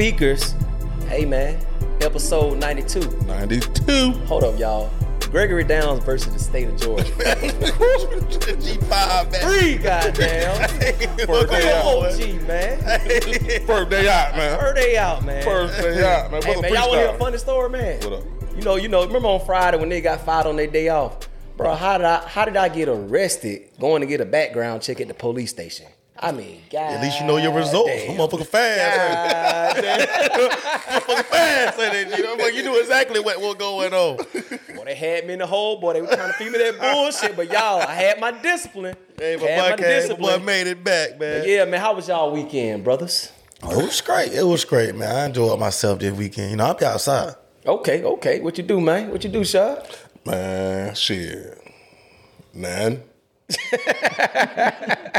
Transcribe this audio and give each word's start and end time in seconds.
Speakers. 0.00 0.54
Hey 1.08 1.26
man, 1.26 1.62
episode 2.00 2.56
92. 2.56 3.00
92. 3.26 4.12
Hold 4.24 4.44
up, 4.44 4.58
y'all. 4.58 4.90
Gregory 5.30 5.62
Downs 5.62 6.02
versus 6.02 6.32
the 6.32 6.38
state 6.38 6.68
of 6.70 6.80
Georgia. 6.80 7.04
G5, 8.40 9.30
man. 9.30 9.42
Free, 9.42 9.76
goddamn. 9.76 10.56
First 11.26 11.50
day 11.50 11.70
out, 11.70 12.00
man. 12.00 12.14
OG, 12.14 12.48
man. 12.48 12.78
First 13.66 13.90
day 13.90 14.08
out, 14.08 14.36
man. 14.36 14.58
First 14.58 14.76
day 14.76 14.96
out, 14.96 15.22
man. 15.22 15.44
First 15.44 15.76
day 15.78 16.02
out, 16.02 16.32
man. 16.32 16.42
Hey, 16.44 16.60
man, 16.62 16.72
y'all 16.72 16.88
want 16.88 16.92
to 16.92 16.98
hear 16.98 17.14
a 17.14 17.18
funny 17.18 17.36
story, 17.36 17.68
man? 17.68 18.00
What 18.00 18.12
up? 18.14 18.24
You 18.56 18.62
know, 18.62 18.76
you 18.76 18.88
know. 18.88 19.04
Remember 19.04 19.28
on 19.28 19.44
Friday 19.44 19.76
when 19.76 19.90
they 19.90 20.00
got 20.00 20.24
fired 20.24 20.46
on 20.46 20.56
their 20.56 20.66
day 20.66 20.88
off, 20.88 21.28
bro? 21.58 21.74
How 21.74 21.98
did 21.98 22.06
I? 22.06 22.26
How 22.26 22.46
did 22.46 22.56
I 22.56 22.70
get 22.70 22.88
arrested 22.88 23.68
going 23.78 24.00
to 24.00 24.06
get 24.06 24.22
a 24.22 24.24
background 24.24 24.80
check 24.80 25.02
at 25.02 25.08
the 25.08 25.14
police 25.14 25.50
station? 25.50 25.88
I 26.22 26.32
mean, 26.32 26.60
God. 26.70 26.92
At 26.92 27.02
least 27.02 27.18
you 27.18 27.26
know 27.26 27.38
your 27.38 27.52
results. 27.52 27.88
damn. 27.88 28.10
I'm 28.10 28.16
motherfucking 28.18 28.46
fast. 28.46 29.80
Damn. 29.80 30.00
motherfucking 31.00 31.24
fast. 31.24 31.78
ain't 31.80 31.94
it? 31.94 32.18
You 32.18 32.24
know, 32.24 32.34
like 32.34 32.54
you 32.54 32.62
knew 32.62 32.78
exactly 32.78 33.20
what 33.20 33.40
was 33.40 33.54
going 33.54 33.94
on. 33.94 34.16
Boy, 34.16 34.84
they 34.84 34.94
had 34.94 35.26
me 35.26 35.32
in 35.32 35.38
the 35.38 35.46
hole, 35.46 35.80
boy. 35.80 35.94
They 35.94 36.02
were 36.02 36.08
trying 36.08 36.28
to 36.28 36.34
feed 36.34 36.52
me 36.52 36.58
that 36.58 36.78
bullshit, 36.78 37.36
but 37.36 37.50
y'all, 37.50 37.80
I 37.80 37.94
had 37.94 38.20
my 38.20 38.32
discipline. 38.32 38.96
Hey, 39.18 39.36
my 39.36 39.46
had 39.46 39.78
boy 39.78 39.82
came, 39.82 40.08
my 40.20 40.38
boy 40.38 40.44
made 40.44 40.66
it 40.66 40.84
back, 40.84 41.18
man. 41.18 41.44
Yeah, 41.48 41.64
man. 41.64 41.80
How 41.80 41.94
was 41.94 42.06
y'all 42.06 42.30
weekend, 42.30 42.84
brothers? 42.84 43.32
Oh, 43.62 43.80
it 43.80 43.84
was 43.86 44.00
great. 44.02 44.32
It 44.32 44.44
was 44.44 44.66
great, 44.66 44.94
man. 44.94 45.14
I 45.14 45.24
enjoyed 45.26 45.58
myself 45.58 46.00
this 46.00 46.12
weekend. 46.12 46.50
You 46.50 46.56
know, 46.58 46.66
I'll 46.66 46.74
be 46.74 46.84
outside. 46.84 47.34
Okay, 47.66 48.02
okay. 48.04 48.40
What 48.40 48.58
you 48.58 48.64
do, 48.64 48.78
man? 48.80 49.10
What 49.10 49.24
you 49.24 49.30
do, 49.30 49.42
Shaw? 49.44 49.76
Man, 50.26 50.94
shit. 50.94 51.58
None. 52.52 53.02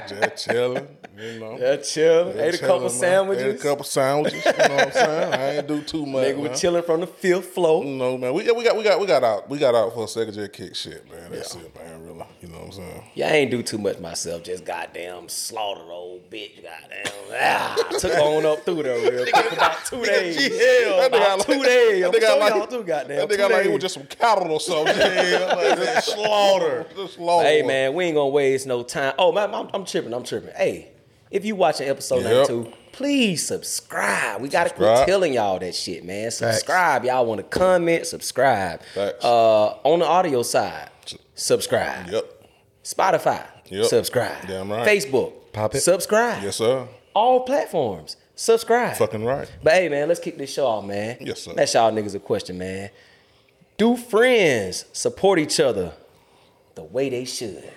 Just 0.07 0.45
chilling, 0.45 0.87
you 1.17 1.39
know. 1.39 1.57
Yeah, 1.59 1.77
chill. 1.77 2.25
Just 2.33 2.37
Ate 2.39 2.53
a 2.55 2.57
couple 2.59 2.79
man. 2.81 2.89
sandwiches. 2.89 3.43
Ate 3.43 3.55
a 3.59 3.63
couple 3.63 3.83
sandwiches. 3.85 4.45
You 4.45 4.51
know 4.51 4.75
what 4.75 4.85
I'm 4.87 4.91
saying? 4.91 5.33
I 5.33 5.55
ain't 5.57 5.67
do 5.67 5.81
too 5.81 6.05
much. 6.05 6.25
Nigga 6.27 6.49
was 6.49 6.59
chilling 6.61 6.83
from 6.83 7.01
the 7.01 7.07
fifth 7.07 7.47
floor. 7.53 7.83
You 7.85 7.95
know, 7.95 8.17
man. 8.17 8.33
We, 8.33 8.45
yeah, 8.45 8.51
we 8.53 8.63
got 8.63 8.77
we 8.77 8.83
got 8.83 8.99
we 8.99 9.05
got 9.05 9.23
out. 9.23 9.49
We 9.49 9.57
got 9.57 9.75
out 9.75 9.93
for 9.93 10.05
a 10.05 10.07
second 10.07 10.33
just 10.33 10.53
kick 10.53 10.75
shit, 10.75 11.09
man. 11.11 11.31
That's 11.31 11.55
it, 11.55 11.75
man. 11.75 12.03
Really. 12.05 12.11
You 12.41 12.47
know 12.49 12.57
what 12.57 12.65
I'm 12.67 12.71
saying? 12.73 13.03
Yeah, 13.15 13.27
I 13.27 13.31
ain't 13.31 13.51
do 13.51 13.61
too 13.63 13.77
much 13.77 13.99
myself. 13.99 14.43
Just 14.43 14.65
goddamn 14.65 15.29
slaughtered 15.29 15.85
old 15.89 16.29
bitch. 16.29 16.55
Goddamn. 16.63 17.13
Ah, 17.33 17.77
I 17.89 17.97
took 17.97 18.11
on 18.17 18.45
up 18.45 18.65
through 18.65 18.83
there 18.83 19.09
real 19.09 19.25
quick 19.25 19.53
about 19.53 19.77
two 19.85 20.03
days. 20.03 20.35
That 20.35 21.07
About 21.13 21.39
nigga 21.39 21.45
two 21.45 21.63
days. 21.63 22.03
I'm 22.03 22.11
like- 22.41 22.53
y'all 22.53 22.67
too, 22.67 22.83
goddamn. 22.83 23.25
That 23.25 23.29
nigga 23.29 23.49
like 23.49 23.65
it 23.67 23.71
was 23.71 23.79
just 23.81 23.93
some 23.93 24.05
cattle 24.05 24.51
or 24.51 24.59
something. 24.59 24.97
yeah, 24.97 25.53
like 25.55 25.77
just 25.77 26.13
slaughter. 26.13 26.85
Just 26.93 27.13
slaughter. 27.13 27.47
Hey 27.47 27.61
man, 27.61 27.93
we 27.93 28.03
ain't 28.03 28.15
gonna 28.15 28.20
waste 28.27 28.67
no 28.67 28.83
time. 28.83 29.13
Oh 29.17 29.31
man, 29.31 29.53
I'm, 29.53 29.69
I'm 29.73 29.85
tripping. 29.85 30.13
I'm 30.13 30.23
tripping. 30.23 30.53
Hey, 30.55 30.89
if 31.29 31.45
you 31.45 31.55
watching 31.55 31.87
episode 31.87 32.23
Yep. 32.23 32.49
92, 32.49 32.73
please 32.91 33.45
subscribe. 33.47 34.41
We 34.41 34.49
gotta 34.49 34.69
quit 34.71 35.07
telling 35.07 35.33
y'all 35.33 35.59
that 35.59 35.73
shit, 35.75 36.03
man. 36.03 36.29
Subscribe. 36.31 37.05
Y'all 37.05 37.25
want 37.25 37.39
to 37.39 37.43
comment? 37.59 38.05
Subscribe. 38.07 38.81
Facts. 38.93 39.23
Uh, 39.23 39.67
on 39.83 39.99
the 39.99 40.05
audio 40.05 40.41
side, 40.43 40.89
subscribe. 41.35 42.07
Yep. 42.09 42.47
Spotify, 42.83 43.45
Yep. 43.69 43.85
subscribe. 43.85 44.47
Damn 44.47 44.71
right. 44.71 44.87
Facebook, 44.87 45.33
Pop 45.53 45.75
it. 45.75 45.81
subscribe. 45.81 46.43
Yes, 46.43 46.55
sir. 46.57 46.87
All 47.13 47.41
platforms, 47.41 48.15
subscribe. 48.35 48.97
Fucking 48.97 49.23
right. 49.23 49.49
But 49.61 49.73
hey, 49.73 49.89
man, 49.89 50.07
let's 50.07 50.19
kick 50.19 50.37
this 50.37 50.51
show 50.51 50.65
off, 50.65 50.85
man. 50.85 51.17
Yes, 51.21 51.41
sir. 51.43 51.53
Ask 51.57 51.75
y'all 51.75 51.91
niggas 51.91 52.15
a 52.15 52.19
question, 52.19 52.57
man. 52.57 52.89
Do 53.77 53.95
friends 53.97 54.85
support 54.93 55.37
each 55.39 55.59
other 55.59 55.93
the 56.75 56.83
way 56.83 57.09
they 57.09 57.25
should? 57.25 57.69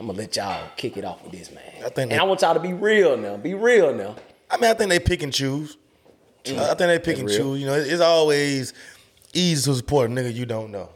I'm 0.00 0.06
gonna 0.06 0.16
let 0.16 0.34
y'all 0.34 0.66
kick 0.78 0.96
it 0.96 1.04
off 1.04 1.22
with 1.22 1.32
this, 1.32 1.52
man. 1.52 1.62
I 1.84 1.90
think 1.90 2.10
and 2.10 2.18
I 2.18 2.24
want 2.24 2.40
y'all 2.40 2.54
to 2.54 2.60
be 2.60 2.72
real 2.72 3.18
now. 3.18 3.36
Be 3.36 3.52
real 3.52 3.94
now. 3.94 4.16
I 4.50 4.56
mean, 4.56 4.70
I 4.70 4.72
think 4.72 4.88
they 4.88 4.98
pick 4.98 5.22
and 5.22 5.30
choose. 5.30 5.76
Mm. 6.44 6.58
I 6.58 6.68
think 6.68 6.78
they 6.78 6.98
pick 6.98 7.18
and 7.18 7.28
real. 7.28 7.38
choose. 7.38 7.60
You 7.60 7.66
know, 7.66 7.74
it's 7.74 8.00
always 8.00 8.72
easy 9.34 9.70
to 9.70 9.76
support 9.76 10.10
a 10.10 10.12
nigga 10.14 10.32
you 10.32 10.46
don't 10.46 10.70
know. 10.70 10.88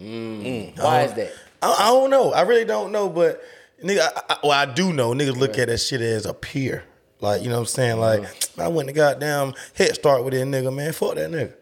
Mm-hmm. 0.00 0.80
Why 0.80 1.02
is 1.02 1.12
that? 1.12 1.34
I, 1.60 1.76
I 1.80 1.86
don't 1.88 2.08
know. 2.08 2.32
I 2.32 2.42
really 2.42 2.64
don't 2.64 2.92
know, 2.92 3.10
but 3.10 3.42
nigga, 3.84 4.00
I, 4.00 4.22
I, 4.30 4.38
well, 4.42 4.52
I 4.52 4.64
do 4.64 4.90
know. 4.90 5.12
Niggas 5.12 5.36
look 5.36 5.58
at 5.58 5.68
that 5.68 5.76
shit 5.76 6.00
as 6.00 6.24
a 6.24 6.32
peer. 6.32 6.82
Like, 7.20 7.42
you 7.42 7.50
know 7.50 7.56
what 7.56 7.60
I'm 7.60 7.66
saying? 7.66 8.00
Like, 8.00 8.22
mm-hmm. 8.22 8.60
I 8.62 8.68
went 8.68 8.88
to 8.88 8.94
goddamn 8.94 9.52
head 9.74 9.94
start 9.96 10.24
with 10.24 10.32
that 10.32 10.46
nigga, 10.46 10.74
man. 10.74 10.94
Fuck 10.94 11.16
that 11.16 11.30
nigga. 11.30 11.52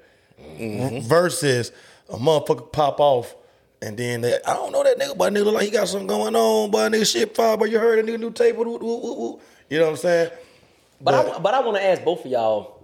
Mm-hmm. 0.40 1.08
Versus 1.08 1.72
a 2.08 2.18
motherfucker 2.18 2.70
pop 2.70 3.00
off 3.00 3.34
and 3.84 3.98
then 3.98 4.22
they, 4.22 4.38
I 4.46 4.54
don't 4.54 4.72
know 4.72 4.82
that 4.82 4.98
nigga, 4.98 5.16
but 5.16 5.30
nigga 5.30 5.44
look 5.44 5.54
like 5.54 5.64
he 5.64 5.70
got 5.70 5.88
something 5.88 6.06
going 6.06 6.34
on, 6.34 6.70
but 6.70 6.90
nigga 6.90 7.10
shit 7.10 7.36
fire, 7.36 7.56
but 7.58 7.70
you 7.70 7.78
heard 7.78 7.98
a 7.98 8.02
nigga 8.02 8.18
new 8.18 8.30
tape. 8.30 8.56
woo, 8.56 8.64
woo, 8.64 8.78
woo, 8.78 9.14
woo. 9.14 9.40
You 9.68 9.78
know 9.78 9.84
what 9.84 9.90
I'm 9.90 9.96
saying? 9.98 10.30
But 11.02 11.14
I, 11.14 11.38
but 11.38 11.52
I 11.52 11.60
want 11.60 11.76
to 11.76 11.84
ask 11.84 12.02
both 12.02 12.24
of 12.24 12.30
y'all, 12.30 12.82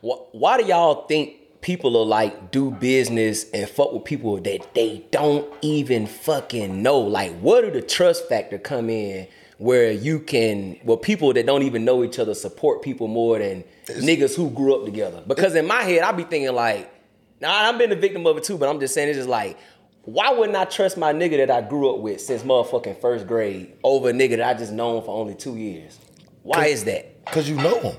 wh- 0.00 0.34
why 0.34 0.58
do 0.58 0.66
y'all 0.66 1.06
think 1.06 1.60
people 1.60 1.96
are 1.96 2.04
like 2.04 2.50
do 2.50 2.72
business 2.72 3.48
and 3.50 3.68
fuck 3.68 3.92
with 3.92 4.04
people 4.04 4.40
that 4.40 4.74
they 4.74 5.04
don't 5.12 5.46
even 5.62 6.08
fucking 6.08 6.82
know? 6.82 6.98
Like, 6.98 7.38
where 7.38 7.62
do 7.62 7.70
the 7.70 7.82
trust 7.82 8.28
factor 8.28 8.58
come 8.58 8.90
in 8.90 9.28
where 9.58 9.92
you 9.92 10.18
can, 10.18 10.80
well, 10.82 10.96
people 10.96 11.32
that 11.34 11.46
don't 11.46 11.62
even 11.62 11.84
know 11.84 12.02
each 12.02 12.18
other 12.18 12.34
support 12.34 12.82
people 12.82 13.06
more 13.06 13.38
than 13.38 13.62
niggas 13.86 14.34
who 14.34 14.50
grew 14.50 14.74
up 14.74 14.84
together? 14.84 15.22
Because 15.28 15.54
in 15.54 15.68
my 15.68 15.82
head, 15.84 16.02
I 16.02 16.10
be 16.10 16.24
thinking 16.24 16.52
like, 16.52 16.92
now 17.40 17.52
I've 17.52 17.76
been 17.76 17.90
the 17.90 17.96
victim 17.96 18.24
of 18.26 18.36
it 18.36 18.44
too, 18.44 18.56
but 18.56 18.68
I'm 18.68 18.78
just 18.78 18.94
saying 18.94 19.08
it's 19.08 19.18
just 19.18 19.28
like, 19.28 19.58
why 20.04 20.32
wouldn't 20.32 20.56
I 20.56 20.64
trust 20.64 20.96
my 20.96 21.12
nigga 21.12 21.36
that 21.38 21.50
I 21.50 21.60
grew 21.66 21.94
up 21.94 22.00
with 22.00 22.20
since 22.20 22.42
motherfucking 22.42 23.00
first 23.00 23.26
grade 23.26 23.74
over 23.84 24.10
a 24.10 24.12
nigga 24.12 24.36
that 24.38 24.42
I 24.42 24.54
just 24.58 24.72
known 24.72 25.02
for 25.02 25.16
only 25.18 25.34
two 25.34 25.56
years? 25.56 25.98
Why 26.42 26.66
is 26.66 26.84
that? 26.84 27.24
Cause 27.26 27.48
you 27.48 27.56
know 27.56 27.78
him. 27.80 27.96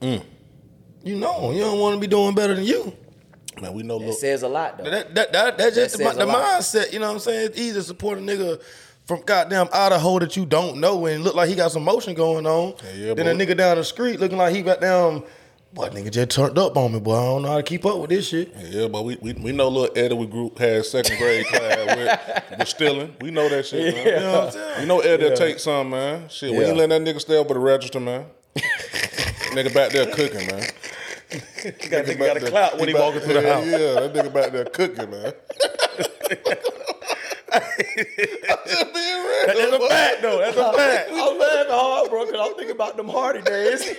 Mm. 0.00 0.22
You 1.02 1.16
know 1.16 1.50
him. 1.50 1.56
You 1.56 1.62
don't 1.62 1.78
want 1.78 1.94
to 1.96 2.00
be 2.00 2.06
doing 2.06 2.34
better 2.34 2.54
than 2.54 2.64
you. 2.64 2.94
Man, 3.60 3.72
we 3.74 3.82
know 3.82 4.00
It 4.00 4.06
look. 4.08 4.18
says 4.18 4.42
a 4.42 4.48
lot 4.48 4.78
though. 4.78 4.90
That, 4.90 5.14
that, 5.14 5.32
that, 5.32 5.58
that's 5.58 5.76
just 5.76 5.98
That 5.98 6.14
the, 6.18 6.26
the 6.26 6.32
mindset, 6.32 6.92
you 6.92 6.98
know 6.98 7.06
what 7.08 7.14
I'm 7.14 7.18
saying? 7.20 7.46
It's 7.46 7.58
easy 7.58 7.74
to 7.74 7.82
support 7.82 8.18
a 8.18 8.20
nigga 8.20 8.62
from 9.06 9.22
goddamn 9.22 9.68
Idaho 9.72 10.18
that 10.18 10.36
you 10.36 10.46
don't 10.46 10.78
know 10.78 11.06
and 11.06 11.24
look 11.24 11.34
like 11.34 11.48
he 11.48 11.54
got 11.54 11.72
some 11.72 11.84
motion 11.84 12.14
going 12.14 12.46
on. 12.46 12.74
Yeah, 12.84 13.06
yeah, 13.06 13.14
then 13.14 13.28
a 13.28 13.32
nigga 13.44 13.56
down 13.56 13.76
the 13.76 13.84
street 13.84 14.20
looking 14.20 14.38
like 14.38 14.54
he 14.54 14.62
got 14.62 14.80
down, 14.80 15.24
boy, 15.72 15.88
nigga 15.88 16.10
just 16.10 16.30
turned 16.30 16.58
up 16.58 16.76
on 16.76 16.92
me, 16.92 17.00
boy. 17.00 17.16
I 17.16 17.24
don't 17.24 17.42
know 17.42 17.48
how 17.48 17.56
to 17.56 17.62
keep 17.62 17.84
up 17.86 17.98
with 17.98 18.10
this 18.10 18.28
shit. 18.28 18.54
Yeah, 18.70 18.88
but 18.88 19.04
we, 19.04 19.16
we, 19.20 19.32
we 19.34 19.52
know 19.52 19.68
little 19.68 19.96
Eddie 19.96 20.14
we 20.14 20.26
group 20.26 20.58
had 20.58 20.84
second 20.84 21.18
grade 21.18 21.46
class 21.46 21.96
with, 21.96 22.42
was 22.58 22.68
stealing. 22.68 23.14
We 23.20 23.30
know 23.30 23.48
that 23.48 23.66
shit, 23.66 23.94
man. 23.94 24.06
You 24.06 24.12
know 24.20 24.32
what 24.32 24.44
I'm 24.46 24.50
saying? 24.52 24.80
You 24.80 24.86
know 24.86 25.00
Eddie 25.00 25.24
will 25.24 25.36
take 25.36 25.58
some, 25.58 25.90
man. 25.90 26.28
Shit, 26.28 26.50
we 26.52 26.58
Yeah. 26.58 26.68
ain't 26.68 26.76
letting 26.76 27.04
that 27.04 27.14
nigga 27.14 27.20
stay 27.20 27.38
up 27.38 27.46
at 27.46 27.54
the 27.54 27.58
register, 27.58 28.00
man. 28.00 28.26
nigga 28.56 29.72
back 29.74 29.92
there 29.92 30.06
cooking, 30.06 30.46
man. 30.48 30.66
got, 31.30 32.04
Nigga 32.04 32.18
got 32.18 32.36
a 32.36 32.40
clout 32.50 32.78
when 32.78 32.88
he 32.88 32.94
back- 32.94 33.02
walking 33.02 33.20
through 33.20 33.34
the 33.34 33.42
house. 33.54 33.64
Yeah, 33.66 33.78
that 34.06 34.12
nigga 34.12 34.32
back 34.32 34.52
there 34.52 34.64
cooking, 34.66 35.10
man. 35.10 35.32
I'm 37.54 38.58
just 38.66 38.94
being 38.94 39.22
real. 39.22 39.46
That's 39.46 39.72
a 39.72 39.88
fact, 39.88 40.22
though. 40.22 40.38
That's 40.38 40.56
a 40.56 40.72
fact. 40.72 41.10
I'm 41.12 41.38
laughing 41.38 41.70
hard, 41.72 42.10
bro, 42.10 42.26
because 42.26 42.40
I'm 42.40 42.54
thinking 42.56 42.74
about 42.74 42.96
them 42.96 43.08
Hardy 43.08 43.42
days. 43.42 43.82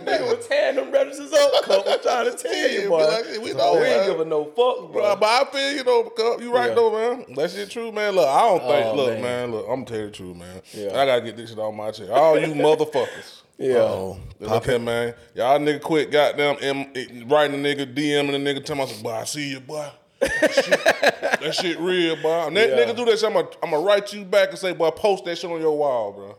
Nigga 0.00 0.36
was 0.36 0.46
tearing 0.46 0.76
them 0.76 0.90
registers 0.90 1.32
up, 1.32 1.62
Cup. 1.64 1.84
I'm 1.86 2.00
trying 2.00 2.30
to 2.30 2.36
tell 2.36 2.52
you, 2.54 2.80
Yeah, 2.82 2.88
boy. 2.88 2.98
we 2.98 3.04
like- 3.04 3.42
we 3.44 3.52
know, 3.52 3.74
we 3.78 3.86
ain't 3.86 4.06
giving 4.06 4.28
no 4.28 4.44
fuck, 4.46 4.54
Bro, 4.56 4.92
bro. 4.92 5.16
but 5.16 5.26
I 5.26 5.44
feel 5.50 5.72
you 5.76 5.84
know, 5.84 6.04
Cup, 6.10 6.40
you 6.40 6.52
right 6.52 6.68
Yeah. 6.70 6.74
though, 6.74 6.92
man. 7.16 7.34
That 7.34 7.50
shit 7.50 7.70
true, 7.70 7.92
man. 7.92 8.14
Look, 8.14 8.26
I 8.26 8.40
don't 8.40 8.60
think. 8.60 8.86
Oh, 8.86 8.94
look, 8.96 9.12
man. 9.14 9.22
man. 9.22 9.50
Look, 9.52 9.66
I'm 9.68 9.84
gonna 9.84 9.86
tell 9.86 9.98
you 9.98 10.06
the 10.06 10.10
truth, 10.12 10.36
man. 10.36 10.62
Yeah. 10.72 10.88
I 11.00 11.06
gotta 11.06 11.20
get 11.22 11.36
this 11.36 11.50
shit 11.50 11.58
off 11.58 11.74
my 11.74 11.90
chest. 11.90 12.10
All 12.10 12.38
you 12.38 12.54
motherfuckers. 12.54 13.42
Yeah. 13.60 13.74
Oh, 13.80 14.18
Look 14.38 14.64
here, 14.64 14.78
man. 14.78 15.12
Y'all 15.34 15.58
nigga 15.58 15.82
quit 15.82 16.10
goddamn 16.10 16.56
M- 16.62 17.28
writing 17.28 17.62
the 17.62 17.68
nigga, 17.74 17.94
DMing 17.94 18.30
the 18.32 18.38
nigga, 18.38 18.64
telling 18.64 18.88
me, 18.88 19.02
boy, 19.02 19.10
I 19.12 19.24
see 19.24 19.50
you, 19.50 19.60
boy. 19.60 19.86
That 20.20 20.52
shit, 20.54 21.40
that 21.40 21.54
shit 21.54 21.78
real, 21.80 22.16
bro. 22.20 22.46
And 22.48 22.56
that 22.56 22.68
Yeah. 22.70 22.76
nigga 22.84 22.96
do 22.96 23.04
that 23.06 23.18
shit, 23.18 23.24
I'm 23.28 23.32
gonna 23.34 23.48
I'm 23.62 23.70
gonna 23.70 23.82
write 23.82 24.12
you 24.12 24.24
back 24.24 24.50
and 24.50 24.58
say, 24.58 24.72
boy, 24.72 24.90
post 24.90 25.24
that 25.24 25.36
shit 25.38 25.50
on 25.50 25.60
your 25.60 25.76
wall, 25.76 26.12
bro. 26.12 26.36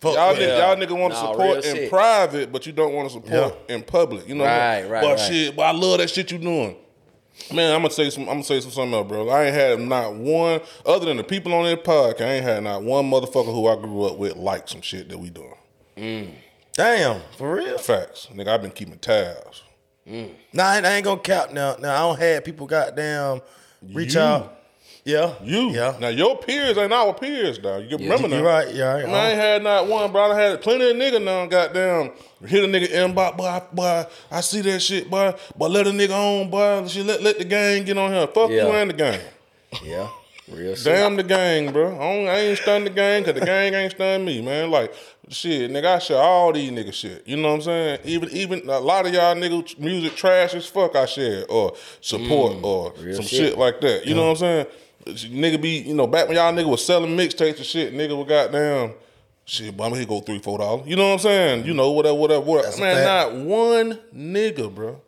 Fuck 0.00 0.14
Y'all, 0.14 0.34
yeah. 0.34 0.48
nigga, 0.48 0.58
y'all 0.58 0.76
nigga 0.76 1.00
want 1.00 1.14
to 1.14 1.20
Nah, 1.22 1.30
support 1.32 1.56
in 1.64 1.76
shit. 1.76 1.90
private, 1.90 2.50
but 2.50 2.66
you 2.66 2.72
don't 2.72 2.92
want 2.94 3.08
to 3.08 3.14
support 3.14 3.54
in 3.68 3.82
public. 3.82 4.26
You 4.28 4.34
know, 4.34 4.44
Right, 4.44 4.82
right, 4.88 5.02
But 5.02 5.18
right. 5.18 5.20
shit, 5.20 5.54
but 5.54 5.62
I 5.62 5.70
love 5.72 5.98
that 5.98 6.10
shit 6.10 6.32
you 6.32 6.38
doing. 6.38 6.76
Man, 7.52 7.74
I'm 7.74 7.80
gonna 7.82 7.90
say 7.94 8.10
some. 8.10 8.22
I'm 8.24 8.28
gonna 8.36 8.44
say 8.44 8.60
some 8.60 8.70
something 8.72 8.94
else, 8.94 9.08
bro. 9.08 9.28
I 9.28 9.44
ain't 9.44 9.54
had 9.54 9.78
not 9.80 10.14
one 10.14 10.60
other 10.84 11.06
than 11.06 11.16
the 11.18 11.24
people 11.24 11.54
on 11.54 11.64
that 11.64 11.82
podcast. 11.84 12.20
I 12.20 12.32
ain't 12.34 12.44
had 12.44 12.62
not 12.62 12.82
one 12.82 13.10
motherfucker 13.10 13.52
who 13.54 13.66
I 13.68 13.76
grew 13.76 14.04
up 14.04 14.16
with 14.18 14.36
like 14.36 14.68
some 14.68 14.80
shit 14.82 15.08
that 15.08 15.18
we 15.18 15.30
doing. 15.30 15.54
Mm. 15.96 16.30
Damn, 16.74 17.20
for 17.38 17.54
real? 17.56 17.78
Facts, 17.78 18.28
nigga. 18.34 18.48
I've 18.48 18.62
been 18.62 18.70
keeping 18.70 18.98
tabs. 18.98 19.62
Mm. 20.12 20.30
Nah, 20.52 20.64
I 20.64 20.76
ain't, 20.76 20.86
I 20.86 20.94
ain't 20.96 21.04
gonna 21.04 21.20
count 21.20 21.52
now. 21.54 21.76
Now 21.80 21.94
I 21.94 21.98
don't 22.08 22.18
have 22.20 22.44
people 22.44 22.66
goddamn 22.66 23.40
reach 23.94 24.14
You. 24.14 24.20
out. 24.20 24.58
Yeah, 25.04 25.34
You, 25.42 25.70
yeah. 25.70 25.96
Now 25.98 26.08
your 26.08 26.38
peers 26.38 26.78
ain't 26.78 26.92
our 26.92 27.12
peers, 27.12 27.58
now. 27.60 27.78
You 27.78 27.96
can 27.96 28.08
remember 28.08 28.28
you 28.28 28.36
now. 28.42 28.48
right. 28.48 28.72
Yeah, 28.72 28.92
right. 28.92 29.02
I, 29.02 29.06
mean, 29.06 29.14
I 29.16 29.30
ain't 29.30 29.40
had 29.40 29.62
not 29.64 29.88
one, 29.88 30.12
bro. 30.12 30.30
I 30.30 30.40
had 30.40 30.60
plenty 30.62 30.90
of 30.90 30.96
nigga 30.96 31.20
now. 31.20 31.44
Goddamn, 31.46 32.12
hit 32.46 32.62
a 32.62 32.68
nigga 32.68 32.88
inbox, 32.88 33.36
boy. 33.36 33.44
I, 33.46 33.62
boy, 33.72 34.04
I 34.30 34.40
see 34.42 34.60
that 34.60 34.78
shit, 34.80 35.10
boy. 35.10 35.34
But 35.58 35.72
let 35.72 35.88
a 35.88 35.90
nigga 35.90 36.10
on, 36.12 36.50
boy. 36.50 36.86
Shit, 36.86 37.04
let 37.06 37.20
let 37.20 37.36
the 37.38 37.44
gang 37.44 37.82
get 37.84 37.98
on 37.98 38.12
here. 38.12 38.28
Fuck 38.28 38.50
Yeah. 38.50 38.66
you 38.68 38.72
and 38.74 38.90
the 38.90 38.94
gang. 38.94 39.20
Yeah. 39.82 40.08
Real 40.54 40.74
shit. 40.74 40.84
Damn 40.84 41.16
the 41.16 41.22
gang, 41.22 41.72
bro. 41.72 41.94
I, 41.94 41.98
don't, 41.98 42.28
I 42.28 42.38
ain't 42.38 42.58
stunned 42.58 42.86
the 42.86 42.90
gang 42.90 43.22
because 43.22 43.38
the 43.38 43.46
gang 43.46 43.74
ain't 43.74 43.92
stunned 43.92 44.24
me, 44.24 44.40
man. 44.42 44.70
Like, 44.70 44.94
shit, 45.28 45.70
nigga, 45.70 45.96
I 45.96 45.98
share 45.98 46.18
all 46.18 46.52
these 46.52 46.70
niggas 46.70 46.94
shit. 46.94 47.26
You 47.26 47.36
know 47.36 47.48
what 47.48 47.54
I'm 47.54 47.62
saying? 47.62 48.00
Even 48.04 48.30
even 48.30 48.68
a 48.68 48.78
lot 48.78 49.06
of 49.06 49.12
y'all 49.12 49.34
niggas 49.34 49.78
music 49.78 50.14
trash 50.14 50.54
as 50.54 50.66
fuck 50.66 50.96
I 50.96 51.06
share 51.06 51.44
or 51.48 51.74
support 52.00 52.54
mm, 52.54 52.64
or 52.64 52.94
some 52.96 53.24
shit. 53.24 53.28
shit. 53.28 53.58
like 53.58 53.80
that. 53.80 54.06
You 54.06 54.14
know 54.14 54.24
what 54.24 54.30
I'm 54.30 54.36
saying? 54.36 54.66
Nigga 55.04 55.60
be, 55.60 55.78
you 55.78 55.94
know, 55.94 56.06
back 56.06 56.28
when 56.28 56.36
y'all 56.36 56.52
nigga 56.52 56.68
was 56.68 56.84
selling 56.84 57.16
mixtapes 57.16 57.56
and 57.56 57.66
shit, 57.66 57.92
nigga 57.92 58.16
was 58.16 58.28
goddamn 58.28 58.94
shit, 59.44 59.76
but 59.76 59.84
I'm 59.84 59.94
here 59.94 60.04
go 60.04 60.20
three, 60.20 60.38
four 60.38 60.58
dollars. 60.58 60.86
You 60.86 60.96
know 60.96 61.08
what 61.08 61.14
I'm 61.14 61.18
saying? 61.20 61.66
You 61.66 61.72
mm. 61.72 61.76
know, 61.76 61.90
whatever, 61.92 62.14
whatever, 62.14 62.40
whatever. 62.40 62.66
That's 62.68 62.80
Man, 62.80 63.04
not 63.04 63.34
one 63.34 63.98
nigga, 64.14 64.72
bro. 64.72 65.00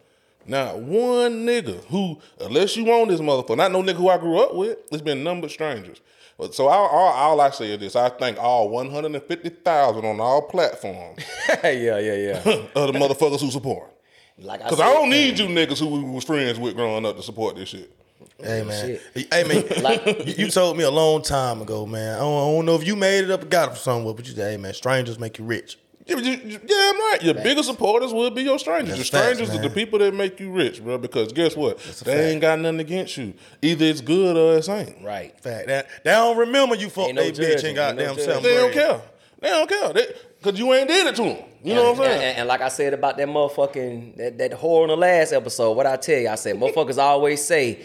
Not 0.46 0.79
one 0.79 1.46
nigga 1.46 1.82
who, 1.87 2.19
unless 2.41 2.76
you 2.76 2.91
own 2.93 3.08
this 3.08 3.20
motherfucker, 3.20 3.56
not 3.56 3.73
no 3.73 3.82
nigga 3.82 3.94
who 3.96 4.08
I 4.08 4.19
grew 4.19 4.38
up 4.38 4.55
with, 4.55 4.79
it's 4.93 5.02
been 5.02 5.25
numbered 5.25 5.50
strangers. 5.50 6.00
But 6.38 6.55
So 6.55 6.67
all, 6.69 6.87
all, 6.88 7.12
all 7.12 7.41
I 7.41 7.50
say 7.50 7.73
is 7.73 7.79
this: 7.79 7.96
I 7.96 8.08
thank 8.08 8.38
all 8.38 8.69
150,000 8.69 10.05
on 10.05 10.20
all 10.20 10.43
platforms 10.43 11.23
yeah, 11.62 11.70
yeah, 11.99 11.99
yeah. 11.99 12.38
of 12.75 12.93
the 12.93 12.99
motherfuckers 12.99 13.41
who 13.41 13.50
support. 13.50 13.91
Like 14.38 14.62
I 14.62 14.69
Cause 14.69 14.79
said, 14.79 14.87
I 14.88 14.93
don't 14.93 15.11
need 15.11 15.38
you 15.38 15.46
niggas 15.46 15.79
who 15.79 15.87
we 15.87 16.00
was 16.02 16.25
friends 16.25 16.58
with 16.58 16.75
growing 16.75 17.06
up 17.06 17.17
to 17.17 17.23
support 17.23 17.55
this 17.56 17.69
shit. 17.69 17.91
Hey 18.43 18.64
man, 18.64 18.99
Shit. 19.14 19.32
hey 19.32 19.44
man, 19.44 19.64
Like- 19.82 20.26
you, 20.26 20.46
you 20.46 20.50
told 20.50 20.76
me 20.76 20.82
a 20.85 20.91
long 20.91 21.23
time 21.23 21.62
ago, 21.62 21.87
man. 21.87 22.17
I 22.17 22.19
don't, 22.19 22.32
I 22.37 22.56
don't 22.56 22.67
know 22.67 22.75
if 22.75 22.85
you 22.87 22.96
made 22.96 23.25
it 23.25 23.31
up 23.31 23.43
or 23.43 23.46
got 23.46 23.69
it 23.69 23.70
from 23.73 23.79
somewhere, 23.79 24.12
but 24.14 24.26
you 24.26 24.35
said, 24.35 24.50
hey 24.50 24.56
man, 24.56 24.75
strangers 24.75 25.19
make 25.20 25.38
you 25.38 25.44
rich. 25.44 25.79
Yeah, 26.06 26.19
you, 26.19 26.33
you, 26.33 26.61
yeah, 26.67 26.91
I'm 26.93 26.99
right. 27.01 27.19
Your 27.23 27.33
biggest 27.35 27.67
supporters 27.67 28.12
will 28.12 28.31
be 28.31 28.43
your 28.43 28.59
strangers. 28.59 28.97
That's 28.99 29.11
your 29.11 29.21
facts, 29.23 29.37
strangers 29.39 29.55
are 29.59 29.62
the 29.62 29.71
people 29.75 29.99
that 30.01 30.12
make 30.15 30.39
you 30.39 30.51
rich, 30.51 30.83
bro. 30.85 30.99
Because 30.99 31.33
guess 31.33 31.56
what? 31.56 31.79
They 31.79 31.93
fact. 31.93 32.09
ain't 32.09 32.41
got 32.43 32.59
nothing 32.61 32.81
against 32.81 33.17
you. 33.17 33.33
Either 33.62 33.87
it's 33.87 34.03
good 34.03 34.37
or 34.37 34.59
it 34.59 34.69
ain't. 34.69 35.03
right. 35.03 35.39
Fact 35.41 35.67
that 35.69 35.89
they 36.05 36.11
don't 36.11 36.37
remember 36.37 36.75
you 36.75 36.91
fuck 36.91 37.15
no 37.15 37.23
they 37.23 37.33
bitch 37.33 37.65
and 37.65 37.75
no 37.75 37.83
goddamn 37.83 38.09
judging. 38.17 38.25
selling 38.25 38.43
They 38.43 38.55
don't 38.55 38.73
care. 38.73 39.01
They 39.41 39.49
don't 39.49 39.69
care. 39.69 39.93
They, 39.95 40.06
Cause 40.43 40.59
you 40.59 40.75
ain't 40.75 40.89
did 40.89 41.06
it 41.06 41.17
to 41.17 41.23
them. 41.23 41.39
You 41.62 41.75
know 41.75 41.93
what 41.93 42.01
I'm 42.01 42.05
saying? 42.05 42.23
and- 42.23 42.39
and 42.41 42.49
like 42.49 42.61
I 42.61 42.69
said 42.69 42.93
about 42.93 43.17
that 43.17 43.27
motherfucking 43.27 44.17
that, 44.19 44.37
that 44.37 44.53
whore 44.53 44.83
on 44.83 44.89
the 44.89 44.97
last 44.99 45.33
episode, 45.33 45.73
what 45.73 45.87
I 45.87 45.97
tell 45.97 46.19
you, 46.19 46.29
I 46.29 46.35
said 46.35 46.56
motherfuckers 46.56 46.99
always 46.99 47.43
say 47.43 47.81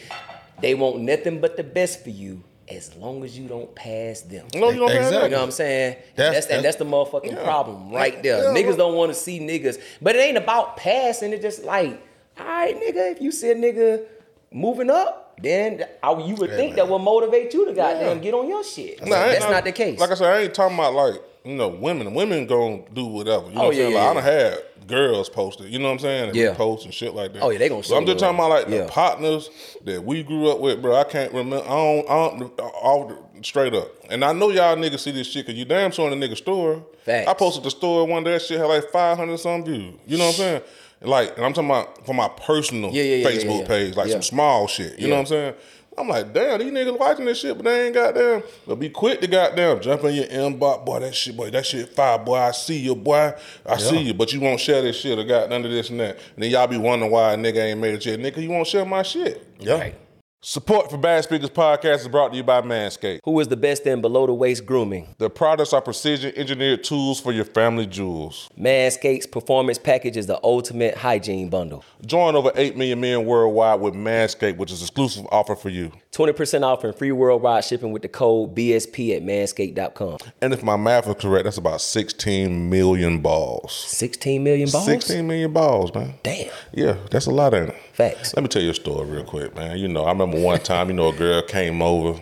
they 0.59 0.75
want 0.75 0.99
nothing 0.99 1.39
but 1.39 1.55
the 1.55 1.63
best 1.63 2.03
for 2.03 2.09
you 2.09 2.43
as 2.69 2.95
long 2.95 3.23
as 3.23 3.37
you 3.37 3.47
don't 3.47 3.73
pass 3.75 4.21
them. 4.21 4.45
no, 4.53 4.69
you 4.69 4.79
don't 4.79 4.89
have 4.91 5.01
Exactly. 5.01 5.23
You 5.25 5.29
know 5.31 5.37
what 5.37 5.43
I'm 5.45 5.51
saying? 5.51 5.95
That's- 6.15 6.35
That's, 6.35 6.45
and 6.47 6.63
that's 6.65 6.75
that's- 6.75 6.75
the 6.77 6.85
motherfucking 6.85 7.31
Yeah. 7.37 7.43
problem 7.43 7.91
right 7.91 8.21
there. 8.21 8.43
Yeah, 8.43 8.49
niggas 8.59 8.75
bro. 8.75 8.87
don't 8.89 8.95
want 8.95 9.11
to 9.13 9.19
see 9.19 9.39
niggas, 9.39 9.81
but 10.01 10.15
it 10.15 10.19
ain't 10.19 10.37
about 10.37 10.77
passing. 10.77 11.33
It's 11.33 11.41
just 11.41 11.63
like, 11.63 11.99
all 12.39 12.45
right, 12.45 12.75
nigga, 12.75 13.11
if 13.13 13.21
you 13.21 13.31
see 13.31 13.51
a 13.51 13.55
nigga 13.55 14.03
moving 14.51 14.89
up, 14.89 15.33
then 15.41 15.85
I, 16.03 16.11
you 16.23 16.35
would 16.35 16.51
think 16.51 16.75
that 16.75 16.87
will 16.87 16.99
motivate 16.99 17.53
you 17.53 17.65
to 17.65 17.73
goddamn 17.73 18.17
Yeah. 18.17 18.23
get 18.23 18.33
on 18.33 18.47
your 18.47 18.63
shit. 18.63 19.05
Nah, 19.05 19.15
I 19.15 19.23
ain't- 19.29 19.39
that's 19.39 19.51
not 19.51 19.63
the 19.63 19.71
case. 19.71 19.99
Like 19.99 20.11
I 20.11 20.13
said, 20.15 20.27
I 20.27 20.41
ain't 20.41 20.53
talking 20.53 20.77
about 20.77 20.93
like 20.93 21.21
you 21.49 21.55
know 21.55 21.67
women. 21.69 22.13
Women 22.13 22.45
gonna 22.47 22.81
do 22.93 23.05
whatever. 23.05 23.47
You 23.49 23.55
know 23.55 23.61
Oh, 23.61 23.65
what 23.67 23.73
I'm 23.73 23.79
yeah, 23.79 23.83
saying? 23.85 23.93
yeah, 23.93 23.99
like 23.99 24.09
I 24.09 24.13
done 24.13 24.23
had 24.23 24.87
girls 24.87 25.29
posted. 25.29 25.71
You 25.71 25.79
know 25.79 25.85
what 25.85 25.91
I'm 25.93 25.99
saying? 25.99 26.27
And 26.29 26.35
Yeah. 26.35 26.53
Post 26.53 26.85
and 26.85 26.93
shit 26.93 27.13
like 27.13 27.33
that. 27.33 27.41
Oh, 27.43 27.49
yeah, 27.49 27.59
they 27.59 27.69
gonna 27.69 27.83
But 27.87 27.95
I'm 27.97 28.05
just 28.05 28.19
talking 28.19 28.35
about 28.35 28.49
like 28.49 28.67
Yeah. 28.69 28.83
the 28.85 28.91
partners 28.91 29.49
that 29.85 30.03
we 30.03 30.23
grew 30.23 30.49
up 30.51 30.59
with, 30.59 30.81
bro. 30.81 30.95
I 30.95 31.03
can't 31.03 31.31
remember. 31.33 31.65
I 31.65 31.69
don't. 31.69 32.09
I 32.09 32.13
don't 32.29 32.59
all 32.59 33.29
straight 33.43 33.73
up. 33.73 33.89
And 34.09 34.23
I 34.25 34.33
know 34.33 34.49
y'all 34.49 34.75
niggas 34.75 34.99
see 34.99 35.11
this 35.11 35.27
shit 35.27 35.45
because 35.45 35.57
you 35.57 35.65
damn 35.65 35.91
sure 35.91 36.09
in 36.11 36.19
the 36.19 36.27
nigga 36.27 36.35
store. 36.37 36.83
Facts. 37.05 37.27
I 37.29 37.33
posted 37.33 37.63
the 37.63 37.71
story 37.71 38.11
one 38.11 38.23
day. 38.23 38.31
That 38.31 38.41
shit 38.41 38.59
had 38.59 38.65
like 38.65 38.89
500 38.91 39.37
some 39.39 39.63
views. 39.63 39.93
You 40.05 40.17
know 40.17 40.25
what 40.25 40.29
I'm 40.31 40.35
saying? 40.35 40.61
Like, 41.01 41.37
and 41.37 41.45
I'm 41.45 41.53
talking 41.53 41.69
about 41.69 42.05
for 42.05 42.13
my 42.13 42.27
personal 42.27 42.91
Yeah, 42.91 43.03
yeah, 43.03 43.15
yeah, 43.15 43.29
yeah, 43.29 43.37
Facebook 43.37 43.59
yeah. 43.61 43.67
page, 43.67 43.95
like 43.95 44.07
Yeah. 44.07 44.13
some 44.15 44.21
small 44.23 44.67
shit. 44.67 44.99
You 44.99 45.07
know 45.07 45.13
what 45.15 45.21
I'm 45.21 45.25
saying? 45.27 45.53
I'm 45.99 46.07
like, 46.07 46.33
damn, 46.33 46.59
these 46.59 46.71
niggas 46.71 46.97
watching 46.97 47.25
this 47.25 47.39
shit, 47.39 47.57
but 47.57 47.65
they 47.65 47.87
ain't 47.87 47.95
goddamn. 47.95 48.43
But 48.65 48.75
be 48.75 48.89
quick 48.89 49.19
to 49.21 49.27
goddamn 49.27 49.81
jump 49.81 50.03
in 50.05 50.15
your 50.15 50.25
inbox, 50.25 50.85
boy. 50.85 50.99
That 50.99 51.13
shit, 51.13 51.35
boy, 51.35 51.49
that 51.49 51.65
shit 51.65 51.89
fire, 51.89 52.17
boy. 52.17 52.37
I 52.37 52.51
see 52.51 52.77
you, 52.77 52.95
boy. 52.95 53.33
I 53.65 53.77
see 53.77 53.99
you, 53.99 54.13
but 54.13 54.31
you 54.31 54.39
won't 54.39 54.59
share 54.59 54.81
this 54.81 54.97
shit 54.97 55.19
or 55.19 55.23
got 55.23 55.49
none 55.49 55.65
of 55.65 55.71
this 55.71 55.89
and 55.89 55.99
that. 55.99 56.17
And 56.35 56.43
then 56.43 56.51
y'all 56.51 56.67
be 56.67 56.77
wondering 56.77 57.11
why 57.11 57.33
a 57.33 57.37
nigga 57.37 57.57
ain't 57.57 57.79
made 57.79 57.95
it 57.95 58.05
yet. 58.05 58.19
Nigga, 58.19 58.41
you 58.41 58.49
won't 58.49 58.67
share 58.67 58.85
my 58.85 59.03
shit. 59.03 59.45
Yeah. 59.59 59.73
Right. 59.73 59.95
Support 60.41 60.89
for 60.89 60.97
Bad 60.97 61.25
Speakers 61.25 61.49
Podcast 61.49 61.99
is 61.99 62.07
brought 62.07 62.31
to 62.31 62.37
you 62.37 62.43
by 62.43 62.61
Manscaped. 62.61 63.19
Who 63.25 63.37
is 63.41 63.49
the 63.49 63.57
best 63.57 63.85
in 63.85 63.99
below 63.99 64.25
the 64.25 64.33
waist 64.33 64.65
grooming? 64.65 65.13
The 65.17 65.29
products 65.29 65.73
are 65.73 65.81
precision 65.81 66.33
engineered 66.33 66.85
tools 66.85 67.19
for 67.19 67.33
your 67.33 67.43
family 67.43 67.85
jewels. 67.85 68.49
Manscaped's 68.57 69.25
performance 69.27 69.77
package 69.77 70.15
is 70.15 70.27
the 70.27 70.39
ultimate 70.41 70.95
hygiene 70.95 71.49
bundle. 71.49 71.83
Join 72.05 72.37
over 72.37 72.53
8 72.55 72.77
million 72.77 73.01
men 73.01 73.25
worldwide 73.25 73.81
with 73.81 73.95
Manscaped, 73.95 74.55
which 74.55 74.71
is 74.71 74.79
an 74.79 74.85
exclusive 74.85 75.27
offer 75.29 75.57
for 75.57 75.67
you. 75.67 75.91
20% 76.11 76.63
off 76.63 76.83
and 76.83 76.95
free 76.95 77.11
worldwide 77.11 77.63
shipping 77.63 77.91
with 77.91 78.01
the 78.01 78.07
code 78.07 78.55
BSP 78.55 79.15
at 79.15 79.23
manscaped.com. 79.23 80.17
And 80.41 80.53
if 80.53 80.63
my 80.63 80.75
math 80.75 81.07
is 81.07 81.15
correct, 81.15 81.43
that's 81.43 81.57
about 81.57 81.81
16 81.81 82.69
million 82.69 83.19
balls. 83.19 83.73
16 83.89 84.43
million 84.43 84.69
balls? 84.71 84.85
16 84.85 85.27
million 85.27 85.53
balls, 85.53 85.93
man. 85.93 86.15
Damn. 86.23 86.49
Yeah, 86.73 86.97
that's 87.11 87.27
a 87.27 87.31
lot, 87.31 87.53
ain't 87.53 87.69
it? 87.69 87.75
Facts. 87.93 88.33
Let 88.35 88.41
me 88.41 88.49
tell 88.49 88.63
you 88.63 88.71
a 88.71 88.73
story 88.73 89.07
real 89.07 89.23
quick, 89.23 89.55
man. 89.55 89.77
You 89.77 89.87
know, 89.87 90.05
I 90.05 90.11
remember 90.11 90.39
one 90.39 90.59
time, 90.61 90.87
you 90.87 90.95
know, 90.95 91.09
a 91.09 91.13
girl 91.13 91.43
came 91.43 91.81
over, 91.81 92.19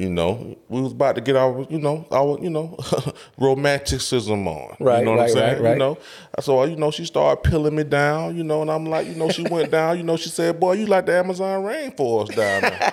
you 0.00 0.08
know, 0.08 0.56
we 0.70 0.80
was 0.80 0.92
about 0.92 1.14
to 1.16 1.20
get 1.20 1.36
our, 1.36 1.66
you 1.68 1.78
know, 1.78 2.06
our, 2.10 2.38
you 2.40 2.48
know, 2.48 2.74
romanticism 3.38 4.48
on. 4.48 4.76
Right, 4.80 5.00
You 5.00 5.04
know 5.04 5.10
what 5.12 5.18
right, 5.18 5.28
I'm 5.28 5.34
saying? 5.34 5.54
right, 5.56 5.62
right. 5.62 5.72
You 5.74 5.78
know, 5.78 5.98
so, 6.40 6.64
you 6.64 6.76
know, 6.76 6.90
she 6.90 7.04
started 7.04 7.42
peeling 7.42 7.76
me 7.76 7.84
down, 7.84 8.34
you 8.34 8.42
know, 8.42 8.62
and 8.62 8.70
I'm 8.70 8.86
like, 8.86 9.06
you 9.06 9.14
know, 9.14 9.28
she 9.28 9.42
went 9.42 9.70
down, 9.78 9.98
you 9.98 10.02
know, 10.02 10.16
she 10.16 10.30
said, 10.30 10.58
boy, 10.58 10.72
you 10.72 10.86
like 10.86 11.04
the 11.04 11.14
Amazon 11.16 11.62
rainforest 11.64 12.34
down 12.34 12.62
there. 12.62 12.92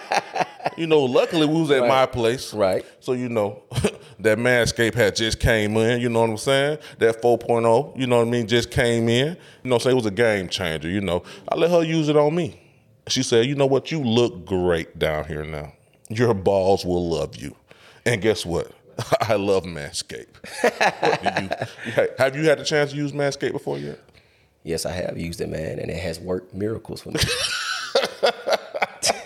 you 0.75 0.86
know, 0.86 1.00
luckily 1.04 1.45
we 1.48 1.62
was 1.62 1.71
at 1.71 1.88
my 1.88 2.06
place. 2.06 2.54
Right. 2.54 2.86
So, 3.00 3.13
you 3.13 3.30
know, 3.30 3.64
that 4.19 4.37
Manscaped 4.37 4.95
had 4.95 5.16
just 5.16 5.40
came 5.40 5.78
in, 5.78 6.02
you 6.02 6.09
know 6.09 6.21
what 6.21 6.30
I'm 6.31 6.37
saying? 6.37 6.80
That 6.99 7.21
4.0, 7.21 7.97
you 7.97 8.07
know 8.07 8.18
what 8.18 8.28
I 8.28 8.30
mean, 8.30 8.47
just 8.47 8.69
came 8.69 9.07
in. 9.07 9.37
You 9.64 9.69
know, 9.69 9.78
so 9.78 9.90
it 9.90 9.95
was 9.95 10.06
a 10.06 10.11
game 10.11 10.49
changer, 10.49 10.90
you 10.90 10.99
know. 11.02 11.23
I 11.47 11.56
let 11.56 11.71
her 11.71 11.83
use 11.83 12.09
it 12.09 12.18
on 12.18 12.35
me. 12.35 12.61
She 13.07 13.23
said, 13.23 13.45
you 13.45 13.56
know 13.56 13.66
what, 13.66 13.92
you 13.92 14.04
look 14.04 14.45
great 14.45 14.99
down 14.99 15.23
here 15.23 15.45
now. 15.45 15.71
Your 16.09 16.33
balls 16.33 16.85
will 16.85 17.09
love 17.09 17.35
you. 17.35 17.56
And 18.06 18.21
guess 18.21 18.45
what? 18.45 18.71
I 19.21 19.35
love 19.35 19.64
Manscaped. 19.64 20.28
You- 21.94 22.07
have 22.18 22.35
you 22.35 22.44
had 22.45 22.59
the 22.59 22.64
chance 22.66 22.92
to 22.92 22.97
use 22.97 23.11
Manscaped 23.11 23.52
before 23.52 23.78
yet? 23.78 23.99
Yes, 24.64 24.85
I 24.85 24.92
have 24.92 25.18
used 25.18 25.40
it, 25.42 25.49
man, 25.49 25.80
and 25.80 25.90
it 25.90 25.97
has 25.97 26.19
worked 26.19 26.54
miracles 26.54 27.02
for 27.02 27.11
me. 27.11 27.19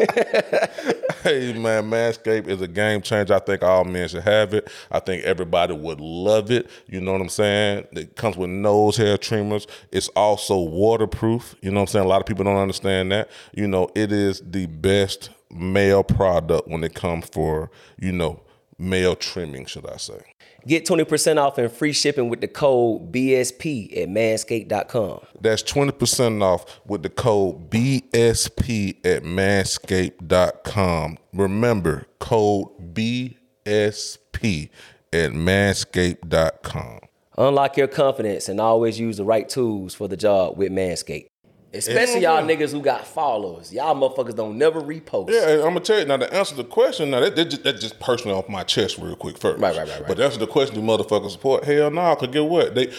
Hey 1.24 1.54
man, 1.54 1.84
Manscaped 1.84 2.48
is 2.48 2.62
a 2.62 2.68
game 2.68 3.00
changer. 3.04 3.36
I 3.36 3.40
think 3.40 3.62
all 3.62 3.84
men 3.84 4.10
should 4.10 4.24
have 4.24 4.56
it. 4.56 4.72
I 4.90 5.00
think 5.00 5.24
everybody 5.24 5.72
would 5.76 6.02
love 6.02 6.50
it. 6.50 6.68
You 6.88 7.00
know 7.00 7.12
what 7.12 7.22
I'm 7.22 7.30
saying? 7.30 7.86
It 7.92 8.16
comes 8.16 8.38
with 8.38 8.50
nose 8.50 8.98
hair 8.98 9.20
trimmers. 9.20 9.68
It's 9.92 10.08
also 10.10 10.58
waterproof. 10.60 11.54
You 11.62 11.70
know 11.70 11.82
what 11.82 11.90
I'm 11.90 11.92
saying? 11.94 12.06
A 12.06 12.08
lot 12.10 12.22
of 12.22 12.26
people 12.26 12.44
don't 12.44 12.58
understand 12.58 13.12
that. 13.12 13.30
You 13.54 13.68
know, 13.68 13.90
it 13.94 14.12
is 14.12 14.42
the 14.44 14.66
best 14.66 15.30
male 15.54 16.04
product 16.04 16.68
when 16.68 16.84
it 16.84 16.94
comes 16.94 17.28
for, 17.28 17.72
you 18.00 18.12
know, 18.12 18.42
male 18.78 19.16
trimming, 19.16 19.66
should 19.66 19.88
I 19.88 19.98
say. 19.98 20.22
Get 20.68 20.86
20% 20.86 21.38
off 21.38 21.58
and 21.58 21.72
free 21.72 21.94
shipping 21.94 22.30
with 22.30 22.42
the 22.42 22.48
code 22.48 23.12
BSP 23.12 23.98
at 23.98 24.10
manscaped.com. 24.10 25.22
That's 25.40 25.64
20% 25.64 26.44
off 26.44 26.82
with 26.86 27.02
the 27.02 27.10
code 27.10 27.72
BSP 27.72 29.04
at 29.04 29.24
manscaped.com. 29.24 31.18
Remember, 31.34 32.06
code 32.20 32.94
BSP 32.94 34.70
at 35.14 35.32
manscaped.com. 35.32 37.00
Unlock 37.38 37.78
your 37.78 37.88
confidence 37.88 38.50
and 38.50 38.60
always 38.60 39.00
use 39.00 39.18
the 39.18 39.26
right 39.26 39.48
tools 39.48 39.96
for 39.96 40.08
the 40.08 40.18
job 40.18 40.58
with 40.58 40.72
Manscaped. 40.72 41.28
Especially 41.74 42.22
y'all 42.22 42.44
niggas 42.44 42.72
who 42.72 42.82
got 42.82 43.08
followers. 43.08 43.72
Y'all 43.74 43.96
motherfuckers 43.96 44.36
don't 44.36 44.58
never 44.58 44.82
repost. 44.82 45.30
Yeah, 45.30 45.48
and 45.50 45.62
I'm 45.62 45.68
gonna 45.70 45.80
tell 45.80 46.00
you 46.00 46.06
now. 46.06 46.18
To 46.18 46.34
answer 46.34 46.54
the 46.56 46.66
question, 46.66 47.12
now 47.12 47.22
that, 47.22 47.36
that 47.38 47.46
just, 47.46 47.64
that's 47.64 47.80
just 47.80 48.00
personally 48.00 48.36
off 48.38 48.50
my 48.50 48.64
chest, 48.64 48.98
real 48.98 49.16
quick 49.16 49.38
first. 49.38 49.62
Right, 49.62 49.76
right, 49.78 49.88
right, 49.88 50.00
right. 50.00 50.08
But 50.08 50.18
to 50.18 50.26
answer 50.26 50.40
the 50.40 50.48
question, 50.48 50.76
do 50.76 50.82
motherfuckers 50.82 51.32
support? 51.32 51.64
Hell 51.64 51.90
no. 51.90 52.14
Cause 52.18 52.28
get 52.30 52.44
what 52.46 52.76
they 52.76 52.92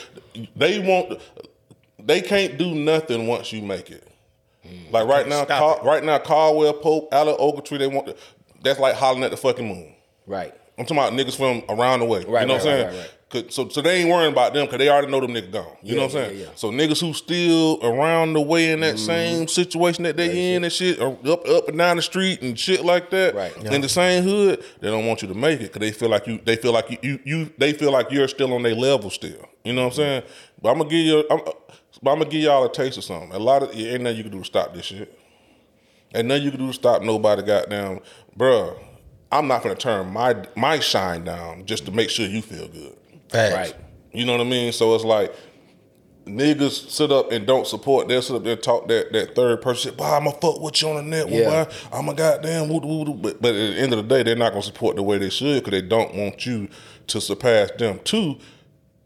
they 0.57 0.79
want. 0.79 1.21
They 1.99 2.23
can't 2.23 2.57
do 2.57 2.75
nothing 2.75 3.27
once 3.27 3.53
you 3.53 3.61
make 3.63 3.91
it. 3.91 4.09
Hmm. 4.67 4.91
Like 4.91 5.07
right 5.07 5.29
now, 5.29 5.45
Car, 5.45 5.81
right 5.85 6.03
now, 6.03 6.19
Caldwell 6.19 6.73
Pope, 6.75 7.09
Alec 7.13 7.37
Ogletree, 7.39 7.79
they 7.79 7.87
want. 7.89 8.17
That's 8.63 8.79
like 8.81 8.95
hollering 8.95 9.25
at 9.25 9.31
the 9.33 9.37
fucking 9.37 9.67
moon. 9.69 9.95
Right. 10.27 10.55
I'm 10.79 10.87
talking 10.87 10.97
about 10.97 11.13
niggas 11.13 11.37
from 11.37 11.63
around 11.69 12.01
the 12.01 12.07
way. 12.07 12.25
Right, 12.25 12.43
you 12.43 12.47
know 12.49 12.55
right, 12.55 12.65
what 12.65 12.73
I'm 12.73 12.81
right, 12.81 12.83
saying? 12.83 12.87
right, 12.87 12.97
right. 12.97 13.03
'Cause- 13.03 13.11
So, 13.51 13.69
so 13.69 13.81
they 13.81 14.01
ain't 14.01 14.11
worrying 14.11 14.33
about 14.33 14.53
them 14.55 14.67
because 14.67 14.79
they 14.79 14.89
already 14.89 15.11
know 15.11 15.21
them 15.21 15.33
niggas 15.33 15.51
gone. 15.53 15.67
You 15.83 15.91
Yeah, 15.91 15.95
know 15.97 16.03
what 16.07 16.15
I'm 16.17 16.29
saying? 16.29 16.41
yeah. 16.41 16.47
So 16.55 16.71
niggas 16.71 17.01
who 17.01 17.13
still 17.15 17.79
around 17.83 18.35
the 18.35 18.41
way 18.41 18.71
in 18.73 18.81
Mm-hmm. 18.81 18.97
that 18.97 18.99
same 18.99 19.49
situation 19.49 20.05
that 20.05 20.17
they 20.17 20.55
in 20.55 20.65
and 20.65 20.73
shit, 20.73 21.01
or 21.01 21.17
up 21.27 21.49
up 21.49 21.69
and 21.69 21.79
down 21.79 21.97
the 21.97 22.03
street 22.03 22.43
and 22.43 22.59
shit 22.59 22.85
like 22.85 23.11
that, 23.11 23.35
Right. 23.35 23.57
in 23.65 23.81
the 23.81 23.89
same 23.89 24.23
hood, 24.23 24.63
they 24.81 24.89
don't 24.91 25.07
want 25.07 25.23
you 25.23 25.29
to 25.29 25.35
make 25.35 25.61
it 25.61 25.73
because 25.73 25.81
they 25.81 25.93
feel 25.93 26.09
like 26.11 26.27
you. 26.27 26.41
They 26.45 26.57
feel 26.57 26.73
like 26.73 26.91
you, 26.91 26.99
you. 27.03 27.19
You. 27.25 27.53
They 27.59 27.73
feel 27.73 27.91
like 27.93 28.11
you're 28.11 28.29
still 28.29 28.53
on 28.55 28.63
their 28.63 28.75
level 28.75 29.09
still. 29.11 29.49
You 29.65 29.73
know 29.73 29.83
what 29.85 29.93
I'm 29.93 29.97
saying? 29.97 30.23
But 30.61 30.71
I'm 30.73 30.79
gonna 30.79 30.91
give 30.91 31.01
you. 31.07 31.25
I'm, 31.31 31.41
but 32.03 32.11
I'm 32.13 32.19
gonna 32.19 32.31
give 32.31 32.43
y'all 32.43 32.65
a 32.65 32.73
taste 32.73 32.99
of 32.99 33.05
something. 33.05 33.33
A 33.33 33.39
lot 33.39 33.63
of 33.63 33.75
ain't 33.75 34.03
nothing 34.03 34.17
you 34.19 34.23
can 34.25 34.33
do 34.33 34.39
to 34.41 34.45
stop 34.45 34.75
this 34.75 34.87
shit. 34.87 35.19
Ain't 36.15 36.27
nothing 36.29 36.43
you 36.45 36.51
can 36.51 36.61
do 36.61 36.67
to 36.67 36.73
stop 36.73 37.03
nobody. 37.03 37.43
Goddamn, 37.43 38.01
bruh. 38.39 38.77
I'm 39.31 39.49
not 39.49 39.63
gonna 39.63 39.75
turn 39.77 40.13
my 40.13 40.35
my 40.57 40.79
shine 40.81 41.25
down 41.25 41.65
just 41.65 41.87
to 41.87 41.91
make 41.91 42.11
sure 42.11 42.27
you 42.27 42.43
feel 42.43 42.69
good. 42.69 42.97
Facts. 43.33 43.55
Right. 43.55 43.75
You 44.13 44.27
know 44.27 44.33
what 44.33 44.41
I 44.43 44.45
mean? 44.45 44.73
So 44.73 44.95
it's 44.95 45.05
like 45.05 45.35
niggas 46.27 46.91
sit 46.91 47.11
up 47.11 47.33
and 47.33 47.47
don't 47.47 47.67
support. 47.67 48.09
They'll 48.09 48.23
sit 48.23 48.37
up 48.37 48.45
there 48.45 48.55
and 48.55 48.63
talk 48.63 48.89
that, 48.89 49.13
that 49.13 49.35
third 49.35 49.63
person. 49.63 49.91
Shit, 49.91 49.99
Why 49.99 50.17
I'ma 50.17 50.33
fuck 50.33 50.61
with 50.61 50.81
you 50.83 50.89
on 50.89 50.97
the 50.97 51.03
net? 51.03 51.29
Yeah. 51.29 51.39
Yeah. 51.39 51.71
I'm 51.93 52.09
a 52.09 52.15
goddamn 52.15 52.69
woo 52.69 52.81
woo. 52.81 53.15
But, 53.15 53.41
but 53.41 53.55
at 53.55 53.75
the 53.75 53.81
end 53.81 53.93
of 53.93 54.07
the 54.07 54.15
day, 54.15 54.23
they're 54.23 54.37
not 54.37 54.53
gonna 54.53 54.63
support 54.63 54.97
the 54.97 55.03
way 55.03 55.19
they 55.19 55.31
should 55.31 55.65
because 55.65 55.81
they 55.81 55.87
don't 55.87 56.15
want 56.15 56.47
you 56.47 56.69
to 57.09 57.21
surpass 57.21 57.71
them. 57.79 58.01
Two, 58.05 58.39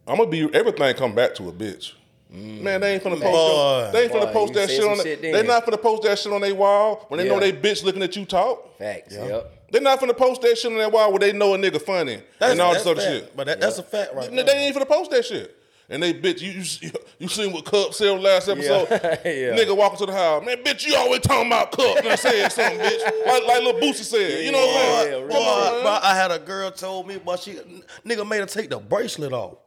I'm 0.06 0.18
gonna 0.18 0.30
be 0.30 0.52
everything 0.54 0.95
come 0.95 1.14
back 1.14 1.35
to 1.37 1.49
a 1.49 1.52
bitch. 1.52 1.92
Mm. 2.35 2.62
Man, 2.62 2.80
they 2.80 2.95
ain't 2.95 3.02
finna 3.02 3.21
post. 3.21 3.23
Boy. 3.23 3.90
they 3.92 4.04
ain't 4.04 4.12
finna 4.12 4.26
Boy, 4.26 4.33
post 4.33 4.54
that 4.54 4.68
shit 4.68 4.85
on. 4.85 5.00
shit 5.00 5.23
They, 5.23 5.42
not 5.42 5.64
finna 5.64 5.80
post 5.80 6.02
that 6.02 6.18
shit 6.18 6.33
on 6.33 6.40
their 6.40 6.54
wall 6.54 7.04
when 7.09 7.18
they 7.18 7.28
know 7.28 7.38
they 7.38 7.52
bitch 7.52 7.85
looking 7.85 8.02
at 8.02 8.16
you 8.16 8.25
talk. 8.25 8.76
Facts. 8.78 9.14
Yep. 9.14 9.55
They're 9.70 9.82
not 9.82 10.00
finna 10.00 10.16
post 10.16 10.42
that 10.42 10.56
shit 10.56 10.70
on 10.70 10.78
their 10.78 10.88
wall 10.88 11.11
where 11.11 11.18
they 11.18 11.32
know 11.32 11.54
a 11.54 11.58
nigga 11.58 11.80
funny 11.82 12.20
and 12.40 12.61
all 12.61 12.73
this 12.75 12.87
other 12.87 13.00
fact. 13.00 13.06
shit. 13.12 13.37
But 13.37 13.46
that, 13.49 13.61
that's 13.61 13.78
a 13.78 13.82
fact 13.82 14.14
right 14.14 14.30
They 14.30 14.42
there. 14.42 14.56
ain't 14.56 14.76
finna 14.76 14.88
post 14.88 15.11
that 15.11 15.25
shit. 15.25 15.56
And 15.88 16.02
they 16.02 16.12
bitch, 16.14 16.40
you 16.40 16.50
you, 16.88 16.92
you 17.20 17.28
seen 17.28 17.52
what 17.52 17.64
Cup 17.64 17.94
said 17.94 18.18
last 18.20 18.49
episode? 18.49 18.88
Yeah. 19.25 19.54
Nigga 19.56 19.76
walking 19.76 19.99
to 19.99 20.06
the 20.06 20.12
house, 20.12 20.44
man, 20.44 20.56
bitch, 20.64 20.85
you 20.85 20.96
always 20.96 21.20
talking 21.20 21.46
about 21.46 21.70
Cup. 21.70 21.99
And 21.99 22.08
I 22.08 22.16
said 22.16 22.49
something, 22.50 22.78
bitch. 22.80 23.02
Like, 23.26 23.44
like 23.46 23.62
little 23.62 23.80
Boosie 23.80 24.02
said. 24.02 24.44
You 24.44 24.50
know 24.52 24.58
what 24.66 24.76
I'm 24.76 25.02
saying? 25.04 25.12
Yeah, 25.12 25.18
Come 25.20 25.28
Boy, 25.28 25.37
on, 25.76 25.82
boy, 25.85 25.99
I 26.02 26.14
had 26.16 26.30
a 26.32 26.38
girl 26.40 26.70
told 26.73 27.06
me, 27.06 27.18
but 27.25 27.38
she 27.40 27.58
nigga 28.04 28.28
made 28.28 28.40
her 28.40 28.46
take 28.46 28.68
the 28.68 28.78
bracelet 28.78 29.32
off. 29.32 29.58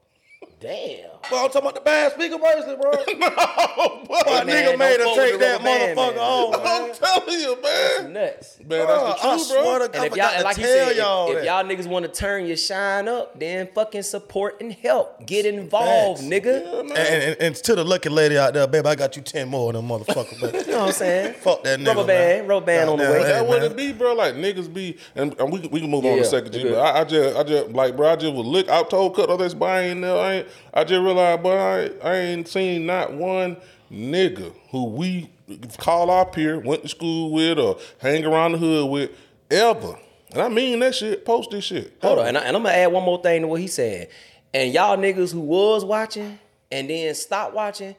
Damn. 0.59 1.07
Bro, 1.29 1.37
I'm 1.45 1.47
talking 1.51 1.61
about 1.61 1.75
the 1.75 1.81
bad 1.81 2.11
speaker 2.13 2.37
bracelet, 2.37 2.79
bro. 2.81 2.91
Oh, 3.81 4.03
boy. 4.05 4.19
My 4.25 4.43
man, 4.43 4.73
nigga 4.73 4.77
made 4.77 4.97
don't 4.97 5.17
her 5.17 5.25
take 5.29 5.39
that 5.39 5.61
rubber 5.63 5.69
motherfucker 5.69 6.15
man. 6.15 6.17
off, 6.19 6.63
man. 6.63 6.89
I'm 6.89 6.95
telling 6.95 7.39
you, 7.39 7.61
man. 7.61 8.13
Nuts. 8.13 8.57
Man, 8.59 8.67
Bro, 8.67 8.87
that's 8.87 9.21
the 9.21 9.27
I 9.27 9.31
truth, 9.35 9.41
swear 9.47 9.63
bro. 9.79 9.87
to 9.87 9.95
And 9.95 10.05
if 10.05 10.15
y'all, 10.17 10.27
forgot 10.27 10.37
to 10.39 10.43
like 10.43 10.57
you 10.57 10.63
said, 10.63 10.97
y'all 10.97 11.31
if, 11.31 11.37
if 11.37 11.45
y'all 11.45 11.63
niggas 11.63 11.87
want 11.87 12.05
to 12.05 12.11
turn 12.11 12.45
your 12.45 12.57
shine 12.57 13.07
up, 13.07 13.39
then 13.39 13.69
fucking 13.73 14.03
support 14.03 14.59
and 14.59 14.73
help. 14.73 15.25
Get 15.25 15.45
involved, 15.45 16.19
Facts. 16.21 16.29
nigga. 16.29 16.79
and, 16.81 16.91
and, 16.97 17.37
and 17.39 17.55
to 17.55 17.75
the 17.75 17.83
lucky 17.85 18.09
lady 18.09 18.37
out 18.37 18.53
there, 18.53 18.67
babe, 18.67 18.85
I 18.85 18.95
got 18.95 19.15
you 19.15 19.21
10 19.21 19.47
more 19.47 19.69
of 19.69 19.75
them 19.75 19.87
motherfuckers, 19.87 20.41
baby. 20.41 20.57
You 20.69 20.73
know 20.73 20.79
what 20.81 20.87
I'm 20.87 20.93
saying? 20.93 21.33
Fuck 21.35 21.63
that 21.63 21.79
nigga, 21.79 21.87
Rubber 21.87 22.03
band, 22.05 22.39
man. 22.41 22.47
rubber 22.49 22.65
band 22.65 22.89
on 22.89 22.97
the 22.97 23.03
way. 23.05 23.19
hey, 23.19 23.23
That 23.23 23.47
what 23.47 23.61
man. 23.61 23.71
it 23.71 23.77
be, 23.77 23.93
bro. 23.93 24.13
Like 24.13 24.35
niggas 24.35 24.73
be, 24.73 24.97
and, 25.15 25.39
and 25.39 25.51
we, 25.53 25.59
we 25.67 25.79
can 25.81 25.89
move 25.89 26.05
on 26.05 26.17
Yeah, 26.17 26.23
to 26.23 26.25
second 26.25 26.51
G. 26.51 26.63
But 26.63 26.79
I, 26.79 27.01
I 27.01 27.03
just, 27.05 27.37
I 27.37 27.43
just 27.43 27.69
like, 27.71 27.95
bro. 27.95 28.09
I 28.11 28.15
just 28.17 28.33
was 28.33 28.45
look. 28.45 28.67
I 28.69 28.83
told 28.83 29.15
Cut 29.15 29.29
others, 29.29 29.53
but 29.53 29.65
I 29.69 29.81
ain't 29.83 29.99
know. 30.01 30.19
I 30.19 30.33
ain't. 30.33 30.47
I 30.73 30.83
just 30.83 31.01
realized, 31.01 31.43
but 31.43 31.57
I, 31.57 32.09
I 32.09 32.15
ain't 32.15 32.47
seen 32.47 32.85
not 32.85 33.13
one 33.13 33.57
nigga 33.91 34.53
who 34.71 34.85
we 34.85 35.29
call 35.77 36.09
our 36.09 36.25
peer, 36.25 36.59
went 36.59 36.83
to 36.83 36.89
school 36.89 37.31
with, 37.31 37.57
or 37.57 37.79
hang 37.99 38.25
around 38.25 38.53
the 38.53 38.57
hood 38.57 38.89
with, 38.89 39.11
ever. 39.49 39.97
And 40.31 40.41
I 40.41 40.47
mean 40.47 40.79
that 40.79 40.93
shit. 40.95 41.25
Post 41.25 41.51
this 41.51 41.63
shit. 41.63 41.93
Hold 42.01 42.19
on, 42.19 42.27
and, 42.27 42.37
I, 42.37 42.41
and 42.41 42.55
I'm 42.55 42.63
gonna 42.63 42.75
add 42.75 42.91
one 42.91 43.03
more 43.03 43.21
thing 43.21 43.41
to 43.41 43.47
what 43.47 43.61
he 43.61 43.67
said. 43.67 44.09
And 44.53 44.73
y'all 44.73 44.97
niggas 44.97 45.31
who 45.31 45.41
was 45.41 45.83
watching 45.83 46.39
and 46.71 46.89
then 46.89 47.13
stopped 47.15 47.53
watching, 47.53 47.95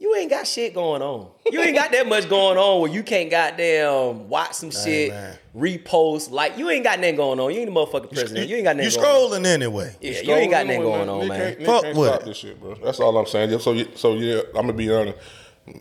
you 0.00 0.16
ain't 0.16 0.30
got 0.30 0.46
shit 0.46 0.72
going 0.74 1.02
on. 1.02 1.28
You 1.52 1.60
ain't 1.60 1.76
got 1.76 1.92
that 1.92 2.08
much 2.08 2.28
going 2.28 2.56
on 2.58 2.80
where 2.80 2.90
you 2.90 3.02
can't 3.02 3.30
goddamn 3.30 4.28
watch 4.30 4.54
some 4.54 4.70
shit, 4.70 5.10
man. 5.10 5.36
repost. 5.54 6.30
Like 6.30 6.56
you 6.58 6.70
ain't 6.70 6.82
got 6.84 6.98
nothing 6.98 7.16
going 7.16 7.38
on. 7.38 7.52
You 7.52 7.60
ain't 7.60 7.72
the 7.72 7.78
motherfucking 7.78 8.12
president. 8.12 8.48
You 8.48 8.56
ain't 8.56 8.64
got 8.64 8.76
You 8.76 8.84
nothing 8.84 9.00
going 9.02 9.14
on. 9.34 9.42
scrolling 9.42 9.46
anyway. 9.46 9.94
Yeah, 10.00 10.20
you 10.22 10.32
ain't 10.32 10.50
got 10.50 10.66
nothing 10.66 10.80
Scrolling, 10.80 11.06
going 11.06 11.08
on, 11.08 11.28
man. 11.28 11.40
Can't, 11.40 11.58
Nick 11.58 11.66
Fuck 11.68 11.82
can't 11.82 11.96
with 11.98 12.08
stop 12.08 12.22
this 12.24 12.36
shit, 12.38 12.60
bro. 12.60 12.74
That's 12.82 12.98
all 13.00 13.16
I'm 13.18 13.26
saying. 13.26 13.58
So, 13.60 13.72
yeah- 13.72 13.84
so 13.94 14.14
yeah, 14.14 14.40
I'm 14.48 14.62
gonna 14.62 14.72
be 14.72 14.90
honest. 14.92 15.18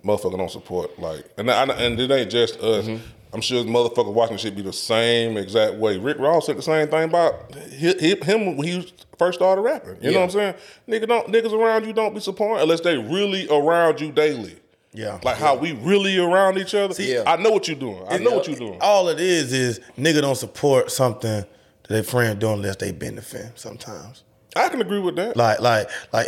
Motherfucker 0.03 0.37
don't 0.37 0.51
support 0.51 0.99
like, 0.99 1.23
and 1.37 1.49
I, 1.49 1.63
and 1.63 1.99
it 1.99 2.11
ain't 2.11 2.29
just 2.29 2.59
us. 2.59 2.85
Mm-hmm. 2.85 3.03
I'm 3.31 3.41
sure 3.41 3.63
the 3.63 3.69
motherfucker 3.69 4.11
watching 4.11 4.37
shit 4.37 4.55
be 4.55 4.61
the 4.63 4.73
same 4.73 5.37
exact 5.37 5.75
way. 5.75 5.97
Rick 5.97 6.17
Ross 6.19 6.47
said 6.47 6.57
the 6.57 6.61
same 6.63 6.87
thing 6.87 7.03
about 7.03 7.53
hi- 7.79 7.95
hi- 7.99 8.25
him 8.25 8.57
when 8.57 8.67
he 8.67 8.91
first 9.19 9.37
started 9.39 9.61
rapping. 9.61 9.97
You 10.01 10.11
know 10.11 10.19
what 10.19 10.23
I'm 10.25 10.29
saying? 10.31 10.55
Nigga, 10.87 11.07
don't 11.07 11.27
niggas 11.27 11.53
around 11.53 11.85
you 11.85 11.93
don't 11.93 12.13
be 12.13 12.19
supporting 12.21 12.61
unless 12.63 12.81
they 12.81 12.97
really 12.97 13.47
around 13.49 14.01
you 14.01 14.11
daily. 14.11 14.55
Yeah. 14.91 15.19
like 15.23 15.37
how 15.37 15.55
we 15.55 15.73
really 15.73 16.17
around 16.17 16.57
each 16.57 16.73
other. 16.73 16.99
Yeah. 17.01 17.23
I 17.27 17.35
know 17.35 17.51
what 17.51 17.67
you're 17.67 17.77
doing. 17.77 18.03
I 18.09 18.17
know 18.17 18.31
what 18.31 18.47
you're 18.47 18.57
doing. 18.57 18.79
All 18.81 19.07
it 19.09 19.19
is 19.19 19.53
is 19.53 19.79
nigga 19.97 20.21
don't 20.21 20.35
support 20.35 20.89
something 20.91 21.29
that 21.29 21.47
their 21.87 22.01
friend 22.01 22.39
doing 22.39 22.53
unless 22.55 22.77
they 22.77 22.91
benefit 22.91 23.51
sometimes. 23.53 24.23
I 24.55 24.67
can 24.69 24.81
agree 24.81 24.99
with 24.99 25.15
that. 25.17 25.37
Like, 25.37 25.59
like, 25.61 25.87
like, 26.11 26.27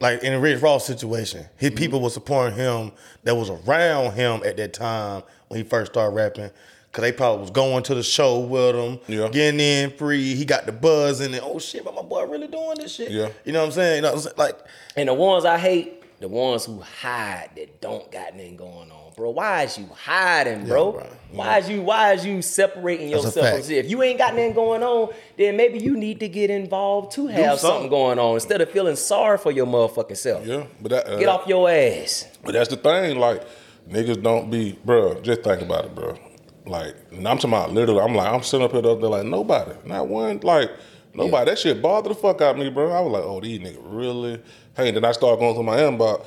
like 0.00 0.22
in 0.22 0.32
the 0.32 0.40
Rick 0.40 0.62
Ross 0.62 0.86
situation, 0.86 1.40
Mm-hmm. 1.42 1.58
his 1.58 1.70
people 1.72 2.00
were 2.00 2.08
supporting 2.08 2.56
him 2.56 2.92
that 3.24 3.34
was 3.36 3.50
around 3.50 4.14
him 4.14 4.40
at 4.46 4.56
that 4.56 4.72
time 4.72 5.22
when 5.50 5.62
he 5.62 5.68
first 5.68 5.92
started 5.92 6.14
rapping. 6.14 6.50
Cause 6.92 7.02
they 7.02 7.12
probably 7.12 7.42
was 7.42 7.50
going 7.52 7.84
to 7.84 7.94
the 7.94 8.02
show 8.02 8.40
with 8.40 8.74
him, 8.74 8.98
Yeah. 9.06 9.28
getting 9.28 9.60
in 9.60 9.90
free. 9.96 10.34
He 10.34 10.44
got 10.44 10.66
the 10.66 10.72
buzz 10.72 11.20
and 11.20 11.32
then, 11.34 11.40
oh 11.44 11.60
shit, 11.60 11.84
but 11.84 11.94
my 11.94 12.02
boy 12.02 12.24
really 12.26 12.48
doing 12.48 12.78
this 12.78 12.94
shit. 12.96 13.12
Yeah. 13.12 13.28
You 13.44 13.52
know 13.52 13.60
what 13.60 13.66
I'm 13.66 13.72
saying? 13.72 13.96
You 13.96 14.02
know 14.02 14.08
what 14.08 14.14
I'm 14.16 14.20
saying? 14.22 14.34
Like, 14.36 14.58
And 14.96 15.08
the 15.08 15.14
ones 15.14 15.44
I 15.44 15.56
hate, 15.56 16.02
the 16.20 16.26
ones 16.26 16.64
who 16.64 16.80
hide 16.80 17.50
that 17.56 17.80
don't 17.80 18.10
got 18.10 18.34
nothing 18.34 18.56
going 18.56 18.90
on, 18.90 19.12
bro. 19.16 19.30
Why 19.30 19.62
is 19.62 19.78
you 19.78 19.88
hiding, 20.04 20.66
bro? 20.66 20.92
bro. 20.92 21.06
Why 21.30 21.58
is 21.58 21.68
you 21.68 21.80
why 21.80 22.12
is 22.14 22.26
you 22.26 22.42
separating 22.42 23.10
That's 23.12 23.24
yourself 23.24 23.64
from 23.64 23.72
If 23.72 23.88
you 23.88 24.02
ain't 24.02 24.18
got 24.18 24.34
nothing 24.34 24.52
going 24.54 24.82
on, 24.82 25.14
then 25.38 25.56
maybe 25.56 25.78
you 25.78 25.96
need 25.96 26.18
to 26.20 26.28
get 26.28 26.50
involved 26.50 27.12
to 27.12 27.28
have 27.28 27.60
something. 27.60 27.82
something. 27.82 27.88
going 27.90 28.18
on 28.18 28.34
instead 28.34 28.60
of 28.60 28.68
feeling 28.68 28.96
sorry 28.96 29.38
for 29.38 29.52
your 29.52 29.66
motherfucking 29.66 30.16
self. 30.16 30.44
yeah, 30.44 30.64
but 30.82 30.88
that, 30.90 31.06
uh, 31.08 31.18
Get 31.18 31.28
off 31.28 31.46
your 31.46 31.70
ass. 31.70 32.26
But 32.44 32.52
that's 32.54 32.68
the 32.68 32.76
thing, 32.76 33.16
like 33.18 33.42
niggas 33.90 34.22
don't 34.22 34.50
be, 34.50 34.78
bro. 34.84 35.20
Just 35.20 35.42
think 35.42 35.62
about 35.62 35.84
it, 35.86 35.94
bro. 35.94 36.18
Like 36.66 36.94
and 37.10 37.26
I'm 37.26 37.36
talking 37.38 37.50
about 37.50 37.72
literally. 37.72 38.00
I'm 38.00 38.14
like, 38.14 38.32
I'm 38.32 38.42
sitting 38.42 38.64
up 38.64 38.72
here 38.72 38.82
the 38.82 38.90
other 38.90 39.00
day, 39.00 39.06
like 39.06 39.26
nobody, 39.26 39.72
not 39.84 40.08
one, 40.08 40.40
like 40.42 40.70
nobody. 41.14 41.50
That 41.50 41.58
shit 41.58 41.82
bothered 41.82 42.12
the 42.12 42.14
fuck 42.14 42.40
out 42.40 42.54
of 42.54 42.58
me, 42.58 42.70
bro. 42.70 42.92
I 42.92 43.00
was 43.00 43.12
like, 43.12 43.24
oh, 43.24 43.40
these 43.40 43.58
niggas 43.60 43.80
really. 43.84 44.40
Hey, 44.76 44.90
then 44.90 45.04
I 45.04 45.12
start 45.12 45.38
going 45.40 45.54
through 45.54 45.64
my 45.64 45.78
inbox. 45.78 46.24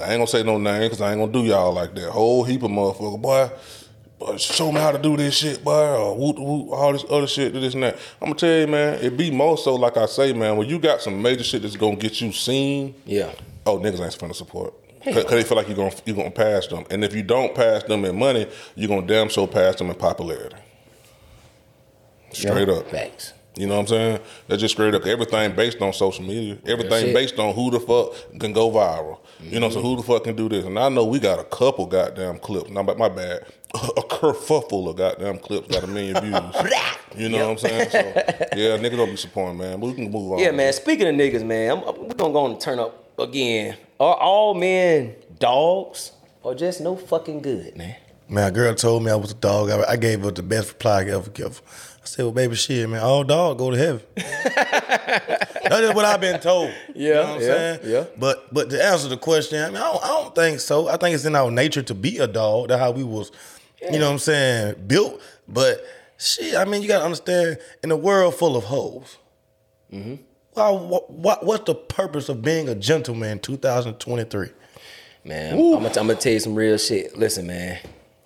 I 0.00 0.10
ain't 0.12 0.18
gonna 0.18 0.26
say 0.26 0.42
no 0.42 0.58
name 0.58 0.82
because 0.82 1.00
I 1.00 1.12
ain't 1.12 1.20
gonna 1.20 1.32
do 1.32 1.40
y'all 1.44 1.72
like 1.72 1.94
that. 1.94 2.10
Whole 2.10 2.44
heap 2.44 2.62
of 2.62 2.70
motherfucker, 2.70 3.20
boy. 3.20 3.50
Boy, 4.18 4.36
show 4.36 4.72
me 4.72 4.80
how 4.80 4.90
to 4.90 4.98
do 4.98 5.16
this 5.16 5.36
shit, 5.36 5.62
boy. 5.64 5.72
Or 5.72 6.16
whoop, 6.16 6.38
whoop, 6.38 6.70
all 6.72 6.92
this 6.92 7.04
other 7.08 7.26
shit, 7.28 7.52
do 7.52 7.60
this 7.60 7.74
and 7.74 7.84
that. 7.84 7.94
I'm 8.20 8.26
gonna 8.28 8.34
tell 8.34 8.58
you, 8.60 8.66
man. 8.66 8.94
It 9.02 9.16
be 9.16 9.30
more 9.30 9.56
so, 9.56 9.76
like 9.76 9.96
I 9.96 10.06
say, 10.06 10.32
man. 10.32 10.56
When 10.56 10.68
you 10.68 10.78
got 10.78 11.00
some 11.00 11.22
major 11.22 11.44
shit 11.44 11.62
that's 11.62 11.76
gonna 11.76 11.96
get 11.96 12.20
you 12.20 12.32
seen, 12.32 12.94
Yeah. 13.06 13.30
oh 13.64 13.78
niggas 13.78 14.00
ain't 14.00 14.12
finna 14.18 14.34
support. 14.34 14.74
Cause, 15.04 15.14
'cause 15.14 15.30
they 15.30 15.42
feel 15.44 15.56
like 15.56 15.68
you're 15.68 15.76
gonna 15.76 15.94
you're 16.04 16.16
gonna 16.16 16.30
pass 16.30 16.66
them, 16.66 16.84
and 16.90 17.04
if 17.04 17.14
you 17.14 17.22
don't 17.22 17.54
pass 17.54 17.84
them 17.84 18.04
in 18.04 18.18
money, 18.18 18.46
you're 18.74 18.88
gonna 18.88 19.06
damn 19.06 19.30
so 19.30 19.46
pass 19.46 19.76
them 19.76 19.88
in 19.90 19.94
popularity. 19.96 20.56
Straight 22.32 22.68
Yeah. 22.68 22.74
up, 22.74 22.90
Facts. 22.90 23.32
you 23.56 23.66
know 23.66 23.74
what 23.76 23.80
I'm 23.82 23.86
saying? 23.86 24.18
That's 24.48 24.60
just 24.60 24.74
straight 24.74 24.94
up. 24.94 25.06
Everything 25.06 25.52
based 25.54 25.80
on 25.80 25.92
social 25.92 26.24
media. 26.24 26.58
Everything 26.66 27.14
based 27.14 27.38
on 27.38 27.54
who 27.54 27.70
the 27.70 27.80
fuck 27.80 28.12
can 28.38 28.52
go 28.52 28.70
viral. 28.70 29.18
You 29.40 29.60
know, 29.60 29.70
so 29.70 29.78
mm-hmm. 29.78 29.86
who 29.88 29.96
the 29.96 30.02
fuck 30.02 30.24
can 30.24 30.34
do 30.36 30.48
this? 30.48 30.64
And 30.64 30.78
I 30.78 30.88
know 30.88 31.04
we 31.04 31.20
got 31.20 31.38
a 31.38 31.44
couple 31.44 31.86
goddamn 31.86 32.38
clips. 32.40 32.70
Not 32.70 32.98
my 32.98 33.08
bad. 33.08 33.44
A 33.74 34.00
kerfuffle 34.02 34.88
of 34.88 34.96
goddamn 34.96 35.38
clips 35.38 35.68
got 35.68 35.84
a 35.84 35.86
million 35.86 36.14
views. 36.22 36.72
You 37.16 37.28
know 37.28 37.48
what 37.48 37.52
I'm 37.52 37.58
saying? 37.58 37.90
So 37.90 37.98
yeah, 38.56 38.76
niggas 38.78 38.96
don't 38.96 39.10
be 39.10 39.16
supporting, 39.16 39.58
man. 39.58 39.78
But 39.78 39.86
we 39.88 39.94
can 39.94 40.10
move 40.10 40.32
on. 40.32 40.38
Yeah, 40.38 40.50
man. 40.52 40.72
Speaking 40.72 41.06
of 41.06 41.14
niggas, 41.14 41.44
man, 41.44 41.72
I'm, 41.86 42.08
we're 42.08 42.14
gonna 42.14 42.32
go 42.32 42.46
and 42.46 42.58
turn 42.60 42.78
up 42.78 43.18
again. 43.18 43.76
Are 44.00 44.14
all 44.14 44.54
men 44.54 45.14
dogs 45.38 46.12
or 46.42 46.54
just 46.54 46.80
no 46.80 46.96
fucking 46.96 47.40
good, 47.42 47.76
man? 47.76 47.96
man, 48.28 48.48
a 48.48 48.50
girl 48.50 48.74
told 48.74 49.02
me 49.02 49.10
I 49.10 49.16
was 49.16 49.32
a 49.32 49.34
dog. 49.34 49.70
I, 49.70 49.92
I 49.92 49.96
gave 49.96 50.20
her 50.22 50.30
the 50.30 50.42
best 50.42 50.68
reply 50.68 51.00
I 51.02 51.08
ever 51.10 51.30
give. 51.30 51.62
I 52.02 52.04
said, 52.06 52.24
well, 52.24 52.32
baby, 52.32 52.54
shit, 52.54 52.88
man, 52.88 53.00
all 53.02 53.24
dog 53.24 53.58
go 53.58 53.70
to 53.70 53.76
heaven. 53.76 54.02
That's 54.16 55.94
what 55.94 56.04
I've 56.04 56.20
been 56.20 56.40
told. 56.40 56.70
you 56.94 57.08
Yeah, 57.08 57.14
know 57.14 57.20
what 57.22 57.28
I'm 57.36 57.40
yeah, 57.40 57.46
saying? 57.46 57.80
yeah. 57.84 58.04
But 58.18 58.52
but 58.54 58.70
to 58.70 58.82
answer 58.84 59.08
the 59.08 59.16
question, 59.16 59.62
I 59.62 59.66
mean, 59.68 59.76
I 59.76 59.92
don't, 59.92 60.04
I 60.04 60.08
don't 60.08 60.34
think 60.34 60.60
so. 60.60 60.88
I 60.88 60.96
think 60.96 61.14
it's 61.14 61.24
in 61.24 61.34
our 61.36 61.50
nature 61.50 61.82
to 61.82 61.94
be 61.94 62.18
a 62.18 62.26
dog. 62.26 62.68
That's 62.68 62.80
how 62.80 62.90
we 62.92 63.02
was, 63.04 63.32
you 63.82 63.98
know 63.98 64.06
what 64.06 64.12
I'm 64.12 64.18
saying, 64.18 64.84
built. 64.86 65.20
But 65.48 65.84
shit, 66.18 66.54
I 66.54 66.64
mean, 66.64 66.82
you 66.82 66.88
gotta 66.88 67.04
understand, 67.04 67.58
in 67.82 67.90
a 67.90 67.96
world 67.96 68.34
full 68.34 68.56
of 68.56 68.64
hoes, 68.64 69.16
Mm-hmm. 69.92 70.16
Why, 70.58 70.70
what, 70.70 71.10
what, 71.10 71.44
what's 71.44 71.64
the 71.64 71.74
purpose 71.74 72.28
of 72.28 72.42
being 72.42 72.68
a 72.68 72.74
gentleman 72.74 73.32
in 73.32 73.38
2023? 73.40 74.48
Man, 75.24 75.54
I'm 75.54 75.58
gonna, 75.58 75.86
I'm 75.88 75.92
gonna 75.92 76.14
tell 76.14 76.32
you 76.32 76.40
some 76.40 76.54
real 76.54 76.78
shit. 76.78 77.16
Listen, 77.16 77.46
man, 77.46 77.78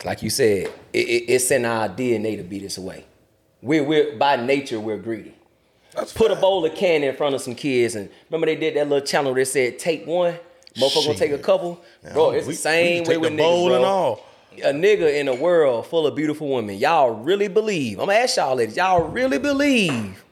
like 0.05 0.23
you 0.23 0.31
said, 0.31 0.67
it, 0.93 0.99
it, 1.09 1.25
it's 1.29 1.51
in 1.51 1.65
our 1.65 1.89
DNA 1.89 2.37
to 2.37 2.43
be 2.43 2.59
this 2.59 2.79
way. 2.79 3.05
We're, 3.61 3.83
we're 3.85 4.17
by 4.17 4.37
nature 4.37 4.79
we're 4.81 4.99
greedy. 4.99 5.35
Put 6.15 6.31
a 6.31 6.37
bowl 6.37 6.65
of 6.65 6.75
candy 6.75 7.07
in 7.09 7.17
front 7.17 7.35
of 7.35 7.41
some 7.43 7.55
kids, 7.55 7.95
and 7.97 8.09
remember 8.31 8.47
they 8.47 8.57
did 8.57 8.77
that 8.77 8.89
little 8.89 9.07
channel 9.07 9.35
that 9.35 9.45
said 9.47 9.79
take 9.79 10.07
one, 10.07 10.35
motherfucker 10.77 11.07
gonna 11.07 11.19
take 11.19 11.33
a 11.33 11.39
couple. 11.39 11.83
Bro, 12.13 12.31
it's 12.33 12.47
we- 12.47 12.55
the 12.55 12.59
same 12.59 13.03
we 13.05 13.11
way 13.11 13.17
with 13.19 13.31
the 13.31 13.37
niggas, 13.37 13.39
bowl 13.39 13.67
bro. 13.69 13.77
and 13.77 13.85
all. 13.85 14.27
A 14.59 14.73
nigga 14.73 15.19
in 15.19 15.29
a 15.29 15.35
world 15.35 15.87
full 15.87 16.07
of 16.07 16.15
beautiful 16.15 16.49
women, 16.49 16.77
y'all 16.77 17.11
really 17.11 17.49
believe? 17.49 17.99
I'm 17.99 18.07
gonna 18.07 18.19
ask 18.19 18.37
y'all 18.37 18.55
ladies, 18.55 18.77
y'all 18.77 19.03
really 19.09 19.39
believe 19.39 20.23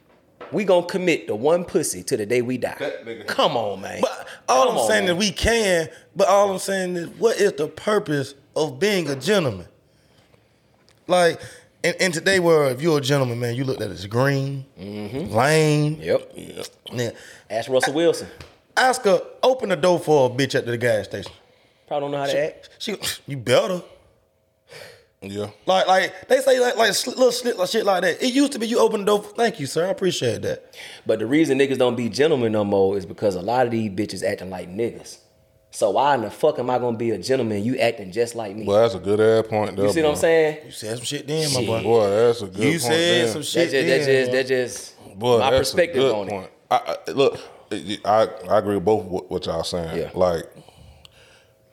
we 0.52 0.64
gonna 0.64 0.86
commit 0.86 1.26
to 1.28 1.34
one 1.34 1.64
pussy 1.64 2.02
to 2.04 2.16
the 2.16 2.26
day 2.26 2.42
we 2.42 2.58
die? 2.58 2.76
That 2.78 3.04
nigga- 3.04 3.26
Come 3.26 3.56
on, 3.56 3.80
man. 3.80 4.00
But 4.00 4.26
all 4.48 4.64
Come 4.66 4.72
I'm 4.72 4.78
on, 4.80 4.88
saying 4.88 5.04
man. 5.06 5.16
is 5.16 5.18
we 5.18 5.32
can, 5.32 5.88
but 6.14 6.28
all 6.28 6.50
I'm 6.52 6.58
saying 6.58 6.96
is 6.96 7.08
what 7.18 7.36
is 7.36 7.52
the 7.52 7.68
purpose 7.68 8.34
of 8.56 8.78
being 8.78 9.08
a 9.08 9.16
gentleman? 9.16 9.66
Like, 11.06 11.40
in, 11.82 11.94
in 12.00 12.12
today 12.12 12.40
world, 12.40 12.72
if 12.72 12.82
you're 12.82 12.98
a 12.98 13.00
gentleman, 13.00 13.40
man, 13.40 13.54
you 13.54 13.64
looked 13.64 13.80
at 13.80 13.90
it 13.90 13.94
as 13.94 14.06
green, 14.06 14.64
mm-hmm. 14.78 15.34
lame. 15.34 15.96
Yep. 16.00 16.32
Yeah. 16.92 17.10
Ask 17.48 17.70
Russell 17.70 17.94
Wilson. 17.94 18.28
Ask 18.76 19.02
her, 19.02 19.20
open 19.42 19.70
the 19.70 19.76
door 19.76 19.98
for 19.98 20.30
a 20.30 20.32
bitch 20.32 20.54
at 20.54 20.66
the 20.66 20.78
gas 20.78 21.06
station. 21.06 21.32
Probably 21.88 22.04
don't 22.04 22.10
know 22.12 22.18
how 22.18 22.26
to 22.26 22.38
act. 22.46 22.70
She, 22.78 22.96
you 23.26 23.36
better. 23.36 23.82
Yeah. 25.22 25.50
Like, 25.66 25.86
like 25.86 26.28
they 26.28 26.38
say, 26.40 26.58
like, 26.60 26.76
like 26.76 27.06
little 27.06 27.30
shit, 27.30 27.58
like 27.58 27.68
shit 27.68 27.84
like 27.84 28.02
that. 28.02 28.22
It 28.22 28.32
used 28.32 28.52
to 28.52 28.58
be 28.58 28.66
you 28.66 28.78
open 28.78 29.00
the 29.00 29.06
door. 29.06 29.22
For, 29.22 29.34
Thank 29.34 29.60
you, 29.60 29.66
sir. 29.66 29.86
I 29.86 29.90
appreciate 29.90 30.40
that. 30.42 30.74
But 31.06 31.18
the 31.18 31.26
reason 31.26 31.58
niggas 31.58 31.76
don't 31.78 31.94
be 31.96 32.08
gentlemen 32.08 32.52
no 32.52 32.64
more 32.64 32.96
is 32.96 33.04
because 33.04 33.34
a 33.34 33.42
lot 33.42 33.66
of 33.66 33.72
these 33.72 33.90
bitches 33.90 34.22
acting 34.22 34.48
like 34.48 34.70
niggas. 34.70 35.18
So 35.72 35.90
why 35.90 36.14
in 36.14 36.22
the 36.22 36.30
fuck 36.30 36.58
am 36.58 36.70
I 36.70 36.78
gonna 36.78 36.96
be 36.96 37.10
a 37.10 37.18
gentleman? 37.18 37.62
You 37.62 37.76
acting 37.78 38.10
just 38.12 38.34
like 38.34 38.56
me. 38.56 38.64
Well, 38.64 38.80
that's 38.80 38.94
a 38.94 38.98
good 38.98 39.20
ass 39.20 39.48
point. 39.48 39.76
There, 39.76 39.86
you 39.86 39.92
see 39.92 40.02
what 40.02 40.10
I'm 40.12 40.16
saying? 40.16 40.58
You 40.66 40.70
said 40.72 40.96
some 40.96 41.04
shit 41.04 41.26
then, 41.28 41.44
my 41.52 41.60
Shit. 41.60 41.66
boy. 41.66 41.82
Boy, 41.82 42.10
that's 42.10 42.42
a 42.42 42.46
good 42.46 42.58
You 42.64 42.70
point. 42.70 42.82
said 42.82 42.90
there. 42.92 43.26
some 43.28 43.34
That's 43.40 43.48
shit 43.52 43.70
just, 43.70 43.86
that's 43.86 44.06
then. 44.06 44.26
just, 44.26 44.30
boy. 44.30 44.36
that's 44.36 44.48
just 44.48 45.18
Boy, 45.18 45.38
my 45.38 45.50
that's 45.50 45.54
a 45.54 45.58
perspective 45.76 46.02
good 46.02 46.14
on 46.14 46.28
point. 46.28 46.44
it. 46.46 46.52
I, 46.70 46.96
I, 47.08 47.10
look, 47.12 47.38
I 48.04 48.28
I 48.48 48.58
agree 48.58 48.74
with 48.76 48.84
both 48.86 49.04
what, 49.04 49.30
what 49.30 49.46
y'all 49.46 49.62
saying. 49.64 49.96
Yeah. 49.98 50.10
Like, 50.14 50.44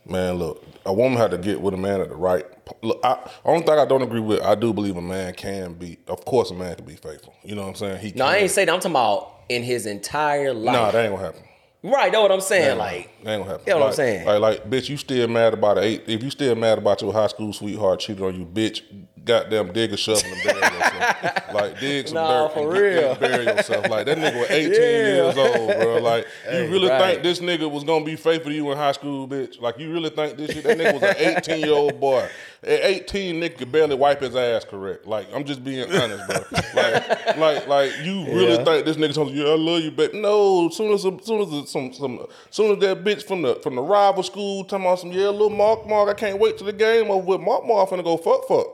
man, 0.05 0.35
look, 0.35 0.63
a 0.85 0.93
woman 0.93 1.17
had 1.17 1.31
to 1.31 1.37
get 1.37 1.59
with 1.61 1.73
a 1.73 1.77
man 1.77 2.01
at 2.01 2.09
the 2.09 2.15
right. 2.15 2.45
Look, 2.81 2.99
I, 3.03 3.17
only 3.45 3.65
thing 3.65 3.77
I 3.77 3.85
don't 3.85 4.01
agree 4.01 4.19
with, 4.19 4.41
I 4.41 4.55
do 4.55 4.73
believe 4.73 4.97
a 4.97 5.01
man 5.01 5.33
can 5.33 5.73
be. 5.73 5.97
Of 6.07 6.23
course, 6.25 6.51
a 6.51 6.53
man 6.53 6.75
can 6.75 6.85
be 6.85 6.95
faithful. 6.95 7.33
You 7.43 7.55
know 7.55 7.63
what 7.63 7.69
I'm 7.69 7.75
saying? 7.75 7.99
He 7.99 8.07
No, 8.15 8.25
can. 8.25 8.33
I 8.33 8.37
ain't 8.37 8.51
saying. 8.51 8.69
I'm 8.69 8.79
talking 8.79 8.91
about 8.91 9.33
in 9.49 9.63
his 9.63 9.85
entire 9.85 10.53
life. 10.53 10.73
Nah, 10.73 10.91
that 10.91 11.03
ain't 11.05 11.13
gonna 11.13 11.25
happen. 11.25 11.41
right, 11.83 12.11
know 12.11 12.21
what 12.21 12.31
I'm 12.31 12.41
saying? 12.41 12.65
That 12.69 12.77
Like, 12.77 13.09
ain't 13.19 13.23
gonna 13.23 13.43
happen. 13.45 13.63
You 13.67 13.73
know 13.73 13.79
what 13.79 13.87
I'm 13.87 13.93
saying? 13.93 14.25
Like, 14.25 14.39
like, 14.41 14.69
bitch, 14.69 14.89
you 14.89 14.97
still 14.97 15.27
mad 15.27 15.53
about 15.53 15.77
it? 15.77 16.03
If 16.07 16.23
you 16.23 16.29
still 16.29 16.55
mad 16.55 16.77
about 16.77 17.01
your 17.01 17.13
high 17.13 17.27
school 17.27 17.53
sweetheart 17.53 17.99
cheating 18.01 18.23
on 18.25 18.35
you, 18.35 18.45
bitch, 18.45 18.81
goddamn 19.27 19.71
dig 19.73 19.93
a 19.93 19.97
shovel 19.97 20.23
and 20.31 20.43
bury 20.43 20.59
yourself. 20.59 21.43
like, 21.53 21.79
dig 21.79 22.07
some 22.07 22.15
Nah, 22.15 22.47
dirt 22.47 22.53
for 22.53 22.59
and 22.73 22.81
real. 22.81 23.11
and 23.11 23.19
bury 23.19 23.45
yourself. 23.45 23.89
Like 23.89 24.05
that 24.07 24.17
nigga 24.17 24.39
was 24.39 24.49
18 24.49 24.71
Yeah. 24.73 24.79
years 24.79 25.37
old, 25.37 25.67
bro. 25.79 25.97
Like, 26.01 26.25
you 26.51 26.59
really 26.67 26.89
right. 26.89 27.01
think 27.01 27.23
this 27.23 27.39
nigga 27.39 27.69
was 27.69 27.83
gonna 27.83 28.05
be 28.05 28.15
faithful 28.15 28.51
to 28.51 28.55
you 28.55 28.71
in 28.71 28.77
high 28.77 28.93
school, 28.93 29.27
bitch? 29.27 29.61
Like, 29.61 29.77
you 29.77 29.91
really 29.91 30.09
think 30.09 30.37
this 30.37 30.51
shit? 30.51 30.63
That 30.63 30.77
nigga 30.77 30.93
was 30.93 31.03
an 31.03 31.15
18 31.37 31.59
year 31.59 31.73
old 31.73 31.99
boy. 31.99 32.27
At 32.63 32.69
18, 32.83 33.35
nigga 33.39 33.57
could 33.59 33.71
barely 33.71 33.95
wipe 33.95 34.19
his 34.21 34.35
ass 34.35 34.65
correct. 34.65 35.05
Like, 35.05 35.27
I'm 35.33 35.43
just 35.43 35.63
being 35.63 35.89
honest, 35.93 36.27
bro. 36.27 36.37
Like, 36.75 37.37
like, 37.37 37.67
like, 37.67 37.91
you 38.03 38.25
really 38.25 38.53
Yeah. 38.55 38.63
think 38.63 38.85
this 38.85 38.97
nigga 38.97 39.13
telling 39.13 39.35
you, 39.35 39.45
"Yeah, 39.45 39.51
I 39.53 39.55
love 39.55 39.81
you," 39.83 39.91
but 39.91 40.13
no. 40.15 40.69
Soon 40.69 40.91
as, 40.93 41.03
soon 41.03 41.41
as 41.41 41.69
some, 41.69 41.93
some, 41.93 42.25
soon 42.49 42.71
as 42.71 42.79
that 42.79 43.03
bitch 43.03 43.23
from 43.23 43.43
the 43.43 43.55
from 43.61 43.75
the 43.75 43.81
rival 43.81 44.23
school 44.23 44.63
talking 44.63 44.85
about 44.85 44.99
some, 44.99 45.11
yeah, 45.11 45.29
little 45.29 45.49
Mark, 45.51 45.87
Mark, 45.87 46.09
I 46.09 46.13
can't 46.13 46.39
wait 46.39 46.57
till 46.57 46.65
the 46.65 46.73
game 46.73 47.11
over 47.11 47.25
with. 47.25 47.41
Mark, 47.41 47.65
Mark 47.65 47.89
finna 47.89 48.03
go 48.03 48.17
fuck, 48.17 48.47
fuck. 48.47 48.67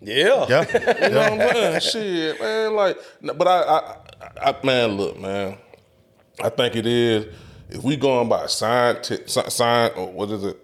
Yeah. 0.00 0.46
Yeah. 0.48 0.64
You 1.08 1.14
know 1.14 1.36
what 1.36 1.56
I'm 1.56 1.80
saying? 1.80 1.80
Shit, 1.80 2.40
man. 2.40 2.74
Like, 2.74 2.98
but 3.22 3.48
I, 3.48 3.60
I, 3.62 4.50
I, 4.50 4.56
man, 4.64 4.92
look, 4.92 5.18
man. 5.18 5.58
I 6.42 6.48
think 6.50 6.76
it 6.76 6.86
is. 6.86 7.26
If 7.70 7.82
we 7.82 7.96
going 7.96 8.28
by 8.28 8.46
science, 8.46 9.12
science, 9.26 9.94
or 9.96 10.10
what 10.10 10.30
is 10.30 10.44
it? 10.44 10.56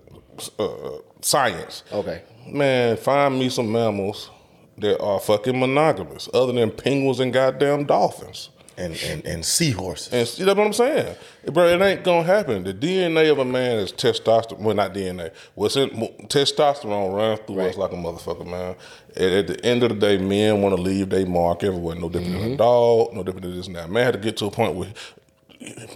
Uh, 0.58 0.98
science. 1.20 1.82
Okay. 1.92 2.22
Man, 2.46 2.96
find 2.96 3.38
me 3.38 3.48
some 3.48 3.70
mammals 3.70 4.30
that 4.78 5.00
are 5.00 5.20
fucking 5.20 5.58
monogamous, 5.58 6.28
other 6.34 6.52
than 6.52 6.70
penguins 6.70 7.20
and 7.20 7.32
goddamn 7.32 7.84
dolphins. 7.84 8.50
And, 8.76 9.00
and 9.04 9.24
and 9.26 9.44
seahorses. 9.44 10.12
And 10.12 10.26
see, 10.26 10.44
that's 10.44 10.56
what 10.56 10.66
I'm 10.66 10.72
saying, 10.72 11.16
bro. 11.52 11.68
It 11.68 11.80
ain't 11.80 12.04
gonna 12.04 12.24
happen. 12.24 12.64
The 12.64 12.74
DNA 12.74 13.30
of 13.30 13.38
a 13.38 13.44
man 13.44 13.78
is 13.78 13.92
testosterone. 13.92 14.60
Well, 14.60 14.74
not 14.74 14.94
DNA. 14.94 15.32
What's 15.54 15.76
in 15.76 15.90
testosterone 15.90 17.14
runs 17.14 17.40
through 17.46 17.60
us 17.60 17.76
like 17.76 17.92
a 17.92 17.96
motherfucker, 17.96 18.46
man. 18.46 18.76
And 19.16 19.34
at 19.34 19.46
the 19.46 19.64
end 19.64 19.82
of 19.82 19.90
the 19.90 19.94
day, 19.96 20.18
men 20.18 20.62
want 20.62 20.74
to 20.76 20.82
leave 20.82 21.10
their 21.10 21.26
mark 21.26 21.62
everywhere. 21.62 21.94
No 21.96 22.08
different 22.08 22.34
than 22.34 22.42
a 22.42 22.46
mm-hmm. 22.46 22.56
dog. 22.56 23.14
No 23.14 23.22
different 23.22 23.42
than 23.42 23.56
this 23.56 23.66
and 23.66 23.76
that. 23.76 23.90
Man 23.90 24.04
had 24.04 24.14
to 24.14 24.20
get 24.20 24.36
to 24.38 24.46
a 24.46 24.50
point 24.50 24.74
where 24.74 24.92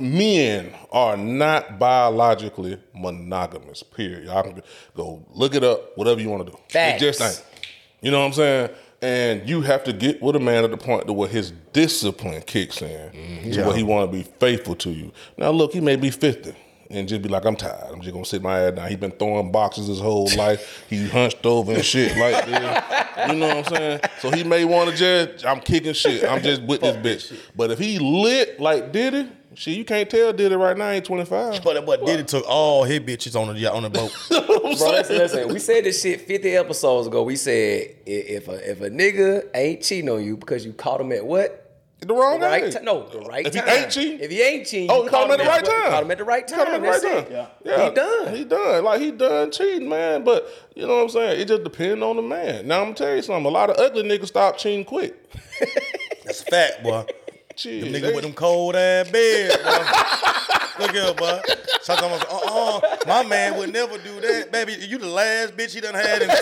men 0.01 0.73
are 0.93 1.17
not 1.17 1.79
biologically 1.79 2.79
monogamous. 2.95 3.83
Period. 3.83 4.25
Y'all 4.25 4.43
can 4.43 4.63
go 4.97 5.25
look 5.31 5.55
it 5.55 5.65
up. 5.65 5.97
Whatever 5.97 6.21
you 6.21 6.29
want 6.29 6.47
to 6.47 6.53
do. 6.53 6.59
Facts. 6.69 7.03
It 7.03 7.05
just 7.05 7.21
ain't. 7.21 7.45
You 8.01 8.11
know 8.13 8.21
what 8.21 8.27
I'm 8.27 8.33
saying? 8.33 8.71
And 9.01 9.49
you 9.49 9.63
have 9.63 9.85
to 9.85 9.93
get 9.93 10.21
with 10.21 10.35
a 10.35 10.41
man 10.41 10.65
at 10.65 10.73
the 10.73 10.77
point 10.77 11.07
to 11.07 11.13
where 11.13 11.29
his 11.29 11.53
discipline 11.73 12.43
kicks 12.43 12.83
in, 12.83 13.53
to 13.53 13.65
where 13.65 13.77
he 13.77 13.85
want 13.85 14.11
to 14.11 14.17
be 14.17 14.25
faithful 14.41 14.75
to 14.77 14.91
you. 14.91 15.13
Now, 15.37 15.51
look, 15.51 15.73
he 15.73 15.81
may 15.81 15.95
be 15.95 16.11
50 16.11 16.53
and 16.91 17.09
just 17.09 17.23
be 17.23 17.29
like, 17.29 17.45
I'm 17.45 17.55
tired. 17.55 17.93
I'm 17.93 18.01
just 18.01 18.13
gonna 18.13 18.25
sit 18.25 18.43
my 18.43 18.59
ass 18.61 18.73
down. 18.75 18.89
He 18.89 18.97
been 18.97 19.13
throwing 19.13 19.53
boxes 19.53 19.87
his 19.87 20.01
whole 20.01 20.29
life. 20.37 20.85
He 20.89 21.07
hunched 21.09 21.47
over 21.47 21.73
and 21.75 21.85
shit 21.85 22.17
like 22.17 22.47
this. 22.47 23.29
You 23.29 23.35
know 23.37 23.49
what 23.49 23.57
I'm 23.69 23.75
saying? 23.77 24.01
So 24.21 24.31
he 24.31 24.43
may 24.43 24.65
want 24.65 24.91
to 24.91 24.97
just, 24.97 25.45
I'm 25.47 25.61
kicking 25.61 25.93
shit. 25.93 26.25
I'm 26.25 26.43
just 26.43 26.63
with 26.63 26.81
this 26.81 26.97
bitch. 26.97 27.39
But 27.55 27.71
if 27.71 27.79
he 27.79 27.99
lit 27.99 28.59
like 28.59 28.91
Diddy, 28.93 29.31
shit, 29.55 29.77
you 29.77 29.85
can't 29.85 30.09
tell 30.09 30.33
Diddy 30.33 30.55
right 30.55 30.77
now. 30.77 30.91
He 30.91 30.97
ain't 30.97 31.05
25. 31.05 31.63
But 31.65 31.85
but 31.87 32.05
Diddy 32.07 32.25
took 32.25 32.45
all 32.49 32.85
his 32.85 33.01
bitches 33.01 33.35
on 33.41 33.55
the 33.55 33.73
on 33.73 33.83
the 33.83 33.91
boat. 33.91 34.13
Bro, 34.29 34.91
listen, 34.91 35.17
listen. 35.19 35.49
We 35.49 35.59
said 35.59 35.85
this 35.85 36.03
shit 36.03 36.21
50 36.23 36.57
episodes 36.57 37.07
ago. 37.09 37.23
We 37.23 37.37
said 37.37 37.89
i- 38.07 38.11
if 38.11 38.49
a 38.49 38.71
if 38.71 38.81
a 38.81 38.91
nigga 38.91 39.49
ain't 39.55 39.83
cheating 39.83 40.11
on 40.11 40.23
you 40.25 40.37
because 40.37 40.65
you 40.65 40.73
caught 40.73 41.01
him 41.01 41.13
at 41.13 41.25
what? 41.25 41.65
The 42.01 42.15
wrong 42.15 42.39
The 42.39 42.47
right 42.47 42.63
age. 42.63 42.75
time. 42.75 42.85
No, 42.85 43.09
the 43.09 43.19
right 43.23 43.45
If 43.45 43.55
he 43.55 43.61
time. 43.61 43.69
ain't 43.71 43.91
cheating? 43.91 44.21
If 44.21 44.31
he 44.31 44.41
ain't 44.41 44.67
cheating, 44.69 44.89
Oh, 44.89 45.03
you 45.03 45.11
caught 45.11 45.25
him 45.27 45.33
at 45.33 45.39
the 45.39 45.45
right 45.47 45.63
what- 45.63 45.71
time. 45.83 45.91
Caught 45.91 46.03
him 46.05 46.11
at 46.13 46.19
the 46.19 46.25
right 46.25 46.47
time. 46.47 46.59
Caught 46.59 46.69
him 46.69 46.75
at 46.75 46.81
the 46.81 46.89
right 46.89 47.03
That's 47.03 47.29
time. 47.29 47.37
it. 47.37 47.49
Yeah. 47.65 47.89
He 47.89 47.95
done. 47.95 48.37
He 48.37 48.45
done. 48.45 48.85
Like 48.85 49.01
he 49.01 49.11
done 49.11 49.51
cheating, 49.51 49.89
man. 49.89 50.23
But 50.23 50.49
you 50.77 50.87
know 50.87 50.95
what 50.99 51.03
I'm 51.03 51.09
saying? 51.09 51.41
It 51.41 51.49
just 51.49 51.65
depends 51.65 52.01
on 52.01 52.15
the 52.15 52.23
man. 52.23 52.69
Now 52.69 52.79
I'm 52.83 52.85
gonna 52.93 52.95
tell 52.95 53.17
you 53.17 53.23
something. 53.23 53.47
A 53.47 53.49
lot 53.49 53.71
of 53.71 53.79
ugly 53.79 54.05
niggas 54.05 54.29
stop 54.29 54.59
cheating 54.59 54.85
quick. 54.85 55.17
That's 56.25 56.43
a 56.43 56.45
fact, 56.45 56.85
boy. 56.85 57.05
Shit, 57.59 57.83
Them 57.83 57.93
niggas 57.93 58.01
they- 58.03 58.13
with 58.15 58.23
them 58.23 58.33
cold 58.35 58.77
ass 58.77 59.11
beds, 59.11 59.57
boy. 59.57 59.85
Look 60.85 60.93
here, 60.93 61.13
boy. 61.15 61.41
Sometimes, 61.83 62.23
uh-uh, 62.23 62.81
my 63.09 63.25
man 63.25 63.57
would 63.59 63.73
never 63.73 63.99
do 63.99 64.21
that. 64.21 64.53
Baby, 64.53 64.77
you 64.79 64.99
the 64.99 65.09
last 65.09 65.57
bitch 65.57 65.75
he 65.75 65.81
done 65.81 65.95
had 65.95 66.23
in 66.23 66.29
10, 66.29 66.37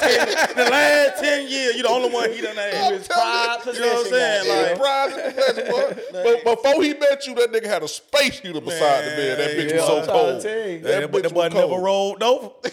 the 0.57 0.71
last 0.71 1.23
10 1.23 1.49
years. 1.49 1.75
You 1.77 1.83
the 1.85 1.89
only 1.89 2.11
one 2.11 2.31
he 2.31 2.43
done 2.43 2.55
had. 2.57 2.93
His 2.93 3.09
pride 3.09 3.59
You 3.65 3.81
know 3.81 3.87
what 3.95 4.07
I'm 4.07 4.13
saying? 4.13 4.47
goddamn. 4.47 4.69
Like, 4.69 4.79
Pride 4.79 5.35
possession, 5.35 5.71
boy. 5.73 6.03
But 6.45 6.45
before 6.63 6.83
he 6.83 6.93
met 6.95 7.27
you, 7.27 7.35
that 7.37 7.51
nigga 7.53 7.67
had 7.67 7.83
a 7.83 7.89
space 7.89 8.41
heater 8.41 8.61
beside 8.61 9.05
the 9.05 9.11
bed. 9.11 9.39
That 9.39 9.51
bitch 9.57 9.71
yeah, 9.71 9.77
was 9.77 9.89
I'm 10.01 10.05
so 10.05 10.13
cold. 10.13 10.43
tell 10.43 10.69
you. 10.69 10.79
that, 10.81 11.11
boy- 11.13 11.19
bitch 11.19 11.23
that 11.23 11.35
boy 11.35 11.49
never 11.49 11.61
cold. 11.69 11.83
rolled 11.83 12.23
over. 12.23 12.49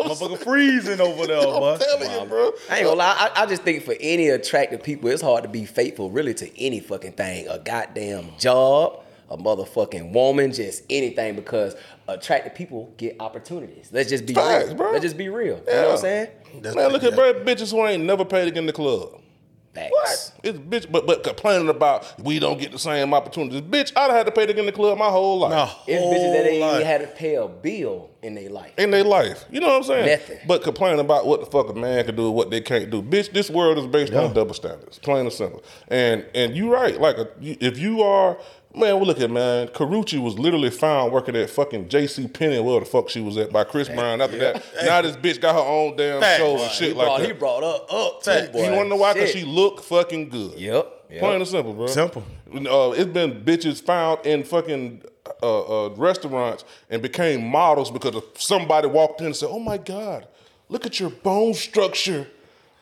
Motherfucker 0.00 0.38
freezing 0.38 1.00
over 1.00 1.26
there, 1.26 1.42
boy. 1.42 1.72
I'm 1.72 1.78
telling 1.80 2.20
you, 2.20 2.26
bro. 2.28 2.52
I 2.70 2.76
ain't 2.78 2.84
gonna 2.84 2.96
lie. 2.96 3.16
I, 3.34 3.42
I 3.42 3.46
just 3.46 3.62
think 3.62 3.82
for 3.84 3.94
any 3.98 4.28
attractive 4.28 4.82
people, 4.82 5.08
it's 5.08 5.22
hard 5.22 5.42
to 5.42 5.48
be 5.48 5.64
faithful 5.64 6.10
really 6.10 6.34
to 6.34 6.60
any 6.62 6.78
fucking 6.80 7.12
thing. 7.12 7.48
A 7.48 7.58
goddamn 7.86 8.30
job, 8.38 9.00
a 9.30 9.36
motherfucking 9.36 10.12
woman, 10.12 10.52
just 10.52 10.82
anything 10.90 11.36
because 11.36 11.76
attractive 12.08 12.54
people 12.54 12.92
get 12.96 13.16
opportunities. 13.20 13.90
Let's 13.92 14.08
just 14.08 14.26
be 14.26 14.34
Facts, 14.34 14.68
real. 14.68 14.74
bro. 14.76 14.92
Let's 14.92 15.02
just 15.04 15.16
be 15.16 15.28
real. 15.28 15.58
You 15.58 15.72
know 15.72 15.82
what 15.82 15.90
I'm 15.92 15.98
saying? 15.98 16.28
That's 16.60 16.74
Man, 16.76 16.90
look 16.90 17.04
at 17.04 17.14
bro, 17.14 17.34
bitches 17.34 17.70
who 17.70 17.86
ain't 17.86 18.04
never 18.04 18.24
paid 18.24 18.46
to 18.46 18.50
get 18.50 18.58
in 18.58 18.66
the 18.66 18.72
club. 18.72 19.19
Facts. 19.74 20.32
It's 20.42 20.58
bitch, 20.58 20.90
but 20.90 21.06
but 21.06 21.22
complaining 21.22 21.68
about 21.68 22.12
we 22.22 22.40
don't 22.40 22.58
get 22.58 22.72
the 22.72 22.78
same 22.78 23.14
opportunities. 23.14 23.60
Bitch, 23.60 23.92
I'd 23.96 24.10
had 24.10 24.26
to 24.26 24.32
pay 24.32 24.44
to 24.46 24.52
get 24.52 24.58
in 24.60 24.66
the 24.66 24.72
club 24.72 24.98
my 24.98 25.08
whole 25.08 25.38
life. 25.38 25.52
My 25.52 25.62
It's 25.86 26.02
whole 26.02 26.12
bitches 26.12 26.32
that 26.32 26.46
ain't 26.50 26.60
life. 26.60 26.74
even 26.76 26.86
had 26.86 27.00
to 27.02 27.06
pay 27.06 27.36
a 27.36 27.46
bill 27.46 28.10
in 28.22 28.34
their 28.34 28.50
life. 28.50 28.72
in 28.78 28.90
their 28.90 29.04
life. 29.04 29.44
You 29.50 29.60
know 29.60 29.68
what 29.68 29.76
I'm 29.76 29.82
saying? 29.84 30.06
Nothing. 30.06 30.38
But 30.48 30.62
complaining 30.62 30.98
about 31.00 31.26
what 31.26 31.40
the 31.40 31.46
fuck 31.46 31.68
a 31.70 31.74
man 31.74 32.04
can 32.04 32.16
do 32.16 32.26
and 32.26 32.34
what 32.34 32.50
they 32.50 32.60
can't 32.60 32.90
do. 32.90 33.00
Bitch, 33.00 33.32
this 33.32 33.48
world 33.48 33.78
is 33.78 33.86
based 33.86 34.12
on 34.12 34.32
double 34.34 34.54
standards, 34.54 34.98
plain 34.98 35.20
and 35.20 35.32
simple. 35.32 35.62
And 35.88 36.26
and 36.34 36.56
you're 36.56 36.72
right. 36.72 37.00
Like 37.00 37.16
a, 37.18 37.28
if 37.40 37.78
you 37.78 38.02
are 38.02 38.38
man, 38.74 38.96
well 38.96 39.06
look 39.06 39.20
at 39.20 39.30
man. 39.30 39.68
Karrueche 39.68 40.18
was 40.20 40.38
literally 40.38 40.70
found 40.70 41.12
working 41.12 41.36
at 41.36 41.50
fucking 41.50 41.88
J.C. 41.88 42.28
Penney, 42.28 42.60
where 42.60 42.80
the 42.80 42.86
fuck 42.86 43.08
she 43.08 43.20
was 43.20 43.36
at 43.36 43.52
by 43.52 43.64
Chris 43.64 43.88
Brown. 43.88 44.20
After 44.20 44.38
that, 44.38 44.64
now 44.84 45.02
this 45.02 45.16
bitch 45.16 45.40
got 45.40 45.54
her 45.54 45.60
own 45.60 45.96
damn 45.96 46.20
Fact. 46.20 46.38
show 46.38 46.56
Boy, 46.56 46.62
and 46.62 46.72
shit 46.72 46.88
he, 46.88 46.94
like 46.94 47.06
brought, 47.06 47.20
that. 47.20 47.26
he 47.26 47.32
brought 47.32 47.62
her 47.62 47.96
up 47.96 48.22
too, 48.22 48.52
boy. 48.52 48.64
you 48.64 48.72
want 48.72 48.84
to 48.86 48.88
know 48.90 48.96
why? 48.96 49.12
Because 49.12 49.30
she 49.30 49.44
look 49.44 49.82
fucking 49.82 50.28
good. 50.28 50.58
Yep. 50.58 51.04
yep. 51.10 51.20
Plain 51.20 51.36
and 51.36 51.48
simple, 51.48 51.72
bro. 51.72 51.86
Simple. 51.86 52.24
Uh, 52.52 52.90
it's 52.96 53.10
been 53.10 53.42
bitches 53.44 53.82
found 53.82 54.24
in 54.26 54.44
fucking 54.44 55.02
uh, 55.42 55.86
uh, 55.86 55.88
restaurants 55.90 56.64
and 56.88 57.00
became 57.02 57.46
models 57.46 57.90
because 57.90 58.14
of 58.16 58.24
somebody 58.36 58.88
walked 58.88 59.20
in 59.20 59.26
and 59.26 59.36
said, 59.36 59.48
"Oh 59.50 59.60
my 59.60 59.78
god, 59.78 60.26
look 60.68 60.86
at 60.86 60.98
your 61.00 61.10
bone 61.10 61.54
structure." 61.54 62.26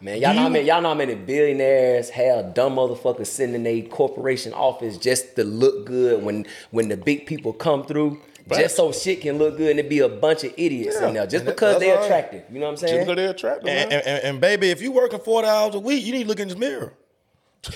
Man, 0.01 0.21
y'all 0.21 0.33
know, 0.35 0.43
how 0.43 0.49
many, 0.49 0.67
y'all 0.67 0.81
know 0.81 0.91
how 0.91 0.95
many 0.95 1.15
billionaires 1.17 2.11
have 2.11 2.55
dumb 2.55 2.77
motherfuckers 2.77 3.27
sitting 3.27 3.55
in 3.57 3.67
a 3.67 3.83
corporation 3.83 4.53
office 4.53 4.97
just 4.97 5.35
to 5.37 5.43
look 5.45 5.87
good 5.87 6.23
when 6.23 6.47
when 6.71 6.89
the 6.89 6.97
big 6.97 7.27
people 7.27 7.53
come 7.53 7.85
through, 7.85 8.21
just 8.55 8.77
so 8.77 8.93
shit 8.93 9.23
can 9.23 9.39
look 9.39 9.57
good 9.57 9.73
and 9.73 9.81
it 9.81 9.89
be 9.89 9.99
a 9.99 10.09
bunch 10.09 10.45
of 10.45 10.55
idiots 10.57 10.97
in 11.01 11.15
there 11.15 11.25
just 11.27 11.45
And 11.45 11.47
because 11.47 11.81
they're 11.81 11.95
all 11.97 12.03
right. 12.03 12.05
attractive. 12.07 12.45
You 12.53 12.61
know 12.61 12.67
what 12.67 12.73
I'm 12.73 12.77
saying? 12.77 12.95
Just 12.95 13.07
saying? 13.07 13.07
because 13.07 13.17
they're 13.17 13.31
attractive. 13.31 13.69
And, 13.69 13.91
man. 13.91 13.99
and, 14.01 14.07
and, 14.09 14.25
and 14.25 14.41
baby, 14.41 14.71
if 14.71 14.81
you 14.81 14.93
working 14.93 15.19
40 15.19 15.49
hours 15.49 15.75
a 15.75 15.81
week, 15.81 16.05
you 16.05 16.13
need 16.13 16.23
to 16.23 16.29
look 16.29 16.39
in 16.41 16.49
the 16.49 16.57
mirror. 16.57 16.93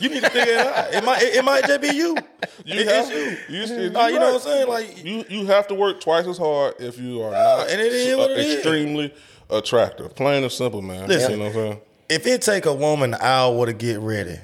You 0.01 0.09
need 0.09 0.23
to 0.23 0.31
figure 0.31 0.53
it 0.55 0.59
out. 0.61 0.95
It 0.95 1.05
might, 1.05 1.23
it, 1.23 1.35
it 1.35 1.45
might 1.45 1.65
just 1.67 1.81
be 1.81 1.89
you. 1.89 2.17
You 2.65 2.81
It- 2.81 2.87
have 2.87 3.11
it's 3.11 3.49
to. 3.49 3.53
you. 3.53 3.61
You, 3.79 3.83
you, 3.87 3.91
Nah, 3.91 4.07
you 4.07 4.21
know 4.21 4.27
right. 4.27 4.35
what 4.35 4.35
I'm 4.35 4.41
saying? 4.41 4.69
Like, 4.69 5.05
you 5.05 5.25
you 5.29 5.47
have 5.47 5.67
to 5.67 5.75
work 5.75 6.01
twice 6.01 6.25
as 6.29 6.39
hard 6.39 6.77
if 6.79 6.99
you 7.01 7.21
are 7.21 7.33
not 7.33 7.69
and 7.69 7.81
it 7.81 7.93
is 7.93 8.15
uh, 8.15 8.19
what 8.19 8.31
it 8.31 8.39
is. 8.39 8.55
extremely 8.55 9.13
attractive. 9.51 10.15
Plain 10.15 10.45
and 10.45 10.53
simple, 10.53 10.83
man. 10.83 11.09
Listen. 11.09 11.33
you 11.33 11.37
know 11.39 11.43
what 11.47 11.49
I'm 11.49 11.55
saying? 11.55 11.81
If 12.09 12.27
it 12.27 12.43
take 12.43 12.67
a 12.67 12.75
woman 12.75 13.15
an 13.15 13.21
hour 13.21 13.67
to 13.67 13.73
get 13.73 14.01
ready, 14.01 14.39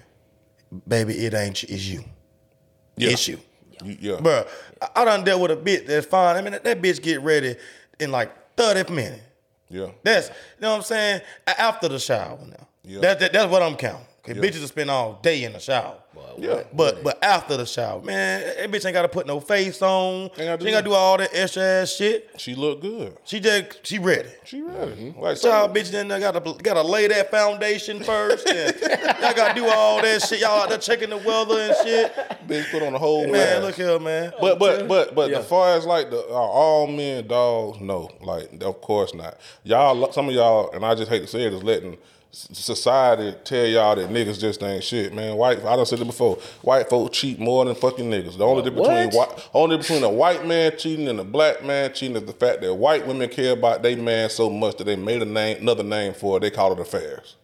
baby, 0.87 1.15
it 1.27 1.35
ain't 1.35 1.63
you, 1.63 1.69
it's 1.75 1.85
you. 1.87 2.05
Yeah. 2.97 3.11
It's 3.11 3.29
you. 3.29 3.39
Yeah. 3.85 4.45
I- 4.83 4.89
I 4.97 5.05
done 5.05 5.25
dealt 5.25 5.41
with 5.41 5.51
a 5.53 5.57
bitch 5.57 5.87
that's 5.87 6.07
fine. 6.07 6.37
I 6.37 6.41
mean, 6.43 6.53
that, 6.53 6.65
that 6.65 6.81
bitch 6.83 7.01
get 7.03 7.21
ready 7.23 7.57
in 8.01 8.11
like 8.11 8.33
30 8.57 8.93
minutes. 8.93 9.23
Yeah. 9.71 9.91
That's, 10.03 10.29
you 10.29 10.35
know 10.63 10.71
what 10.71 10.77
I'm 10.79 10.83
saying? 10.83 11.21
After 11.47 11.89
the 11.89 11.99
shower 11.99 12.39
now. 12.47 12.67
Yeah. 12.85 13.01
That, 13.01 13.21
that- 13.21 13.33
that's 13.33 13.51
what 13.51 13.63
I'm 13.63 13.77
counting. 13.77 14.07
Cause 14.29 14.37
Yeah. 14.37 14.43
bitches 14.43 14.61
will 14.61 14.69
spend 14.69 14.91
all 14.91 15.19
day 15.23 15.45
in 15.45 15.53
the 15.55 15.59
shower. 15.61 15.95
Yeah. 16.37 16.63
But 16.73 17.03
but 17.03 17.23
after 17.23 17.57
the 17.57 17.67
shower, 17.67 18.01
man, 18.03 18.41
that 18.43 18.71
bitch 18.71 18.85
ain't 18.85 18.93
gotta 18.95 19.09
put 19.09 19.27
no 19.27 19.41
face 19.41 19.81
on. 19.83 20.31
She 20.37 20.43
Ain't 20.43 20.49
gotta 20.49 20.59
do 20.59 20.67
ain't 20.67 20.75
gotta 20.75 20.85
do 20.85 20.93
all 20.95 21.17
that 21.19 21.31
extra 21.33 21.63
ass 21.63 21.93
shit. 21.93 22.31
She 22.37 22.55
look 22.55 22.81
good. 22.81 23.17
She 23.25 23.41
just 23.41 23.85
she 23.87 23.99
ready. 23.99 24.29
She 24.45 24.61
ready. 24.63 24.93
Mm-hmm. 24.93 25.21
Like 25.21 25.37
So 25.37 25.49
bitch 25.49 25.53
then 25.53 25.63
some, 25.63 25.75
bitches 25.75 26.01
in 26.03 26.09
there 26.09 26.21
gotta 26.21 26.41
gotta 26.63 26.83
lay 26.83 27.09
that 27.09 27.31
foundation 27.31 28.01
first. 28.05 28.47
And 28.49 28.77
y'all 29.21 29.35
gotta 29.35 29.55
do 29.55 29.67
all 29.69 30.01
that 30.03 30.23
shit. 30.23 30.41
Y'all 30.41 30.61
out 30.63 30.69
there 30.69 30.79
checking 30.79 31.11
the 31.11 31.17
weather 31.19 31.59
and 31.61 31.75
shit. 31.85 32.15
bitch 32.47 32.71
put 32.71 32.83
on 32.83 32.93
the 32.93 32.99
whole 32.99 33.23
Man, 33.23 33.33
mask. 33.33 33.63
look 33.63 33.75
here, 33.77 33.99
man. 33.99 34.33
But 34.41 34.59
but 34.59 34.87
but 34.89 35.15
but 35.15 35.31
Yeah. 35.31 35.39
as 35.39 35.47
far 35.47 35.75
as 35.77 35.87
like 35.87 36.11
the 36.11 36.21
are 36.29 36.49
all 36.51 36.87
men 36.87 37.27
dogs, 37.27 37.81
no, 37.81 38.11
like 38.23 38.63
of 38.63 38.81
course 38.81 39.15
not. 39.15 39.39
Y'all, 39.65 40.13
some 40.13 40.29
of 40.29 40.35
y'all, 40.35 40.71
and 40.73 40.85
I 40.85 40.95
just 40.95 41.11
hate 41.11 41.21
to 41.21 41.27
say 41.29 41.43
it, 41.45 41.53
is 41.53 41.63
letting 41.63 41.95
s- 41.95 41.99
society 42.39 43.37
tell 43.45 43.67
y'all 43.67 43.97
that 43.97 44.11
niggas 44.11 44.41
just 44.41 44.63
ain't 44.63 44.85
shit, 44.85 45.15
man. 45.15 45.37
White, 45.37 45.65
I 45.65 45.77
done 45.77 45.87
said 45.87 46.01
it 46.01 46.05
before. 46.07 46.37
White 46.63 46.89
folks 46.89 47.19
cheat 47.19 47.39
more 47.39 47.65
than 47.65 47.75
fucking 47.75 48.11
niggas. 48.11 48.39
The 48.39 48.45
only 48.45 48.63
difference 48.63 48.89
between 48.89 49.11
white, 49.11 49.49
only 49.55 49.77
between 49.77 50.03
a 50.05 50.11
white 50.11 50.47
man 50.47 50.73
cheating 50.77 51.09
and 51.09 51.21
a 51.21 51.25
black 51.25 51.65
man 51.65 51.93
cheating 51.93 52.17
is 52.17 52.25
the 52.25 52.33
fact 52.33 52.61
that 52.61 52.75
white 52.75 53.07
women 53.07 53.29
care 53.29 53.53
about 53.53 53.83
they 53.83 53.97
man 53.97 54.31
so 54.31 54.51
much 54.51 54.77
that 54.77 54.85
they 54.85 54.97
made 54.97 55.23
a 55.23 55.25
name, 55.25 55.59
another 55.61 55.83
name 55.83 56.15
for 56.15 56.37
it. 56.37 56.41
They 56.41 56.51
call 56.51 56.73
it 56.73 56.81
affairs. 56.81 57.37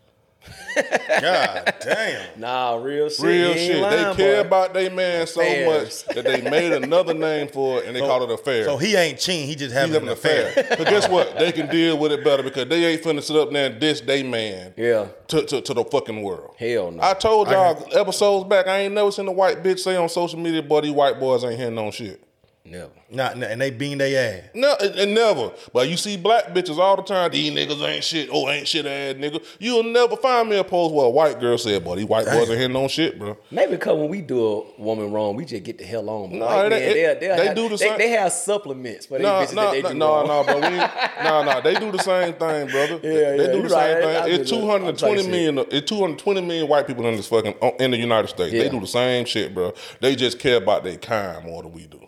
God 0.75 1.75
damn. 1.81 2.25
Nah, 2.37 2.75
real 2.77 3.09
shit. 3.09 3.25
Real 3.25 3.55
shit. 3.55 3.81
lying, 3.81 3.97
they 4.11 4.15
care 4.17 4.43
boy. 4.43 4.47
about 4.49 4.75
their 4.75 4.91
man 4.91 5.27
so 5.27 5.41
Affairs. 5.41 6.05
much 6.07 6.15
that 6.17 6.25
they 6.25 6.41
made 6.51 6.73
another 6.73 7.15
name 7.15 7.49
for 7.49 7.79
it 7.81 7.87
and 7.87 7.95
they 7.97 8.01
call 8.01 8.23
it 8.23 8.31
affairs. 8.31 8.67
So 8.67 8.77
he 8.77 8.95
ain't 8.97 9.19
cheating, 9.19 9.47
he 9.47 9.55
just 9.55 9.67
He's 9.67 9.73
having 9.73 9.93
having 9.95 10.09
an 10.09 10.13
an 10.13 10.19
affair. 10.19 10.49
affair. 10.51 10.77
but 10.77 10.87
guess 10.89 11.09
what? 11.09 11.39
They 11.39 11.53
can 11.53 11.69
deal 11.69 11.97
with 11.99 12.13
it 12.13 12.25
better 12.25 12.43
because 12.43 12.69
they 12.69 12.85
ain't 12.87 13.03
finna 13.03 13.23
sit 13.23 13.37
up 13.37 13.51
there 13.53 13.71
and 13.71 13.81
diss 13.81 14.01
they 14.01 14.23
man. 14.23 14.75
Yeah. 14.77 15.09
To, 15.29 15.45
to, 15.47 15.61
to 15.61 15.75
the 15.75 15.85
fucking 15.85 16.23
world. 16.23 16.55
Hell 16.59 16.91
no. 16.91 17.03
I 17.03 17.15
told 17.15 17.49
y'all 17.49 17.87
episodes 17.93 18.49
back, 18.49 18.67
I 18.67 18.81
ain't 18.81 18.95
never 18.95 19.11
seen 19.11 19.29
a 19.29 19.33
white 19.33 19.63
bitch 19.63 19.79
say 19.81 19.97
on 19.97 20.09
social 20.09 20.39
media, 20.39 20.63
buddy, 20.63 20.91
white 20.91 21.19
boys 21.21 21.45
ain't 21.45 21.59
hearing 21.59 21.75
no 21.77 21.91
shit. 21.91 22.23
Never. 22.65 22.91
Not, 23.15 23.37
and 23.43 23.61
they 23.61 23.71
bean 23.71 23.99
their 23.99 24.43
ass. 24.45 24.51
No, 24.55 24.75
and, 24.81 24.95
and 24.97 25.15
never. 25.15 25.53
But 25.73 25.89
you 25.89 25.97
see 25.97 26.17
black 26.17 26.47
bitches 26.55 26.79
all 26.79 26.97
the 26.97 27.03
time. 27.03 27.31
These 27.31 27.53
niggas 27.53 27.81
ain't 27.89 28.05
shit. 28.05 28.29
Oh, 28.33 28.49
ain't 28.49 28.67
shit 28.67 28.87
ass 28.87 29.15
nigga. 29.15 29.43
You'll 29.59 29.83
never 29.85 30.17
find 30.17 30.49
me 30.49 30.57
a 30.57 30.65
post 30.65 30.95
where 30.95 31.07
a 31.07 31.11
white 31.11 31.39
girl 31.41 31.57
said, 31.59 31.85
"Boy, 31.85 31.97
these 31.97 32.07
white 32.07 32.27
boys 32.27 32.49
ain't 32.51 32.59
hitting 32.59 32.77
on 32.77 32.89
shit, 32.89 33.19
bro." 33.19 33.37
Maybe 33.51 33.73
because 33.73 33.97
when 33.99 34.09
we 34.09 34.21
do 34.21 34.45
a 34.79 34.81
woman 34.81 35.13
wrong, 35.13 35.37
we 35.37 35.45
just 35.45 35.63
get 35.63 35.79
the 35.79 35.85
hell 35.85 36.09
on. 36.11 36.31
But 36.31 36.37
No, 36.39 36.47
white 36.47 36.67
it- 36.67 36.71
men, 36.71 36.83
it- 36.83 36.95
they'll- 36.95 37.21
they'll 37.21 37.37
they 37.37 37.47
have- 37.47 37.57
do 37.57 37.63
the 37.69 37.77
they, 37.77 37.77
same- 37.77 37.99
they 37.99 38.09
have 38.11 38.33
supplements 38.33 39.07
for 39.07 39.19
these 39.19 39.23
No, 39.27 39.31
bitches 39.33 39.55
no, 39.55 39.63
that 39.63 39.73
they 39.73 39.83
no, 39.83 39.89
do 39.91 39.95
no, 39.95 40.07
wrong. 40.15 40.27
no, 40.27 40.45
but 40.45 40.57
we, 40.57 40.77
no, 41.25 41.43
no, 41.45 41.61
they 41.63 41.75
do 41.75 41.93
the 41.93 41.99
same 41.99 42.33
thing, 42.35 42.67
brother. 42.69 42.95
Yeah, 43.03 43.37
they 43.37 43.47
yeah, 43.47 43.53
do 43.53 43.63
the 43.63 43.69
same 43.69 43.79
right. 43.79 44.05
I- 44.05 44.19
I 44.21 44.23
thing. 44.25 44.35
It's 44.41 44.51
do 44.51 44.57
that. 44.57 44.63
two 44.63 44.69
hundred 44.71 44.89
I'm 44.89 44.97
talking 44.97 45.15
twenty 45.17 45.29
million. 45.31 45.67
It's 45.71 45.89
two 45.89 46.01
hundred 46.01 46.19
twenty 46.19 46.41
million 46.41 46.69
white 46.69 46.87
people 46.87 47.07
in 47.07 47.17
this 47.17 47.27
fucking 47.29 47.55
in 47.81 47.91
the 47.91 47.97
United 47.99 48.29
States. 48.29 48.53
Yeah. 48.53 48.65
They 48.65 48.69
do 48.69 48.81
the 48.81 48.87
same 48.87 49.25
shit, 49.25 49.55
bro. 49.55 49.73
They 50.01 50.17
just 50.17 50.39
care 50.39 50.57
about 50.57 50.85
their 50.85 50.97
kind 50.97 51.45
more 51.45 51.63
than 51.63 51.73
we 51.73 51.87
do. 51.87 52.01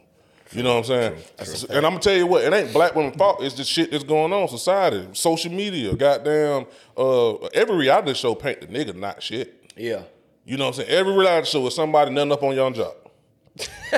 You 0.57 0.63
know 0.63 0.77
what 0.77 0.91
I'm 0.91 1.17
saying? 1.39 1.69
And 1.69 1.85
I'm 1.85 1.93
gonna 1.93 1.99
tell 1.99 2.17
you 2.17 2.27
what, 2.27 2.43
it 2.43 2.53
ain't 2.53 2.73
black 2.73 2.95
women's 2.95 3.17
fault. 3.17 3.43
It's 3.43 3.55
just 3.55 3.71
shit 3.71 3.91
that's 3.91 4.05
going 4.05 4.33
on 4.33 4.49
society, 4.49 5.07
social 5.13 5.53
media, 5.53 5.95
goddamn. 5.95 6.65
Uh, 6.97 7.35
every 7.49 7.77
reality 7.77 8.15
show 8.15 8.35
paint 8.35 8.63
the 8.63 8.67
nigga 8.67 8.97
not 8.97 9.23
shit. 9.23 9.71
Yeah. 9.77 10.03
You 10.47 10.57
know 10.57 10.65
what 10.67 10.79
I'm 10.79 10.85
saying? 10.85 10.99
Every 10.99 11.15
reality 11.15 11.49
show 11.49 11.67
is 11.67 11.75
somebody 11.75 12.11
nothing 12.11 12.33
up 12.33 12.43
on 12.43 12.55
your 12.55 12.71
job. 12.71 12.95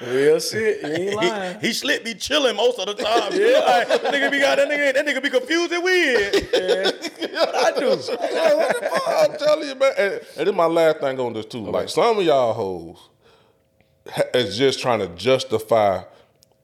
Real 0.00 0.38
shit. 0.38 0.82
You 0.82 0.88
ain't 0.88 1.14
lying. 1.16 1.60
He, 1.60 1.68
he 1.68 1.72
slip 1.72 2.04
be 2.04 2.14
chilling 2.14 2.56
most 2.56 2.78
of 2.78 2.86
the 2.86 2.94
time. 2.94 3.32
yeah. 3.32 3.60
Like, 3.60 3.88
that 3.88 4.12
nigga 4.12 4.30
be 4.30 4.40
got 4.40 4.56
that 4.56 4.68
nigga, 4.68 4.94
that 4.94 5.06
nigga 5.06 5.22
be 5.22 5.30
confused 5.30 5.72
and 5.72 5.82
weird. 5.82 6.34
I 6.54 7.72
do. 7.78 7.88
Hey, 7.88 8.54
what 8.54 8.80
the 8.80 8.88
fuck? 8.92 9.30
I'm 9.30 9.38
telling 9.38 9.68
you, 9.68 9.74
man. 9.76 9.92
And, 9.98 10.20
and 10.36 10.46
this 10.46 10.54
my 10.54 10.66
last 10.66 10.98
thing 11.00 11.18
on 11.18 11.32
this 11.32 11.46
too. 11.46 11.64
Like 11.64 11.88
some 11.88 12.18
of 12.18 12.24
y'all 12.24 12.52
hoes 12.52 13.08
is 14.34 14.56
just 14.56 14.80
trying 14.80 15.00
to 15.00 15.08
justify 15.08 16.02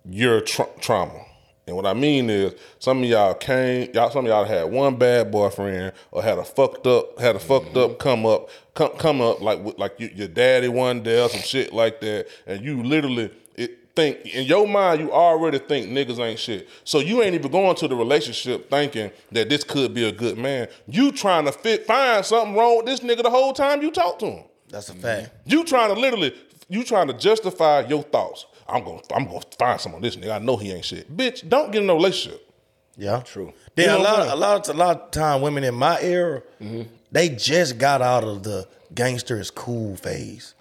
your 0.04 0.40
tra- 0.40 0.68
trauma. 0.80 1.24
And 1.66 1.76
what 1.76 1.86
I 1.86 1.94
mean 1.94 2.28
is, 2.28 2.54
some 2.80 3.02
of 3.02 3.08
y'all 3.08 3.34
came, 3.34 3.88
y'all, 3.94 4.10
some 4.10 4.24
of 4.24 4.28
y'all 4.28 4.44
had 4.44 4.64
one 4.64 4.96
bad 4.96 5.30
boyfriend 5.30 5.92
or 6.10 6.20
had 6.22 6.38
a 6.38 6.44
fucked 6.44 6.86
up, 6.88 7.20
had 7.20 7.36
a 7.36 7.38
fucked 7.38 7.76
up 7.76 7.92
mm-hmm. 7.92 8.00
come 8.00 8.26
up, 8.26 8.50
come, 8.74 8.90
come 8.98 9.20
up 9.20 9.40
like 9.40 9.60
with- 9.60 9.78
like 9.78 9.94
you, 9.98 10.10
your 10.14 10.28
daddy 10.28 10.66
one 10.66 11.02
day 11.02 11.22
or 11.22 11.28
some 11.28 11.40
shit 11.40 11.72
like 11.72 12.00
that, 12.00 12.26
and 12.46 12.64
you 12.64 12.82
literally 12.82 13.30
it, 13.54 13.78
think 13.94 14.26
in 14.26 14.44
your 14.44 14.66
mind 14.66 15.00
you 15.00 15.12
already 15.12 15.58
think 15.58 15.86
niggas 15.86 16.18
ain't 16.18 16.40
shit. 16.40 16.68
So 16.82 16.98
you 16.98 17.22
ain't 17.22 17.36
even 17.36 17.52
going 17.52 17.76
to 17.76 17.86
the 17.86 17.94
relationship 17.94 18.68
thinking 18.68 19.12
that 19.30 19.48
this 19.48 19.62
could 19.62 19.94
be 19.94 20.08
a 20.08 20.12
good 20.12 20.38
man. 20.38 20.66
You 20.88 21.12
trying 21.12 21.44
to 21.44 21.52
fit 21.52 21.86
find 21.86 22.26
something 22.26 22.56
wrong 22.56 22.78
with 22.78 22.86
this 22.86 23.00
nigga 23.00 23.22
the 23.22 23.30
whole 23.30 23.52
time 23.52 23.82
you 23.82 23.92
talk 23.92 24.18
to 24.18 24.26
him. 24.26 24.44
That's 24.68 24.88
a 24.88 24.94
fact. 24.94 25.30
You 25.44 25.64
trying 25.64 25.94
to 25.94 26.00
literally, 26.00 26.34
you 26.72 26.84
trying 26.84 27.06
to 27.08 27.12
justify 27.14 27.80
your 27.86 28.02
thoughts. 28.02 28.46
I'm 28.68 28.82
gonna, 28.84 29.00
I'm 29.14 29.26
gonna 29.26 29.40
find 29.58 29.80
some 29.80 29.94
on 29.94 30.00
this 30.02 30.16
nigga. 30.16 30.32
I 30.36 30.38
know 30.38 30.56
he 30.56 30.72
ain't 30.72 30.84
shit. 30.84 31.14
Bitch, 31.14 31.46
don't 31.48 31.70
get 31.72 31.82
in 31.82 31.90
a 31.90 31.94
relationship. 31.94 32.48
Yeah, 32.96 33.20
True. 33.20 33.52
Then 33.74 33.86
You 33.86 33.90
know 33.92 33.96
a 33.96 34.00
what 34.00 34.08
I'm 34.08 34.14
lot, 34.14 34.22
saying? 34.26 34.32
a 34.32 34.36
lot, 34.36 34.68
a 34.68 34.72
lot 34.72 35.00
of 35.02 35.10
time, 35.10 35.40
women 35.42 35.64
in 35.64 35.74
my 35.74 36.00
era, 36.00 36.42
they 37.10 37.28
just 37.30 37.78
got 37.78 38.02
out 38.02 38.22
of 38.24 38.42
the 38.42 38.66
gangster 38.94 39.38
is 39.40 39.50
cool 39.50 39.96
phase. 39.96 40.54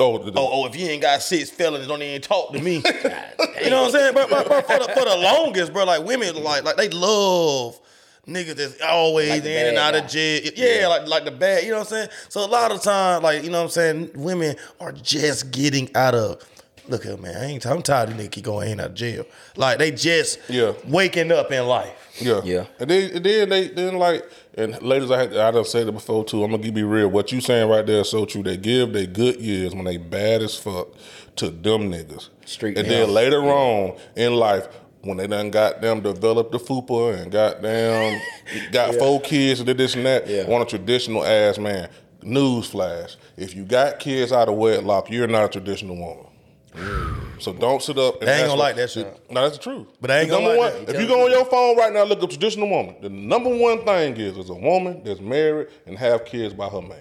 Oh, 0.00 0.18
the, 0.18 0.30
the- 0.32 0.38
Oh, 0.40 0.48
oh, 0.62 0.66
if 0.66 0.74
you 0.76 0.86
ain't 0.88 1.02
got 1.02 1.22
six 1.22 1.50
felons, 1.50 1.86
don't 1.86 2.02
even 2.02 2.20
talk 2.20 2.52
to 2.52 2.60
me. 2.60 2.76
you 3.62 3.70
know 3.70 3.82
what 3.82 3.86
I'm 3.86 3.90
saying? 3.90 4.14
But, 4.14 4.30
but, 4.30 4.48
but 4.48 4.66
for, 4.66 4.78
the, 4.78 4.92
for 4.92 5.04
the 5.04 5.16
longest, 5.16 5.72
bro, 5.72 5.84
like 5.84 6.04
women, 6.04 6.42
like 6.42 6.64
like 6.64 6.76
they 6.76 6.88
love 6.88 7.78
niggas 8.26 8.54
that's 8.56 8.80
always 8.82 9.30
Like 9.30 9.44
in 9.44 9.66
and 9.68 9.78
out 9.78 9.92
guy. 9.92 9.98
of 9.98 10.08
jail. 10.10 10.50
Yeah, 10.56 10.86
like 10.88 11.06
like 11.06 11.24
the 11.24 11.30
bad. 11.30 11.64
You 11.64 11.70
know 11.70 11.78
what 11.78 11.92
I'm 11.92 11.98
saying? 11.98 12.08
So 12.28 12.44
a 12.44 12.48
lot 12.48 12.72
of 12.72 12.82
time, 12.82 13.22
like 13.22 13.42
you 13.44 13.50
know 13.50 13.58
what 13.58 13.64
I'm 13.64 13.70
saying, 13.70 14.10
women 14.14 14.56
are 14.80 14.92
just 14.92 15.50
getting 15.50 15.94
out 15.96 16.14
of. 16.14 16.42
Look 16.86 17.04
here, 17.04 17.16
man. 17.16 17.34
I 17.34 17.44
ain't. 17.46 17.64
I'm 17.66 17.80
tired 17.80 18.10
of 18.10 18.16
niggas 18.16 18.30
keep 18.30 18.44
going 18.44 18.66
in 18.66 18.72
and 18.72 18.80
out 18.82 18.86
of 18.88 18.94
jail. 18.94 19.24
Like 19.56 19.78
they 19.78 19.90
just 19.90 20.38
Yeah. 20.50 20.72
waking 20.86 21.32
up 21.32 21.50
in 21.50 21.66
life. 21.66 22.18
yeah, 22.20 22.42
Yeah. 22.44 22.66
And 22.78 22.90
then, 22.90 23.10
and 23.16 23.24
then 23.24 23.48
they, 23.48 23.68
then 23.68 23.96
like, 23.96 24.22
and 24.56 24.80
ladies, 24.82 25.10
I 25.10 25.20
had, 25.20 25.34
I 25.34 25.50
done 25.50 25.64
said 25.64 25.88
it 25.88 25.92
before 25.92 26.26
too. 26.26 26.44
I'm 26.44 26.50
gonna 26.50 26.62
give 26.62 26.76
you 26.76 26.86
real. 26.86 27.08
What 27.08 27.32
you 27.32 27.40
saying 27.40 27.70
right 27.70 27.86
there 27.86 28.02
is 28.02 28.10
so 28.10 28.26
true. 28.26 28.42
They 28.42 28.58
give 28.58 28.92
their 28.92 29.06
good 29.06 29.40
years 29.40 29.74
when 29.74 29.84
they 29.86 29.96
bad 29.96 30.42
as 30.42 30.58
fuck 30.58 30.88
to 31.36 31.48
them 31.48 31.90
niggas. 31.90 32.28
Street 32.44 32.76
and 32.76 32.86
niggas. 32.86 32.90
then 32.90 33.10
later 33.14 33.40
on 33.44 33.96
in 34.14 34.34
life. 34.34 34.68
When 35.04 35.16
they 35.16 35.26
done 35.26 35.50
got 35.50 35.80
them 35.80 36.00
developed 36.00 36.52
the 36.52 36.58
fupa 36.58 37.20
and 37.20 37.30
got 37.30 37.62
them 37.62 38.20
got 38.72 38.94
four 38.94 39.20
kids 39.20 39.60
and 39.60 39.66
did 39.66 39.78
this 39.78 39.94
and 39.94 40.06
that, 40.06 40.26
Yeah. 40.26 40.46
want 40.48 40.62
a 40.62 40.66
traditional 40.78 41.24
ass 41.24 41.58
man. 41.58 41.88
Newsflash: 42.22 43.16
If 43.36 43.54
you 43.54 43.64
got 43.64 43.98
kids 44.00 44.32
out 44.32 44.48
of 44.48 44.56
wedlock, 44.56 45.10
you're 45.10 45.26
not 45.26 45.44
a 45.44 45.48
traditional 45.48 45.96
woman. 45.96 46.26
Mm. 46.74 47.42
So 47.42 47.52
don't 47.52 47.82
sit 47.82 47.98
up. 47.98 48.20
And 48.20 48.28
They 48.28 48.38
ain't 48.38 48.48
gonna 48.48 48.58
like 48.60 48.76
that 48.76 48.90
shit. 48.90 49.06
No, 49.30 49.42
that's 49.42 49.58
the 49.58 49.62
truth. 49.62 49.86
But 50.00 50.08
they 50.08 50.20
ain't 50.20 50.30
The 50.30 50.36
gonna 50.36 50.48
like 50.48 50.74
one. 50.74 50.94
If 50.94 51.00
you 51.00 51.06
go 51.06 51.24
on 51.24 51.30
your 51.30 51.44
phone 51.44 51.76
right 51.76 51.92
now, 51.92 52.04
look 52.04 52.22
up 52.22 52.30
traditional 52.30 52.68
woman. 52.68 52.96
The 53.00 53.08
number 53.10 53.54
one 53.54 53.84
thing 53.84 54.16
is 54.16 54.36
is 54.36 54.50
a 54.50 54.54
woman 54.54 55.02
that's 55.04 55.20
married 55.20 55.68
and 55.86 55.98
have 55.98 56.24
kids 56.24 56.54
by 56.54 56.68
her 56.68 56.80
man. 56.82 56.98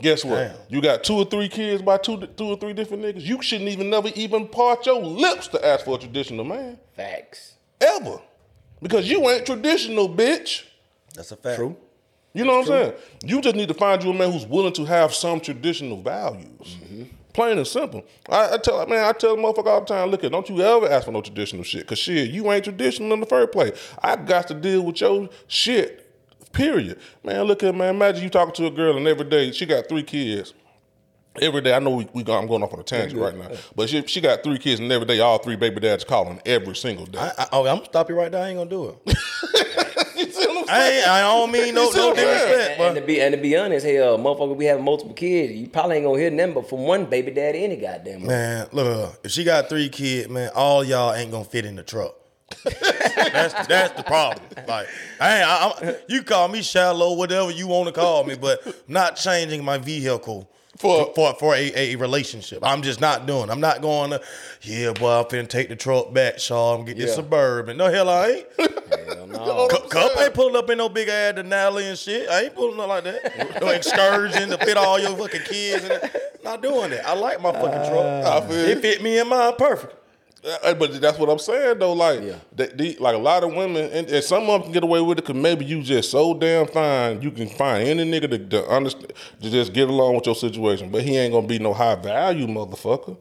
Guess 0.00 0.24
what? 0.24 0.36
Damn. 0.36 0.56
You 0.68 0.80
got 0.80 1.04
two 1.04 1.14
or 1.14 1.24
three 1.24 1.48
kids 1.48 1.82
by 1.82 1.96
two, 1.98 2.26
two 2.36 2.46
or 2.46 2.56
three 2.56 2.72
different 2.72 3.02
niggas. 3.02 3.22
You 3.22 3.42
shouldn't 3.42 3.68
even 3.70 3.90
never 3.90 4.08
even 4.14 4.46
part 4.46 4.86
your 4.86 5.02
lips 5.02 5.48
to 5.48 5.66
ask 5.66 5.84
for 5.84 5.96
a 5.96 5.98
traditional 5.98 6.44
man 6.44 6.78
Facts. 6.94 7.54
ever, 7.80 8.20
because 8.80 9.10
you 9.10 9.28
ain't 9.28 9.46
traditional, 9.46 10.08
bitch. 10.08 10.64
That's 11.14 11.32
a 11.32 11.36
fact. 11.36 11.56
True. 11.56 11.76
You 12.34 12.44
know 12.44 12.58
what 12.58 12.60
I'm 12.60 12.66
saying? 12.66 12.92
You 13.24 13.40
just 13.40 13.56
need 13.56 13.68
to 13.68 13.74
find 13.74 14.02
you 14.02 14.10
a 14.10 14.14
man 14.14 14.30
who's 14.30 14.46
willing 14.46 14.72
to 14.74 14.84
have 14.84 15.14
some 15.14 15.40
traditional 15.40 16.00
values. 16.00 16.46
Mm-hmm. 16.62 17.02
Plain 17.32 17.58
and 17.58 17.66
simple. 17.66 18.04
I, 18.28 18.54
I 18.54 18.58
tell 18.58 18.86
man, 18.86 19.04
I 19.04 19.12
tell 19.12 19.34
the 19.34 19.42
motherfucker 19.42 19.66
all 19.66 19.80
the 19.80 19.86
time, 19.86 20.10
look 20.10 20.24
at, 20.24 20.32
don't 20.32 20.48
you 20.48 20.60
ever 20.60 20.88
ask 20.88 21.06
for 21.06 21.12
no 21.12 21.20
traditional 21.20 21.64
shit. 21.64 21.86
Cause 21.86 21.98
shit, 21.98 22.30
you 22.30 22.50
ain't 22.52 22.64
traditional 22.64 23.12
in 23.12 23.20
the 23.20 23.26
first 23.26 23.52
place. 23.52 23.72
I 24.02 24.16
got 24.16 24.48
to 24.48 24.54
deal 24.54 24.82
with 24.82 25.00
your 25.00 25.28
shit. 25.46 26.07
Period. 26.52 26.98
Man, 27.24 27.42
look 27.44 27.62
at 27.62 27.74
man, 27.74 27.94
imagine 27.94 28.22
you 28.22 28.30
talking 28.30 28.54
to 28.54 28.66
a 28.66 28.70
girl 28.70 28.96
and 28.96 29.06
every 29.06 29.28
day 29.28 29.52
she 29.52 29.66
got 29.66 29.88
three 29.88 30.02
kids. 30.02 30.54
Every 31.40 31.60
day, 31.60 31.72
I 31.72 31.78
know 31.78 31.90
we, 31.90 32.08
we 32.12 32.24
go, 32.24 32.36
I'm 32.36 32.48
going 32.48 32.64
off 32.64 32.72
on 32.74 32.80
a 32.80 32.82
tangent 32.82 33.20
right 33.20 33.36
now, 33.36 33.50
but 33.76 33.88
she, 33.88 34.04
she 34.06 34.20
got 34.20 34.42
three 34.42 34.58
kids, 34.58 34.80
and 34.80 34.90
every 34.90 35.06
day, 35.06 35.20
all 35.20 35.38
three 35.38 35.54
baby 35.54 35.78
dads 35.78 36.02
calling 36.02 36.40
every 36.44 36.74
single 36.74 37.06
day. 37.06 37.18
I, 37.20 37.26
I, 37.38 37.42
okay, 37.58 37.70
I'm 37.70 37.76
gonna 37.76 37.84
stop 37.84 38.08
you 38.08 38.16
right 38.16 38.32
there. 38.32 38.42
I 38.42 38.48
ain't 38.48 38.58
gonna 38.58 38.68
do 38.68 38.88
it. 38.88 38.96
you 40.16 40.32
see 40.32 40.46
what 40.48 40.68
I'm 40.68 40.74
I 40.74 40.90
ain't. 40.90 41.08
I 41.08 41.20
don't 41.20 41.52
mean 41.52 41.74
no 41.74 41.84
You 41.84 41.96
no 41.96 42.08
what 42.08 42.18
I'm 42.18 42.24
saying? 42.24 42.48
disrespect, 42.48 42.80
And, 42.80 42.88
and 42.88 42.96
to 42.96 43.02
be 43.02 43.20
and 43.20 43.34
to 43.34 43.40
be 43.40 43.56
honest, 43.56 43.86
hell, 43.86 44.18
motherfucker, 44.18 44.56
we 44.56 44.64
have 44.64 44.80
multiple 44.80 45.14
kids. 45.14 45.52
You 45.52 45.68
probably 45.68 45.96
ain't 45.96 46.06
gonna 46.06 46.18
hear 46.18 46.30
them, 46.30 46.54
but 46.54 46.68
from 46.68 46.80
one 46.80 47.04
baby 47.04 47.30
daddy 47.30 47.62
any 47.62 47.76
goddamn. 47.76 48.26
Man, 48.26 48.66
look, 48.72 49.12
at 49.14 49.18
if 49.26 49.30
she 49.30 49.44
got 49.44 49.68
three 49.68 49.88
kids, 49.90 50.28
man, 50.28 50.50
all 50.56 50.82
y'all 50.82 51.14
ain't 51.14 51.30
gonna 51.30 51.44
fit 51.44 51.64
in 51.66 51.76
the 51.76 51.84
truck. 51.84 52.16
That's 52.64 53.66
that's 53.66 53.92
the 53.96 54.02
problem. 54.04 54.44
Like 54.66 54.88
I. 55.20 55.42
I, 55.42 55.72
I'm, 55.88 55.94
you 56.08 56.22
call 56.22 56.48
me 56.48 56.62
shallow, 56.62 57.14
whatever 57.14 57.50
you 57.50 57.66
want 57.66 57.86
to 57.86 57.92
call 57.92 58.24
me, 58.24 58.34
but 58.36 58.88
not 58.88 59.16
changing 59.16 59.64
my 59.64 59.78
vehicle. 59.78 60.48
For, 60.76 61.12
for 61.16 61.34
for 61.34 61.54
a, 61.56 61.72
a 61.74 61.96
relationship, 61.96 62.60
I'm 62.62 62.82
just 62.82 63.00
not 63.00 63.26
doing. 63.26 63.50
I'm 63.50 63.58
not 63.58 63.82
going 63.82 64.10
to. 64.10 64.22
Yeah, 64.62 64.92
boy, 64.92 65.10
I'm 65.18 65.24
finna 65.24 65.48
take 65.48 65.68
the 65.70 65.74
truck 65.74 66.12
back, 66.12 66.38
Shaw. 66.38 66.76
I'm 66.76 66.84
get 66.84 66.96
this 66.96 67.10
Yeah. 67.10 67.16
suburban. 67.16 67.76
No 67.76 67.90
hell, 67.90 68.08
I 68.08 68.28
ain't. 68.28 68.46
Hell 69.08 69.26
no. 69.26 69.66
Cup, 69.70 69.90
Cup 69.90 70.12
ain't 70.20 70.34
pulling 70.34 70.54
up 70.54 70.70
in 70.70 70.78
no 70.78 70.88
big 70.88 71.08
ass 71.08 71.34
Denali 71.34 71.88
and 71.88 71.98
shit. 71.98 72.28
I 72.28 72.42
ain't 72.44 72.54
pulling 72.54 72.78
up 72.78 72.86
like 72.88 73.02
that. 73.04 73.60
No 73.60 73.68
excursion 73.70 74.50
to 74.50 74.58
fit 74.58 74.76
all 74.76 75.00
your 75.00 75.16
fucking 75.16 75.42
kids. 75.46 75.82
And 75.82 76.00
that. 76.00 76.44
Not 76.44 76.62
doing 76.62 76.90
that. 76.90 77.04
I 77.08 77.14
like 77.14 77.40
my 77.42 77.50
fucking 77.50 77.90
truck. 77.90 78.24
Ah, 78.24 78.36
I 78.38 78.40
feel 78.46 78.56
it 78.56 78.80
fit 78.80 79.02
me 79.02 79.18
and 79.18 79.28
mine 79.28 79.54
perfect. 79.58 79.96
But 80.42 81.00
that's 81.00 81.18
what 81.18 81.28
I'm 81.28 81.38
saying 81.38 81.78
though. 81.78 81.92
Like, 81.94 82.22
Yeah. 82.22 82.34
they, 82.54 82.66
they- 82.68 82.96
like 82.96 83.14
a 83.14 83.18
lot 83.18 83.42
of 83.44 83.52
women, 83.54 83.90
and, 83.92 84.08
and 84.08 84.24
some 84.24 84.44
of 84.44 84.48
them 84.48 84.62
can 84.64 84.72
get 84.72 84.84
away 84.84 85.00
with 85.00 85.18
it 85.18 85.22
because 85.26 85.40
maybe 85.40 85.64
you 85.64 85.82
just 85.82 86.10
so 86.10 86.34
damn 86.34 86.66
fine. 86.66 87.20
You 87.22 87.30
can 87.30 87.48
find 87.48 87.86
any 87.88 88.04
nigga 88.04 88.30
to, 88.30 88.38
to 88.38 88.66
understand, 88.68 89.12
to 89.42 89.50
just 89.50 89.72
get 89.72 89.88
along 89.88 90.14
with 90.16 90.26
your 90.26 90.34
situation. 90.36 90.90
But 90.90 91.02
he 91.02 91.16
ain't 91.16 91.32
gonna 91.32 91.46
be 91.46 91.58
no 91.58 91.72
high 91.74 91.96
value 91.96 92.46
motherfucker. 92.46 93.16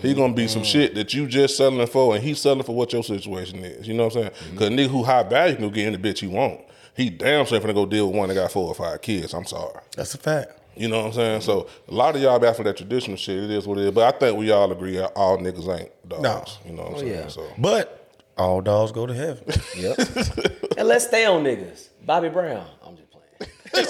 He 0.00 0.14
gonna 0.14 0.32
be 0.32 0.48
some 0.48 0.64
shit 0.64 0.94
that 0.94 1.12
you 1.12 1.26
just 1.26 1.56
selling 1.58 1.86
for, 1.86 2.14
and 2.14 2.24
he's 2.24 2.40
selling 2.40 2.62
for 2.62 2.74
what 2.74 2.92
your 2.94 3.04
situation 3.04 3.58
is. 3.62 3.86
You 3.86 3.92
know 3.94 4.04
what 4.06 4.16
I'm 4.16 4.22
saying? 4.32 4.50
Because 4.52 4.70
nigga 4.70 4.88
who 4.88 5.02
high 5.02 5.22
value 5.22 5.54
can 5.56 5.64
go 5.64 5.70
get 5.70 5.86
any 5.86 5.98
bitch 5.98 6.20
he 6.20 6.26
want. 6.28 6.62
He 6.96 7.10
damn 7.10 7.44
sure 7.44 7.60
finna 7.60 7.74
go 7.74 7.84
deal 7.84 8.06
with 8.08 8.16
one 8.16 8.28
that 8.30 8.34
got 8.36 8.50
four 8.50 8.68
or 8.68 8.74
five 8.74 9.02
kids. 9.02 9.34
I'm 9.34 9.44
sorry. 9.44 9.80
That's 9.94 10.14
a 10.14 10.18
fact. 10.18 10.58
You 10.76 10.88
know 10.88 10.98
what 10.98 11.06
I'm 11.06 11.12
saying? 11.12 11.40
So 11.40 11.68
a 11.88 11.94
lot 11.94 12.14
of 12.16 12.22
y'all 12.22 12.38
be 12.38 12.46
after 12.46 12.62
that 12.64 12.76
traditional 12.76 13.16
shit. 13.16 13.44
It 13.44 13.50
is 13.50 13.66
what 13.66 13.78
it 13.78 13.84
is. 13.84 13.90
But 13.92 14.14
I 14.14 14.18
think 14.18 14.38
we 14.38 14.50
all 14.50 14.70
agree 14.70 15.00
all 15.00 15.38
niggas 15.38 15.66
ain't 15.80 15.90
dogs. 16.08 16.22
No. 16.22 16.44
You 16.70 16.76
know 16.76 16.82
what 16.82 16.88
I'm 16.90 16.94
Oh, 16.96 16.98
saying? 16.98 17.12
yeah. 17.12 17.28
So 17.28 17.46
But 17.58 18.12
all 18.36 18.60
dogs 18.60 18.92
go 18.92 19.06
to 19.06 19.14
heaven. 19.14 19.44
Yep. 19.76 19.98
and 20.78 20.86
let's 20.88 21.06
stay 21.06 21.24
on 21.24 21.44
niggas. 21.44 21.88
Bobby 22.04 22.28
Brown. 22.28 22.66
I'm 22.84 22.96
just 22.96 23.10
playing. 23.10 23.22
I'm 23.74 23.86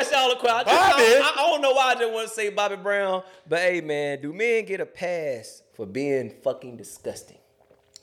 ask 0.00 0.12
y'all 0.12 0.30
a 0.32 0.36
question. 0.36 0.48
I, 0.56 0.64
just- 0.64 0.66
Bobby. 0.66 1.02
I, 1.04 1.32
I 1.36 1.46
don't 1.50 1.60
know 1.60 1.72
why 1.72 1.92
I 1.92 1.94
just 1.96 2.12
want 2.12 2.28
to 2.28 2.34
say 2.34 2.50
Bobby 2.50 2.76
Brown, 2.76 3.22
but 3.48 3.58
hey 3.58 3.80
man, 3.80 4.20
do 4.22 4.32
men 4.32 4.64
get 4.64 4.80
a 4.80 4.86
pass 4.86 5.62
for 5.74 5.86
being 5.86 6.30
fucking 6.42 6.76
disgusting? 6.76 7.38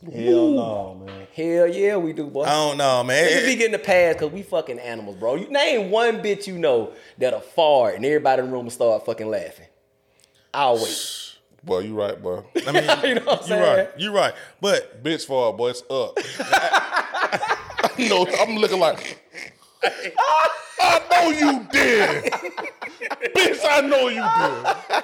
Hell 0.03 0.49
no, 0.51 1.01
man. 1.05 1.27
Hell 1.35 1.67
yeah, 1.67 1.97
we 1.97 2.13
do, 2.13 2.27
boy. 2.27 2.43
I 2.43 2.49
don't 2.49 2.77
know, 2.77 3.03
man. 3.03 3.27
Niggas 3.27 3.45
be 3.45 3.55
getting 3.55 3.71
the 3.71 3.79
pass 3.79 4.13
because 4.13 4.31
we 4.31 4.43
fucking 4.43 4.79
animals, 4.79 5.15
bro. 5.17 5.35
You 5.35 5.49
name 5.49 5.89
one 5.89 6.21
bitch 6.21 6.45
you 6.47 6.57
know 6.59 6.93
that'll 7.17 7.39
fart 7.39 7.95
and 7.95 8.05
everybody 8.05 8.41
in 8.41 8.47
the 8.47 8.53
room 8.53 8.65
will 8.65 8.71
start 8.71 9.05
fucking 9.05 9.27
laughing. 9.27 9.65
I'll 10.53 10.75
wait. 10.75 11.35
boy, 11.63 11.79
you 11.79 11.95
right, 11.99 12.21
boy. 12.21 12.43
I 12.67 12.71
mean, 12.71 12.83
You 13.09 13.15
know 13.15 13.25
what 13.25 13.37
I'm 13.37 13.41
you 13.41 13.47
saying? 13.47 13.61
right. 13.77 13.89
You 13.99 14.15
right. 14.15 14.33
But 14.61 15.03
Bitch 15.03 15.25
fall, 15.25 15.53
boy, 15.53 15.69
it's 15.71 15.81
up. 15.89 16.17
I 16.39 18.07
know 18.09 18.27
I'm 18.39 18.55
looking 18.57 18.79
like 18.79 19.19
I 20.79 21.01
know 21.11 21.29
you 21.31 21.67
did. 21.71 22.23
bitch, 23.35 23.59
I 23.69 23.81
know 23.81 24.07
you 24.07 24.21
did. 24.21 25.03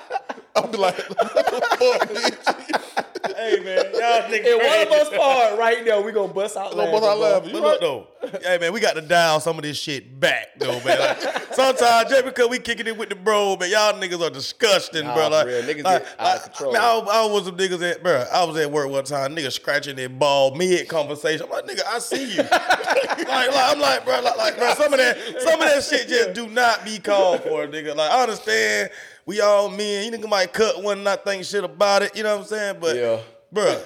I'll 0.56 0.68
be 0.68 0.78
like, 0.78 0.96
fuck 0.96 1.20
bitch. 2.10 3.36
hey, 3.36 3.60
man, 3.64 3.86
y'all 3.94 4.30
niggas 4.30 4.46
If 4.46 4.58
one 4.92 5.00
of 5.02 5.08
us 5.08 5.10
fart 5.18 5.58
right 5.60 5.84
now, 5.86 6.02
we 6.02 6.12
gonna 6.12 6.32
bust 6.34 6.58
out 6.58 6.72
Gonna 6.72 6.92
bust 6.92 7.04
out 7.06 7.18
bro. 7.18 7.30
laughing. 7.30 7.50
You 7.50 7.56
look 7.56 7.64
right. 7.66 7.80
though, 7.82 8.08
hey 8.44 8.58
man, 8.58 8.72
we 8.74 8.80
got 8.80 8.94
to 8.96 9.02
dial 9.02 9.40
some 9.40 9.58
of 9.58 9.64
this 9.64 9.78
shit 9.78 10.20
back 10.20 10.48
though, 10.58 10.80
man. 10.84 11.00
Like, 11.00 11.54
sometimes 11.54 12.10
just 12.10 12.26
because 12.26 12.50
we 12.50 12.60
kicking 12.60 12.88
it 12.88 12.98
with 12.98 13.10
the 13.10 13.16
bro, 13.16 13.58
man, 13.58 13.70
y'all 13.70 13.94
niggas 13.94 14.22
are 14.22 14.30
disgusting, 14.30 15.04
Nah, 15.06 15.14
bro. 15.16 15.30
Like, 15.30 15.48
real, 15.48 15.62
niggas 15.64 15.84
like, 15.84 16.06
out 16.20 16.36
of 16.38 16.44
control. 16.44 16.74
Man, 16.74 16.82
I, 16.82 16.86
I 16.86 17.26
was 17.26 17.46
some 17.46 17.58
niggas 17.58 17.92
at, 17.92 18.02
bro. 18.04 18.26
I 18.32 18.44
was 18.46 18.58
at 18.58 18.72
work 18.72 18.90
one 18.90 19.04
time, 19.04 19.36
niggas 19.36 19.54
scratching 19.54 19.96
their 19.96 20.10
ball 20.10 20.56
mid 20.56 20.88
conversation. 20.88 21.46
I'm 21.46 21.52
like, 21.52 21.66
nigga, 21.66 21.82
I 21.88 22.00
see 22.00 22.36
you. 22.36 22.38
like, 22.52 23.28
like, 23.28 23.50
I'm 23.56 23.80
like, 23.80 24.06
bro, 24.06 24.22
like, 24.22 24.38
like, 24.38 24.58
bro, 24.58 24.74
some 24.76 24.94
of 24.94 25.00
that, 25.00 25.18
some 25.42 25.62
of 25.62 25.68
that 25.68 25.84
shit 25.84 26.08
just 26.08 26.34
do 26.34 26.48
not 26.48 26.86
be 26.86 27.00
called 27.00 27.42
for, 27.44 27.68
nigga. 27.68 27.96
Like, 27.96 28.12
I 28.12 28.22
understand. 28.24 28.90
We 29.26 29.40
all 29.42 29.70
men. 29.70 30.12
You 30.12 30.18
nigga 30.18 30.30
might 30.30 30.52
cut 30.52 30.82
one 30.84 30.98
and 30.98 31.04
not 31.06 31.24
think 31.24 31.46
shit 31.46 31.64
about 31.64 32.02
it. 32.04 32.16
You 32.16 32.24
know 32.24 32.36
what 32.36 32.42
I'm 32.44 32.48
saying? 32.48 32.78
But, 32.82 32.96
Yeah. 32.98 33.20
bro, 33.52 33.82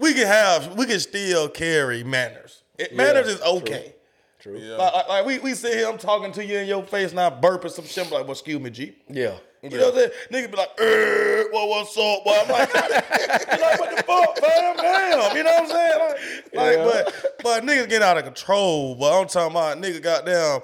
we 0.00 0.12
can 0.14 0.26
have, 0.26 0.76
we 0.76 0.86
can 0.86 0.98
still 1.00 1.48
carry 1.48 2.02
manners. 2.02 2.61
It, 2.78 2.94
manners 2.94 3.28
is 3.28 3.42
okay. 3.42 3.94
True. 4.40 4.58
Like, 4.58 4.92
like, 4.92 5.08
like 5.08 5.26
we, 5.26 5.38
we 5.38 5.54
sit 5.54 5.74
here, 5.74 5.88
I'm 5.88 5.98
talking 5.98 6.32
to 6.32 6.44
you 6.44 6.58
in 6.58 6.66
your 6.66 6.82
face, 6.82 7.12
and 7.12 7.20
I 7.20 7.30
burping 7.30 7.70
some 7.70 7.84
shit. 7.84 8.06
I'm 8.06 8.10
like, 8.12 8.24
well, 8.24 8.32
excuse 8.32 8.60
me, 8.60 8.70
G. 8.70 8.96
Yeah. 9.08 9.36
You 9.62 9.70
know 9.70 9.90
what 9.90 9.94
I'm 9.94 10.00
saying? 10.00 10.10
Nigga 10.32 10.50
be 10.50 10.56
like, 10.56 10.80
er, 10.80 11.44
what, 11.52 11.68
what's 11.68 11.96
up, 11.96 12.24
boy? 12.24 12.32
I'm 12.32 12.48
like, 12.48 12.74
like, 12.74 13.78
what 13.78 13.96
the 13.96 14.02
fuck, 14.02 14.38
fam? 14.38 14.76
Damn. 14.76 15.36
You 15.36 15.44
know 15.44 15.52
what 15.52 15.62
I'm 15.62 15.68
saying? 15.68 16.42
Like, 16.52 16.78
like 16.78 17.04
but, 17.04 17.42
but 17.44 17.62
niggas 17.62 17.88
getting 17.88 18.02
out 18.02 18.18
of 18.18 18.24
control. 18.24 18.96
But 18.96 19.20
I'm 19.20 19.28
talking 19.28 19.52
about 19.52 19.78
nigga 19.78 20.02
goddamn 20.02 20.62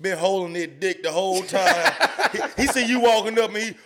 been 0.00 0.18
holding 0.18 0.52
that 0.54 0.80
dick 0.80 1.02
the 1.02 1.10
whole 1.10 1.42
time. 1.42 1.92
he, 2.32 2.62
he 2.62 2.68
see 2.68 2.86
you 2.86 3.00
walking 3.00 3.38
up 3.38 3.48
and 3.48 3.56
he, 3.56 3.70
boy, 3.70 3.76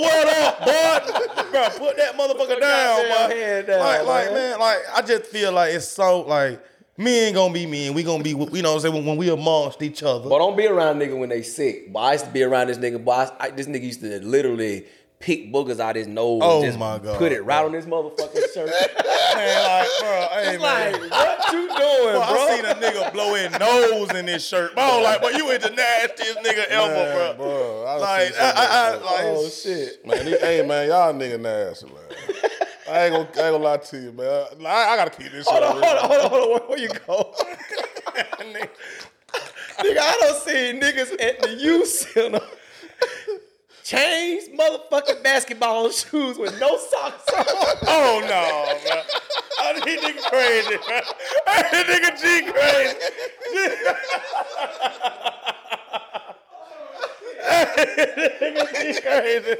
what 0.00 0.28
up, 0.28 0.58
boy? 0.60 1.50
Bro, 1.50 1.68
put 1.78 1.96
that 1.96 2.14
motherfucker 2.14 2.60
down, 2.60 3.02
goddamn 3.08 3.64
boy. 3.64 3.66
down, 3.66 3.80
like, 3.80 4.06
like, 4.06 4.26
man. 4.26 4.34
man, 4.34 4.60
like, 4.60 4.78
I 4.94 5.02
just 5.02 5.24
feel 5.26 5.52
like 5.52 5.72
it's 5.72 5.88
so, 5.88 6.20
like, 6.20 6.62
men 6.96 7.26
ain't 7.28 7.34
gonna 7.34 7.52
be 7.54 7.66
men. 7.66 7.94
We 7.94 8.02
gonna 8.02 8.22
be, 8.22 8.30
you 8.30 8.36
know 8.36 8.44
what 8.46 8.66
I'm 8.76 8.80
saying, 8.80 8.94
when, 8.94 9.04
when 9.06 9.16
we 9.16 9.28
amongst 9.30 9.82
each 9.82 10.02
other. 10.02 10.28
But 10.28 10.38
don't 10.38 10.56
be 10.56 10.66
around 10.66 10.98
nigga 11.00 11.18
when 11.18 11.28
they 11.28 11.42
sick. 11.42 11.92
But 11.92 12.00
I 12.00 12.12
used 12.12 12.24
to 12.26 12.30
be 12.30 12.42
around 12.42 12.68
this 12.68 12.78
nigga. 12.78 13.02
Boy, 13.02 13.12
I, 13.12 13.30
I- 13.40 13.50
this 13.50 13.66
nigga 13.66 13.82
used 13.82 14.00
to 14.00 14.20
literally 14.20 14.86
pick 15.18 15.52
boogers 15.52 15.78
out 15.78 15.94
his 15.94 16.08
nose. 16.08 16.40
Oh 16.42 16.56
and 16.56 16.66
just 16.66 16.78
my 16.78 16.98
God, 16.98 17.16
Put 17.18 17.30
it 17.30 17.42
right 17.42 17.64
on 17.64 17.72
his 17.72 17.86
motherfucking 17.86 18.52
shirt. 18.52 18.70
man, 19.36 19.64
like, 19.64 19.88
bro, 20.00 20.26
hey, 20.32 20.54
It's 20.54 20.62
man. 20.62 20.92
like, 21.02 21.10
what 21.12 21.52
you 21.52 21.68
doing, 21.68 21.78
Bro, 21.78 22.26
bro? 22.26 22.42
I 22.42 22.56
seen 22.56 22.64
a 22.64 22.74
nigga 22.74 23.12
blow 23.12 23.34
his 23.34 23.58
nose 23.58 24.10
in 24.18 24.26
his 24.26 24.44
shirt. 24.44 24.74
Bro, 24.74 25.00
like, 25.04 25.22
but 25.22 25.36
you 25.36 25.48
is 25.50 25.62
the 25.62 25.70
nastiest 25.70 26.38
nigga 26.40 26.64
ever, 26.66 27.34
bro. 27.36 27.46
bro, 27.46 27.84
I 27.86 27.96
Like, 27.98 28.32
seen 28.34 28.42
I, 28.42 28.50
I, 28.50 28.66
I, 28.66 28.90
like, 28.96 29.24
oh 29.26 29.48
shit. 29.48 30.04
Man, 30.04 30.24
these- 30.24 30.40
hey 30.40 30.66
man, 30.66 30.88
y'all 30.88 31.14
nigga 31.14 31.40
nasty, 31.40 31.86
man. 31.86 31.94
I 32.92 33.04
ain't 33.06 33.14
gonna, 33.14 33.24
I 33.24 33.48
ain't 33.48 33.54
gonna 33.54 33.56
lie 33.64 33.78
to 33.78 33.98
you, 33.98 34.12
man. 34.12 34.26
I, 34.66 34.92
I 34.92 34.96
gotta 34.96 35.10
keep 35.10 35.32
this 35.32 35.48
Hold 35.48 35.62
on, 35.62 35.72
hold 35.72 35.84
on, 35.84 36.08
hold 36.10 36.20
on, 36.20 36.28
hold 36.30 36.60
on. 36.60 36.68
Where, 36.68 36.78
you 36.78 36.88
go? 36.88 37.34
nigga, 39.80 39.98
I 39.98 40.18
don't 40.20 40.42
see 40.42 40.78
niggas 40.78 41.12
at 41.22 41.40
the 41.40 41.54
youth 41.54 41.88
center. 41.88 42.40
Change 43.82 44.50
motherfucking 44.58 45.22
basketball 45.22 45.90
shoes 45.90 46.36
with 46.36 46.60
no 46.60 46.76
socks 46.76 47.28
on. 47.34 47.46
oh 47.86 48.20
no, 48.28 48.78
bro. 48.84 49.02
Oh, 49.60 49.72
this 49.74 50.04
nigga 50.04 50.22
crazy, 50.28 50.76
bro. 50.86 51.00
This 51.70 51.84
nigga 51.88 52.10
G 52.20 52.22
crazy. 52.52 52.96
nigga 58.42 58.64
G 58.70 59.00
crazy. 59.00 59.56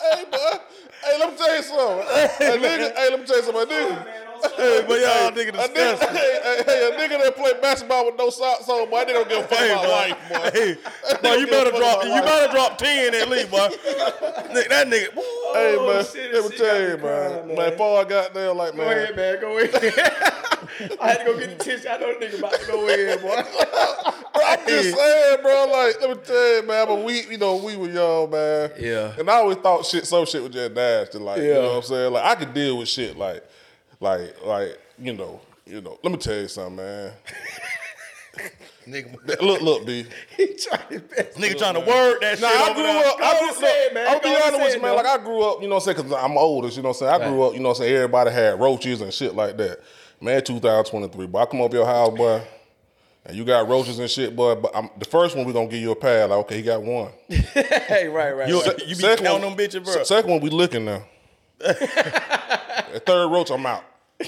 Hey, 0.00 0.24
boy. 0.30 0.58
Hey, 1.02 1.18
let 1.18 1.30
me 1.32 1.36
tell 1.38 1.56
you 1.56 1.62
something. 1.62 2.06
Hey, 2.38 2.58
nigga, 2.58 2.94
hey, 2.96 3.10
let 3.10 3.20
me 3.20 3.26
tell 3.26 3.36
you 3.38 3.42
something. 3.44 3.66
Nigga, 3.66 4.06
oh, 4.06 4.29
Hey, 4.56 4.84
but 4.86 5.00
y'all 5.00 5.30
nigga 5.30 5.48
a 5.48 5.52
nigga, 5.52 5.74
disgusting. 5.74 6.08
hey, 6.16 6.40
hey, 6.42 6.62
hey, 6.66 6.88
a 6.88 6.98
nigga 6.98 7.22
that 7.24 7.36
play 7.36 7.52
basketball 7.60 8.06
with 8.06 8.16
no 8.18 8.30
socks 8.30 8.68
on, 8.68 8.88
boy, 8.90 9.04
they 9.04 9.12
don't 9.12 9.28
give 9.28 9.38
a 9.38 9.48
fuck 9.48 9.58
Hey, 9.58 9.70
about 9.72 9.84
boy. 9.84 9.90
life, 9.90 10.16
boy. 10.28 10.50
Hey, 10.60 10.74
boy, 11.22 11.34
you 11.36 11.46
better 11.46 11.70
drop. 11.76 12.04
You 12.04 12.20
better 12.22 12.52
drop 12.52 12.78
ten 12.78 13.14
at 13.14 13.28
least, 13.28 13.50
boy. 13.50 13.58
Nigga, 14.50 14.68
that 14.68 14.86
nigga. 14.88 15.14
Hey, 15.14 15.76
Oh, 15.78 15.86
man, 15.86 16.04
shit, 16.04 16.32
let 16.34 16.50
me 16.50 16.56
tell 16.56 16.80
you, 16.80 16.86
me 16.88 16.92
man. 16.94 17.00
crying, 17.00 17.46
Man, 17.48 17.56
man. 17.56 17.70
before 17.70 18.00
I 18.00 18.04
got 18.04 18.34
there, 18.34 18.52
like, 18.54 18.74
man. 18.76 18.86
Go 18.86 18.92
ahead, 18.92 19.16
man, 19.16 19.32
man. 19.32 19.40
Go 19.40 19.58
ahead. 19.58 20.36
I 21.00 21.08
had 21.08 21.18
to 21.18 21.24
go 21.24 21.38
get 21.38 21.58
the 21.58 21.64
tissue. 21.64 21.88
I 21.88 21.98
know 21.98 22.18
the 22.18 22.26
nigga 22.26 22.38
about 22.38 22.52
to 22.54 22.66
go 22.66 22.88
in, 22.88 23.20
boy. 23.20 23.42
bro, 24.32 24.42
I'm 24.46 24.66
just 24.66 24.96
saying, 24.96 25.38
bro. 25.42 25.66
Like, 25.70 26.00
let 26.00 26.10
me 26.10 26.16
tell 26.24 26.56
you, 26.56 26.62
man. 26.66 26.86
But 26.86 27.04
we, 27.04 27.22
you 27.26 27.38
know, 27.38 27.56
we 27.56 27.76
were 27.76 27.88
young, 27.88 28.30
man. 28.30 28.70
Yeah. 28.78 29.12
And 29.18 29.28
I 29.28 29.34
always 29.34 29.56
thought 29.58 29.84
shit, 29.86 30.06
some 30.06 30.24
shit 30.26 30.42
was 30.42 30.52
just 30.52 30.72
nasty. 30.72 31.18
Like, 31.18 31.38
you 31.42 31.54
know 31.54 31.62
what 31.68 31.76
I'm 31.76 31.82
saying? 31.82 32.12
Like, 32.12 32.24
I 32.24 32.34
could 32.36 32.54
deal 32.54 32.78
with 32.78 32.88
shit, 32.88 33.16
like, 33.16 33.44
like, 34.00 34.34
like, 34.44 34.78
you 34.98 35.12
know, 35.12 35.40
you 35.66 35.80
know. 35.80 35.98
Let 36.02 36.12
me 36.12 36.18
tell 36.18 36.36
you 36.36 36.48
something, 36.48 36.76
man. 36.76 37.12
Nigga, 38.88 39.40
Look, 39.42 39.60
look, 39.60 39.86
B. 39.86 40.04
he 40.36 40.54
tried 40.54 40.80
his 40.88 41.00
best. 41.02 41.36
nigga 41.36 41.58
trying 41.58 41.74
to 41.74 41.80
word 41.80 42.18
that 42.22 42.40
Nah, 42.40 42.48
shit. 42.48 42.60
I 42.60 42.74
grew 42.74 42.82
there. 42.84 43.06
up. 43.06 43.16
I 43.20 43.32
Go 43.34 43.38
grew, 43.40 43.48
on, 43.48 43.54
say 43.54 43.88
man. 43.92 44.08
I'll 44.08 44.20
be 44.20 44.28
honest 44.28 44.52
with 44.60 44.74
you, 44.76 44.82
man. 44.82 44.90
though. 44.90 44.96
Like 44.96 45.06
I 45.06 45.18
grew 45.18 45.42
up, 45.42 45.62
you 45.62 45.68
know, 45.68 45.74
what 45.76 45.86
I'm 45.88 45.94
saying, 45.94 46.06
because 46.08 46.24
I'm 46.24 46.38
oldest. 46.38 46.76
You 46.76 46.82
know, 46.82 46.88
what 46.90 47.02
I'm 47.02 47.08
saying. 47.08 47.22
I 47.22 47.28
grew 47.28 47.42
up, 47.42 47.52
you 47.54 47.60
know, 47.60 47.68
what 47.70 47.76
I'm 47.78 47.82
saying. 47.82 47.94
Everybody 47.94 48.30
had 48.30 48.58
roaches 48.60 49.00
and 49.02 49.12
shit 49.12 49.34
like 49.34 49.56
that. 49.58 49.80
Man, 50.20 50.42
2023, 50.42 51.26
boy. 51.26 51.38
I 51.40 51.46
come 51.46 51.60
up 51.60 51.72
your 51.72 51.84
house, 51.86 52.16
boy, 52.16 52.40
and 53.26 53.36
you 53.36 53.44
got 53.44 53.68
roaches 53.68 53.98
and 53.98 54.08
shit, 54.10 54.34
boy. 54.34 54.54
But 54.54 54.74
I'm, 54.74 54.88
the 54.98 55.04
first 55.04 55.36
one 55.36 55.44
we 55.44 55.52
gonna 55.52 55.68
give 55.68 55.80
you 55.80 55.90
a 55.90 55.96
pad. 55.96 56.30
Like, 56.30 56.38
okay, 56.40 56.56
he 56.56 56.62
got 56.62 56.82
one. 56.82 57.10
Hey, 57.28 58.08
right, 58.08 58.32
right. 58.32 58.48
You, 58.48 58.62
right. 58.62 58.78
you 58.80 58.86
be 58.96 59.02
Second 59.02 59.26
counting 59.26 59.48
one- 59.48 59.56
them 59.56 59.66
bitches, 59.68 59.84
bro. 59.84 60.02
Second 60.04 60.30
one, 60.30 60.40
we 60.40 60.50
looking 60.50 60.84
now. 60.84 61.02
the 61.58 63.02
third 63.04 63.28
roach, 63.30 63.50
I'm 63.50 63.66
out. 63.66 63.84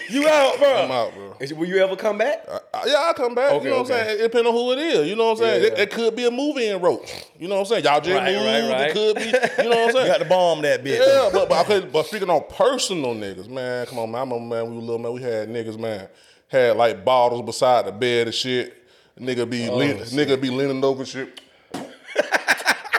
You 0.09 0.27
out, 0.27 0.59
bro? 0.59 0.85
I'm 0.85 0.91
out, 0.91 1.15
bro. 1.15 1.37
Is- 1.41 1.53
Will 1.53 1.69
you 1.69 1.77
ever 1.79 1.97
come 1.97 2.17
back? 2.17 2.45
Uh, 2.49 2.59
yeah, 2.87 2.95
I'll 2.99 3.15
come 3.15 3.35
back. 3.35 3.53
Okay, 3.53 3.65
you 3.65 3.71
know 3.71 3.83
what 3.83 3.91
I'm 3.91 3.99
saying? 3.99 4.19
It 4.21 4.23
depends 4.23 4.49
on 4.49 4.55
who 4.55 4.73
it 4.73 4.79
is. 4.79 5.07
You 5.09 5.17
know 5.17 5.25
what 5.27 5.31
I'm 5.33 5.37
saying? 5.39 5.63
Yeah. 5.65 5.69
It, 5.73 5.79
it 5.81 5.91
could 5.91 6.17
be 6.17 6.25
a 6.27 6.31
movie 6.31 6.67
in 6.69 6.81
rope. 6.81 7.05
You 7.39 7.47
know 7.49 7.57
what 7.57 7.61
I'm 7.63 7.67
saying? 7.67 7.85
Y'all 7.85 8.01
just 8.01 8.17
Right, 8.17 8.33
moved. 8.35 8.47
right, 8.47 8.71
right. 8.71 8.91
It 8.91 8.93
could 8.95 9.17
be. 9.17 9.63
You 9.63 9.69
know 9.71 9.77
what 9.77 9.89
I'm 9.89 9.93
saying? 9.93 10.07
You 10.07 10.13
got 10.13 10.19
to 10.19 10.25
bomb 10.25 10.63
that 10.63 10.83
bitch. 10.83 10.99
Yeah, 10.99 11.29
but 11.33 11.49
but, 11.51 11.69
okay, 11.71 11.87
but 11.87 12.07
speaking 12.07 12.31
on 12.31 12.43
personal 12.49 13.15
niggas, 13.15 13.49
man, 13.49 13.85
come 13.87 13.99
on, 13.99 14.11
man. 14.11 14.21
I 14.21 14.25
remember, 14.25 14.55
man, 14.57 14.71
we 14.71 14.77
were 14.77 14.81
little, 14.83 14.99
man. 14.99 15.13
We 15.13 15.21
had 15.23 15.49
niggas, 15.51 15.79
man, 15.79 16.09
had 16.49 16.77
like 16.79 17.05
bottles 17.05 17.43
beside 17.43 17.85
the 17.87 17.93
bed 17.93 18.29
and 18.29 18.35
shit. 18.35 18.79
Nigga 19.21 19.49
be 19.49 19.69
lean, 19.69 19.99
nigga 19.99 20.41
be 20.41 20.49
leaning 20.49 20.83
over 20.83 21.05
shit 21.05 21.39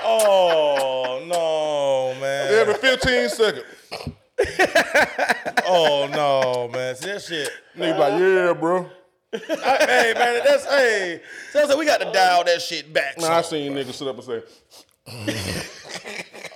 Oh 0.06 1.24
no, 1.28 2.20
man. 2.22 2.54
every 2.54 2.76
15 2.76 3.30
seconds. 3.30 3.64
Oh 5.66 6.10
no, 6.12 6.70
man. 6.72 6.96
See 6.96 7.08
that 7.08 7.22
shit. 7.22 7.50
Nigga 7.78 7.98
like, 7.98 8.20
yeah, 8.20 8.54
bro. 8.54 8.90
hey 9.32 10.14
man, 10.16 10.42
that's 10.46 10.66
hey. 10.66 11.22
So, 11.52 11.68
so 11.68 11.78
we 11.78 11.86
got 11.86 12.02
to 12.02 12.12
dial 12.12 12.44
that 12.44 12.62
shit 12.62 12.94
back. 12.94 13.18
Man, 13.20 13.32
I 13.32 13.42
some. 13.42 13.52
seen 13.52 13.74
niggas 13.74 13.94
sit 13.94 14.08
up 14.08 14.16
and 14.16 14.24
say, 14.24 14.34
like, 15.08 15.36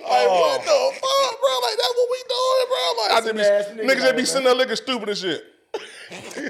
oh. 0.04 0.58
the 0.60 0.98
fuck, 1.00 1.40
bro? 1.40 1.52
Like, 1.62 1.76
that's 1.78 1.94
what 1.96 2.08
we 2.10 2.22
doing, 2.28 2.66
bro. 2.68 2.82
Like, 3.02 3.10
I 3.10 3.20
just 3.20 3.34
be, 3.34 3.40
ass 3.40 3.66
nigga 3.68 3.90
niggas 3.90 4.02
that 4.02 4.12
be 4.12 4.18
like 4.18 4.26
sitting 4.26 4.44
there 4.44 4.54
looking 4.54 4.76
stupid 4.76 5.08
and 5.08 5.18
shit. 5.18 5.44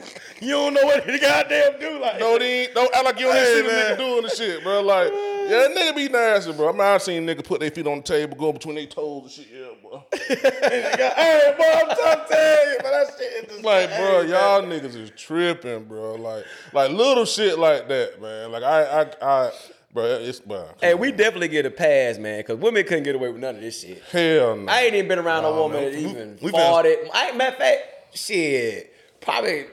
You 0.40 0.50
don't 0.50 0.74
know 0.74 0.84
what 0.84 1.04
the 1.04 1.18
goddamn 1.18 1.80
do 1.80 1.98
like. 1.98 2.20
No, 2.20 2.38
they 2.38 2.66
ain't, 2.66 2.74
don't 2.74 2.94
act 2.94 3.04
like 3.04 3.18
you 3.18 3.26
don't 3.26 3.34
Hey, 3.34 3.54
see 3.56 3.62
the 3.62 3.68
nigga 3.68 3.98
doing 3.98 4.22
the 4.22 4.28
shit, 4.28 4.62
bro. 4.62 4.82
Like, 4.82 5.08
yeah, 5.48 5.68
that 5.68 5.76
nigga 5.76 5.96
be 5.96 6.08
nasty, 6.08 6.52
bro. 6.52 6.68
I 6.68 6.72
mean, 6.72 6.80
I 6.80 6.98
seen 6.98 7.26
nigga 7.26 7.44
put 7.44 7.60
their 7.60 7.70
feet 7.70 7.86
on 7.86 7.98
the 7.98 8.02
table, 8.02 8.36
go 8.36 8.52
between 8.52 8.74
their 8.76 8.86
toes 8.86 9.22
and 9.22 9.30
shit, 9.30 9.46
yeah, 9.52 9.66
bro. 9.82 10.04
hey, 10.12 11.54
bro, 11.56 11.66
I'm 11.66 11.96
trying 11.96 12.18
to 12.18 12.24
tell 12.28 12.70
you, 12.70 12.78
man. 12.82 12.92
That 12.92 13.06
shit 13.18 13.44
is 13.44 13.50
just 13.52 13.64
Like, 13.64 13.88
bro, 13.96 14.20
y'all 14.22 14.62
niggas 14.62 14.94
is 14.94 15.10
tripping, 15.16 15.84
bro. 15.84 16.14
Like, 16.16 16.44
like 16.72 16.90
little 16.90 17.24
shit 17.24 17.58
like 17.58 17.88
that, 17.88 18.20
man. 18.20 18.52
Like, 18.52 18.62
I, 18.62 18.82
I, 19.02 19.02
I, 19.22 19.52
bro, 19.92 20.04
it's, 20.04 20.40
bro. 20.40 20.68
Hey, 20.80 20.94
we 20.94 21.10
definitely 21.12 21.48
get 21.48 21.66
a 21.66 21.70
pass, 21.70 22.18
man, 22.18 22.40
because 22.40 22.58
women 22.58 22.84
couldn't 22.84 23.04
get 23.04 23.14
away 23.14 23.30
with 23.30 23.40
none 23.40 23.56
of 23.56 23.60
this 23.60 23.80
shit. 23.80 24.02
hell 24.10 24.56
no. 24.56 24.70
I 24.70 24.82
ain't 24.82 24.94
even 24.94 25.08
been 25.08 25.18
around 25.18 25.44
a 25.44 25.52
woman 25.52 25.82
man. 25.82 25.92
that 25.92 25.98
We- 26.02 26.10
even 26.10 26.38
we 26.42 26.50
it. 26.50 27.10
I, 27.14 27.32
matter 27.32 27.52
of 27.52 27.58
fact, 27.58 28.16
shit, 28.16 28.92
probably 29.20 29.66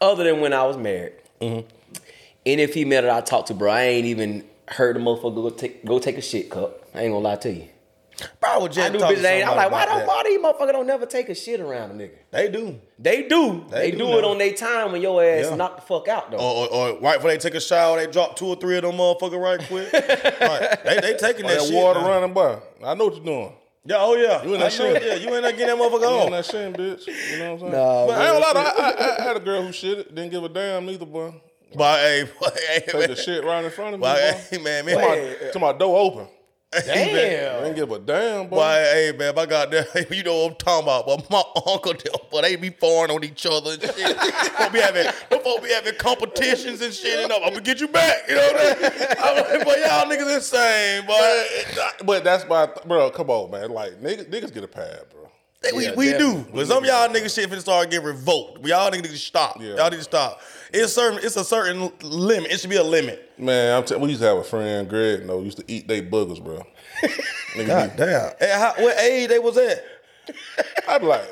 other 0.00 0.24
than 0.24 0.40
when 0.40 0.52
I 0.52 0.64
was 0.64 0.76
married. 0.76 1.14
Mm-hmm. 1.40 1.73
Any 2.46 2.66
female 2.66 3.02
that 3.02 3.10
I 3.10 3.20
talked 3.20 3.48
to, 3.48 3.54
bro, 3.54 3.70
I 3.72 3.82
ain't 3.82 4.06
even 4.06 4.44
heard 4.68 4.96
the 4.96 5.00
motherfucker 5.00 5.34
go 5.34 5.50
take 5.50 5.84
go 5.84 5.98
take 5.98 6.18
a 6.18 6.22
shit 6.22 6.50
cup. 6.50 6.86
I 6.94 7.02
ain't 7.02 7.12
gonna 7.12 7.18
lie 7.24 7.36
to 7.36 7.52
you. 7.52 7.68
Bro, 8.40 8.50
I 8.50 8.58
was 8.58 8.74
just 8.76 8.88
I 8.88 8.92
do 8.92 8.98
talking 9.00 9.16
bitches 9.18 9.24
ain't. 9.24 9.48
I'm 9.48 9.56
like, 9.56 9.72
why 9.72 9.86
don't 9.86 9.98
that. 9.98 10.06
why 10.06 10.22
these 10.24 10.38
motherfuckers 10.38 10.72
don't 10.72 10.86
never 10.86 11.04
take 11.04 11.28
a 11.30 11.34
shit 11.34 11.58
around 11.58 11.90
a 11.90 11.94
nigga? 11.94 12.12
They 12.30 12.48
do. 12.48 12.78
They 12.98 13.22
do. 13.26 13.64
They, 13.70 13.90
They 13.90 13.90
do, 13.90 13.98
do 13.98 14.18
it 14.18 14.24
on 14.24 14.38
their 14.38 14.52
time 14.52 14.92
when 14.92 15.02
your 15.02 15.24
ass 15.24 15.46
Yeah. 15.50 15.56
knock 15.56 15.76
the 15.76 15.82
fuck 15.82 16.06
out 16.06 16.30
though. 16.30 16.36
Or, 16.36 16.68
or, 16.68 16.90
or 16.92 17.00
right 17.00 17.16
before 17.16 17.30
they 17.30 17.38
take 17.38 17.54
a 17.54 17.60
shower, 17.60 17.96
they 17.98 18.06
drop 18.10 18.36
two 18.36 18.46
or 18.46 18.56
three 18.56 18.76
of 18.76 18.82
them 18.82 18.92
motherfuckers 18.92 19.40
right 19.42 19.60
quick. 19.66 19.92
right. 19.92 20.84
They 20.84 21.00
they 21.00 21.16
taking 21.16 21.44
Or 21.46 21.48
that, 21.48 21.58
that 21.60 21.66
shit. 21.66 21.74
water 21.74 22.00
now. 22.00 22.08
running 22.08 22.34
by. 22.34 22.58
I 22.84 22.94
know 22.94 23.06
what 23.06 23.16
you're 23.16 23.24
doing. 23.24 23.52
Yeah, 23.86 23.96
oh 23.98 24.14
yeah. 24.14 24.42
You 24.44 24.54
in 24.54 24.62
I 24.62 24.68
that 24.68 24.78
know, 24.78 24.94
shit. 24.94 25.02
yeah, 25.02 25.14
you 25.14 25.34
ain't 25.34 25.42
not 25.42 25.56
getting 25.56 25.66
that 25.66 25.78
motherfucker 25.78 26.00
You 26.02 26.06
on. 26.06 26.26
on 26.26 26.32
that 26.32 26.44
shit, 26.46 26.72
bitch. 26.74 27.06
You 27.32 27.38
know 27.38 27.54
what 27.54 27.64
I'm 27.64 27.72
saying? 27.72 27.72
Nah, 27.72 28.06
but 28.06 28.16
I 28.18 28.34
ain't 28.34 28.42
gonna 28.44 28.54
man. 28.54 28.64
lie, 28.64 28.72
I, 28.78 28.90
I, 28.90 29.18
I 29.18 29.22
had 29.24 29.36
a 29.36 29.40
girl 29.40 29.62
who 29.66 29.72
shit 29.72 29.98
it, 29.98 30.14
didn't 30.14 30.30
give 30.30 30.44
a 30.44 30.48
damn 30.48 30.86
neither, 30.86 31.04
boy. 31.04 31.34
But 31.76 32.00
hey, 32.00 32.24
boy, 32.40 32.48
hey, 32.68 32.80
Take 32.86 32.94
man. 32.94 33.08
the 33.10 33.16
shit 33.16 33.44
right 33.44 33.64
in 33.64 33.70
front 33.70 33.94
of 33.94 34.00
me, 34.00 34.04
But, 34.04 34.16
boy. 34.34 34.40
hey, 34.50 34.58
man, 34.62 34.84
To 34.86 34.94
my, 34.96 35.50
to 35.52 35.58
my 35.58 35.72
door 35.72 35.98
open. 35.98 36.28
I 36.74 36.80
Damn. 36.80 37.62
didn't 37.62 37.76
give 37.76 37.92
a 37.92 38.00
damn, 38.00 38.48
boy. 38.48 38.56
Boy, 38.56 38.62
hey 38.92 39.12
man, 39.16 39.28
if 39.28 39.38
I 39.38 39.46
got 39.46 39.70
that, 39.70 40.10
you 40.10 40.24
know 40.24 40.42
what 40.42 40.50
I'm 40.50 40.56
talking 40.56 40.82
about. 40.82 41.06
But 41.06 41.30
my 41.30 41.42
uncle, 41.72 41.92
them, 41.92 42.14
but 42.32 42.42
they 42.42 42.56
be 42.56 42.70
foreign 42.70 43.12
on 43.12 43.22
each 43.22 43.46
other 43.46 43.74
and 43.74 43.80
shit. 43.82 44.18
Don't 44.58 44.72
be 44.72 44.80
having, 44.80 45.06
don't 45.30 45.62
be 45.62 45.68
having 45.68 45.94
competitions 45.94 46.80
and 46.80 46.92
shit. 46.92 47.20
And 47.22 47.32
I'm 47.32 47.42
gonna 47.50 47.60
get 47.60 47.80
you 47.80 47.86
back. 47.86 48.28
You 48.28 48.34
know 48.34 48.52
what 48.52 48.60
I'm 48.60 48.90
saying? 48.90 49.16
I'm 49.22 49.36
like, 49.36 49.64
boy, 49.64 49.74
y'all 49.86 50.06
niggas 50.10 50.34
insane, 50.34 51.06
boy. 51.06 51.44
But 52.04 52.24
that's 52.24 52.44
my, 52.48 52.68
bro, 52.86 53.08
come 53.10 53.30
on, 53.30 53.52
man. 53.52 53.70
Like, 53.70 54.00
niggas, 54.02 54.28
niggas 54.28 54.52
get 54.52 54.64
a 54.64 54.68
pad, 54.68 54.98
bro. 55.12 55.30
we 55.76 55.84
Yeah, 55.84 55.94
we 55.94 56.12
do. 56.18 56.44
But 56.52 56.66
some 56.66 56.78
of 56.78 56.86
y'all 56.88 57.06
niggas 57.08 57.32
shit 57.36 57.48
finna 57.48 57.60
start 57.60 57.88
getting 57.88 58.04
revoked. 58.04 58.62
But 58.62 58.68
y'all 58.70 58.90
niggas 58.90 59.02
need 59.02 59.10
to 59.12 59.16
stop. 59.18 59.58
Yeah. 59.60 59.76
Y'all 59.76 59.90
need 59.90 59.98
to 59.98 60.02
stop. 60.02 60.40
It's 60.74 60.92
certain. 60.92 61.20
It's 61.22 61.36
a 61.36 61.44
certain 61.44 61.90
limit. 62.02 62.50
It 62.50 62.60
should 62.60 62.70
be 62.70 62.76
a 62.76 62.82
limit. 62.82 63.30
Man, 63.38 63.76
I'm 63.76 63.84
t- 63.84 63.94
we 63.96 64.08
used 64.08 64.20
to 64.20 64.26
have 64.26 64.38
a 64.38 64.44
friend, 64.44 64.88
Greg, 64.88 65.24
no, 65.26 65.40
used 65.40 65.58
to 65.58 65.64
eat 65.68 65.86
they 65.88 66.02
boogers, 66.02 66.42
bro. 66.42 66.62
Nigga 67.54 67.66
God 67.66 67.90
be- 67.92 67.96
damn. 67.98 68.32
Hey, 68.40 68.50
how, 68.52 68.74
what 68.78 68.98
age 68.98 69.28
they 69.28 69.38
was 69.38 69.56
at? 69.56 69.84
I'd 70.88 71.00
be 71.00 71.06
like, 71.06 71.22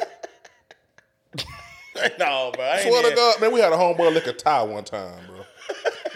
no, 2.19 2.53
bro. 2.55 2.65
I 2.65 2.83
swear 2.83 3.09
to 3.11 3.17
God, 3.17 3.41
man, 3.41 3.53
we 3.53 3.61
had 3.61 3.73
a 3.73 3.77
homeboy 3.77 4.13
lick 4.15 4.27
a 4.29 4.33
tie 4.33 4.63
one 4.63 4.85
time, 4.85 5.19
bro. 5.27 5.45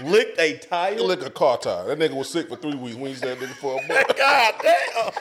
Licked 0.11 0.39
a 0.39 0.59
tire. 0.59 0.95
He 0.95 1.01
lick 1.01 1.23
a 1.25 1.31
car 1.31 1.57
tire. 1.59 1.87
That 1.95 1.99
nigga 1.99 2.15
was 2.15 2.29
sick 2.29 2.49
for 2.49 2.57
three 2.57 2.75
weeks. 2.75 2.97
We 2.97 3.09
used 3.11 3.25
that 3.25 3.39
nigga 3.39 3.55
for 3.55 3.73
a 3.83 3.87
month. 3.89 4.17
God 4.17 4.55
damn. 4.62 5.12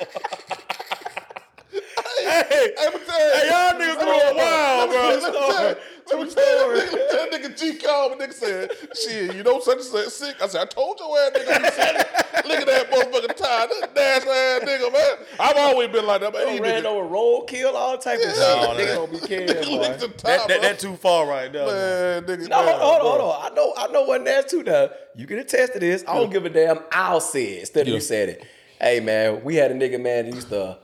hey, 2.19 2.43
Hey, 2.49 2.73
tell 2.75 2.91
Hey, 3.17 3.47
y'all 3.49 3.73
niggas 3.79 3.99
going 3.99 4.37
wild, 4.37 4.89
bro. 4.91 5.75
Let 6.09 6.19
me 6.27 6.33
tell 6.33 6.69
you, 6.71 6.75
let 6.77 6.85
me 6.85 6.89
tell 6.91 6.99
you, 6.99 7.07
let 7.19 7.31
me 7.31 7.37
tell 7.39 7.41
that 7.41 7.57
nigga 7.57 7.59
G 7.59 7.75
called 7.77 8.17
me. 8.19 8.25
Nigga 8.25 8.33
said, 8.33 8.71
"Shit, 8.95 9.35
you 9.35 9.43
know 9.43 9.59
such 9.59 9.77
and 9.77 9.83
such 9.85 10.07
sick." 10.09 10.35
I 10.41 10.47
said, 10.47 10.61
"I 10.61 10.65
told 10.65 10.99
your 10.99 11.17
ass 11.19 11.31
nigga 11.31 11.59
you 11.59 11.71
sick. 11.71 12.07
Look 12.45 12.59
at 12.59 12.67
that 12.67 12.91
motherfucking 12.91 13.35
tie, 13.37 13.65
this 13.67 13.81
nasty 13.95 14.29
ass 14.29 14.61
nigga, 14.61 14.93
man. 14.93 15.27
I've 15.39 15.57
always 15.57 15.89
been 15.89 16.05
like 16.05 16.21
that, 16.21 16.31
but 16.31 16.47
he 16.49 16.59
ran 16.59 16.83
nigga, 16.83 16.85
over 16.85 17.07
roll 17.07 17.43
kill 17.45 17.75
all 17.75 17.97
type 17.97 18.19
of 18.19 18.25
shit. 18.25 18.35
No, 18.37 18.75
Nigga 18.77 18.85
no. 18.87 18.95
don't 19.07 19.11
be 19.11 19.19
caring, 19.27 19.47
nigga 19.47 19.99
boy. 19.99 20.07
tie, 20.17 20.37
that, 20.37 20.47
that, 20.47 20.61
that 20.61 20.79
too 20.79 20.95
far 20.95 21.25
right 21.27 21.51
there. 21.51 21.65
man, 21.65 22.23
nigga. 22.23 22.49
No, 22.49 22.65
man, 22.65 22.79
hold 22.79 22.93
on, 22.95 22.99
bro. 23.01 23.09
hold 23.09 23.21
on. 23.21 23.51
I 23.51 23.55
know, 23.55 23.73
I 23.77 23.87
know 23.91 24.03
what 24.03 24.23
that's 24.25 24.51
too. 24.51 24.61
Now 24.63 24.89
you 25.15 25.25
can 25.25 25.39
attest 25.39 25.73
to 25.73 25.79
this. 25.79 26.03
I 26.07 26.13
don't 26.15 26.31
give 26.31 26.45
a 26.45 26.49
damn. 26.49 26.79
I'll 26.91 27.19
say 27.21 27.53
it 27.53 27.59
instead 27.61 27.87
of 27.87 27.93
you 27.93 27.99
said 27.99 28.29
it. 28.29 28.45
Hey 28.79 28.99
man, 28.99 29.43
we 29.43 29.55
had 29.55 29.71
a 29.71 29.73
nigga 29.73 29.99
man 29.99 30.25
that 30.25 30.35
used 30.35 30.49
to 30.49 30.77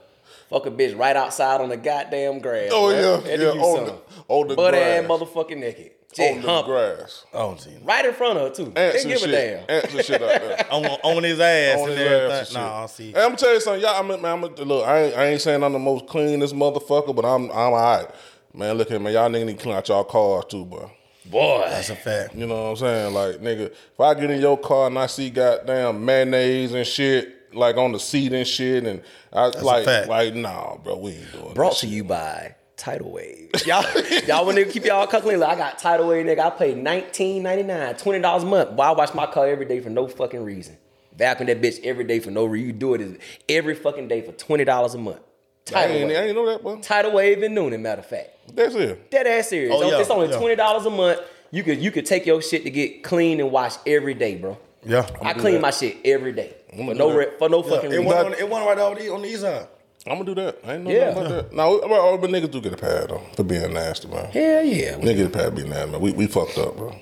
fuck 0.52 0.66
a 0.66 0.70
bitch 0.70 0.96
right 0.98 1.16
outside 1.16 1.60
on 1.60 1.68
the 1.70 1.76
goddamn 1.76 2.38
grass. 2.40 2.70
Oh, 2.72 2.90
bro. 2.90 3.00
yeah, 3.24 3.30
Had 3.30 3.40
yeah, 3.40 3.48
on 3.48 3.84
the- 3.86 3.98
on 4.28 4.48
the 4.48 4.54
butt 4.54 4.74
ass 4.74 5.04
motherfucking 5.04 5.56
naked. 5.58 5.90
On 6.20 6.42
the 6.42 6.46
hump 6.46 6.66
grass, 6.66 7.24
I 7.32 7.38
don't 7.38 7.58
see 7.58 7.70
him. 7.70 7.84
right 7.84 8.04
in 8.04 8.12
front 8.12 8.36
of 8.38 8.48
her 8.48 8.54
too. 8.54 8.70
ants 8.76 9.02
Didn't 9.02 9.12
and 9.12 9.20
give 9.20 9.28
a 9.30 9.32
damn. 9.32 9.64
ants 9.70 9.94
and 9.94 10.04
shit 10.04 10.22
out 10.22 10.28
there. 10.42 10.66
On, 10.70 10.84
on 10.84 11.22
his 11.22 11.40
ass 11.40 11.78
on 11.80 11.88
and 11.88 11.98
his 11.98 12.08
ass 12.32 12.48
and 12.48 12.54
Nah, 12.58 12.78
I 12.82 12.82
shit. 12.82 12.90
see. 12.90 13.12
Hey, 13.12 13.20
I'm 13.20 13.28
gonna 13.28 13.36
tell 13.38 13.54
you 13.54 13.60
something. 13.62 13.80
Y'all, 13.82 13.98
I'm, 14.12 14.20
man, 14.20 14.24
I'm, 14.26 14.42
look, 14.42 14.86
I 14.86 15.04
ain't, 15.04 15.16
I 15.16 15.24
ain't 15.28 15.40
saying 15.40 15.64
I'm 15.64 15.72
the 15.72 15.78
most 15.78 16.06
cleanest 16.06 16.54
motherfucker, 16.54 17.16
but 17.16 17.24
I'm, 17.24 17.44
I'm 17.44 17.72
alright. 17.72 18.08
Man, 18.52 18.76
look 18.76 18.90
at 18.90 19.00
me. 19.00 19.14
Y'all 19.14 19.30
niggas 19.30 19.46
need 19.46 19.56
to 19.56 19.62
clean 19.62 19.74
out 19.74 19.88
y'all 19.88 20.04
cars 20.04 20.44
too, 20.50 20.66
bro. 20.66 20.90
Boy, 21.24 21.64
That's 21.70 21.88
a 21.88 21.96
fact. 21.96 22.34
You 22.34 22.46
know 22.46 22.62
what 22.64 22.70
I'm 22.72 22.76
saying? 22.76 23.14
Like, 23.14 23.36
nigga, 23.36 23.70
if 23.70 23.98
I 24.00 24.12
get 24.12 24.30
in 24.30 24.38
your 24.42 24.58
car 24.58 24.88
and 24.88 24.98
I 24.98 25.06
see 25.06 25.30
goddamn 25.30 26.04
mayonnaise 26.04 26.74
and 26.74 26.86
shit, 26.86 27.41
like 27.54 27.76
on 27.76 27.92
the 27.92 28.00
seat 28.00 28.32
and 28.32 28.46
shit, 28.46 28.84
and 28.84 29.02
I 29.32 29.46
like, 29.46 29.84
fact. 29.84 30.08
like, 30.08 30.34
nah, 30.34 30.76
bro, 30.76 30.96
we 30.96 31.12
ain't 31.12 31.32
doing 31.32 31.54
brought 31.54 31.72
that 31.72 31.80
to 31.80 31.86
shit. 31.86 31.94
you 31.94 32.04
by 32.04 32.54
Tidal 32.76 33.12
Wave. 33.12 33.50
Y'all, 33.66 33.84
y'all 34.26 34.44
want 34.44 34.58
to 34.58 34.64
keep 34.64 34.84
y'all 34.84 35.06
car 35.06 35.20
Like, 35.20 35.42
I 35.42 35.54
got 35.56 35.78
Tidal 35.78 36.08
Wave, 36.08 36.26
nigga. 36.26 36.40
I 36.40 36.50
pay 36.50 36.74
nineteen 36.74 37.42
ninety 37.42 37.62
nine, 37.62 37.94
twenty 37.94 38.20
dollars 38.20 38.42
a 38.42 38.46
month. 38.46 38.72
Why 38.72 38.88
I 38.88 38.92
wash 38.92 39.14
my 39.14 39.26
car 39.26 39.46
every 39.46 39.66
day 39.66 39.80
for 39.80 39.90
no 39.90 40.08
fucking 40.08 40.42
reason? 40.42 40.76
Vacuum 41.16 41.46
that 41.46 41.60
bitch 41.60 41.78
every 41.84 42.04
day 42.04 42.18
for 42.18 42.30
no 42.30 42.44
reason. 42.44 42.66
You 42.66 42.72
do 42.72 42.94
it 42.94 43.20
every 43.48 43.74
fucking 43.74 44.08
day 44.08 44.22
for 44.22 44.32
twenty 44.32 44.64
dollars 44.64 44.94
a 44.94 44.98
month. 44.98 45.20
I 45.68 45.70
Tidal 45.70 45.96
ain't, 45.96 46.04
I 46.04 46.06
Wave. 46.14 46.26
ain't 46.26 46.36
know 46.36 46.46
that, 46.46 46.62
bro. 46.62 46.80
Tidal 46.80 47.12
Wave 47.12 47.42
in 47.42 47.52
Newnan, 47.54 47.80
matter 47.80 48.00
of 48.00 48.06
fact. 48.06 48.30
That's 48.56 48.74
it. 48.74 49.10
Dead 49.10 49.26
ass 49.28 49.48
serious. 49.48 49.72
Oh, 49.72 49.88
yeah, 49.88 50.00
it's 50.00 50.10
only 50.10 50.30
yeah. 50.30 50.38
twenty 50.38 50.56
dollars 50.56 50.86
a 50.86 50.90
month. 50.90 51.20
You 51.52 51.62
could 51.62 51.78
you 51.78 51.92
could 51.92 52.06
take 52.06 52.26
your 52.26 52.42
shit 52.42 52.64
to 52.64 52.70
get 52.70 53.04
clean 53.04 53.38
and 53.38 53.52
wash 53.52 53.74
every 53.86 54.14
day, 54.14 54.36
bro. 54.36 54.58
Yeah. 54.84 55.08
I 55.20 55.34
clean 55.34 55.60
my 55.60 55.70
shit 55.70 55.98
every 56.04 56.32
day 56.32 56.56
for 56.76 56.92
do 56.92 56.94
no 56.94 57.08
that. 57.10 57.16
re- 57.18 57.26
for 57.38 57.48
no 57.48 57.62
Yeah, 57.64 57.70
fucking 57.70 57.92
it 57.92 57.96
reason. 57.98 58.06
went 58.06 58.26
on, 58.26 58.32
it 58.34 58.48
went 58.48 58.66
right 58.66 58.78
over 58.78 59.00
the, 59.00 59.12
on 59.12 59.22
the 59.22 59.28
east 59.28 59.40
side. 59.42 59.68
I'm 60.06 60.14
gonna 60.18 60.24
do 60.24 60.34
that. 60.36 60.58
I 60.64 60.74
ain't 60.74 60.84
know 60.84 60.90
Yeah. 60.90 61.10
nothing 61.10 61.26
about 61.26 61.50
that. 61.50 61.52
No, 61.56 61.80
but, 61.80 61.90
all- 61.92 62.18
but 62.18 62.30
niggas 62.30 62.50
do 62.50 62.60
get 62.60 62.72
a 62.72 62.76
pad 62.76 63.08
though 63.10 63.22
for 63.36 63.44
being 63.44 63.72
nasty, 63.72 64.08
man. 64.08 64.26
Hell 64.32 64.64
yeah. 64.64 64.94
Nigga 64.96 65.16
get 65.16 65.26
a 65.26 65.30
pad 65.30 65.54
be 65.54 65.62
nasty, 65.62 65.92
man. 65.92 66.00
We, 66.00 66.12
we 66.12 66.26
fucked 66.26 66.58
up, 66.58 66.76
bro. 66.76 66.94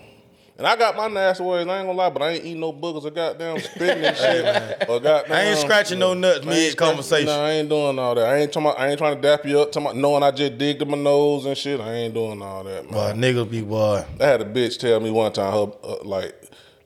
And 0.58 0.66
I 0.66 0.76
got 0.76 0.94
my 0.94 1.08
nasty 1.08 1.42
ways. 1.42 1.66
I 1.66 1.78
ain't 1.78 1.86
gonna 1.86 1.92
lie, 1.92 2.10
but 2.10 2.20
I 2.20 2.30
ain't 2.32 2.44
eating 2.44 2.60
no 2.60 2.70
boogers 2.74 3.06
or 3.06 3.10
goddamn 3.10 3.60
spitting 3.60 4.04
and 4.04 4.14
shit. 4.14 4.44
or 4.90 5.00
goddamn, 5.00 5.32
I 5.32 5.42
ain't 5.44 5.58
scratching 5.58 5.98
no 5.98 6.12
nuts 6.12 6.40
I 6.40 6.40
ain't 6.40 6.46
mid 6.48 6.72
scratching- 6.72 6.76
conversation. 6.96 7.26
No, 7.28 7.40
I 7.42 7.50
ain't 7.52 7.68
doing 7.70 7.98
all 7.98 8.14
that. 8.14 8.26
I 8.26 8.36
ain't 8.36 8.52
talking 8.52 8.68
about, 8.68 8.78
I 8.78 8.88
ain't 8.88 8.98
trying 8.98 9.16
to 9.16 9.22
dap 9.22 9.46
you 9.46 9.58
up. 9.60 9.72
Talking 9.72 9.86
about 9.86 9.96
knowing 9.96 10.22
I 10.22 10.30
just 10.32 10.58
digged 10.58 10.82
in 10.82 10.90
my 10.90 10.98
nose 10.98 11.46
and 11.46 11.56
shit. 11.56 11.80
I 11.80 11.94
ain't 11.94 12.12
doing 12.12 12.42
all 12.42 12.62
that, 12.64 12.82
man. 12.84 12.92
But 12.92 13.16
niggas 13.16 13.50
be 13.50 13.62
boy. 13.62 14.04
I 14.20 14.26
had 14.26 14.42
a 14.42 14.44
bitch 14.44 14.78
tell 14.78 15.00
me 15.00 15.10
one 15.10 15.32
time 15.32 15.50
her 15.54 15.72
uh, 15.82 16.04
like 16.04 16.34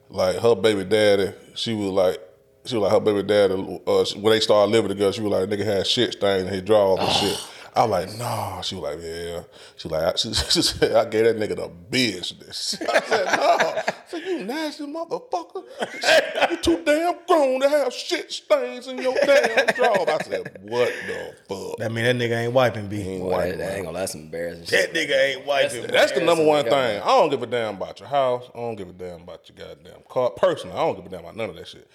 like 0.09 0.37
her 0.37 0.55
baby 0.55 0.85
daddy. 0.85 1.33
She 1.55 1.73
was 1.73 1.89
like. 1.89 2.21
She 2.65 2.75
was 2.75 2.83
like 2.83 2.91
her 2.91 2.99
baby 2.99 3.23
dad. 3.23 3.51
Uh, 3.51 4.05
when 4.19 4.31
they 4.33 4.39
started 4.39 4.71
living 4.71 4.89
together, 4.89 5.13
she 5.13 5.21
was 5.21 5.31
like 5.31 5.49
nigga 5.49 5.65
had 5.65 5.87
shit 5.87 6.13
stains 6.13 6.43
in 6.47 6.53
his 6.53 6.61
drawers 6.61 6.99
and 6.99 7.11
shit. 7.11 7.47
I 7.77 7.81
was 7.85 7.91
like, 7.91 8.17
nah. 8.17 8.61
She 8.61 8.75
was 8.75 8.83
like, 8.83 8.99
yeah. 9.03 9.41
She 9.75 9.89
was 9.89 9.91
like, 9.91 10.03
I, 10.03 10.15
she, 10.15 10.33
she 10.33 10.61
said, 10.61 10.93
I 10.95 11.03
gave 11.09 11.25
that 11.25 11.37
nigga 11.37 11.57
the 11.57 11.67
business. 11.67 12.77
I 12.89 12.99
said, 13.01 13.25
no. 13.25 13.31
I 13.35 13.93
said, 14.07 14.23
you 14.23 14.43
nasty 14.45 14.85
motherfucker. 14.85 16.51
you 16.51 16.57
too 16.57 16.81
damn 16.85 17.15
grown 17.27 17.59
to 17.59 17.67
have 17.67 17.93
shit 17.93 18.31
stains 18.31 18.87
in 18.87 18.99
your 18.99 19.13
damn 19.25 19.67
job. 19.75 20.07
I 20.07 20.17
said, 20.23 20.57
what 20.61 20.93
the 21.05 21.35
fuck? 21.49 21.77
That 21.79 21.91
mean 21.91 22.05
that 22.05 22.15
nigga 22.15 22.45
ain't 22.45 22.53
wiping 22.53 22.87
B. 22.87 23.19
Boy, 23.19 23.31
that, 23.49 23.57
that 23.57 23.75
ain't 23.75 23.85
gonna 23.85 23.99
that's 23.99 24.15
embarrassing 24.15 24.61
That 24.61 24.69
shit. 24.69 24.93
nigga 24.93 25.35
ain't 25.35 25.45
wiping. 25.45 25.81
That's- 25.81 25.91
That's 25.91 26.11
the 26.13 26.25
number 26.25 26.45
one 26.45 26.63
so 26.63 26.69
thing. 26.71 27.01
I 27.01 27.07
don't 27.07 27.29
give 27.29 27.43
a 27.43 27.45
damn 27.47 27.75
about 27.75 27.99
your 27.99 28.07
house. 28.07 28.49
I 28.55 28.57
don't 28.57 28.77
give 28.77 28.87
a 28.87 28.93
damn 28.93 29.21
about 29.23 29.49
your 29.49 29.67
goddamn 29.67 30.01
car. 30.07 30.29
Personally, 30.29 30.77
I 30.77 30.79
don't 30.79 30.95
give 30.95 31.05
a 31.07 31.09
damn 31.09 31.19
about 31.19 31.35
none 31.35 31.49
of 31.49 31.57
that 31.57 31.67
shit. 31.67 31.89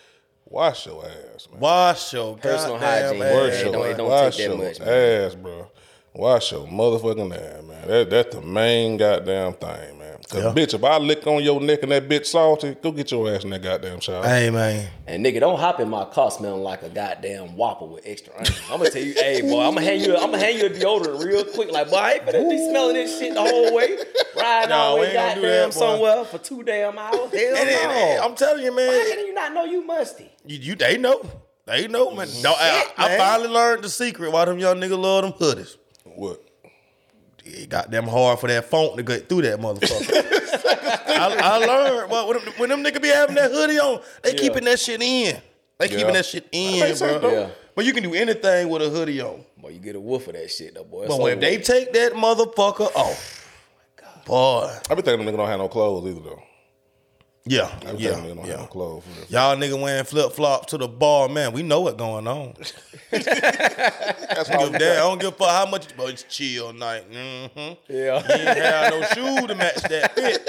Wash 0.51 0.85
your 0.87 1.07
ass, 1.07 1.49
man. 1.51 1.61
Wash 1.61 2.13
your 2.13 2.37
Personal 2.37 2.77
hygiene. 2.79 3.23
ass. 3.23 3.35
Wash 3.35 3.53
it 3.55 3.63
your, 3.65 3.73
don't- 3.73 3.87
it 3.87 3.97
don't 3.97 4.09
wash 4.09 4.37
take 4.37 4.49
that 4.49 4.79
your 4.79 4.87
man. 4.87 5.27
ass, 5.29 5.35
bro. 5.37 5.71
Wash 6.13 6.51
your 6.53 6.67
motherfucking 6.67 7.33
ass, 7.35 7.63
man. 7.65 7.87
That, 7.89 8.11
that's 8.11 8.35
the 8.35 8.41
main 8.43 8.97
goddamn 8.97 9.53
thing, 9.55 9.99
man. 9.99 10.17
Cause 10.29 10.43
Yeah. 10.45 10.53
bitch, 10.53 10.75
if 10.75 10.83
I 10.85 10.99
lick 10.99 11.25
on 11.27 11.43
your 11.43 11.61
neck 11.61 11.83
and 11.85 11.93
that 11.93 12.09
bitch 12.09 12.27
salty, 12.27 12.75
go 12.83 12.91
get 12.93 13.11
your 13.13 13.33
ass 13.33 13.45
in 13.45 13.51
that 13.51 13.63
goddamn 13.63 14.01
shower. 14.01 14.25
Hey 14.27 14.51
man, 14.51 14.89
And 15.07 15.25
nigga, 15.25 15.41
don't 15.41 15.59
hop 15.59 15.79
in 15.81 15.89
my 15.89 16.05
car 16.05 16.31
smelling 16.31 16.63
like 16.63 16.83
a 16.83 16.89
goddamn 16.89 17.57
whopper 17.57 17.85
with 17.87 18.03
extra 18.07 18.33
onions. 18.35 18.59
I'm 18.71 18.79
gonna 18.79 18.91
tell 18.91 19.03
you, 19.03 19.15
hey 19.15 19.41
boy, 19.43 19.61
I'm 19.65 19.75
gonna 19.75 19.87
hand 19.87 20.03
you, 20.03 20.17
I'm 20.17 20.31
gonna 20.33 20.39
hand 20.39 20.59
you 20.59 20.67
a 20.67 20.71
deodorant 20.71 21.25
real 21.25 21.45
quick. 21.45 21.71
Like 21.73 21.91
boy, 21.91 21.97
I 21.97 22.13
ain't 22.15 22.27
finna 22.27 22.51
be 22.51 22.69
smelling 22.71 22.95
this 22.95 23.19
shit 23.19 23.35
the 23.35 23.41
whole 23.43 23.75
way, 23.75 23.97
riding 24.37 24.69
Nah, 24.71 24.77
all 24.77 24.95
the 24.97 25.01
we 25.01 25.07
way 25.07 25.17
ain't 25.17 25.35
goddamn 25.35 25.43
that, 25.71 25.75
somewhere 25.75 26.25
for 26.25 26.39
two 26.39 26.63
damn 26.65 26.99
hours. 26.99 27.31
Hell 27.33 27.57
And 27.57 27.69
then, 27.69 27.89
no. 28.19 28.25
I'm 28.25 28.35
telling 28.35 28.65
you, 28.65 28.71
How 28.71 28.77
man, 28.77 29.07
can 29.09 29.27
you 29.27 29.35
not 29.35 29.53
know 29.55 29.65
you 29.65 29.85
musty? 29.85 30.31
you, 30.45 30.59
you 30.59 30.75
they 30.77 30.97
know, 30.99 31.23
they 31.67 31.89
know, 31.89 32.11
man. 32.15 32.29
No, 32.43 32.53
I, 32.57 32.83
Shit, 32.83 32.93
I 32.99 33.17
finally 33.17 33.49
learned 33.49 33.83
the 33.85 33.89
secret 33.89 34.31
why 34.33 34.45
them 34.45 34.59
young 34.59 34.77
niggas 34.79 34.99
love 35.01 35.23
them 35.23 35.33
hoodies. 35.33 35.77
What? 36.21 36.45
It 37.47 37.71
got 37.71 37.91
them 37.91 38.07
hard 38.07 38.39
for 38.41 38.47
that 38.49 38.67
phone 38.67 38.95
to 38.99 39.03
get 39.03 39.27
through 39.27 39.41
that 39.41 39.59
motherfucker. 39.59 41.09
I, 41.09 41.35
I 41.41 41.57
learned 41.57 42.11
well, 42.11 42.29
when, 42.29 42.45
them, 42.45 42.55
when 42.59 42.69
them 42.69 42.85
niggas 42.85 43.01
be 43.01 43.09
having 43.09 43.37
that 43.37 43.51
hoodie 43.51 43.79
on, 43.79 44.03
they 44.23 44.35
keeping 44.35 44.65
that 44.65 44.79
shit 44.79 45.01
in. 45.01 45.41
They 45.79 45.89
keeping 45.89 46.13
that 46.13 46.27
shit 46.27 46.47
in, 46.53 46.81
bro. 46.81 46.95
sense. 46.95 47.23
Yeah. 47.23 47.49
But 47.75 47.87
you 47.87 47.95
can 47.95 48.03
do 48.03 48.13
anything 48.13 48.69
with 48.69 48.83
a 48.83 48.91
hoodie 48.91 49.23
on. 49.23 49.43
Boy, 49.57 49.71
you 49.71 49.79
get 49.79 49.97
a 49.97 50.01
woof 50.01 50.27
of 50.27 50.35
that 50.35 50.51
shit 50.51 50.75
though, 50.75 50.85
boy. 50.85 51.07
But 51.09 51.21
when 51.21 51.39
over 51.39 51.41
they 51.41 51.57
take 51.57 51.95
that 51.95 52.13
motherfucker 52.13 52.95
off, 52.95 53.51
boy, 54.27 54.71
I 54.91 54.95
be 54.95 55.01
thinking 55.01 55.25
them 55.25 55.35
niggas 55.35 55.39
don't 55.39 55.49
have 55.49 55.59
no 55.59 55.69
clothes 55.69 56.07
either 56.07 56.21
though. 56.21 56.43
Yeah, 57.47 57.63
I 57.87 57.93
yeah, 57.93 58.15
thinking 58.15 58.37
don't 58.37 58.47
have 58.47 58.57
no 58.57 58.63
yeah. 58.63 58.67
clothes. 58.67 59.05
Y'all 59.29 59.57
nigga 59.57 59.81
wearing 59.81 60.05
flip 60.05 60.33
flops 60.33 60.67
to 60.71 60.79
the 60.79 60.89
bar, 60.89 61.29
man. 61.29 61.53
We 61.53 61.63
know 61.63 61.81
what's 61.81 61.97
going 61.97 62.27
on. 62.27 62.55
That's 63.11 64.51
I 64.51 64.57
why 64.57 64.63
don't 64.65 64.73
give 64.73 64.83
a. 64.83 64.93
I 64.93 64.97
don't 64.97 65.21
give 65.21 65.29
a 65.33 65.37
fuck 65.37 65.49
how 65.51 65.67
much. 65.67 65.97
But 65.97 66.11
it's 66.11 66.23
chill 66.25 66.73
night. 66.73 67.11
Mm-hmm. 67.11 67.93
yeah. 67.93 68.23
You 68.29 68.49
ain't 68.49 68.59
have 68.59 68.93
no 68.93 69.03
shoe 69.15 69.47
to 69.47 69.55
match 69.55 69.83
that 69.83 70.15
fit. 70.15 70.47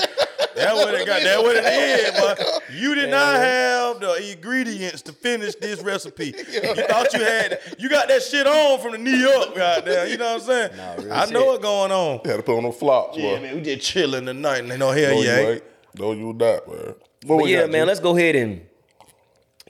That 0.55 0.75
what 0.75 0.93
it 0.93 1.07
got. 1.07 1.23
That 1.23 1.41
what 1.41 1.55
it 1.55 1.65
is. 1.65 2.19
But 2.19 2.63
you 2.73 2.93
did 2.93 3.09
not 3.09 3.35
have 3.35 3.99
the 4.01 4.31
ingredients 4.33 5.01
to 5.03 5.13
finish 5.13 5.55
this 5.55 5.81
recipe. 5.81 6.33
You 6.51 6.87
thought 6.87 7.13
you 7.13 7.21
had. 7.23 7.59
You 7.79 7.89
got 7.89 8.07
that 8.09 8.21
shit 8.21 8.45
on 8.45 8.79
from 8.79 8.91
the 8.91 8.97
knee 8.97 9.23
up, 9.25 9.55
goddamn. 9.55 10.09
You 10.09 10.17
know 10.17 10.33
what 10.33 10.41
I'm 10.41 10.47
saying? 10.47 10.77
Nah, 10.77 10.93
real 10.95 11.13
I 11.13 11.25
know 11.25 11.39
shit. 11.39 11.47
what's 11.47 11.63
going 11.63 11.91
on. 11.91 12.19
had 12.25 12.37
to 12.37 12.43
put 12.43 12.57
on 12.57 12.63
no 12.63 12.71
flops, 12.71 13.17
Yeah, 13.17 13.35
boy. 13.35 13.41
man, 13.41 13.55
we 13.55 13.61
just 13.61 13.81
chilling 13.87 14.25
tonight, 14.25 14.59
and 14.59 14.69
they 14.71 14.77
know 14.77 14.91
No, 14.91 14.97
hell 14.97 15.13
you 15.13 15.23
yeah. 15.23 15.59
Ain't. 15.93 15.99
No, 15.99 16.11
you 16.13 16.33
not, 16.33 16.67
man. 16.67 16.95
What 17.25 17.39
But 17.41 17.49
yeah, 17.49 17.61
got, 17.61 17.71
man, 17.71 17.81
G? 17.83 17.87
let's 17.87 17.99
go 17.99 18.15
ahead 18.17 18.35
and 18.35 18.61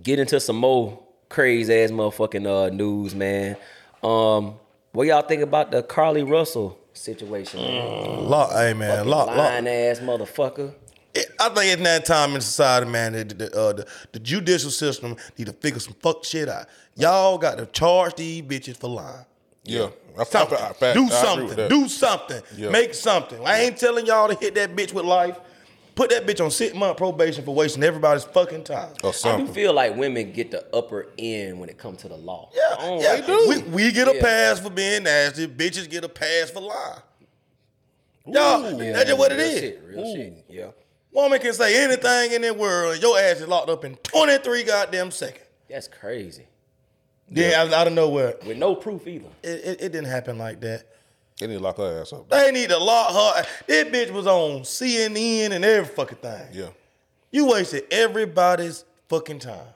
get 0.02 0.20
into 0.20 0.40
some 0.40 0.56
more 0.58 1.00
crazy 1.30 1.74
ass 1.74 1.92
motherfucking 1.92 2.46
uh, 2.48 2.70
news, 2.74 3.14
man. 3.16 3.58
Um, 4.04 4.56
what 4.94 5.08
y'all 5.08 5.22
think 5.22 5.42
about 5.42 5.72
the 5.72 5.84
Carlee 5.84 6.30
Russell 6.30 6.78
situation? 6.94 7.60
man? 7.62 8.26
Lock, 8.28 8.52
hey 8.52 8.74
man, 8.74 9.08
lock, 9.08 9.28
lock. 9.28 9.38
Lying 9.38 9.68
ass 9.68 10.00
motherfucker. 10.00 10.74
It- 11.14 11.30
I 11.40 11.50
think 11.50 11.74
it's 11.74 11.82
that 11.84 12.06
time 12.06 12.36
in 12.36 12.42
society, 12.42 12.86
man. 12.90 13.14
That 13.14 13.38
the, 13.38 13.58
uh, 13.58 13.74
the, 13.74 13.88
the 14.14 14.20
judicial 14.20 14.72
system 14.72 15.16
need 15.38 15.48
to 15.48 15.54
figure 15.54 15.80
some 15.80 15.96
fuck 16.02 16.24
shit 16.24 16.48
out. 16.48 16.68
Y'all 16.96 17.38
got 17.38 17.58
to 17.58 17.66
charge 17.68 18.16
these 18.16 18.42
bitches 18.44 18.78
for 18.78 18.90
lying. 18.90 19.26
Yeah. 19.64 19.90
I, 20.20 20.24
Something. 20.24 20.58
I, 20.58 20.62
I, 20.62 20.68
I, 20.70 20.72
Do 20.72 20.88
I 20.88 20.90
agree 20.90 21.02
with 21.04 21.12
something. 21.14 21.56
that. 21.56 21.70
Do 21.70 21.88
something. 21.88 22.42
Yeah. 22.58 22.70
Make 22.70 22.94
something. 22.94 23.46
I 23.46 23.62
ain't 23.62 23.78
telling 23.78 24.06
y'all 24.06 24.28
to 24.28 24.36
hit 24.36 24.56
that 24.56 24.76
bitch 24.76 24.94
with 24.94 25.06
life. 25.06 25.38
Put 25.96 26.10
that 26.12 26.26
bitch 26.26 26.44
on 26.44 26.50
six 26.52 26.74
month 26.74 26.98
probation 26.98 27.44
for 27.44 27.54
wasting 27.54 27.84
everybody's 27.84 28.24
fucking 28.24 28.64
time. 28.64 28.90
Or 29.04 29.10
I 29.10 29.12
do 29.12 29.18
something. 29.18 29.54
feel 29.54 29.74
like 29.74 29.96
women 29.96 30.32
get 30.32 30.50
the 30.52 30.66
upper 30.76 31.08
end 31.18 31.60
when 31.60 31.70
it 31.70 31.78
comes 31.78 32.02
to 32.02 32.08
the 32.08 32.16
law. 32.18 32.50
I 32.54 32.56
Yeah, 32.56 32.86
don't 32.88 33.02
yeah. 33.02 33.12
like 33.14 33.26
this. 33.28 33.62
We, 33.64 33.70
we 33.86 33.92
get 33.92 34.08
a 34.08 34.16
Yeah. 34.16 34.22
pass 34.22 34.60
for 34.60 34.70
being 34.70 35.04
nasty. 35.04 35.48
Bitches 35.48 35.90
get 35.90 36.04
a 36.04 36.10
pass 36.10 36.50
for 36.52 36.62
lying. 36.62 37.02
Y'all, 38.26 38.82
Yeah, 38.82 38.94
that's 38.94 39.06
just 39.10 39.20
what 39.20 39.32
it 39.32 39.36
real 39.38 39.46
is. 39.48 39.60
Shit, 39.60 39.82
real 39.86 40.16
shit. 40.16 40.46
Yeah. 40.48 40.68
Woman 41.12 41.40
can 41.40 41.54
say 41.54 41.84
anything 41.84 42.32
in 42.34 42.42
the 42.44 42.54
world, 42.54 42.94
and 42.94 43.02
your 43.02 43.20
ass 43.20 43.42
is 43.42 43.48
locked 43.48 43.70
up 43.70 43.84
in 43.84 43.96
23 43.98 44.64
goddamn 44.64 45.12
seconds. 45.12 45.44
That's 45.70 45.88
crazy. 45.88 46.46
Then 47.30 47.54
out, 47.54 47.74
out 47.74 47.88
of 47.88 47.94
nowhere, 47.94 48.36
With 48.46 48.58
no 48.58 48.76
proof 48.76 49.08
either. 49.08 49.28
it, 49.44 49.48
it, 49.50 49.82
it 49.82 49.92
didn't 49.92 50.06
happen 50.06 50.38
like 50.38 50.60
that. 50.62 50.84
They 51.42 51.48
need 51.48 51.58
to 51.58 51.64
lock 51.64 51.78
her 51.78 52.02
ass 52.02 52.14
up. 52.14 52.30
They 52.30 52.52
need 52.52 52.70
to 52.70 52.78
lock 52.78 53.36
her. 53.36 53.46
This 53.68 53.86
bitch 53.86 54.12
was 54.12 54.28
on 54.28 54.62
CNN 54.62 55.52
and 55.52 55.66
every 55.66 55.94
fucking 55.94 56.20
thing. 56.20 56.48
Yeah. 56.54 56.68
You 57.32 57.48
wasted 57.48 57.84
everybody's 57.92 58.86
fucking 59.10 59.40
time. 59.40 59.68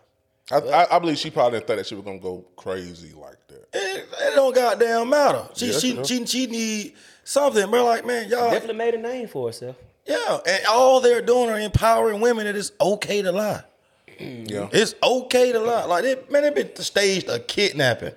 I, 0.52 0.58
I, 0.58 0.96
I 0.96 1.00
believe 1.00 1.18
she 1.18 1.32
probably 1.32 1.58
didn't 1.58 1.68
think 1.68 1.78
that 1.80 1.88
she 1.88 1.96
was 1.96 2.04
gonna 2.06 2.20
go 2.20 2.46
crazy 2.56 3.14
like 3.14 3.38
that. 3.48 3.68
It, 3.74 4.08
it 4.22 4.36
don't 4.36 4.54
goddamn 4.54 5.10
matter. 5.10 5.48
She 5.56 5.66
Yeah, 5.68 5.80
she, 5.80 6.04
she 6.04 6.04
she 6.04 6.26
she 6.28 6.46
need 6.48 6.94
something, 7.24 7.70
bro. 7.72 7.84
Like 7.84 8.06
man, 8.06 8.30
y'all, 8.30 8.52
Definitely 8.52 8.76
made 8.78 8.94
a 8.94 9.00
name 9.00 9.28
for 9.28 9.48
herself. 9.48 9.76
yeah. 10.06 10.38
And 10.48 10.66
all 10.70 11.02
they're 11.02 11.22
doing 11.24 11.50
are 11.50 11.60
empowering 11.60 12.22
women 12.22 12.46
that 12.46 12.56
it's 12.56 12.72
okay 12.80 13.24
to 13.24 13.32
lie. 13.32 13.64
Mm, 14.20 14.50
yeah. 14.50 14.70
It's 14.72 14.94
okay 15.02 15.52
to 15.52 15.60
lie. 15.60 15.86
Like 15.86 16.04
that, 16.04 16.32
man, 16.32 16.44
they 16.44 16.52
been 16.52 16.76
staged 16.76 17.28
a 17.28 17.40
kidnapping. 17.40 18.14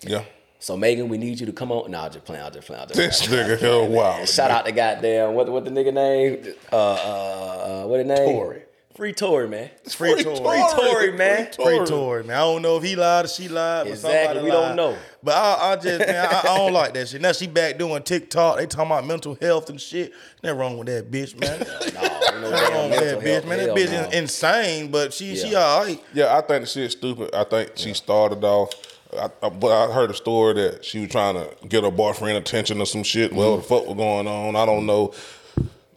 Yeah. 0.00 0.24
So 0.60 0.76
Megan, 0.76 1.08
we 1.08 1.18
need 1.18 1.38
you 1.38 1.46
to 1.46 1.52
come 1.52 1.70
on. 1.70 1.90
Nah, 1.90 2.06
I'm 2.06 2.12
just 2.12 2.24
playing. 2.24 2.42
I'm 2.42 2.52
just 2.52 2.66
playing. 2.66 2.82
I'm 2.82 2.88
just 2.88 2.98
This 2.98 3.26
playing. 3.26 3.46
nigga 3.46 3.58
hell 3.60 3.86
wow. 3.88 4.24
Shout 4.24 4.50
out 4.50 4.66
to 4.66 4.72
goddamn 4.72 5.34
what 5.34 5.48
what 5.48 5.64
the 5.64 5.70
nigga 5.70 5.92
name? 5.94 6.54
Uh 6.72 6.76
uh, 6.76 7.82
uh 7.84 7.86
what 7.86 7.98
the 7.98 8.04
name? 8.04 8.16
Tory. 8.32 8.62
Free 8.96 9.12
Tory, 9.12 9.46
man. 9.46 9.70
Free 9.88 10.20
Tory. 10.20 10.36
Free 10.38 10.64
Tory, 10.74 11.12
man. 11.12 11.48
Free 11.52 11.84
Tory, 11.86 12.24
man. 12.24 12.36
I 12.36 12.40
don't 12.40 12.62
know 12.62 12.76
if 12.78 12.82
he 12.82 12.96
lied 12.96 13.26
or 13.26 13.28
she 13.28 13.46
lied, 13.46 13.84
but 13.84 13.92
Exactly, 13.92 14.34
somebody 14.40 14.44
we 14.44 14.50
don't 14.50 14.74
know. 14.74 14.96
But 15.22 15.36
I, 15.36 15.70
I 15.72 15.76
just, 15.76 16.00
man, 16.00 16.26
I, 16.28 16.40
I 16.40 16.56
don't 16.58 16.72
like 16.72 16.94
that 16.94 17.06
shit. 17.06 17.20
Now 17.20 17.30
she 17.30 17.46
back 17.46 17.78
doing 17.78 18.02
TikTok. 18.02 18.56
They 18.56 18.66
talking 18.66 18.86
about 18.90 19.06
mental 19.06 19.36
health 19.40 19.70
and 19.70 19.80
shit. 19.80 20.12
Nothing 20.42 20.58
wrong 20.58 20.78
with 20.78 20.88
that 20.88 21.12
bitch, 21.12 21.38
man. 21.40 21.60
Nothing 21.60 21.94
Nah, 21.94 22.00
ain't 22.02 22.40
no 22.42 22.50
wrong 22.50 22.90
with 22.90 23.00
mental 23.00 23.20
that 23.20 23.20
bitch, 23.20 23.32
health. 23.34 23.46
man. 23.46 23.58
That 23.58 23.76
bitch 23.76 23.92
no. 23.92 24.00
is 24.08 24.14
insane, 24.14 24.90
but 24.90 25.14
she, 25.14 25.36
she 25.36 25.54
all 25.54 25.84
right. 25.84 26.02
Yeah, 26.12 26.36
I 26.36 26.40
think 26.40 26.62
the 26.62 26.66
shit's 26.66 26.94
stupid. 26.94 27.32
I 27.32 27.44
think 27.44 27.70
she 27.76 27.94
started 27.94 28.42
off. 28.42 28.72
I, 29.16 29.30
I, 29.42 29.48
but 29.48 29.68
I 29.72 29.92
heard 29.92 30.10
a 30.10 30.14
story 30.14 30.54
that 30.54 30.84
she 30.84 31.00
was 31.00 31.08
trying 31.10 31.34
to 31.34 31.50
get 31.66 31.84
her 31.84 31.90
boyfriend 31.90 32.36
attention 32.38 32.80
or 32.80 32.86
some 32.86 33.02
shit. 33.02 33.32
Well, 33.32 33.56
the 33.56 33.62
fuck 33.62 33.86
was 33.86 33.96
going 33.96 34.26
on? 34.26 34.56
I 34.56 34.66
don't 34.66 34.86
know. 34.86 35.12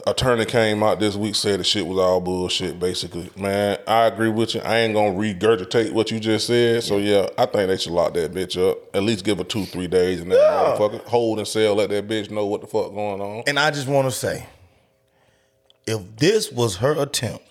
Attorney 0.08 0.46
came 0.46 0.82
out 0.82 1.00
this 1.00 1.16
week 1.16 1.36
said 1.36 1.60
the 1.60 1.64
shit 1.64 1.86
was 1.86 2.00
all 2.00 2.20
bullshit. 2.20 2.80
Basically, 2.80 3.30
man, 3.38 3.78
I 3.88 4.06
agree 4.06 4.30
with 4.30 4.56
you. 4.56 4.62
I 4.62 4.78
ain't 4.78 4.96
gonna 4.96 5.12
regurgitate 5.12 5.92
what 5.92 6.10
you 6.10 6.20
just 6.20 6.48
said. 6.48 6.84
So 6.84 6.98
yeah, 6.98 7.28
I 7.38 7.46
think 7.46 7.68
they 7.68 7.78
should 7.78 7.92
lock 7.94 8.16
that 8.16 8.32
bitch 8.34 8.58
up. 8.58 8.80
At 8.96 9.04
least 9.04 9.24
give 9.24 9.38
her 9.38 9.44
two, 9.44 9.66
three 9.66 9.86
days 9.88 10.20
and 10.22 10.32
that 10.32 10.38
Yeah. 10.38 10.76
motherfucker 10.76 11.04
hold 11.06 11.38
and 11.38 11.48
sell. 11.48 11.76
Let 11.76 11.90
that 11.92 12.08
bitch 12.08 12.32
know 12.32 12.48
what 12.48 12.62
the 12.62 12.68
fuck 12.68 12.94
going 12.96 13.22
on. 13.22 13.44
And 13.46 13.60
I 13.60 13.70
just 13.70 13.88
want 13.88 14.08
to 14.08 14.12
say, 14.12 14.48
if 15.86 16.00
this 16.18 16.52
was 16.52 16.78
her 16.78 17.00
attempt 17.00 17.46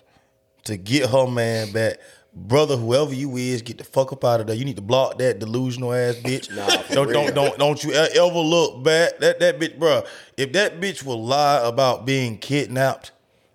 to 0.65 0.75
get 0.75 1.09
her 1.09 1.27
man 1.27 1.71
back, 1.71 1.99
brother, 2.33 2.77
whoever 2.77 3.13
you 3.13 3.35
is, 3.37 3.61
get 3.61 3.77
the 3.77 3.83
fuck 3.83 4.11
up 4.13 4.23
out 4.23 4.41
of 4.41 4.47
there. 4.47 4.55
You 4.55 4.65
need 4.65 4.75
to 4.77 4.81
block 4.81 5.17
that 5.19 5.39
delusional 5.39 5.93
ass 5.93 6.15
bitch. 6.15 6.53
Nah, 6.55 6.67
don't, 6.93 7.07
real. 7.07 7.25
don't 7.25 7.35
don't 7.35 7.57
don't 7.59 7.83
you 7.83 7.93
ever 7.93 8.39
look 8.39 8.83
back. 8.83 9.17
That 9.19 9.39
that 9.39 9.59
bitch, 9.59 9.77
bro. 9.77 10.03
If 10.37 10.53
that 10.53 10.79
bitch 10.79 11.03
will 11.03 11.23
lie 11.23 11.61
about 11.67 12.05
being 12.05 12.37
kidnapped, 12.37 13.11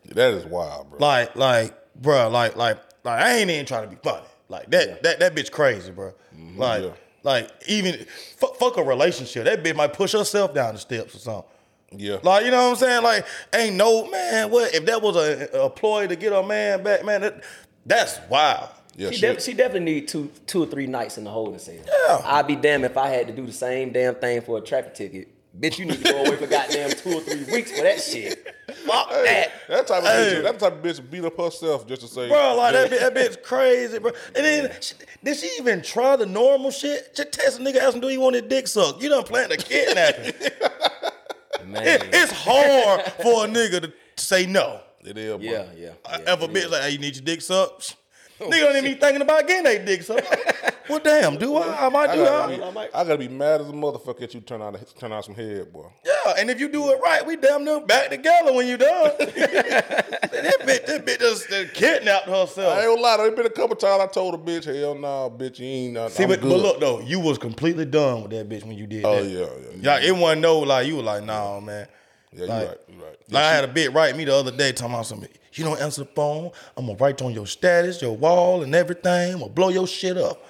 That 0.07 0.35
is 0.35 0.45
wild, 0.45 0.91
bro. 0.91 0.99
like 1.01 1.37
like 1.37 1.75
bro, 1.97 2.29
like 2.29 2.57
like 2.57 2.79
like 3.05 3.21
I 3.23 3.39
ain't 3.39 3.51
even 3.51 3.67
trying 3.67 3.85
to 3.85 3.89
be 3.89 3.97
funny. 4.03 4.27
Like 4.49 4.71
that 4.71 5.03
that 5.03 5.21
that 5.21 5.35
bitch 5.35 5.51
crazy, 5.51 5.91
bro. 5.91 6.13
Mm-hmm, 6.35 6.59
like 6.61 6.83
Yeah. 6.85 6.91
like 7.23 7.51
even 7.69 8.05
fuck, 8.37 8.57
fuck 8.57 8.77
a 8.77 8.83
relationship. 8.83 9.45
That 9.45 9.63
bitch 9.65 9.75
might 9.75 9.93
push 9.93 10.13
herself 10.13 10.55
down 10.55 10.75
the 10.75 10.81
steps 10.81 11.15
or 11.15 11.19
something. 11.19 11.45
yeah, 11.97 12.19
Like, 12.23 12.45
you 12.45 12.51
know 12.51 12.65
what 12.65 12.71
I'm 12.71 12.77
saying? 12.77 13.03
Like, 13.03 13.27
ain't 13.55 13.77
no 13.77 14.09
man. 14.11 14.51
What 14.51 14.75
if 14.75 14.85
that 14.87 15.01
was 15.03 15.17
a, 15.17 15.49
a 15.63 15.71
ploy 15.71 16.07
to 16.09 16.15
get 16.17 16.33
a 16.33 16.43
man 16.43 16.83
back? 16.85 17.05
Man, 17.05 17.23
that, 17.23 17.43
that's 17.87 18.19
wild. 18.29 18.69
yeah. 18.97 19.11
She, 19.11 19.17
shit. 19.17 19.35
def- 19.37 19.45
she 19.45 19.53
definitely 19.55 19.93
need 19.93 20.09
two 20.09 20.31
two 20.47 20.63
or 20.63 20.67
three 20.67 20.87
nights 20.87 21.17
in 21.19 21.25
the 21.25 21.31
holding 21.31 21.59
cell. 21.59 21.75
Yeah. 22.09 22.21
I'd 22.25 22.47
be 22.47 22.57
damned 22.57 22.85
if 22.85 22.97
I 22.97 23.09
had 23.09 23.27
to 23.29 23.33
do 23.33 23.47
the 23.47 23.53
same 23.53 23.93
damn 23.93 24.15
thing 24.17 24.41
for 24.43 24.59
a 24.59 24.61
traffic 24.61 24.95
ticket. 24.95 25.29
Bitch, 25.59 25.79
you 25.79 25.87
need 25.87 26.05
to 26.05 26.13
go 26.13 26.23
away 26.25 26.37
for 26.37 26.47
goddamn 26.47 26.91
two 26.91 27.15
or 27.15 27.21
three 27.23 27.45
weeks 27.51 27.71
for 27.73 27.83
that 27.83 27.99
shit. 27.99 28.45
Fuck 28.85 29.09
that. 29.09 29.53
That 29.71 29.87
type 29.87 30.03
of 30.03 30.05
Hey. 30.05 30.35
bitch, 30.37 30.43
that 30.43 30.59
type 30.59 30.73
of 30.75 30.83
bitch 30.83 31.11
beat 31.11 31.25
up 31.25 31.35
herself 31.39 31.87
just 31.87 32.03
to 32.03 32.09
say, 32.09 32.29
Bro, 32.29 32.57
like 32.57 32.75
that, 32.75 32.91
yeah. 32.91 32.97
bitch, 32.99 33.01
that 33.01 33.15
bitch 33.15 33.43
crazy, 33.43 33.99
bro. 33.99 34.11
And 34.35 34.45
then, 34.45 34.71
she, 34.83 34.95
did 35.25 35.37
she 35.39 35.51
even 35.59 35.81
try 35.81 36.15
the 36.17 36.27
normal 36.27 36.71
shit? 36.71 37.15
Just 37.17 37.33
test 37.33 37.59
a 37.59 37.63
nigga, 37.63 37.77
ask 37.79 37.95
him, 37.95 38.03
do 38.03 38.11
you 38.11 38.21
want 38.21 38.35
his 38.35 38.45
dick 38.45 38.69
sucked? 38.69 39.03
You 39.03 39.09
done 39.09 39.25
planned 39.25 39.51
a 39.53 39.57
kidnapping. 39.57 40.35
Man. 41.67 41.87
it, 41.87 42.09
it's 42.13 42.33
hard 42.33 43.01
for 43.23 43.47
a 43.47 43.49
nigga 43.49 43.81
to 43.81 43.93
say 44.23 44.45
no. 44.45 44.81
It 45.07 45.19
is, 45.19 45.33
bro. 45.37 45.41
Yeah, 45.41 45.65
yeah. 45.77 45.91
I- 46.05 46.19
yeah, 46.21 46.33
if 46.35 46.41
a 46.41 46.45
it 46.45 46.51
bitch 46.53 46.65
is. 46.65 46.71
like, 46.71 46.83
hey, 46.83 46.91
you 46.91 46.99
need 46.99 47.15
your 47.17 47.25
dick 47.25 47.41
sucked. 47.43 47.97
Nigga 48.41 48.51
don't 48.51 48.77
even 48.77 48.85
be 48.95 49.01
thinking 49.01 49.23
about 49.23 49.47
getting 49.49 49.65
their 49.65 49.83
dick 49.83 50.03
sucked. 50.03 50.27
well, 50.91 50.99
damn, 50.99 51.37
do 51.39 51.57
I? 51.57 51.87
I 51.87 51.89
might 51.89 52.11
I 52.11 52.17
do 52.17 52.23
gotta, 52.25 52.57
that. 52.59 52.75
be, 52.75 52.81
I 52.95 53.05
gotta 53.05 53.17
be 53.19 53.29
mad 53.29 53.63
as 53.63 53.69
a 53.71 53.73
motherfucker 53.73 54.21
if 54.21 54.35
you 54.35 54.43
turn 54.43 54.61
out 54.61 54.79
turn 54.99 55.11
out 55.11 55.25
some 55.25 55.35
head, 55.35 55.73
boy. 55.73 55.87
Yeah, 56.05 56.35
and 56.39 56.51
if 56.51 56.61
you 56.61 56.69
do 56.69 56.91
it 56.91 57.01
right, 57.03 57.25
we 57.25 57.37
damn 57.37 57.65
near 57.65 57.81
back 57.81 58.11
together 58.11 58.53
when 58.53 58.67
you 58.67 58.77
done. 58.77 59.13
that 59.19 60.57
bitch, 60.67 60.87
that 60.87 61.07
bitch 61.07 61.19
just 61.19 61.51
uh, 61.51 61.65
kidnapped 61.73 62.27
herself. 62.29 62.77
I 62.77 62.81
ain't 62.83 62.89
gonna 62.91 63.01
lie, 63.01 63.17
there 63.17 63.31
been 63.33 63.47
a 63.47 63.51
couple 63.51 63.77
times 63.77 64.03
I 64.03 64.07
told 64.07 64.35
a 64.35 64.39
bitch, 64.39 64.65
hell 64.65 64.95
nah, 64.95 65.31
bitch, 65.31 65.59
you 65.59 65.67
ain't. 65.67 65.97
I, 65.97 66.09
See, 66.09 66.25
I'm 66.25 66.29
but, 66.29 66.41
good. 66.43 66.51
but 66.51 66.61
look 66.61 66.81
though, 66.81 67.01
you 67.01 67.21
was 67.21 67.39
completely 67.39 67.87
done 67.87 68.23
with 68.23 68.33
that 68.33 68.49
bitch 68.49 68.65
when 68.65 68.77
you 68.77 68.87
did 68.87 69.05
Oh 69.07 69.23
that. 69.23 69.31
yeah, 69.31 69.47
yeah, 69.81 69.99
Yeah, 70.01 70.07
it 70.09 70.15
wasn't 70.15 70.43
no 70.43 70.59
like 70.59 70.87
you 70.87 70.97
were 70.97 71.03
like, 71.03 71.25
nah, 71.25 71.59
man. 71.61 71.87
Yeah. 72.37 72.45
You 72.45 72.49
Like- 72.51 72.69
right, 72.69 72.79
you 72.89 73.05
right. 73.05 73.17
Like 73.31 73.43
I 73.43 73.53
had 73.53 73.65
a 73.65 73.69
bit 73.69 73.93
write 73.93 74.17
me 74.17 74.25
the 74.25 74.35
other 74.35 74.51
day 74.53 74.71
talking 74.73 74.95
about 74.95 75.07
something. 75.07 75.29
You 75.55 75.65
don't 75.65 75.81
answer 75.81 76.03
the 76.05 76.11
phone. 76.11 76.51
I'm 76.77 76.87
gonna 76.87 76.99
write 76.99 77.21
on 77.23 77.33
your 77.33 77.47
status, 77.47 78.01
your 78.03 78.17
wall, 78.17 78.63
and 78.63 78.75
everything. 78.75 79.33
I'm 79.35 79.39
gonna 79.41 79.51
blow 79.53 79.71
your 79.71 79.87
shit 79.87 80.17
up. 80.17 80.45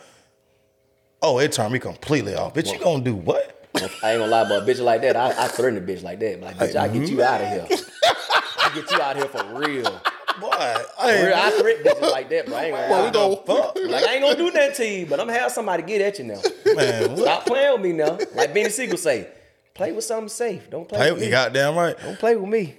Oh, 1.22 1.38
it 1.38 1.52
turned 1.52 1.72
me 1.72 1.78
completely 1.78 2.34
off. 2.34 2.54
Bitch, 2.54 2.72
you 2.72 2.78
gonna 2.78 3.02
do 3.02 3.14
what? 3.14 3.52
I 3.74 3.80
ain't 4.12 4.20
gonna 4.20 4.26
lie, 4.26 4.44
but 4.48 4.62
a 4.62 4.66
bitch 4.66 4.80
like 4.82 5.02
that, 5.02 5.16
I, 5.16 5.44
I 5.44 5.48
threaten 5.48 5.78
a 5.78 5.86
bitch 5.86 6.02
like 6.02 6.18
that. 6.20 6.40
Like, 6.40 6.56
bitch, 6.58 6.76
I 6.76 6.88
get 6.88 7.08
you 7.08 7.22
out 7.22 7.40
of 7.40 7.48
here. 7.48 7.66
Mm-hmm. 7.70 8.60
I 8.60 8.74
get 8.74 8.90
you 8.90 9.00
out 9.02 9.16
of 9.16 9.22
here 9.22 9.28
for 9.42 9.58
real. 9.58 10.00
Boy, 10.40 10.48
I 10.50 11.10
ain't 11.12 11.26
real, 11.26 11.34
I 11.36 11.50
threaten 11.50 11.84
bitches 11.92 12.10
like 12.10 12.28
that, 12.30 12.46
bro. 12.46 12.56
I 12.56 12.64
ain't 12.64 12.74
gonna 12.76 12.90
Well, 12.90 13.04
we 13.04 13.10
don't 13.10 13.46
fuck. 13.46 13.76
Like 13.86 14.04
I 14.04 14.14
ain't 14.14 14.22
gonna 14.22 14.36
do 14.36 14.50
nothing 14.50 14.74
to 14.76 14.88
you, 14.88 15.06
but 15.06 15.20
I'm 15.20 15.26
gonna 15.28 15.38
have 15.38 15.52
somebody 15.52 15.82
get 15.82 16.00
at 16.02 16.18
you 16.18 16.24
now. 16.24 16.40
man. 16.74 17.16
Stop 17.16 17.46
playing 17.46 17.72
with 17.72 17.80
me 17.82 17.92
now. 17.92 18.18
Like 18.34 18.52
Benny 18.52 18.70
Siegel 18.70 18.98
say, 18.98 19.28
play 19.76 19.92
with 19.92 20.04
something 20.04 20.28
safe. 20.28 20.68
Don't 20.70 20.88
play 20.88 20.98
Hey, 20.98 21.12
with 21.12 21.20
you 21.20 21.26
me. 21.26 21.30
goddamn 21.30 21.76
right. 21.76 21.96
Don't 21.98 22.18
play 22.18 22.36
with 22.36 22.48
me. 22.48 22.76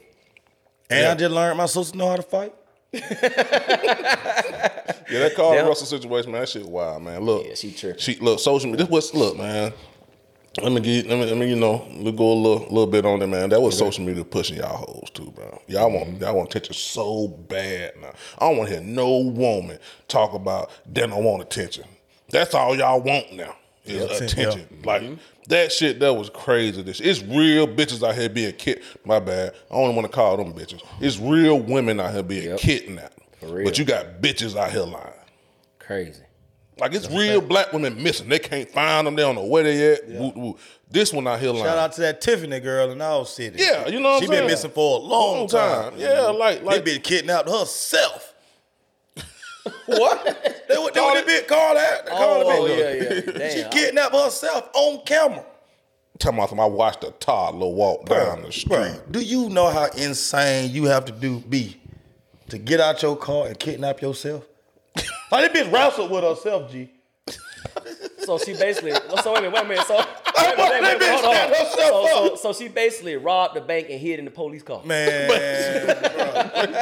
And 0.89 1.01
Yeah. 1.03 1.11
I 1.11 1.15
just 1.15 1.33
learned 1.33 1.57
my 1.57 1.65
sister 1.65 1.97
know 1.97 2.09
how 2.09 2.15
to 2.17 2.21
fight. 2.23 2.53
Yeah, 5.09 5.19
that 5.19 5.35
Carl 5.35 5.53
Yeah. 5.53 5.61
Russell 5.61 5.87
situation, 5.87 6.31
man, 6.33 6.41
that 6.41 6.49
shit 6.49 6.65
wild, 6.67 7.01
man. 7.03 7.21
Look, 7.21 7.45
Yeah, 7.47 7.55
she 7.55 7.71
tripping. 7.71 7.99
She 7.99 8.15
look 8.15 8.39
social 8.39 8.69
media. 8.69 8.85
This 8.85 8.91
was 8.91 9.13
look, 9.13 9.37
man. 9.37 9.71
Let 10.61 10.71
me 10.71 10.81
get. 10.81 11.07
Let 11.07 11.19
me. 11.19 11.25
Let 11.27 11.37
me. 11.37 11.49
You 11.49 11.55
know. 11.55 11.87
We 11.97 12.11
go 12.11 12.31
a 12.31 12.33
little, 12.33 12.63
little 12.67 12.87
bit 12.87 13.05
on 13.05 13.19
that, 13.19 13.27
man. 13.27 13.49
That 13.49 13.61
was 13.61 13.77
social 13.77 14.03
media 14.03 14.25
pushing 14.25 14.57
y'all 14.57 14.77
hoes 14.77 15.09
too, 15.13 15.31
bro. 15.31 15.61
Y'all 15.67 15.89
want. 15.91 16.09
Mm-hmm. 16.09 16.23
Y'all 16.23 16.35
want 16.35 16.49
attention 16.49 16.73
so 16.73 17.27
bad 17.27 17.93
now. 18.01 18.11
I 18.39 18.49
don't 18.49 18.57
want 18.57 18.69
to 18.69 18.75
hear 18.75 18.83
no 18.83 19.17
woman 19.19 19.77
talk 20.07 20.33
about 20.33 20.71
they 20.91 21.05
don't 21.07 21.23
want 21.23 21.41
attention. 21.43 21.85
That's 22.31 22.53
all 22.53 22.75
y'all 22.75 22.99
want 23.01 23.31
now 23.33 23.55
is 23.89 24.09
Yeah. 24.09 24.25
attention. 24.25 24.67
Yeah. 24.69 24.77
Like 24.85 25.01
mm-hmm. 25.01 25.15
that 25.49 25.71
shit. 25.71 25.99
That 25.99 26.13
was 26.13 26.29
crazy. 26.29 26.81
This. 26.81 26.99
It's 26.99 27.21
real 27.23 27.67
bitches 27.67 28.07
out 28.07 28.15
here 28.15 28.29
being 28.29 28.53
kid. 28.53 28.81
My 29.05 29.19
bad. 29.19 29.53
I 29.71 29.75
don't 29.75 29.95
want 29.95 30.05
to 30.09 30.13
call 30.13 30.38
them 30.38 30.53
bitches. 30.53 30.81
It's 30.99 31.17
real 31.19 31.59
women 31.59 31.99
out 31.99 32.13
here 32.13 32.23
being 32.23 32.49
Yep. 32.49 32.59
kidnapped. 32.59 33.19
real. 33.41 33.65
But 33.65 33.77
you 33.77 33.85
got 33.85 34.21
bitches 34.21 34.55
out 34.55 34.71
here 34.71 34.81
lying. 34.81 35.13
Crazy. 35.79 36.23
Like 36.79 36.93
it's 36.93 37.09
real 37.09 37.41
black 37.41 37.73
women 37.73 38.01
missing. 38.01 38.29
They 38.29 38.39
can't 38.39 38.69
find 38.69 39.07
them. 39.07 39.15
They 39.15 39.23
don't 39.23 39.35
know 39.35 39.45
where 39.45 39.63
they 39.63 39.93
at. 39.93 40.07
Woo, 40.07 40.31
woo. 40.35 40.57
This 40.89 41.11
one 41.11 41.27
out 41.27 41.39
here 41.39 41.51
lying. 41.51 41.65
Shout 41.65 41.77
out 41.77 41.91
to 41.93 42.01
that 42.01 42.21
Tiffany 42.21 42.59
girl 42.59 42.91
in 42.91 43.01
our 43.01 43.25
city. 43.25 43.57
Yeah, 43.59 43.88
you 43.88 43.99
know 43.99 44.11
what 44.11 44.19
she 44.19 44.25
I'm 44.25 44.31
been 44.31 44.47
missing 44.47 44.71
for 44.71 44.99
a 44.99 45.01
long, 45.01 45.38
Long 45.39 45.47
time. 45.47 45.91
time. 45.91 45.99
Yeah, 45.99 46.07
mm-hmm. 46.07 46.38
like 46.38 46.63
like 46.63 46.85
That 46.85 46.91
bitch 46.91 47.03
kidnapped 47.03 47.49
herself. 47.49 48.26
what? 49.86 50.26
They 50.68 50.78
what 50.78 50.93
they 50.93 50.99
what 51.01 51.26
that 51.26 51.28
bitch 51.28 51.47
call 51.47 51.74
that? 51.76 52.05
They 52.05 52.11
call 52.11 52.43
Oh, 52.45 52.68
that 52.68 52.78
yeah, 52.78 53.11
bitch. 53.22 53.39
yeah. 53.39 53.49
She 53.53 53.61
Damn. 53.61 53.70
kidnapped 53.72 54.15
herself 54.15 54.70
on 54.74 55.03
camera. 55.05 55.45
Tell 56.20 56.34
about 56.34 56.49
some, 56.49 56.59
I 56.59 56.65
watched 56.65 57.03
a 57.03 57.11
toddler 57.11 57.68
walk 57.68 58.05
down 58.07 58.41
the 58.41 58.51
street. 58.51 58.72
Bruh, 58.72 59.11
do 59.11 59.20
you 59.20 59.49
know 59.49 59.70
how 59.70 59.86
insane 59.97 60.72
you 60.72 60.86
have 60.86 61.05
to 61.05 61.11
do 61.11 61.39
be 61.41 61.80
to 62.49 62.57
get 62.57 62.80
out 62.80 63.01
your 63.03 63.15
car 63.15 63.47
and 63.47 63.59
kidnap 63.59 64.01
yourself? 64.01 64.43
like 65.32 65.51
that 65.51 65.53
bitch 65.53 65.72
wrestled 65.72 66.09
with 66.09 66.24
herself, 66.24 66.72
G. 66.72 66.89
So 68.20 68.38
she 68.38 68.53
basically. 68.53 68.91
So 69.24 69.34
wait 69.34 69.45
a 69.45 69.49
minute. 69.49 69.53
Wait 69.53 69.64
a 69.64 69.68
minute. 69.68 69.88
So 69.88 69.95
wait 69.95 70.05
a 70.53 70.58
minute. 70.58 70.60
Wait, 70.60 70.82
That 70.82 70.99
wait, 70.99 71.12
wait, 71.12 71.24
hold 71.24 72.10
on. 72.10 72.36
So, 72.36 72.36
so, 72.36 72.36
so 72.36 72.53
she 72.53 72.68
basically 72.68 73.16
robbed 73.16 73.55
the 73.55 73.62
bank 73.62 73.88
and 73.89 73.99
hid 73.99 74.20
in 74.20 74.26
the 74.26 74.32
police 74.32 74.64
car. 74.64 74.84
Man, 74.84 75.28
bro, 75.28 75.38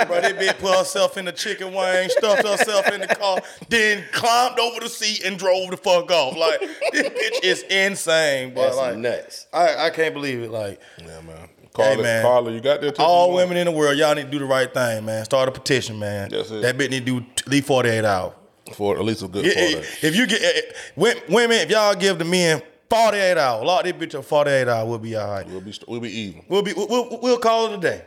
bro, 0.05 0.21
that 0.21 0.39
bitch 0.39 0.57
put 0.57 0.75
herself 0.75 1.17
in 1.17 1.25
the 1.25 1.31
chicken 1.31 1.73
wing, 1.73 2.09
stuffed 2.09 2.47
herself 2.47 2.91
in 2.91 3.01
the 3.01 3.07
car, 3.07 3.39
then 3.69 4.03
climbed 4.11 4.59
over 4.59 4.79
the 4.79 4.89
seat 4.89 5.23
and 5.23 5.37
drove 5.37 5.69
the 5.69 5.77
fuck 5.77 6.09
off. 6.11 6.35
Like 6.35 6.59
this 6.91 7.09
bitch 7.09 7.43
is 7.43 7.63
insane, 7.69 8.53
bro. 8.53 8.63
That's 8.63 8.77
like, 8.77 8.97
nuts. 8.97 9.47
I, 9.53 9.87
I 9.87 9.89
can't 9.91 10.13
believe 10.13 10.41
it. 10.41 10.51
Like 10.51 10.81
Yeah, 10.99 11.21
man. 11.21 11.49
Carla, 11.73 12.01
man. 12.01 12.23
Carla, 12.23 12.51
you 12.53 12.61
got 12.61 12.81
that? 12.81 12.99
all 12.99 13.33
women 13.33 13.57
in 13.57 13.65
the 13.65 13.71
world, 13.71 13.97
y'all 13.97 14.15
need 14.15 14.25
to 14.25 14.31
do 14.31 14.39
the 14.39 14.45
right 14.45 14.73
thing, 14.73 15.05
man. 15.05 15.25
Start 15.25 15.49
a 15.49 15.51
petition, 15.51 15.99
man. 15.99 16.29
That's 16.29 16.49
it. 16.49 16.61
That 16.61 16.77
bitch 16.77 16.89
need 16.89 17.05
to 17.05 17.19
do 17.19 17.25
at 17.37 17.47
least 17.47 17.67
forty 17.67 17.89
eight 17.89 18.05
hours. 18.05 18.33
For 18.73 18.97
at 18.97 19.03
least 19.05 19.21
a 19.23 19.27
good 19.27 19.45
Yeah, 19.45 19.53
four. 19.53 19.83
If 20.09 20.15
you 20.15 20.25
get 20.27 20.41
eh, 20.41 20.51
eh, 20.55 20.61
wo- 20.95 21.13
women, 21.29 21.57
if 21.59 21.69
y'all 21.69 21.93
give 21.95 22.17
the 22.17 22.25
men 22.25 22.61
forty 22.89 23.17
eight 23.17 23.37
hours, 23.37 23.63
lock 23.65 23.83
this 23.83 23.93
bitch 23.93 24.15
up 24.15 24.25
forty 24.25 24.51
eight 24.51 24.67
hours, 24.67 24.87
we'll 24.89 24.97
be 24.99 25.15
all 25.15 25.29
right. 25.29 25.47
We'll 25.47 25.61
be 25.61 25.73
we'll 25.87 25.99
be 25.99 26.09
even. 26.11 26.43
We'll 26.49 26.61
be 26.63 26.73
we'll, 26.73 26.87
we'll, 26.87 27.19
we'll 27.21 27.37
call 27.39 27.67
it 27.73 27.77
a 27.77 27.81
day. 27.81 28.01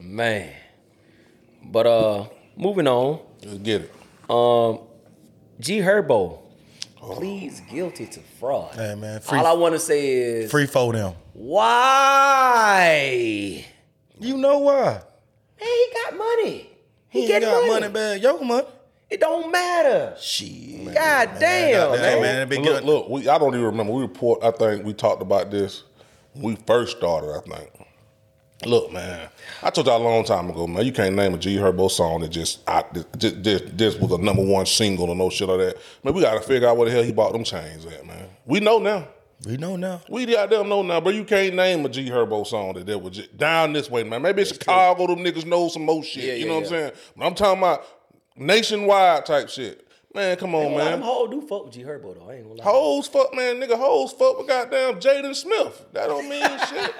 Man. 0.00 0.50
But 1.66 1.86
uh, 1.86 2.26
moving 2.56 2.86
on. 2.88 3.20
Let's 3.44 3.58
get 3.58 3.82
it. 3.82 3.92
Um, 4.30 4.80
G 5.60 5.78
Herbo 5.78 6.40
pleads 7.00 7.60
guilty 7.70 8.06
to 8.06 8.20
fraud. 8.40 8.74
Hey 8.74 8.94
man, 8.94 9.20
free 9.20 9.38
All 9.38 9.46
I 9.46 9.52
want 9.52 9.74
to 9.74 9.78
say 9.78 10.08
is 10.08 10.50
free 10.50 10.66
for 10.66 10.92
them. 10.92 11.14
why? 12.34 13.64
You 14.18 14.36
know 14.36 14.58
why? 14.60 15.00
Man, 15.60 15.68
he 15.68 15.86
got 16.02 16.16
money. 16.16 16.70
He, 17.08 17.20
He 17.22 17.26
get 17.28 17.42
got 17.42 17.66
money. 17.66 17.68
money, 17.80 17.88
bag. 17.92 18.22
Your 18.22 18.42
money. 18.44 18.66
It 19.14 19.20
don't 19.20 19.52
matter. 19.52 20.16
Shit. 20.20 20.86
God 20.86 21.38
damn, 21.38 21.90
goddamn, 21.90 22.00
man. 22.00 22.20
man. 22.20 22.36
that 22.40 22.48
big 22.48 22.60
Look, 22.62 22.74
good- 22.74 22.84
look, 22.84 23.08
we, 23.08 23.28
I 23.28 23.38
don't 23.38 23.54
even 23.54 23.64
remember. 23.66 23.92
We 23.92 24.02
report. 24.02 24.42
I 24.42 24.50
think 24.50 24.84
we 24.84 24.92
talked 24.92 25.22
about 25.22 25.52
this. 25.52 25.84
when 26.32 26.54
We 26.56 26.60
first 26.66 26.96
started. 26.96 27.30
I 27.30 27.56
think. 27.56 27.70
Look, 28.66 28.92
man. 28.92 29.28
I 29.62 29.70
told 29.70 29.86
y'all 29.86 30.02
a 30.02 30.02
long 30.02 30.24
time 30.24 30.50
ago, 30.50 30.66
man. 30.66 30.84
You 30.84 30.90
can't 30.92 31.14
name 31.14 31.32
a 31.32 31.38
G 31.38 31.54
Herbo 31.56 31.88
song 31.88 32.22
that 32.22 32.30
just 32.30 32.68
I, 32.68 32.82
just, 33.16 33.40
just, 33.42 33.76
just 33.76 34.00
was 34.00 34.10
a 34.10 34.18
number 34.18 34.42
one 34.42 34.66
single 34.66 35.10
or 35.10 35.14
no 35.14 35.30
shit 35.30 35.48
like 35.48 35.58
that. 35.58 35.76
Man, 36.02 36.12
we 36.12 36.22
gotta 36.22 36.40
figure 36.40 36.66
out 36.66 36.76
where 36.76 36.88
the 36.88 36.92
hell 36.92 37.04
he 37.04 37.12
bought 37.12 37.34
them 37.34 37.44
chains 37.44 37.86
at, 37.86 38.04
man. 38.04 38.28
We 38.46 38.58
know 38.58 38.78
now. 38.80 39.06
We 39.46 39.58
know 39.58 39.76
now. 39.76 40.00
We 40.08 40.24
goddamn 40.24 40.68
know 40.70 40.82
now, 40.82 41.00
but 41.00 41.14
you 41.14 41.24
can't 41.24 41.54
name 41.54 41.84
a 41.84 41.88
G 41.88 42.08
Herbo 42.08 42.46
song 42.46 42.74
that 42.74 42.86
that 42.86 42.98
was 42.98 43.14
just 43.16 43.36
down 43.36 43.74
this 43.74 43.90
way, 43.90 44.02
man. 44.02 44.22
Maybe 44.22 44.42
in 44.42 44.48
Chicago, 44.48 45.06
them 45.06 45.18
niggas 45.18 45.44
know 45.44 45.68
some 45.68 45.84
more 45.84 46.02
shit. 46.02 46.24
Yeah, 46.24 46.32
you 46.34 46.38
yeah, 46.40 46.46
know 46.46 46.54
what. 46.54 46.64
I'm 46.64 46.68
saying? 46.70 46.92
But 47.16 47.26
I'm 47.26 47.34
talking 47.34 47.58
about 47.58 47.84
nationwide 48.36 49.26
type 49.26 49.48
shit. 49.48 49.80
Man, 50.14 50.36
come 50.36 50.54
on, 50.54 50.72
Well, 50.74 50.84
them 50.84 51.00
man. 51.00 51.08
hoes 51.08 51.28
do 51.30 51.40
fuck 51.40 51.64
with 51.64 51.74
G 51.74 51.82
Herbo 51.82 52.14
though. 52.14 52.30
I 52.30 52.34
ain't 52.34 52.44
gonna 52.46 52.54
lie. 52.60 52.64
Hoes 52.64 53.08
fuck, 53.08 53.34
man, 53.34 53.56
nigga. 53.56 53.76
Hoes 53.76 54.12
fuck 54.12 54.38
with 54.38 54.46
goddamn 54.46 55.00
Jaden 55.00 55.34
Smith. 55.34 55.86
That 55.92 56.06
don't 56.06 56.28
mean 56.28 56.40
shit. 56.68 56.94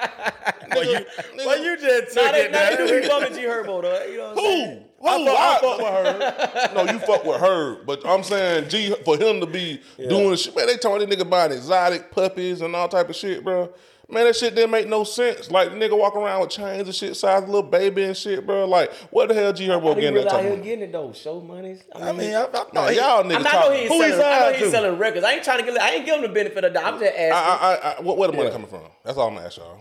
Well, 0.74 0.84
you, 0.84 0.98
Nigga, 0.98 1.46
well, 1.46 1.62
you 1.64 1.76
just 1.78 2.16
Nah, 2.16 2.22
took 2.22 2.32
they, 2.32 2.44
it 2.46 2.50
nah, 2.50 2.58
they 2.70 2.76
do 2.76 2.84
be 2.86 2.90
there. 2.90 3.02
fucking 3.04 3.36
G 3.36 3.42
Herbo 3.44 3.82
though. 3.82 4.04
You 4.06 4.16
know 4.16 4.24
what 4.34 4.38
I'm 4.38 4.44
saying? 4.44 4.78
Who? 5.00 5.06
Who? 5.06 5.06
I 5.06 5.24
fuck- 5.24 5.38
I 5.38 5.60
fuck 5.60 5.78
with 5.78 6.74
her. 6.74 6.74
no, 6.84 6.92
you 6.92 6.98
fuck 6.98 7.24
with 7.24 7.40
her, 7.40 7.84
but 7.84 8.04
I'm 8.04 8.24
saying 8.24 8.68
G 8.68 8.92
for 9.04 9.16
him 9.16 9.38
to 9.38 9.46
be 9.46 9.80
doing 9.96 10.34
shit. 10.34 10.56
Man, 10.56 10.66
they 10.66 10.76
talking 10.76 11.08
this 11.08 11.16
nigga 11.16 11.30
buying 11.30 11.52
exotic 11.52 12.10
puppies 12.10 12.62
and 12.62 12.74
all 12.74 12.88
type 12.88 13.08
of 13.10 13.14
shit, 13.14 13.44
bro. 13.44 13.72
Man, 14.14 14.24
that 14.24 14.36
shit 14.36 14.54
didn't 14.54 14.70
make 14.70 14.88
no 14.88 15.04
sense. 15.04 15.50
Like 15.50 15.70
nigga 15.70 15.98
walking 15.98 16.22
around 16.22 16.40
with 16.40 16.50
chains 16.50 16.86
and 16.86 16.94
shit, 16.94 17.16
size 17.16 17.42
little 17.44 17.62
baby 17.62 18.04
and 18.04 18.16
shit, 18.16 18.46
bro. 18.46 18.64
Like, 18.66 18.92
what 19.10 19.28
the 19.28 19.34
hell 19.34 19.52
G 19.52 19.66
Herbo 19.66 19.94
getting 19.96 20.14
that 20.14 20.26
out 20.28 20.32
type 20.32 20.42
here 20.44 20.52
of 20.54 20.62
getting 20.62 20.84
it 20.84 20.92
though? 20.92 21.12
Show 21.12 21.40
monies. 21.40 21.82
I 21.94 22.12
mean, 22.12 22.34
I, 22.34 22.44
I, 22.44 22.50
Man, 22.52 22.64
no, 22.72 22.86
he- 22.86 22.96
y'all 22.96 23.04
I, 23.18 23.22
niggas 23.22 23.28
mean, 23.28 23.32
I 23.36 23.38
know 23.42 23.50
talking. 23.50 23.78
he 23.82 23.86
Who 23.88 24.02
he 24.02 24.08
selling. 24.10 24.22
I 24.24 24.38
know 24.38 24.52
he's 24.56 24.70
selling 24.70 24.98
records. 24.98 25.24
I 25.24 25.32
ain't 25.32 25.44
trying 25.44 25.58
to 25.58 25.64
get. 25.64 25.80
I 25.82 25.90
ain't 25.96 26.06
giving 26.06 26.22
the 26.22 26.28
benefit 26.28 26.64
of 26.64 26.72
the 26.72 26.78
doubt. 26.80 26.94
I'm 26.94 27.00
just 27.00 27.12
asking. 27.12 27.32
I, 27.32 27.36
I, 27.90 27.92
I, 27.98 28.00
what, 28.00 28.16
where 28.16 28.28
the 28.30 28.36
money 28.36 28.46
Yeah. 28.48 28.52
coming 28.52 28.68
from? 28.68 28.82
That's 29.04 29.18
all 29.18 29.28
I'm 29.28 29.34
gonna 29.34 29.46
ask 29.46 29.56
y'all. 29.58 29.78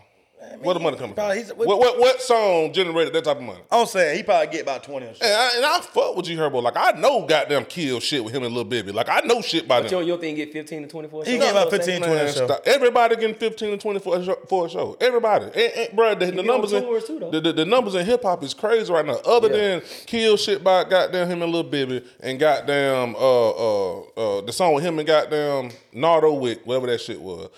Where 0.61 0.73
the 0.73 0.79
money 0.79 0.95
coming 0.97 1.09
from? 1.09 1.15
probably 1.15 1.37
he's- 1.37 1.51
What, 1.55 1.79
what, 1.79 1.99
what 1.99 2.21
song 2.21 2.71
generated 2.73 3.13
that 3.13 3.23
type 3.23 3.37
of 3.37 3.43
money? 3.43 3.59
I'm 3.71 3.85
saying 3.85 4.17
he 4.17 4.23
probably 4.23 4.47
get 4.47 4.61
about 4.61 4.83
twenty. 4.83 5.07
Or 5.07 5.13
so. 5.15 5.25
And 5.25 5.33
I, 5.33 5.55
and 5.57 5.65
I 5.65 5.79
fuck 5.81 6.15
with 6.15 6.25
G 6.25 6.35
Herbo. 6.35 6.61
Like 6.61 6.77
I 6.77 6.91
know 6.99 7.25
goddamn 7.25 7.65
kill 7.65 7.99
shit 7.99 8.23
with 8.23 8.33
him 8.33 8.43
and 8.43 8.53
Lil 8.53 8.63
Baby. 8.65 8.91
Like 8.91 9.09
I 9.09 9.21
know 9.21 9.41
shit 9.41 9.67
by 9.67 9.81
but 9.81 9.89
them. 9.89 9.99
your, 9.99 10.03
your 10.07 10.17
thing 10.17 10.35
get 10.35 10.51
15 10.53 10.83
to 10.83 10.87
24. 10.87 11.23
He 11.25 11.31
shows? 11.31 11.39
get 11.39 11.51
about 11.51 11.53
You 11.53 11.53
know 11.53 11.65
what 11.65 11.71
15 11.71 11.85
saying? 11.85 12.01
20 12.03 12.15
Man, 12.15 12.25
or 12.25 12.29
so. 12.31 12.45
stop. 12.45 12.61
Everybody 12.65 13.15
getting 13.15 13.35
15 13.35 13.71
to 13.71 13.77
20 13.77 13.99
for 13.99 14.17
a 14.17 14.23
show. 14.25 14.35
For 14.47 14.65
a 14.65 14.69
show. 14.69 14.97
Everybody. 15.01 15.45
And, 15.45 15.55
and, 15.55 15.95
bro, 15.95 16.15
the, 16.15 16.25
the 16.31 16.43
numbers 16.43 16.73
in, 16.73 16.83
too, 16.83 17.29
the, 17.31 17.39
the, 17.41 17.53
the 17.53 17.65
numbers 17.65 17.95
in 17.95 18.05
hip 18.05 18.21
hop 18.23 18.43
is 18.43 18.53
crazy 18.53 18.91
right 18.91 19.05
now. 19.05 19.17
Other 19.25 19.47
Yeah. 19.49 19.53
than 19.79 19.81
kill 20.05 20.37
shit 20.37 20.63
by 20.63 20.83
goddamn 20.83 21.27
him 21.29 21.41
and 21.41 21.51
Lil 21.51 21.63
Baby 21.63 22.03
and 22.19 22.39
goddamn 22.39 23.15
uh 23.15 23.49
uh 23.49 23.99
uh 24.01 24.41
the 24.41 24.51
song 24.53 24.73
with 24.75 24.83
him 24.83 24.99
and 24.99 25.07
goddamn 25.07 25.71
Nardo 25.91 26.33
Wick, 26.33 26.61
whatever 26.65 26.87
that 26.87 27.01
shit 27.01 27.19
was. 27.21 27.49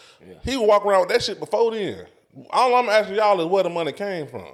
He 0.43 0.58
would 0.58 0.66
walk 0.68 0.86
around 0.86 1.02
with 1.02 1.10
that 1.10 1.24
shit 1.24 1.39
before 1.39 1.72
then. 1.72 2.06
All 2.50 2.76
I'm 2.76 2.90
asking 2.90 3.16
y'all 3.16 3.40
is 3.42 3.48
where 3.48 3.64
the 3.64 3.70
money 3.70 3.92
came 3.92 4.28
from. 4.28 4.48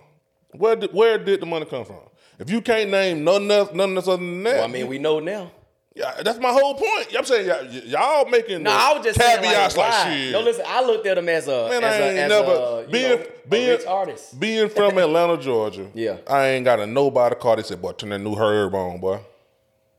Where 0.52 0.76
did, 0.76 0.92
where 0.94 1.18
did 1.18 1.40
the 1.42 1.46
money 1.46 1.66
come 1.66 1.86
from? 1.86 2.02
If 2.40 2.50
you 2.50 2.62
can't 2.62 2.90
name 2.90 3.24
none 3.24 3.50
else, 3.50 3.74
none 3.74 3.96
else 3.96 4.08
other 4.08 4.18
than 4.18 4.44
that, 4.44 4.56
Well, 4.56 4.64
I 4.64 4.68
mean, 4.68 4.88
we 4.88 5.00
know 5.00 5.20
now. 5.20 5.52
Yeah, 5.94 6.22
that's 6.24 6.40
my 6.40 6.52
whole 6.54 6.74
point. 6.76 7.14
I'm 7.18 7.26
saying 7.26 7.48
y'all, 7.48 7.66
y'all 7.66 8.30
making 8.30 8.64
No, 8.64 8.72
the 8.72 8.78
I 8.78 8.94
was 8.94 9.06
just 9.06 9.20
saying 9.20 9.42
caveats 9.44 9.76
like, 9.76 9.90
like, 9.92 10.08
shit. 10.14 10.32
No, 10.32 10.40
listen, 10.40 10.64
I 10.66 10.86
looked 10.86 11.06
at 11.06 11.18
him 11.18 11.28
as 11.28 11.48
a 11.50 11.68
Man, 11.70 11.84
as 11.84 11.94
I 11.94 11.98
a, 11.98 12.10
ain't 12.10 12.18
as 12.20 12.30
never 12.30 12.52
a, 12.52 12.88
being 12.90 13.10
know, 13.20 13.26
being 13.50 13.70
rich 13.70 13.86
artist. 13.86 14.40
being 14.40 14.70
from 14.70 14.98
Atlanta, 14.98 15.38
Georgia. 15.38 15.88
Yeah. 15.94 16.18
I 16.28 16.48
ain't 16.48 16.64
got 16.64 16.80
a 16.80 16.88
nobody 16.88 17.36
car. 17.36 17.58
They 17.58 17.64
said, 17.64 17.82
"Boy, 17.82 17.92
turn 17.92 18.10
that 18.12 18.20
new 18.20 18.36
herb 18.36 18.74
on, 18.74 19.02
boy." 19.02 19.20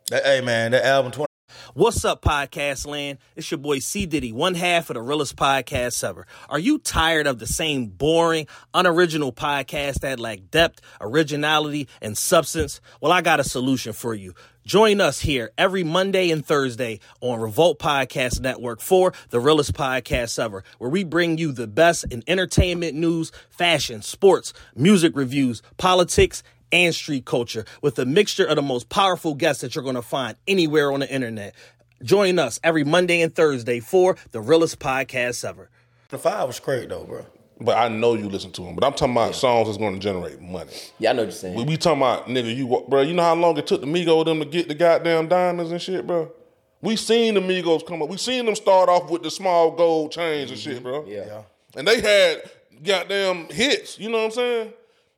That, 0.09 0.24
hey 0.24 0.41
man, 0.41 0.70
that 0.70 0.85
album 0.85 1.12
twenty. 1.12 1.28
What's 1.75 2.05
up, 2.05 2.20
podcast 2.20 2.87
land? 2.87 3.16
It's 3.35 3.51
your 3.51 3.57
boy 3.57 3.79
C. 3.79 4.05
Diddy, 4.05 4.31
one 4.31 4.55
half 4.55 4.91
of 4.91 4.95
the 4.95 5.01
realest 5.01 5.37
podcast 5.37 6.07
ever. 6.07 6.27
Are 6.51 6.59
you 6.59 6.79
tired 6.79 7.27
of 7.27 7.39
the 7.39 7.47
same 7.47 7.87
boring, 7.87 8.47
unoriginal 8.75 9.33
podcast 9.33 10.01
that 10.01 10.20
lack 10.20 10.51
depth, 10.51 10.83
originality, 11.01 11.89
and 12.03 12.18
substance? 12.18 12.83
Well, 13.01 13.11
I 13.11 13.23
got 13.23 13.41
a 13.41 13.45
solution 13.45 13.95
for 13.95 14.12
you. 14.14 14.35
Join 14.66 15.01
us 15.01 15.20
here 15.20 15.51
every 15.57 15.83
Monday 15.83 16.31
and 16.31 16.45
Thursday 16.45 17.01
on 17.23 17.41
Revolt 17.41 17.79
Podcast 17.79 18.39
Network 18.39 18.83
for 18.83 19.14
the 19.31 19.41
realest 19.41 19.73
podcast 19.73 20.39
ever, 20.39 20.64
where 20.77 20.91
we 20.91 21.05
bring 21.05 21.39
you 21.39 21.53
the 21.53 21.66
best 21.66 22.05
in 22.12 22.23
entertainment 22.27 22.97
news, 22.99 23.33
fashion, 23.49 24.03
sports, 24.03 24.53
music 24.77 25.16
reviews, 25.16 25.62
politics, 25.79 26.43
and 26.73 26.95
street 26.95 27.25
culture 27.25 27.64
with 27.83 27.99
a 27.99 28.05
mixture 28.05 28.45
of 28.45 28.57
the 28.57 28.62
most 28.62 28.89
powerful 28.89 29.35
guests 29.35 29.62
that 29.62 29.75
you're 29.75 29.85
going 29.85 29.95
to 29.95 30.03
find 30.03 30.37
anywhere 30.49 30.91
on 30.91 31.01
the 31.01 31.12
internet. 31.12 31.55
Join 32.03 32.39
us 32.39 32.59
every 32.64 32.85
Monday 32.85 33.23
and 33.23 33.35
Thursday 33.35 33.79
for 33.79 34.16
the 34.33 34.41
realest 34.41 34.79
podcast 34.79 35.49
ever. 35.49 35.70
The 36.09 36.18
five 36.18 36.47
was 36.47 36.59
great 36.59 36.89
though, 36.89 37.05
bro. 37.05 37.27
But 37.61 37.79
I 37.79 37.89
know 37.89 38.14
you 38.14 38.29
listen 38.29 38.51
to 38.53 38.62
them. 38.62 38.75
But 38.75 38.85
I'm 38.85 38.93
talking 38.93 39.12
about 39.12 39.37
songs 39.37 39.68
that's 39.68 39.79
going 39.79 39.95
to 39.95 40.01
generate 40.01 40.41
money. 40.41 40.73
Yeah, 40.99 41.11
I 41.11 41.12
know 41.12 41.23
what 41.23 41.27
you're 41.27 41.33
saying. 41.33 41.55
We, 41.55 41.64
we 41.64 41.77
talking 41.77 42.01
about 42.01 42.27
nigga, 42.27 42.55
you 42.55 42.85
bro. 42.89 43.03
You 43.03 43.14
know 43.14 43.23
how 43.23 43.35
long 43.35 43.57
it 43.57 43.66
took 43.66 43.81
the 43.81 43.87
Migos 43.87 44.25
them 44.25 44.41
to 44.41 44.45
get 44.45 44.68
the 44.68 44.75
goddamn 44.75 45.29
diamonds 45.29 45.70
and 45.70 45.81
shit, 45.81 46.07
bro. 46.07 46.33
We 46.81 46.97
seen 46.97 47.35
the 47.35 47.41
Migos 47.41 47.87
come 47.87 48.03
up. 48.03 48.09
We 48.09 48.16
seen 48.16 48.47
them 48.47 48.57
start 48.57 48.89
off 48.89 49.09
with 49.11 49.23
the 49.23 49.31
small 49.31 49.70
gold 49.70 50.11
chains 50.11 50.51
and 50.51 50.59
shit, 50.59 50.75
mm-hmm. 50.75 50.83
bro. 50.83 51.07
Yeah. 51.07 51.27
Yeah. 51.27 51.43
And 51.77 51.87
they 51.87 52.01
had 52.01 52.43
goddamn 52.83 53.47
hits. 53.47 53.99
You 53.99 54.11
know 54.11 54.18
what 54.18 54.25
I'm 54.25 54.31
saying? 54.33 54.73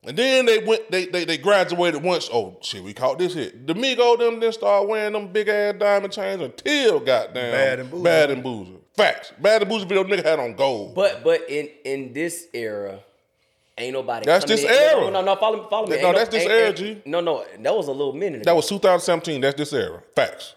And 0.06 0.16
then 0.16 0.46
they 0.46 0.58
went, 0.58 0.90
they 0.90 1.06
they, 1.06 1.24
they 1.24 1.38
graduated 1.38 2.02
once. 2.02 2.28
Oh 2.32 2.58
shit, 2.60 2.82
we 2.84 2.92
caught 2.92 3.18
this 3.18 3.34
hit. 3.34 3.66
The 3.66 3.74
Migos 3.74 4.18
them 4.18 4.40
then 4.40 4.52
start 4.52 4.86
wearing 4.88 5.12
them 5.14 5.28
big 5.28 5.48
ass 5.48 5.74
diamond 5.78 6.12
chains 6.12 6.42
until 6.42 7.00
goddamn 7.00 7.52
Bad 7.52 7.78
and 7.80 7.90
Bougie. 7.90 8.02
Bad 8.04 8.30
and 8.30 8.42
Boozer. 8.42 8.72
Facts. 8.96 9.32
Bad 9.40 9.62
and 9.62 9.70
Boozer 9.70 9.86
video 9.86 10.04
nigga 10.04 10.22
had 10.24 10.38
on 10.38 10.54
gold. 10.54 10.94
But 10.94 11.24
but 11.24 11.48
in 11.48 11.68
in 11.84 12.12
this 12.12 12.46
era, 12.52 13.00
ain't 13.78 13.92
nobody. 13.94 14.26
That's 14.26 14.44
coming 14.44 14.62
this 14.62 14.70
in- 14.70 14.70
era. 14.76 15.00
No, 15.00 15.10
no, 15.10 15.22
no, 15.22 15.36
follow 15.36 15.62
me, 15.62 15.66
follow 15.70 15.86
me. 15.86 16.00
No, 16.02 16.08
Ain't 16.08 16.16
that's 16.16 16.30
this 16.30 16.42
ain't- 16.42 16.52
era, 16.52 16.66
ain't- 16.68 16.76
G. 16.76 17.02
No, 17.06 17.20
no, 17.20 17.44
that 17.60 17.74
was 17.74 17.88
a 17.88 17.92
little 17.92 18.12
minute. 18.12 18.42
Ago. 18.42 18.50
that 18.50 18.56
was 18.56 18.68
2017. 18.68 19.40
That's 19.40 19.56
this 19.56 19.72
era. 19.72 20.02
Facts. 20.14 20.54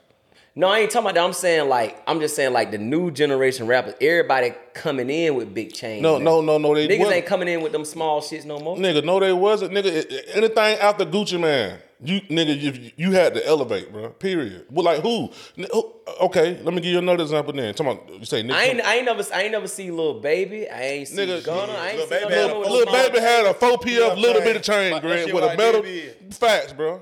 No, 0.57 0.67
I 0.67 0.79
ain't 0.79 0.89
talking 0.91 1.05
about 1.05 1.13
that. 1.15 1.23
I'm 1.23 1.33
saying 1.33 1.69
like 1.69 2.01
I'm 2.07 2.19
just 2.19 2.35
saying 2.35 2.51
like 2.51 2.71
the 2.71 2.79
new 2.79 3.11
generation 3.11 3.67
rappers. 3.67 3.93
Everybody 4.01 4.53
coming 4.73 5.09
in 5.09 5.35
with 5.35 5.53
big 5.53 5.71
chains. 5.71 6.01
No, 6.01 6.15
man. 6.15 6.23
no, 6.23 6.41
no, 6.41 6.57
no. 6.57 6.73
They 6.73 6.87
Niggas 6.87 6.99
wasn't. 6.99 7.15
ain't 7.17 7.25
coming 7.27 7.47
in 7.47 7.61
with 7.61 7.71
them 7.71 7.85
small 7.85 8.21
shits 8.21 8.43
no 8.43 8.59
more. 8.59 8.75
Nigga, 8.75 9.03
no, 9.05 9.19
they 9.19 9.31
wasn't. 9.33 9.71
Nigga, 9.71 9.85
it- 9.85 10.11
it- 10.11 10.25
anything 10.33 10.77
after 10.79 11.05
Gucci 11.05 11.39
Mane, 11.39 11.77
you 12.03 12.21
nigga, 12.21 12.59
you, 12.59 12.91
you 12.95 13.11
had 13.11 13.35
to 13.35 13.45
elevate, 13.47 13.91
bro. 13.91 14.09
Period. 14.09 14.65
Well, 14.71 14.83
like 14.85 15.01
who? 15.01 15.29
Okay, 16.21 16.59
let 16.63 16.73
me 16.73 16.81
give 16.81 16.91
you 16.91 16.97
another 16.99 17.23
example. 17.23 17.53
Then, 17.53 17.73
talking 17.75 17.93
about 17.93 18.19
you 18.19 18.25
say 18.25 18.41
nigga. 18.43 18.53
I 18.53 18.63
ain't 18.65 18.81
I 18.81 18.95
ain't 18.95 19.05
never 19.05 19.23
I 19.33 19.43
ain't 19.43 19.51
never 19.51 19.67
see 19.67 19.91
Lil 19.91 20.19
Baby. 20.21 20.67
I 20.69 20.81
ain't 20.81 21.07
see 21.07 21.17
Nigga, 21.17 21.43
Gunna. 21.43 21.73
I 21.73 21.89
ain't 21.89 21.97
Lil 21.99 22.07
see 22.07 22.15
Baby 22.19 22.29
none 22.35 22.49
a 22.49 22.57
Lil 22.59 22.85
Baby 22.87 23.19
had 23.19 23.45
a 23.45 23.53
4 23.53 23.69
PF 23.77 23.85
Yeah, 23.91 24.13
little 24.13 24.33
man. 24.41 24.43
bit 24.43 24.55
of 24.55 24.61
chain 24.63 24.91
Like, 24.91 25.01
that 25.03 25.07
grant 25.07 25.33
with 25.33 25.43
a 25.43 25.47
like 25.47 25.57
metal. 25.57 25.83
Facts, 26.31 26.73
bro. 26.73 27.01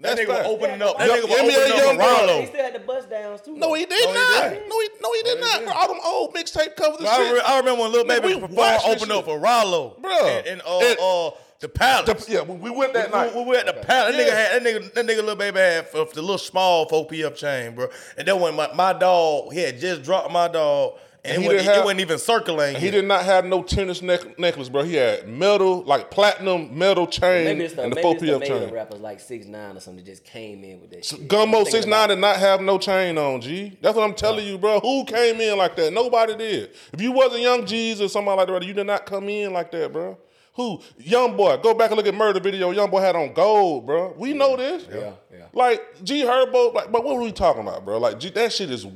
That 0.00 0.16
That's 0.16 0.20
nigga 0.20 0.28
was 0.28 0.36
facts. 0.36 0.48
opening 0.50 0.82
up. 0.82 0.98
That 0.98 1.08
nigga 1.10 1.22
was 1.22 1.32
opening 1.32 1.56
up 1.56 1.68
Young 1.78 1.96
for 1.96 2.26
Boy. 2.26 2.40
He 2.40 2.46
still 2.46 2.62
had 2.64 2.74
the 2.74 2.78
bust 2.80 3.10
downs 3.10 3.40
too. 3.40 3.56
No, 3.56 3.72
he 3.74 3.86
did 3.86 4.04
No, 4.04 4.08
he 4.08 4.14
not. 4.14 4.50
didn't. 4.50 4.68
No, 4.68 4.80
he 4.80 4.88
no, 5.00 5.12
he 5.12 5.22
did 5.22 5.40
No, 5.40 5.46
he 5.46 5.52
not. 5.52 5.58
didn't. 5.60 5.64
Bro, 5.66 5.74
all 5.74 5.88
them 5.88 6.00
old 6.04 6.34
mixtape 6.34 6.76
covers 6.76 6.98
and 7.00 7.08
I, 7.08 7.32
re- 7.32 7.40
I 7.46 7.58
remember 7.58 7.82
when 7.82 7.92
Lil 7.92 8.04
Baby 8.04 8.26
we 8.26 8.34
performed 8.34 8.54
watched 8.56 8.86
opened 8.88 9.12
up 9.12 9.24
for 9.24 9.38
Rollo, 9.38 9.96
bro, 10.00 10.10
and, 10.26 10.46
and 10.46 10.62
uh, 10.66 10.78
And- 10.80 10.98
uh, 11.00 11.30
the 11.60 11.68
Palace. 11.70 12.26
The- 12.26 12.32
yeah, 12.32 12.42
we, 12.42 12.56
we 12.56 12.70
went 12.70 12.92
that 12.92 13.10
night. 13.10 13.34
We, 13.34 13.40
we 13.42 13.48
were 13.50 13.56
at 13.56 13.64
the 13.64 13.72
palace. 13.72 14.14
That 14.14 14.26
Yeah. 14.26 14.32
nigga 14.34 14.36
had 14.36 14.62
that 14.62 14.82
nigga 14.82 14.92
that 14.92 15.06
nigga 15.06 15.24
Lil 15.24 15.36
Baby 15.36 15.58
had 15.58 15.86
f- 15.94 16.12
the 16.12 16.20
little 16.20 16.36
small 16.36 16.86
4 16.86 17.06
PF 17.08 17.34
chain, 17.34 17.74
bro. 17.74 17.88
And 18.18 18.28
then 18.28 18.38
when 18.40 18.54
my, 18.54 18.70
my 18.74 18.92
dog, 18.92 19.54
he 19.54 19.60
had 19.60 19.80
just 19.80 20.02
dropped 20.02 20.30
my 20.30 20.48
dog, 20.48 20.98
and, 21.26 21.34
And 21.34 21.38
he 21.38 21.42
he 21.42 21.48
wasn't, 21.48 21.58
didn't 21.58 21.72
it 21.72 21.76
have- 21.76 21.84
wasn't 21.84 22.00
even 22.00 22.18
circulating. 22.18 22.80
He 22.80 22.90
did 22.90 23.04
not 23.04 23.24
have 23.24 23.44
no 23.44 23.62
tennis 23.62 24.02
neck- 24.02 24.38
necklace, 24.38 24.68
bro. 24.68 24.82
He 24.84 24.94
had 24.94 25.28
metal, 25.28 25.82
like 25.84 26.10
platinum 26.10 26.76
metal 26.78 27.06
chain 27.06 27.44
Maybe 27.44 27.64
it's 27.64 27.74
the 27.74 27.82
and 27.82 27.92
the 27.92 27.96
maybe 27.96 28.02
4 28.02 28.12
it's 28.12 28.20
the 28.22 28.26
PF 28.28 28.40
made 28.40 28.46
chain. 28.48 28.70
rappers 28.74 29.00
like 29.00 29.20
six 29.20 29.46
nine 29.46 29.76
or 29.76 29.80
something 29.80 30.04
that 30.04 30.10
just 30.10 30.24
came 30.24 30.64
in 30.64 30.80
with 30.80 30.90
that 30.90 31.04
shit. 31.04 31.28
Gummo 31.28 31.66
six 31.66 31.86
nine 31.86 32.04
about- 32.04 32.06
did 32.14 32.18
not 32.20 32.36
have 32.36 32.60
no 32.60 32.78
chain 32.78 33.18
on, 33.18 33.40
G. 33.40 33.76
That's 33.82 33.96
what 33.96 34.04
I'm 34.04 34.14
telling 34.14 34.46
you, 34.46 34.58
bro. 34.58 34.80
Who 34.80 35.04
came 35.04 35.40
in 35.40 35.58
like 35.58 35.76
that? 35.76 35.92
Nobody 35.92 36.36
did. 36.36 36.70
If 36.92 37.00
you 37.00 37.12
wasn't 37.12 37.42
Young 37.42 37.66
G's 37.66 38.00
or 38.00 38.08
somebody 38.08 38.38
like 38.38 38.48
that, 38.48 38.66
you 38.66 38.74
did 38.74 38.86
not 38.86 39.06
come 39.06 39.28
in 39.28 39.52
like 39.52 39.70
that, 39.72 39.92
bro. 39.92 40.18
Who? 40.54 40.80
Young 40.96 41.36
boy. 41.36 41.58
Go 41.58 41.74
back 41.74 41.90
and 41.90 41.98
look 41.98 42.06
at 42.06 42.14
murder 42.14 42.40
video. 42.40 42.70
Young 42.70 42.88
boy 42.90 43.00
had 43.02 43.14
on 43.14 43.34
gold, 43.34 43.84
bro. 43.84 44.14
We 44.16 44.32
know 44.32 44.56
this. 44.56 44.86
Yeah, 44.90 45.10
yeah. 45.30 45.44
Like 45.52 46.02
G 46.02 46.22
Herbo, 46.22 46.72
like, 46.72 46.90
but 46.90 47.04
what 47.04 47.16
were 47.16 47.22
we 47.22 47.30
talking 47.32 47.60
about, 47.60 47.84
bro? 47.84 47.98
Like 47.98 48.18
G, 48.18 48.30
that 48.30 48.52
shit 48.54 48.70
is. 48.70 48.86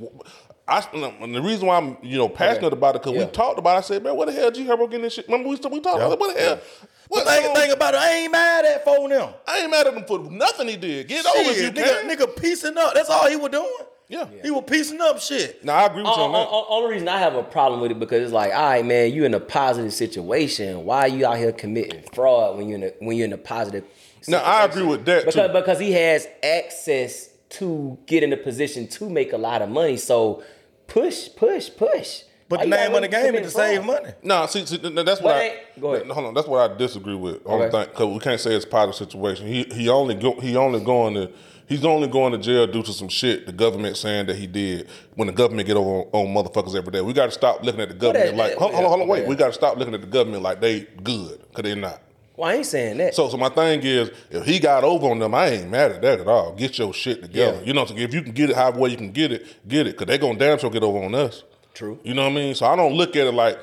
I, 0.70 0.86
and 1.20 1.34
the 1.34 1.42
reason 1.42 1.66
why 1.66 1.76
I'm, 1.76 1.96
you 2.02 2.16
know, 2.16 2.28
passionate 2.28 2.68
Okay. 2.68 2.76
about 2.76 2.94
it 2.96 3.02
because 3.02 3.16
Yeah. 3.18 3.24
we 3.26 3.30
talked 3.32 3.58
about. 3.58 3.74
it. 3.74 3.78
I 3.78 3.80
said, 3.82 4.02
man, 4.04 4.16
what 4.16 4.26
the 4.26 4.32
hell 4.32 4.50
G 4.50 4.64
Herbo 4.64 4.86
getting 4.88 5.02
this 5.02 5.14
shit? 5.14 5.26
Remember 5.26 5.48
we, 5.48 5.56
we 5.56 5.80
talked 5.80 5.96
about 5.96 6.12
it. 6.12 6.18
What 6.20 6.34
the 6.36 6.40
hell? 6.40 6.60
What 7.08 7.24
But 7.24 7.42
think, 7.42 7.56
think 7.56 7.72
about 7.74 7.94
it. 7.94 8.00
I 8.00 8.12
ain't 8.12 8.30
mad 8.32 8.64
at 8.64 8.84
four 8.84 9.08
them. 9.08 9.30
I 9.46 9.58
ain't 9.58 9.70
mad 9.70 9.86
at 9.88 9.94
him 9.94 10.04
for 10.04 10.20
nothing 10.30 10.68
he 10.68 10.76
did. 10.76 11.08
Get 11.08 11.26
over 11.26 11.50
you 11.52 11.70
nigga, 11.72 11.74
can. 12.02 12.08
nigga 12.08 12.40
piecing 12.40 12.78
up. 12.78 12.94
That's 12.94 13.10
all 13.10 13.28
he 13.28 13.34
was 13.36 13.50
doing. 13.50 13.66
Yeah. 14.08 14.26
He 14.42 14.50
was 14.50 14.64
piecing 14.66 15.00
up 15.00 15.20
shit. 15.20 15.64
Now 15.64 15.74
I 15.76 15.86
agree 15.86 16.02
with 16.02 16.16
you 16.16 16.22
O- 16.22 16.24
on 16.26 16.32
that. 16.32 16.38
o- 16.38 16.50
o- 16.50 16.66
only 16.78 16.92
reason 16.94 17.08
I 17.08 17.18
have 17.18 17.34
a 17.34 17.42
problem 17.44 17.80
with 17.80 17.90
it 17.92 17.98
because 17.98 18.22
it's 18.22 18.32
like, 18.32 18.52
all 18.54 18.60
right, 18.70 18.84
man, 18.84 19.12
you 19.12 19.24
in 19.24 19.34
a 19.34 19.40
positive 19.40 19.92
situation. 19.92 20.84
Why 20.84 21.00
are 21.02 21.08
you 21.08 21.26
out 21.26 21.38
here 21.38 21.52
committing 21.52 22.02
fraud 22.12 22.56
when 22.58 22.68
you're 22.68 22.78
in 22.78 22.84
a 22.84 22.92
when 23.00 23.16
you're 23.16 23.26
in 23.26 23.32
a 23.32 23.38
positive? 23.38 23.84
Now, 24.28 24.42
I 24.42 24.64
agree 24.66 24.82
with 24.84 25.04
that, 25.06 25.24
because 25.26 25.34
too. 25.46 25.52
because 25.52 25.78
he 25.80 25.92
has 25.92 26.28
access 26.42 27.28
to 27.50 27.98
get 28.06 28.22
in 28.22 28.32
a 28.32 28.36
position 28.36 28.86
to 28.86 29.08
make 29.08 29.32
a 29.32 29.38
lot 29.38 29.62
of 29.62 29.68
money. 29.68 29.96
So 29.96 30.42
push, 30.90 31.28
push, 31.36 31.70
push. 31.76 32.22
But 32.48 32.58
Why 32.58 32.64
the 32.64 32.70
name 32.70 32.94
of 32.96 33.02
the 33.02 33.08
game 33.08 33.34
is 33.36 33.46
to 33.46 33.50
save 33.58 33.84
money. 33.84 34.10
No, 34.24 34.44
see, 34.46 34.66
see 34.66 34.76
that's 34.78 35.20
what 35.20 35.22
But 35.22 35.36
I. 35.36 35.58
go 35.80 35.94
ahead. 35.94 36.08
Hold 36.10 36.26
on, 36.26 36.34
that's 36.34 36.48
what 36.48 36.68
I 36.70 36.76
disagree 36.76 37.14
with. 37.14 37.40
Only 37.46 37.66
Okay. 37.66 37.84
thing, 37.84 37.94
cause 37.94 38.12
we 38.12 38.18
can't 38.18 38.40
say 38.40 38.54
it's 38.56 38.64
a 38.64 38.68
positive 38.68 38.96
situation. 39.08 39.46
He 39.46 39.62
he 39.72 39.88
only 39.88 40.16
go, 40.16 40.38
he 40.40 40.56
only 40.56 40.80
going 40.80 41.14
to 41.14 41.30
he's 41.68 41.84
only 41.84 42.08
going 42.08 42.32
to 42.32 42.38
jail 42.38 42.66
due 42.66 42.82
to 42.82 42.92
some 42.92 43.08
shit 43.08 43.46
the 43.46 43.52
government 43.52 43.96
saying 43.96 44.26
that 44.26 44.34
he 44.36 44.48
did. 44.48 44.88
When 45.14 45.28
the 45.28 45.32
government 45.32 45.68
get 45.68 45.76
over 45.76 45.88
on, 45.88 46.06
on 46.12 46.26
motherfuckers 46.34 46.74
every 46.74 46.90
day, 46.90 47.00
we 47.02 47.12
got 47.12 47.26
to 47.26 47.30
stop 47.30 47.62
looking 47.62 47.80
at 47.82 47.88
the 47.88 47.94
government 47.94 48.36
that- 48.36 48.36
like 48.36 48.54
hold, 48.56 48.72
hold 48.74 48.84
on, 48.84 48.90
hold 48.90 49.02
on, 49.02 49.08
wait. 49.08 49.22
yeah. 49.22 49.28
We 49.28 49.36
got 49.36 49.46
to 49.46 49.52
stop 49.52 49.76
looking 49.78 49.94
at 49.94 50.00
the 50.00 50.08
government 50.08 50.42
like 50.42 50.60
they 50.60 50.80
good 51.04 51.38
because 51.50 51.62
they're 51.62 51.76
not. 51.76 52.02
Well, 52.40 52.48
I 52.48 52.54
ain't 52.54 52.64
saying 52.64 52.96
that. 52.96 53.14
So, 53.14 53.28
so 53.28 53.36
my 53.36 53.50
thing 53.50 53.82
is, 53.82 54.10
if 54.30 54.46
he 54.46 54.58
got 54.58 54.82
over 54.82 55.08
on 55.08 55.18
them, 55.18 55.34
I 55.34 55.48
ain't 55.48 55.68
mad 55.68 55.92
at 55.92 56.00
that 56.00 56.20
at 56.20 56.26
all. 56.26 56.54
Get 56.54 56.78
your 56.78 56.94
shit 56.94 57.20
together. 57.20 57.58
Yeah. 57.58 57.66
You 57.66 57.74
know, 57.74 57.82
what 57.82 57.90
if 57.90 58.14
you 58.14 58.22
can 58.22 58.32
get 58.32 58.48
it 58.48 58.56
however 58.56 58.78
way 58.78 58.88
you 58.88 58.96
can 58.96 59.12
get 59.12 59.30
it, 59.30 59.68
get 59.68 59.86
it, 59.86 59.90
because 59.90 60.06
they 60.06 60.16
gonna 60.16 60.38
damn 60.38 60.58
sure 60.58 60.70
get 60.70 60.82
over 60.82 61.04
on 61.04 61.14
us. 61.14 61.44
True. 61.74 61.98
You 62.02 62.14
know 62.14 62.22
what 62.22 62.32
I 62.32 62.34
mean? 62.34 62.54
So 62.54 62.64
I 62.64 62.76
don't 62.76 62.94
look 62.94 63.14
at 63.14 63.26
it 63.26 63.32
like 63.34 63.58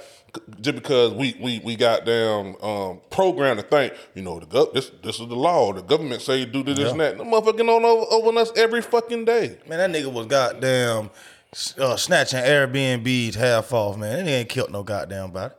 just 0.61 0.75
because 0.75 1.11
we 1.13 1.35
we 1.41 1.59
we 1.65 1.75
got 1.75 2.05
damn 2.05 2.55
um, 2.61 3.01
programmed 3.09 3.59
to 3.59 3.65
think, 3.65 3.93
you 4.13 4.21
know, 4.21 4.39
the 4.39 4.45
gov- 4.45 4.73
this 4.75 4.91
this 5.01 5.19
is 5.19 5.27
the 5.27 5.35
law. 5.35 5.73
The 5.73 5.81
government 5.81 6.21
say 6.21 6.45
do 6.45 6.61
this 6.61 6.77
and 6.77 6.99
that. 6.99 7.17
The 7.17 7.23
motherfucking 7.23 7.61
on 7.61 7.83
over, 7.83 8.05
over 8.11 8.27
on 8.27 8.37
us 8.37 8.51
every 8.55 8.83
fucking 8.83 9.25
day. 9.25 9.57
Man, 9.67 9.79
that 9.79 9.89
nigga 9.89 10.13
was 10.13 10.27
goddamn 10.27 11.09
uh, 11.79 11.95
snatching 11.95 12.41
Airbnbs 12.41 13.33
half 13.33 13.73
off, 13.73 13.97
man. 13.97 14.17
That 14.17 14.29
nigga 14.29 14.39
ain't 14.41 14.49
killed 14.49 14.71
no 14.71 14.83
goddamn 14.83 15.31
body. 15.31 15.55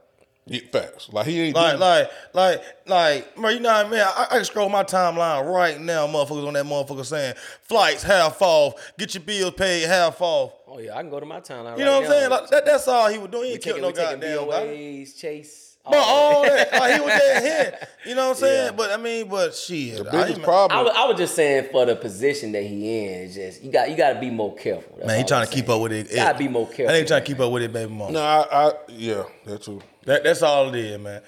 Yeah, 0.49 0.61
facts. 0.73 1.09
Like 1.13 1.27
he 1.27 1.41
ain't 1.41 1.57
Like, 1.57 1.75
do- 1.75 1.81
like, 1.81 2.11
like, 2.35 2.63
like, 2.87 3.37
bro, 3.37 3.51
you 3.51 3.61
know 3.61 3.73
what 3.73 3.87
I 3.87 3.89
mean? 3.91 4.01
I, 4.01 4.27
I 4.31 4.35
can 4.37 4.45
scroll 4.45 4.69
my 4.69 4.83
timeline 4.85 5.53
right 5.53 5.81
now, 5.81 6.07
motherfuckers 6.07 6.47
on 6.47 6.55
that 6.55 6.65
motherfucker 6.65 7.05
saying 7.05 7.35
flights 7.63 8.03
half 8.03 8.41
off, 8.43 8.75
get 8.99 9.15
your 9.15 9.23
bills 9.23 9.55
paid 9.55 9.87
half 9.87 10.21
off. 10.21 10.53
oh 10.67 10.79
yeah, 10.79 10.97
I 10.97 11.01
can 11.03 11.11
go 11.11 11.21
to 11.21 11.27
my 11.27 11.41
timeline. 11.41 11.79
You 11.79 11.85
know 11.85 12.01
what 12.01 12.05
I'm 12.07 12.11
saying? 12.11 12.31
Like, 12.31 12.49
that, 12.51 12.67
that's 12.67 12.89
all 12.89 13.09
he 13.09 13.19
was 13.19 13.31
doing. 13.31 13.45
He 13.45 13.49
we 13.51 13.55
ain't 13.55 13.63
killed 13.63 13.77
taking, 13.77 13.89
no 13.91 13.95
taking 13.95 14.21
goddamn 14.21 14.49
body. 14.49 15.05
BOAs, 15.05 15.17
chase. 15.21 15.65
But 15.91 15.97
all 15.97 16.43
that, 16.43 16.71
like, 16.71 16.95
he 16.97 17.01
was 17.01 17.09
dead 17.09 17.43
head. 17.43 17.89
You 18.05 18.15
know 18.15 18.25
what 18.29 18.37
I'm 18.37 18.41
saying? 18.43 18.65
Yeah. 18.67 18.73
But 18.73 18.91
I 18.91 18.97
mean, 18.99 19.27
but 19.27 19.55
shit, 19.55 19.97
the 20.05 20.09
I 20.09 20.13
biggest 20.13 20.35
ain't- 20.37 20.43
problem. 20.45 20.79
I 20.79 20.83
was, 20.83 20.93
I 20.95 21.05
was 21.07 21.17
just 21.17 21.35
saying 21.35 21.69
for 21.73 21.87
the 21.87 21.97
position 21.97 22.53
that 22.53 22.63
he 22.65 23.05
in, 23.07 23.11
it's 23.23 23.35
just 23.37 23.63
you 23.63 23.73
got 23.73 23.89
you 23.89 23.97
got 23.97 24.13
to 24.13 24.21
be 24.21 24.29
more 24.29 24.55
careful. 24.55 24.97
That's 24.97 25.07
Man, 25.07 25.19
he 25.21 25.25
trying 25.25 25.41
I'm 25.43 25.47
to 25.49 25.53
keep 25.55 25.69
up 25.71 25.81
with 25.81 25.93
it. 25.93 26.15
Gotta 26.15 26.37
be 26.39 26.49
more 26.49 26.67
careful. 26.67 26.89
I 26.89 26.93
think 26.93 27.05
he 27.05 27.09
trying 27.09 27.23
to 27.23 27.27
keep 27.27 27.41
up 27.41 27.51
with 27.51 27.63
it, 27.63 27.73
baby 27.73 27.91
mama. 27.91 28.13
no, 28.13 28.21
I, 28.21 28.67
I 28.69 28.73
yeah, 28.89 29.23
that 29.47 29.63
too. 29.63 29.81
That, 30.09 30.25
that's 30.25 30.43
all 30.43 30.75
it 30.75 30.75
is, 30.75 30.99
man. 30.99 31.21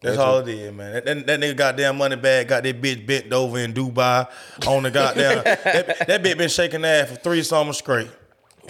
That's 0.00 0.16
That's 0.16 0.18
all 0.18 0.38
it 0.38 0.48
is, 0.48 0.72
man. 0.72 0.92
That, 0.92 1.04
that, 1.04 1.26
that 1.26 1.40
nigga 1.40 1.56
goddamn 1.56 1.98
money 1.98 2.16
bag 2.16 2.48
got 2.48 2.64
that 2.64 2.82
bitch 2.82 3.06
bent 3.06 3.32
over 3.32 3.58
in 3.58 3.72
Dubai 3.72 4.28
on 4.66 4.82
the 4.82 4.90
goddamn. 4.90 5.44
that, 5.44 6.06
that 6.06 6.22
bitch 6.22 6.36
been 6.36 6.48
shaking 6.48 6.84
ass 6.84 7.10
for 7.10 7.16
three 7.16 7.44
summers 7.44 7.78
straight. 7.78 8.10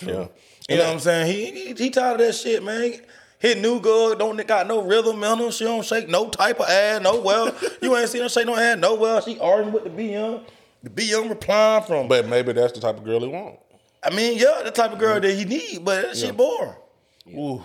Yeah. 0.02 0.28
You 0.68 0.76
know 0.76 0.84
what 0.84 0.92
I'm 0.92 1.00
saying? 1.00 1.26
He, 1.26 1.50
he 1.50 1.74
he 1.74 1.90
tired 1.90 2.20
of 2.20 2.26
that 2.26 2.34
shit, 2.34 2.62
man. 2.62 3.00
Hit 3.38 3.58
new 3.58 3.80
girl, 3.80 4.14
don't 4.16 4.46
got 4.46 4.66
no 4.66 4.82
rhythm 4.82 5.24
in 5.24 5.38
her. 5.38 5.50
She 5.50 5.64
don't 5.64 5.84
shake 5.84 6.08
no 6.10 6.28
type 6.28 6.60
of 6.60 6.68
ass, 6.68 7.00
no 7.00 7.20
well. 7.20 7.54
You 7.82 7.96
ain't 7.96 8.10
seen 8.10 8.22
her 8.22 8.28
shake 8.28 8.46
no 8.46 8.56
ass, 8.56 8.76
no 8.76 8.96
well. 8.96 9.22
She 9.22 9.38
arguing 9.38 9.72
with 9.72 9.84
the 9.84 9.90
BM. 9.90 10.44
The 10.82 10.90
BM 10.90 11.30
replying 11.30 11.84
from. 11.84 12.06
But 12.06 12.26
maybe 12.26 12.52
that's 12.52 12.74
the 12.74 12.80
type 12.80 12.98
of 12.98 13.04
girl 13.04 13.20
he 13.20 13.28
want. 13.28 13.58
I 14.02 14.10
mean, 14.10 14.36
yeah, 14.38 14.60
the 14.62 14.70
type 14.70 14.92
of 14.92 14.98
girl 14.98 15.18
mm-hmm. 15.18 15.26
that 15.26 15.34
he 15.34 15.44
need, 15.46 15.84
but 15.84 16.02
that 16.02 16.16
shit 16.18 16.36
boring. 16.36 16.74
Ooh. 17.28 17.62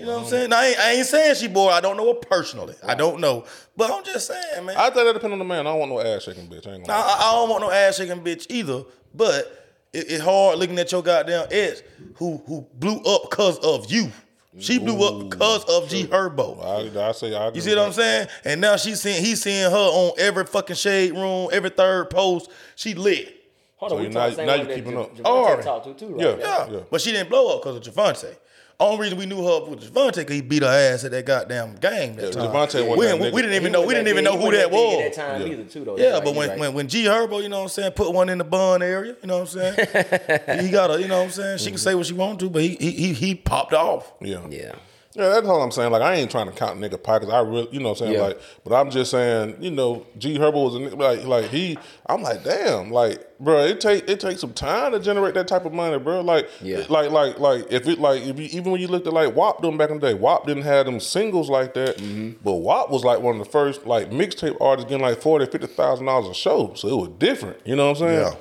You 0.00 0.06
know 0.06 0.16
what 0.16 0.22
I'm 0.24 0.28
saying? 0.30 0.50
Now, 0.50 0.58
I 0.60 0.66
ain't, 0.66 0.78
I 0.80 0.90
ain't 0.92 1.06
saying 1.06 1.34
she 1.36 1.46
bored. 1.48 1.72
I 1.74 1.80
don't 1.80 1.96
know 1.96 2.06
her 2.12 2.18
personally. 2.18 2.74
I 2.82 2.94
don't 2.94 3.20
know, 3.20 3.44
but 3.76 3.90
I'm 3.90 4.02
just 4.04 4.26
saying, 4.26 4.64
man. 4.66 4.76
I, 4.76 4.86
I 4.86 4.90
think 4.90 5.06
that 5.06 5.12
depends 5.12 5.32
on 5.32 5.38
the 5.38 5.44
man. 5.44 5.66
I 5.66 5.70
don't 5.70 5.78
want 5.78 5.92
no 5.92 6.00
ass 6.00 6.24
shaking 6.24 6.46
bitch. 6.48 6.66
I 6.66 6.72
ain't 6.74 6.86
gonna. 6.86 6.98
I, 6.98 7.16
I 7.20 7.32
don't 7.34 7.50
want 7.50 7.62
no 7.62 7.70
ass 7.70 7.96
shaking 7.98 8.20
bitch 8.24 8.46
either. 8.48 8.82
But 9.14 9.44
it, 9.92 10.06
it's 10.08 10.22
hard 10.24 10.58
looking 10.58 10.78
at 10.78 10.90
your 10.90 11.02
goddamn 11.02 11.48
ex 11.50 11.82
who 12.16 12.38
who 12.46 12.66
blew 12.74 12.96
up 13.02 13.28
because 13.30 13.58
of 13.58 13.90
you. 13.90 14.10
She 14.58 14.78
blew 14.78 15.04
up 15.06 15.30
because 15.30 15.64
of 15.66 15.88
G 15.88 16.06
Herbo. 16.06 16.64
I, 16.96 17.08
I 17.08 17.12
say 17.12 17.34
I 17.36 17.46
agree 17.46 17.56
You 17.58 17.60
see 17.62 17.76
what 17.76 17.86
I'm 17.86 17.92
saying? 17.92 18.28
And 18.44 18.60
now 18.60 18.76
she's 18.76 19.00
seeing 19.00 19.22
he's 19.24 19.40
seeing 19.42 19.70
her 19.70 19.76
on 19.76 20.12
every 20.18 20.44
fucking 20.44 20.74
shade 20.76 21.12
room, 21.12 21.50
every 21.52 21.70
third 21.70 22.10
post. 22.10 22.50
She 22.74 22.94
lit. 22.94 23.36
Hold 23.76 23.90
So 23.92 23.96
on, 23.96 24.02
we 24.02 24.08
you- 24.08 24.12
talk 24.12 24.30
now- 24.30 24.36
same 24.36 24.46
now 24.46 24.52
one 24.52 24.60
you 24.60 24.66
that 24.66 24.74
keeping 24.74 24.92
J- 24.92 24.98
up. 24.98 25.14
Javante 25.16 25.24
Alright. 25.26 25.62
talked 25.64 25.86
to 25.86 25.94
too, 26.06 26.14
right? 26.16 26.20
Yeah. 26.20 26.36
Yeah. 26.38 26.70
Yeah. 26.70 26.80
But 26.90 27.00
she 27.00 27.12
didn't 27.12 27.28
blow 27.30 27.54
up 27.56 27.62
because 27.62 27.76
of 27.86 27.94
Javante. 27.94 28.34
Only 28.80 29.02
reason 29.02 29.18
we 29.18 29.26
knew 29.26 29.36
her 29.36 29.64
was 29.70 29.90
Javante 29.90 30.16
because 30.16 30.36
he 30.36 30.40
beat 30.40 30.62
her 30.62 30.68
ass 30.68 31.04
at 31.04 31.10
that 31.10 31.26
goddamn 31.26 31.74
game 31.76 32.16
that 32.16 32.24
Yeah, 32.24 32.30
time. 32.30 32.50
Javante 32.50 32.86
wasn't 32.86 33.20
we, 33.20 33.26
we, 33.26 33.32
we 33.32 33.42
didn't 33.42 33.56
even 33.56 33.66
He 33.66 33.70
know 33.72 33.86
we 33.86 33.92
didn't 33.92 34.08
even 34.08 34.24
know 34.24 34.38
who 34.38 34.50
that 34.52 34.70
wasn't 34.70 34.72
big 34.72 34.72
was. 34.72 35.04
At 35.04 35.14
that 35.14 35.30
time 35.38 35.40
Yeah. 35.42 35.52
either, 35.52 35.64
too, 35.64 35.84
though. 35.84 35.98
Yeah, 35.98 36.10
That's 36.12 36.24
but 36.24 36.34
when, 36.34 36.44
you 36.46 36.50
right. 36.52 36.60
when 36.60 36.74
when 36.74 36.88
G 36.88 37.04
Herbo, 37.04 37.42
you 37.42 37.50
know 37.50 37.58
what 37.58 37.62
I'm 37.64 37.68
saying, 37.68 37.92
put 37.92 38.12
one 38.14 38.30
in 38.30 38.38
the 38.38 38.44
bun 38.44 38.82
area, 38.82 39.16
you 39.20 39.26
know 39.28 39.40
what 39.40 39.54
I'm 39.54 39.74
saying? 39.74 39.74
he 40.64 40.70
got 40.70 40.90
a, 40.90 41.00
you 41.00 41.08
know 41.08 41.18
what 41.18 41.24
I'm 41.26 41.30
saying? 41.30 41.58
She 41.58 41.64
can 41.66 41.74
mm-hmm. 41.74 41.78
say 41.78 41.94
what 41.94 42.06
she 42.06 42.14
want 42.14 42.40
to, 42.40 42.48
but 42.48 42.62
he 42.62 42.76
he 42.76 42.90
he, 42.92 43.12
he 43.12 43.34
popped 43.34 43.74
off. 43.74 44.12
Yeah. 44.20 44.46
yeah. 44.48 44.72
Yeah, 45.14 45.28
that's 45.30 45.48
all 45.48 45.60
I'm 45.60 45.72
saying. 45.72 45.90
Like, 45.90 46.02
I 46.02 46.14
ain't 46.14 46.30
trying 46.30 46.46
to 46.46 46.52
count 46.52 46.78
nigga 46.78 47.02
pockets. 47.02 47.32
I 47.32 47.40
really, 47.40 47.68
you 47.72 47.80
know 47.80 47.88
what 47.88 48.00
I'm 48.00 48.06
saying? 48.06 48.12
Yeah. 48.14 48.22
Like, 48.28 48.40
but 48.64 48.72
I'm 48.80 48.90
just 48.92 49.10
saying, 49.10 49.56
you 49.60 49.72
know, 49.72 50.06
G 50.18 50.38
Herbo 50.38 50.64
was 50.66 50.76
a 50.76 50.78
nigga, 50.78 50.96
like, 50.96 51.24
like 51.24 51.50
he, 51.50 51.76
I'm 52.06 52.22
like, 52.22 52.44
damn, 52.44 52.92
like, 52.92 53.26
bro, 53.40 53.64
it 53.64 53.80
take 53.80 54.08
it 54.08 54.20
takes 54.20 54.40
some 54.40 54.52
time 54.52 54.92
to 54.92 55.00
generate 55.00 55.34
that 55.34 55.48
type 55.48 55.64
of 55.64 55.72
money, 55.72 55.98
bro. 55.98 56.20
Like, 56.20 56.48
Yeah. 56.62 56.84
like, 56.88 57.10
like, 57.10 57.40
like, 57.40 57.66
if 57.72 57.88
it, 57.88 57.98
like, 57.98 58.22
if 58.22 58.38
you, 58.38 58.46
even 58.52 58.70
when 58.70 58.80
you 58.80 58.86
looked 58.86 59.08
at 59.08 59.12
like 59.12 59.34
WAP 59.34 59.60
them 59.62 59.76
back 59.76 59.90
in 59.90 59.98
the 59.98 60.06
day, 60.06 60.14
WAP 60.14 60.46
didn't 60.46 60.62
have 60.62 60.86
them 60.86 61.00
singles 61.00 61.50
like 61.50 61.74
that, 61.74 61.96
Mm-hmm. 61.98 62.42
but 62.44 62.54
WAP 62.54 62.90
was 62.90 63.02
like 63.02 63.20
one 63.20 63.40
of 63.40 63.44
the 63.44 63.50
first 63.50 63.86
like 63.86 64.10
mixtape 64.10 64.56
artists 64.60 64.88
getting 64.88 65.04
like 65.04 65.20
forty, 65.20 65.44
fifty 65.46 65.66
thousand 65.66 66.06
dollars 66.06 66.28
a 66.28 66.34
show, 66.34 66.72
so 66.74 66.86
it 66.88 66.94
was 66.96 67.08
different. 67.18 67.56
You 67.64 67.74
know 67.74 67.86
what 67.90 68.00
I'm 68.00 68.08
saying? 68.08 68.20
Yeah. 68.20 68.34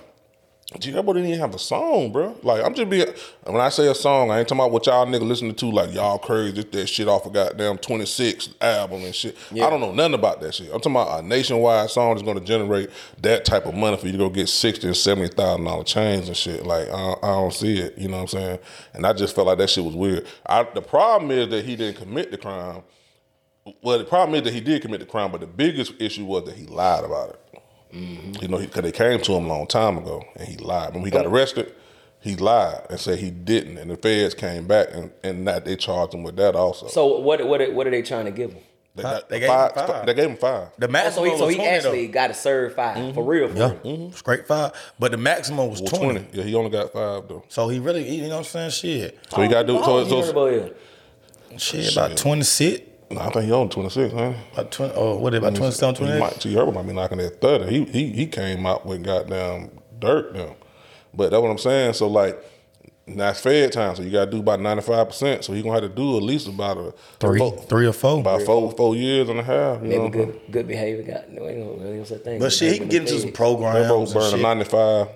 G 0.78 0.91
Herbo 0.91 1.07
didn't 1.07 1.26
even 1.30 1.39
have 1.39 1.55
a 1.55 1.59
song, 1.59 2.11
bro. 2.11 2.38
Like 2.43 2.63
I'm 2.63 2.76
just 2.76 2.89
being 2.91 3.07
when 3.45 3.59
I 3.59 3.70
say 3.70 3.88
a 3.89 3.95
song, 3.95 4.30
I 4.30 4.38
ain't 4.38 4.47
talking 4.47 4.61
about 4.61 4.72
what 4.72 4.86
y'all 4.86 5.03
nigga 5.07 5.28
listening 5.28 5.55
to, 5.55 5.72
like 5.72 5.91
y'all 5.95 6.20
crazy 6.20 6.61
that 6.61 6.88
shit 6.88 7.07
off 7.07 7.26
a 7.26 7.32
goddamn 7.32 7.80
26 7.80 8.49
album 8.61 9.03
and 9.03 9.15
shit. 9.15 9.36
I 9.51 9.67
don't 9.72 9.82
know 9.82 9.91
nothing 9.91 10.13
about 10.13 10.41
that 10.41 10.53
shit. 10.53 10.67
I'm 10.67 10.80
talking 10.80 10.91
about 10.91 11.24
a 11.24 11.28
nationwide 11.28 11.89
song 11.89 12.13
that's 12.13 12.22
gonna 12.22 12.41
generate 12.41 12.91
that 13.24 13.45
type 13.45 13.65
of 13.65 13.74
money 13.74 13.97
for 13.97 14.05
you 14.05 14.11
to 14.11 14.17
go 14.20 14.30
get 14.30 14.47
sixty 14.47 14.86
and 14.86 14.95
seventy 14.95 15.30
thousand 15.30 15.65
dollar 15.65 15.84
chains 15.84 16.28
and 16.28 16.38
shit. 16.38 16.63
Like 16.63 16.88
I, 16.88 17.13
I 17.24 17.28
don't 17.28 17.53
see 17.53 17.80
it. 17.80 17.97
You 17.97 18.07
know 18.07 18.17
what 18.17 18.34
I'm 18.34 18.39
saying? 18.39 18.59
And 18.93 19.07
I 19.07 19.13
just 19.13 19.34
felt 19.34 19.47
like 19.47 19.57
that 19.57 19.72
shit 19.72 19.84
was 19.84 19.95
weird. 19.95 20.28
I, 20.45 20.63
the 20.76 20.84
problem 20.84 21.32
is 21.32 21.49
that 21.49 21.65
he 21.65 21.76
didn't 21.78 21.97
commit 21.97 22.30
the 22.30 22.38
crime. 22.38 22.84
Well, 23.82 23.97
the 23.97 24.05
problem 24.05 24.36
is 24.36 24.43
that 24.43 24.53
he 24.53 24.61
did 24.61 24.84
commit 24.84 24.99
the 24.99 25.05
crime, 25.07 25.32
but 25.32 25.41
the 25.41 25.47
biggest 25.47 25.93
issue 25.99 26.26
was 26.26 26.45
that 26.45 26.55
he 26.55 26.65
lied 26.65 27.03
about 27.03 27.30
it. 27.32 27.39
You 27.91 28.47
know, 28.47 28.57
because 28.59 28.83
they 28.83 28.91
came 28.91 29.19
to 29.21 29.33
him 29.33 29.45
a 29.45 29.47
long 29.47 29.67
time 29.67 29.97
ago 29.97 30.23
and 30.35 30.47
he 30.47 30.57
lied. 30.57 30.93
When 30.93 31.03
he 31.03 31.09
got 31.11 31.25
arrested, 31.25 31.73
he 32.19 32.35
lied 32.35 32.85
and 32.89 32.99
said 32.99 33.19
he 33.19 33.31
didn't. 33.31 33.77
And 33.77 33.89
the 33.89 33.97
feds 33.97 34.33
came 34.35 34.67
back 34.67 34.89
and, 34.93 35.11
and 35.23 35.47
that 35.47 35.65
they 35.65 35.75
charged 35.75 36.13
him 36.13 36.23
with 36.23 36.35
that 36.35 36.55
also. 36.55 36.87
So 36.87 37.17
what 37.19 37.45
what 37.47 37.73
what 37.73 37.87
are 37.87 37.91
they 37.91 38.01
trying 38.01 38.25
to 38.25 38.31
give 38.31 38.51
him? 38.53 38.61
they, 38.95 39.03
got 39.03 39.29
they 39.29 39.39
gave 39.39 39.49
him 39.49 39.69
five. 39.73 40.05
They 40.05 40.13
gave 40.13 40.29
him 40.29 40.37
five. 40.37 40.67
The 40.77 40.87
Oh, 40.87 40.91
maximum 40.91 41.13
so 41.13 41.23
he, 41.31 41.37
so 41.37 41.45
was 41.45 41.55
he 41.55 41.61
20 41.61 41.69
actually 41.75 42.07
though. 42.07 42.13
got 42.13 42.27
to 42.27 42.33
serve 42.33 42.75
5 42.75 42.95
for 42.95 43.01
mm-hmm. 43.21 43.29
real. 43.29 43.47
For 43.49 43.57
Yeah, 43.57 43.67
real. 43.69 43.75
Mm-hmm. 43.97 44.15
straight 44.15 44.47
five. 44.47 44.71
But 44.99 45.11
the 45.11 45.17
maximum 45.17 45.69
was 45.69 45.81
Well, 45.81 45.89
20. 45.91 46.19
20. 46.19 46.37
Yeah, 46.37 46.43
he 46.43 46.55
only 46.55 46.69
got 46.69 46.91
five 46.91 47.27
though. 47.27 47.43
So 47.47 47.69
he 47.69 47.79
really, 47.79 48.07
you 48.07 48.23
know 48.23 48.29
what 48.29 48.37
I'm 48.39 48.43
saying? 48.43 48.71
Shit. 48.71 49.17
So 49.29 49.41
he 49.41 49.47
got 49.47 49.61
to 49.61 49.67
do. 49.67 49.77
How 49.77 49.83
So, 49.85 50.15
old 50.15 50.25
so, 50.25 50.69
G 51.49 51.57
Shit, 51.57 51.91
about 51.93 52.17
26. 52.17 52.88
No, 53.12 53.22
I 53.22 53.30
think 53.32 53.45
he 53.45 53.51
only 53.51 53.70
26, 53.70 54.14
man. 54.14 54.36
About 54.53 54.72
20, 54.72 54.93
oh, 54.95 55.18
what, 55.18 55.34
about 55.34 55.55
27, 55.55 55.95
He 55.95 55.99
28? 56.01 56.20
might, 56.20 56.39
G 56.39 56.53
Herbo 56.53 56.74
might 56.74 56.86
be 56.88 56.93
knocking 56.93 57.20
at 57.20 57.41
30. 57.41 57.66
He, 57.70 57.86
he, 57.86 58.12
he 58.12 58.28
came 58.28 58.66
out 58.66 58.86
with 58.86 59.03
goddamn 59.03 59.72
dirt 59.99 60.36
now. 60.36 60.55
But 61.14 61.32
that's 61.32 61.41
what 61.41 61.49
I'm 61.49 61.57
saying. 61.57 61.93
So, 61.93 62.07
like, 62.07 62.38
now 63.07 63.30
it's 63.32 63.39
Fed 63.39 63.72
time, 63.72 63.95
so 63.95 64.03
you 64.03 64.12
got 64.12 64.26
to 64.26 64.32
do 64.32 64.39
about 64.39 64.60
95%. 64.60 65.43
So 65.43 65.53
he 65.53 65.64
going 65.64 65.76
to 65.76 65.82
have 65.82 65.89
to 65.89 65.95
do 65.95 66.18
at 66.18 66.22
least 66.22 66.47
about 66.47 66.78
a 66.78 66.93
Three, 67.20 67.39
four- 67.39 67.57
three 67.64 67.88
or 67.88 67.93
four. 67.93 68.20
About 68.20 68.43
four 68.43 68.72
four 68.74 68.95
years 68.95 69.28
and 69.30 69.39
a 69.39 69.43
half. 69.43 69.82
You 69.82 69.88
Maybe 69.89 69.97
know? 70.03 70.10
good 70.10 70.39
good 70.51 70.68
behavior 70.68 71.01
got 71.16 71.30
no 71.32 71.47
ain't 71.47 71.57
no 71.57 71.74
really 71.84 71.97
no 71.97 72.03
such 72.03 72.22
thing. 72.22 72.38
But 72.38 72.45
Good 72.45 72.53
shit, 72.53 72.74
he 72.74 72.78
can 72.78 72.89
get 72.89 73.01
into 73.01 73.18
some 73.18 73.30
pays. 73.30 73.36
programs 73.36 73.89
Herbo 73.89 74.03
and 74.05 74.14
burning 74.14 74.30
shit. 74.30 74.41
95, 74.41 75.07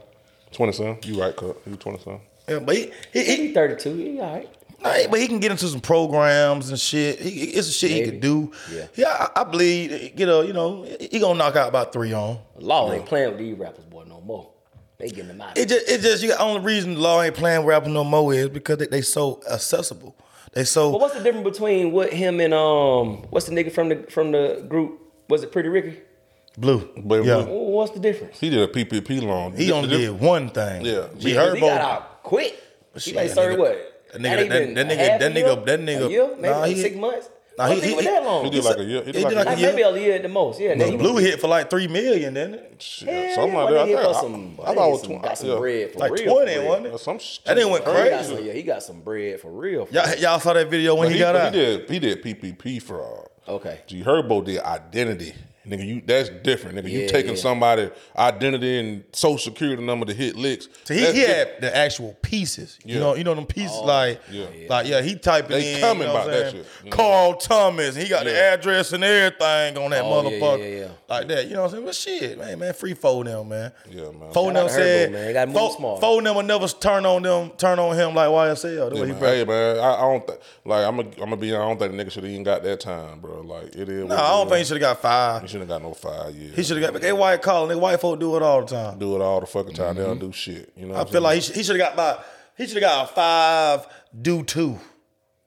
20 0.54 0.72
son. 0.74 0.98
You 1.04 1.22
right, 1.22 1.36
cut. 1.36 1.58
You 1.68 1.76
20 1.76 2.00
son. 2.00 2.20
Yeah, 2.50 2.60
but 2.60 2.76
he, 2.76 2.91
he, 3.14 3.24
he, 3.24 3.36
He 3.50 3.54
32. 3.54 3.96
He 3.96 4.20
all 4.20 4.34
right. 4.34 4.50
Nah, 4.84 4.93
but 5.09 5.19
he 5.19 5.27
can 5.27 5.39
get 5.39 5.51
into 5.51 5.67
some 5.67 5.79
programs 5.79 6.69
and 6.69 6.79
shit. 6.79 7.19
He, 7.19 7.43
it's 7.51 7.69
a 7.69 7.71
shit 7.71 7.91
he 7.91 7.99
Maybe. 8.01 8.11
could 8.11 8.19
do. 8.21 8.51
Yeah. 8.71 8.88
yeah. 8.95 9.27
I, 9.36 9.41
I 9.41 9.43
believe. 9.45 10.19
You 10.19 10.25
know, 10.25 10.41
you 10.41 10.53
know, 10.53 10.84
he 10.99 11.19
gonna 11.19 11.38
knock 11.39 11.55
out 11.55 11.69
about 11.69 11.93
three 11.93 12.13
on. 12.13 12.39
Law 12.57 12.91
ain't 12.91 13.05
playing 13.05 13.29
with 13.29 13.39
these 13.39 13.57
rappers, 13.57 13.86
boy, 13.86 14.03
no 14.07 14.21
more. 14.21 14.49
They 14.97 15.07
getting 15.09 15.27
them 15.29 15.41
out. 15.41 15.57
It 15.57 15.69
just, 15.69 15.89
it 15.89 16.01
just, 16.01 16.21
you 16.23 16.29
got 16.29 16.39
only 16.39 16.61
reason 16.61 16.99
law 16.99 17.21
ain't 17.21 17.36
playing 17.36 17.65
rappers 17.65 17.89
no 17.89 18.03
more 18.03 18.34
is 18.34 18.49
because 18.49 18.77
they, 18.77 18.88
they 18.88 19.01
so 19.01 19.41
accessible. 19.51 20.15
They 20.53 20.63
so. 20.65 20.91
But 20.91 21.01
what's 21.01 21.15
the 21.15 21.23
difference 21.23 21.49
between 21.49 21.91
what 21.91 22.13
him 22.13 22.39
and 22.39 22.53
um 22.53 23.23
what's 23.31 23.47
the 23.47 23.51
nigga 23.53 23.71
from 23.71 23.89
the 23.89 24.05
from 24.09 24.31
the 24.31 24.63
group? 24.69 24.99
Was 25.29 25.43
it 25.43 25.51
Pretty 25.51 25.69
Ricky? 25.69 25.99
Blue. 26.57 26.88
But 26.97 27.23
yeah. 27.25 27.41
Blue- 27.41 27.71
What's 27.73 27.91
the 27.93 27.99
difference? 27.99 28.38
He 28.39 28.51
did 28.51 28.59
a 28.59 28.67
PPP 28.71 29.23
loan. 29.23 29.53
He 29.55 29.71
only 29.71 29.89
did 29.89 30.11
one 30.19 30.49
thing. 30.49 30.86
Yeah. 30.86 31.07
G 31.17 31.31
Yeah, 31.34 31.45
'cause 31.45 31.53
he 31.55 31.59
got 31.61 31.81
Herbo. 31.81 31.84
out 31.84 32.23
quick. 32.23 32.61
He 32.93 32.99
Shit, 32.99 33.15
may 33.15 33.27
that 33.27 33.34
serve 33.36 33.55
nigga- 33.55 33.59
what? 33.59 33.93
That 34.14 34.22
nigga- 34.22 34.49
that- 34.49 34.61
even 34.61 34.74
that 34.76 34.88
nigga- 34.88 34.97
that 35.20 35.22
a 35.22 35.34
year? 35.34 35.45
nigga- 35.45 35.66
that 35.66 35.80
nigga- 35.80 36.09
year? 36.09 36.28
Maybe 36.38 36.41
nah, 36.53 36.59
like 36.59 36.72
he- 36.76 36.82
six 36.82 36.95
months. 36.95 37.30
Nah, 37.55 37.66
I 37.66 37.68
don't 37.68 37.76
he- 37.76 37.82
think 37.82 37.99
he- 38.01 38.05
that 38.07 38.24
long. 38.24 38.43
He 38.45 38.49
did 38.49 38.64
like 38.64 38.78
a 38.80 38.84
year. 38.84 38.99
He 39.03 39.11
did 39.11 39.16
he 39.16 39.24
like, 39.26 39.30
did 39.30 39.36
a 39.36 39.39
like 39.41 39.45
Like 39.45 39.57
a 39.57 39.61
year. 39.61 39.70
maybe 39.74 39.82
a 39.84 39.91
year 40.01 40.16
at 40.16 40.22
the 40.24 40.28
most. 40.30 40.59
Yeah, 40.59 40.70
But 40.70 40.78
then 40.80 40.97
Blue 40.97 41.18
hit 41.18 41.39
for 41.39 41.47
like 41.47 41.70
three 41.70 41.88
million, 41.88 42.34
didn't 42.34 42.55
it? 42.55 42.76
shit, 42.82 43.07
Yeah, 43.07 43.36
something 43.36 43.53
like 43.53 43.70
that. 43.70 43.84
they 43.86 43.89
hit 43.91 43.99
I 43.99 44.01
for 44.01 44.14
think- 44.14 44.22
some- 44.24 44.59
I, 44.66 44.72
I 44.72 44.76
thought 44.76 44.88
it 44.88 44.91
was 44.91 44.99
some- 45.01 45.09
20. 45.09 45.22
got 45.24 45.38
some 45.38 45.49
yeah. 45.49 45.55
bread 45.57 45.91
for 45.93 45.99
Like 45.99 46.11
real. 46.14 46.34
twenty, 46.34 46.53
for 46.55 46.59
real. 46.61 46.70
wasn't 46.70 46.88
it? 46.88 46.99
Some 46.99 47.20
shit. 47.20 47.45
That 47.45 47.57
nigga 47.57 47.72
went 47.72 47.86
he 47.86 47.91
crazy. 47.91 48.36
some, 48.36 48.45
yeah, 48.45 48.53
he 48.53 48.61
got 48.64 48.82
some 48.84 49.01
bread 49.01 49.39
for 49.39 49.51
real. 49.51 49.86
For 49.86 49.93
Y'all, 49.93 50.05
real. 50.07 50.20
y'all 50.20 50.39
saw 50.39 50.53
that 50.53 50.68
video 50.68 50.95
when 50.95 51.09
But 51.09 51.14
he, 51.14 51.20
got 51.20 51.34
but 51.34 51.41
out. 51.43 51.53
He 51.53 51.59
did, 51.59 51.89
he 51.91 51.99
did 51.99 52.24
PPP 52.24 52.82
fraud. 52.82 53.28
Uh, 53.47 53.51
okay. 53.55 53.82
G 53.86 54.01
Herbo 54.01 54.43
did 54.43 54.59
identity. 54.59 55.36
Nigga, 55.68 55.86
you 55.88 56.01
that's 56.05 56.28
different. 56.30 56.78
Nigga, 56.78 56.89
you 56.91 57.07
taking 57.07 57.36
yeah. 57.36 57.41
somebody 57.41 57.89
identity 58.18 58.80
and 58.80 59.03
social 59.14 59.38
security 59.38 59.82
number 59.82 60.05
to 60.05 60.14
hit 60.14 60.36
licks. 60.36 60.68
So 60.84 60.93
he, 60.93 60.99
he 61.14 61.20
had 61.22 61.61
the 61.61 61.76
actual 61.76 62.18
pieces. 62.22 62.78
You 62.84 62.99
know, 62.99 63.16
you 63.16 63.24
know 63.24 63.34
them 63.34 63.45
pieces 63.45 63.72
oh, 63.80 63.86
like, 63.86 64.22
Yeah. 64.30 64.45
like 64.70 64.88
yeah, 64.88 65.01
he 65.01 65.16
typing 65.16 65.51
They 65.51 65.76
in. 65.76 65.80
coming 65.80 66.01
you 66.07 66.14
know 66.14 66.16
about 66.16 66.28
that 66.32 66.51
shit, 66.51 66.66
you? 66.84 66.91
Carl 66.91 67.36
Thomas. 67.36 67.95
He 67.95 68.09
got 68.09 68.26
the 68.26 68.38
address 68.38 68.91
and 68.91 69.03
everything 69.03 69.78
on 69.82 69.91
that 69.91 70.03
Oh, 70.03 70.22
yeah, 70.24 70.30
yeah, 70.30 70.39
motherfucker. 70.41 70.59
yeah, 70.59 70.80
yeah. 70.82 70.88
Like 71.07 71.28
that. 71.30 71.47
You 71.47 71.53
know 71.53 71.61
what 71.61 71.66
I'm 71.68 71.72
saying? 71.72 71.86
But 71.86 71.95
shit, 71.95 72.38
man, 72.38 72.59
man, 72.59 72.74
free 72.74 72.93
phone 72.93 73.26
them, 73.26 73.47
man. 73.47 73.72
Yeah, 73.89 74.11
man. 74.11 74.34
Four 74.34 74.45
Shout 74.47 74.53
them 74.55 74.70
said, 74.70 75.09
Herbo, 75.09 75.14
man. 75.14 75.26
They 75.28 75.34
gotta 75.34 75.47
move 75.47 75.55
four, 75.57 75.72
smart. 75.78 76.01
four 76.01 76.22
them 76.22 76.36
will 76.36 76.43
never 76.43 76.68
turn 76.68 77.05
on 77.05 77.22
them, 77.24 77.51
turn 77.57 77.80
on 77.80 77.95
him 77.95 78.14
like 78.14 78.28
YSL. 78.30 78.89
The 78.89 78.95
Yeah, 78.95 79.01
way 79.01 79.07
man. 79.11 79.20
break- 79.20 79.34
Hey 79.34 79.45
man, 79.45 79.80
I, 79.80 79.93
I 79.95 80.01
don't 80.01 80.28
th- 80.28 80.39
like. 80.66 80.86
I'm 80.86 80.97
gonna 80.97 81.09
I'm 81.11 81.16
gonna 81.30 81.38
be. 81.38 81.55
I 81.55 81.59
don't 81.59 81.80
think 81.80 81.95
the 81.95 82.03
nigga 82.03 82.11
should 82.11 82.24
have 82.24 82.32
even 82.32 82.43
got 82.43 82.64
that 82.64 82.80
time, 82.82 83.20
bro. 83.22 83.41
Like 83.41 83.76
it 83.76 83.88
is. 83.88 84.05
No, 84.09 84.16
I 84.16 84.30
don't 84.32 84.47
think 84.49 84.59
he 84.59 84.66
should 84.66 84.82
have 84.82 84.95
got 84.97 85.01
five. 85.01 85.49
He 85.54 85.60
should 85.60 85.70
have 85.70 85.70
got 85.70 85.82
no 85.82 85.93
five 85.93 86.36
years. 86.36 86.56
He 86.56 86.64
should 86.64 86.82
have 86.82 86.93
got. 86.93 87.01
They 87.01 87.14
white 87.14 87.41
collar. 87.41 87.74
Nigga, 87.74 87.80
white 87.80 87.99
folk 87.99 88.20
do 88.20 88.36
it 88.36 88.41
all 88.41 88.62
the 88.62 88.68
time. 88.68 88.97
do 88.97 89.16
it 89.16 89.22
all 89.22 89.39
the 89.39 89.45
fucking 89.45 89.76
time. 89.76 89.95
They 89.95 90.04
don't 90.04 90.18
mm-hmm. 90.18 90.28
do 90.28 90.34
shit. 90.34 90.74
You 90.76 90.88
know. 90.88 90.95
I 90.95 91.06
feel 91.06 91.22
like 91.22 91.36
he 91.36 91.41
should, 91.41 91.56
he 91.56 91.64
should 91.64 91.80
have 91.80 91.88
got 91.88 91.93
about. 91.93 92.26
He 92.58 92.68
should 92.68 92.82
have 92.82 92.91
got 92.91 93.10
a 93.10 93.14
five, 93.14 93.88
do 94.22 94.43
two, 94.43 94.80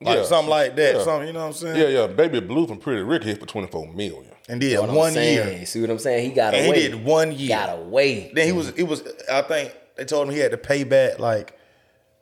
like 0.01 0.19
Yeah. 0.19 0.25
something 0.25 0.51
like 0.51 0.77
that. 0.77 0.97
Yeah. 0.97 1.05
Something 1.05 1.29
you 1.29 1.33
know 1.33 1.41
what 1.41 1.47
I'm 1.47 1.53
saying? 1.53 1.77
Yeah, 1.77 2.01
yeah. 2.01 2.07
Baby 2.09 2.41
Blue 2.41 2.67
from 2.67 2.79
Pretty 2.79 3.03
Rick 3.03 3.25
hit 3.25 3.41
for 3.41 3.47
twenty 3.47 3.69
four 3.69 3.87
million. 3.87 4.33
And 4.49 4.61
did 4.61 4.79
What 4.79 4.91
one 4.91 5.15
year. 5.15 5.67
See 5.67 5.81
what 5.81 5.91
I'm 5.91 5.99
saying? 5.99 6.29
He 6.29 6.35
got 6.35 6.55
And 6.55 6.75
he 6.75 6.83
did 6.83 7.05
one 7.05 7.33
year. 7.33 7.49
Got 7.49 7.79
away. 7.79 8.31
Then 8.35 8.47
he 8.47 8.53
was. 8.53 8.69
It 8.71 8.85
was. 8.85 9.03
I 9.31 9.43
think 9.43 9.75
they 9.97 10.05
told 10.05 10.29
him 10.29 10.35
he 10.35 10.41
had 10.41 10.53
to 10.53 10.59
pay 10.59 10.85
back 10.85 11.19
like 11.19 11.59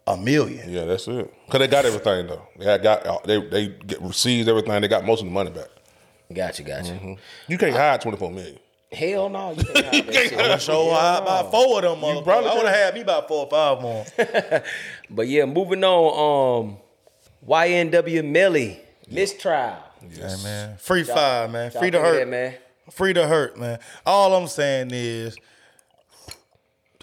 a 0.07 0.17
million. 0.17 0.71
Yeah, 0.71 0.85
that's 0.85 1.09
it. 1.09 1.33
Cause 1.51 1.59
they 1.59 1.69
got 1.69 1.85
everything 1.85 2.27
though. 2.27 2.47
They 2.59 2.65
had 2.65 2.83
got 2.83 3.07
uh, 3.07 3.19
they 3.25 3.41
they 3.41 3.69
get, 3.69 4.01
received 4.03 4.49
everything. 4.49 4.81
They 4.81 4.89
got 4.89 5.05
most 5.05 5.21
of 5.21 5.27
the 5.27 5.33
money 5.33 5.51
back. 5.51 5.69
Gotcha, 6.33 6.63
gotcha. 6.63 6.93
Mm-hmm. 6.93 7.15
You 7.49 7.59
can't 7.59 7.77
hide 7.77 8.01
twenty 8.01 8.17
four 8.17 8.31
million. 8.31 8.59
Hell 8.93 9.29
no, 9.29 9.53
you 9.53 9.65
can't 9.65 9.85
hide 9.87 10.07
that 10.07 10.29
shit. 10.29 10.41
I'm 10.41 10.59
sure 10.59 10.95
I 10.95 11.19
about 11.19 11.51
four 11.51 11.79
of 11.79 11.83
them 11.83 12.01
motherfuckers. 12.01 12.25
probably 12.25 12.51
I 12.51 12.55
would 12.55 12.67
have 12.67 12.75
had 12.75 12.95
me 12.95 13.01
about 13.03 13.29
four 13.29 13.47
or 13.47 13.51
five 13.51 13.83
more. 13.83 14.07
But 15.11 15.29
yeah, 15.29 15.45
moving 15.45 15.85
on. 15.85 16.65
Um, 16.71 16.77
YNW 17.47 18.25
Melly 18.25 18.81
mistrial. 19.11 19.77
Yeah, 20.13 20.37
man. 20.43 20.77
Free 20.79 21.03
fire, 21.03 21.49
man. 21.49 21.71
Y'all 21.73 21.81
Free 21.81 21.91
to 21.91 21.97
think 21.99 22.07
of 22.07 22.13
hurt, 22.13 22.19
that, 22.21 22.29
man. 22.29 22.55
Free 22.91 23.13
to 23.15 23.27
hurt, 23.27 23.59
man. 23.59 23.79
All 24.07 24.35
I'm 24.35 24.47
saying 24.49 24.91
is, 24.93 25.37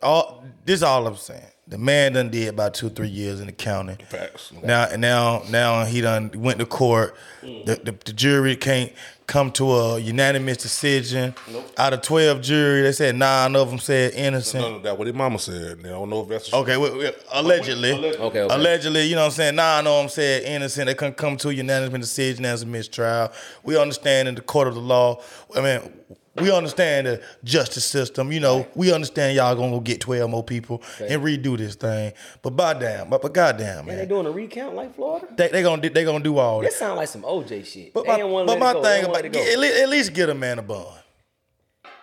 all 0.02 0.44
this 0.66 0.76
is 0.76 0.84
all 0.84 1.06
I'm 1.08 1.16
saying. 1.16 1.42
The 1.72 1.78
man 1.78 2.12
done 2.14 2.30
did 2.30 2.50
about 2.50 2.74
two, 2.74 2.90
three 2.90 3.08
years 3.08 3.40
in 3.40 3.46
the 3.46 3.54
county. 3.54 3.96
Facts. 4.10 4.52
Now, 4.62 4.90
now, 4.98 5.42
now 5.50 5.86
he 5.86 6.02
done 6.02 6.30
went 6.36 6.60
to 6.60 6.66
court. 6.66 7.16
The, 7.42 7.80
the, 7.82 7.96
the 8.06 8.12
jury 8.12 8.58
can't 8.58 8.92
come 9.26 9.54
to 9.54 9.72
a 9.72 9.98
unanimous 10.00 10.58
decision. 10.58 11.34
Nope. 11.50 11.72
Out 11.78 11.94
of 11.94 12.02
twelve 12.02 12.42
jury, 12.42 12.82
they 12.82 12.92
said 12.92 13.16
nine 13.16 13.56
of 13.56 13.70
them 13.70 13.80
said 13.80 14.14
innocent. 14.16 14.62
None 14.66 14.74
of 14.74 14.84
that 14.84 14.98
what 14.98 15.08
his 15.08 15.16
mama 15.16 15.40
said. 15.40 15.80
I 15.80 15.84
don't 15.84 16.10
know 16.10 16.24
if 16.24 16.28
that's 16.28 16.54
Okay, 16.54 16.76
well, 16.76 16.98
well, 16.98 17.14
allegedly. 17.32 17.94
Okay, 17.94 18.20
okay. 18.20 18.54
Allegedly, 18.54 19.04
you 19.04 19.16
know 19.16 19.22
what 19.22 19.28
I'm 19.28 19.32
saying? 19.32 19.56
Nine 19.56 19.88
of 19.88 19.98
them 19.98 20.10
said 20.10 20.44
innocent. 20.44 20.88
They 20.88 20.94
couldn't 20.94 21.16
come 21.16 21.38
to 21.38 21.50
a 21.50 21.54
unanimous 21.54 22.02
decision 22.02 22.44
as 22.44 22.64
a 22.64 22.66
mistrial. 22.66 23.32
We 23.64 23.78
understand 23.78 24.28
in 24.28 24.36
the 24.36 24.42
court 24.42 24.68
of 24.68 24.74
the 24.74 24.82
law. 24.82 25.24
I 25.56 25.62
mean, 25.62 25.94
we 26.36 26.52
understand 26.52 27.08
the 27.08 27.22
justice 27.44 27.86
system. 27.86 28.32
You 28.32 28.40
know, 28.40 28.68
we 28.76 28.94
understand 28.94 29.36
y'all 29.36 29.56
gonna 29.56 29.72
go 29.72 29.80
get 29.80 30.00
12 30.00 30.30
more 30.30 30.44
people 30.44 30.82
and 31.00 31.22
redo 31.22 31.58
this 31.58 31.76
thing. 31.76 32.14
But 32.42 32.52
by 32.52 32.74
damn, 32.74 33.10
but, 33.10 33.22
but 33.22 33.34
goddamn, 33.34 33.86
man, 33.86 33.90
And 33.90 34.00
they 34.00 34.06
doing 34.06 34.26
a 34.26 34.32
recount 34.32 34.76
like 34.76 34.96
Florida? 34.96 35.28
They, 35.36 35.50
they 35.50 35.62
gonna 35.62 35.82
do- 35.82 35.90
they 35.90 36.06
gonna 36.06 36.24
do 36.24 36.38
all 36.38 36.62
That 36.62 36.68
this. 36.70 36.80
sound 36.80 36.98
like 36.98 37.10
some 37.10 37.24
OJ 37.24 37.66
shit. 37.66 37.94
But 37.94 38.06
They 38.06 38.24
my, 38.24 38.46
but 38.46 38.60
my 38.60 38.72
it 38.72 38.74
go. 38.74 38.82
They 38.82 39.02
thing 39.02 39.10
about 39.10 39.26
it 39.26 39.36
at 39.36 39.60
least, 39.60 39.80
at 39.80 39.90
least 39.90 40.14
get 40.14 40.30
a 40.30 40.34
man 40.34 40.60
a 40.60 40.62
bond. 40.62 41.00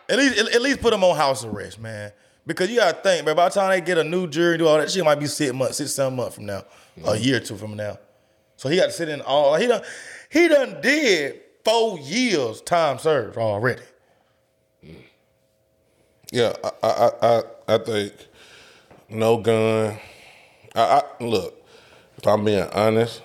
At 0.09 0.19
least 0.19 0.39
at, 0.39 0.55
at 0.55 0.63
least 0.63 0.81
put 0.81 0.93
him 0.93 1.05
on 1.05 1.17
house 1.17 1.45
arrest, 1.45 1.81
man. 1.81 2.13
Because 2.47 2.71
you 2.71 2.77
gotta 2.77 2.99
think, 2.99 3.27
man, 3.27 3.37
by 3.37 3.49
the 3.49 3.55
time 3.55 3.71
they 3.71 3.81
get 3.81 3.99
a 3.99 4.05
new 4.05 4.27
jury, 4.27 4.59
do 4.59 4.67
all 4.67 4.79
that 4.79 4.91
shit 4.91 5.05
might 5.05 5.21
be 5.21 5.27
six 5.27 5.53
months, 5.53 5.79
six, 5.79 5.93
seven 5.93 6.17
months 6.17 6.35
from 6.35 6.47
now. 6.47 6.65
A 6.97 7.01
mm-hmm. 7.01 7.23
year 7.23 7.37
or 7.37 7.41
two 7.41 7.57
from 7.57 7.77
now. 7.77 7.99
So 8.57 8.69
he 8.69 8.77
got 8.77 8.87
to 8.87 8.93
sit 8.93 9.09
in 9.09 9.21
all 9.21 9.55
he 9.55 9.67
done 9.67 9.83
he 10.31 10.49
done 10.49 10.81
did 10.81 11.41
four 11.65 11.99
years 11.99 12.61
time 12.63 12.99
served 12.99 13.39
already. 13.39 13.83
Yeah, 16.31 16.53
I 16.63 16.71
I 16.83 17.11
I, 17.23 17.43
I 17.69 17.79
think 17.79 18.13
no 19.09 19.39
gun. 19.39 19.99
I, 20.75 20.81
I 20.81 21.25
look. 21.25 21.55
If 22.19 22.27
I'm 22.27 22.45
being 22.45 22.69
honest, 22.73 23.23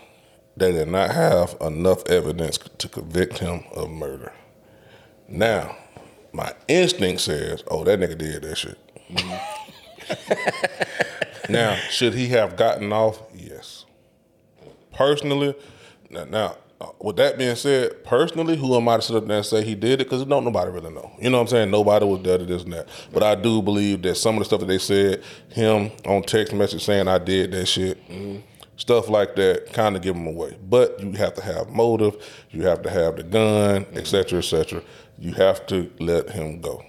they 0.55 0.71
did 0.71 0.87
not 0.87 1.11
have 1.11 1.57
enough 1.59 2.07
evidence 2.07 2.57
to 2.57 2.87
convict 2.87 3.39
him 3.39 3.63
of 3.75 3.89
murder. 3.89 4.31
Now, 5.27 5.75
my 6.31 6.53
instinct 6.67 7.21
says, 7.21 7.63
"Oh, 7.67 7.83
that 7.83 7.99
nigga 7.99 8.17
did 8.17 8.43
that 8.43 8.57
shit." 8.57 8.77
Mm-hmm. 9.11 9.51
now, 11.51 11.75
should 11.89 12.13
he 12.13 12.29
have 12.29 12.55
gotten 12.55 12.93
off? 12.93 13.19
Yes. 13.35 13.85
Personally, 14.93 15.55
now, 16.09 16.25
now 16.25 16.57
Uh, 16.83 16.91
with 16.99 17.15
that 17.15 17.37
being 17.37 17.55
said, 17.55 18.03
personally, 18.03 18.57
who 18.57 18.75
am 18.75 18.89
I 18.89 18.97
to 18.97 19.01
sit 19.01 19.15
up 19.15 19.25
there 19.25 19.37
and 19.37 19.45
say 19.45 19.63
he 19.63 19.73
did 19.73 20.01
it? 20.01 20.09
Because 20.09 20.25
don't 20.25 20.43
nobody 20.43 20.69
really 20.69 20.89
know. 20.89 21.11
You 21.19 21.29
know 21.29 21.37
what 21.37 21.43
I'm 21.43 21.47
saying? 21.47 21.71
Nobody 21.71 22.05
was 22.05 22.21
there 22.23 22.37
to 22.37 22.45
this 22.45 22.63
and 22.63 22.73
that. 22.73 22.89
But 23.13 23.23
I 23.23 23.35
do 23.35 23.61
believe 23.61 24.01
that 24.01 24.15
some 24.15 24.35
of 24.35 24.39
the 24.39 24.45
stuff 24.45 24.59
that 24.59 24.65
they 24.65 24.79
said, 24.79 25.23
him 25.49 25.91
on 26.05 26.23
text 26.23 26.53
message 26.53 26.83
saying 26.83 27.07
I 27.07 27.19
did 27.19 27.51
that 27.51 27.67
shit, 27.67 28.05
mm, 28.09 28.41
stuff 28.75 29.07
like 29.07 29.35
that, 29.35 29.71
kind 29.71 29.95
of 29.95 30.01
give 30.01 30.15
him 30.15 30.27
away. 30.27 30.57
But 30.69 30.99
you 30.99 31.13
have 31.13 31.35
to 31.35 31.41
have 31.41 31.69
motive. 31.69 32.21
You 32.51 32.63
have 32.63 32.81
to 32.81 32.89
have 32.89 33.15
the 33.15 33.23
gun, 33.23 33.85
et 33.93 34.05
cetera, 34.05 34.39
et 34.39 34.43
cetera. 34.43 34.81
You 35.17 35.31
have 35.33 35.65
to 35.67 35.89
let 35.99 36.31
him 36.31 36.59
go. 36.59 36.83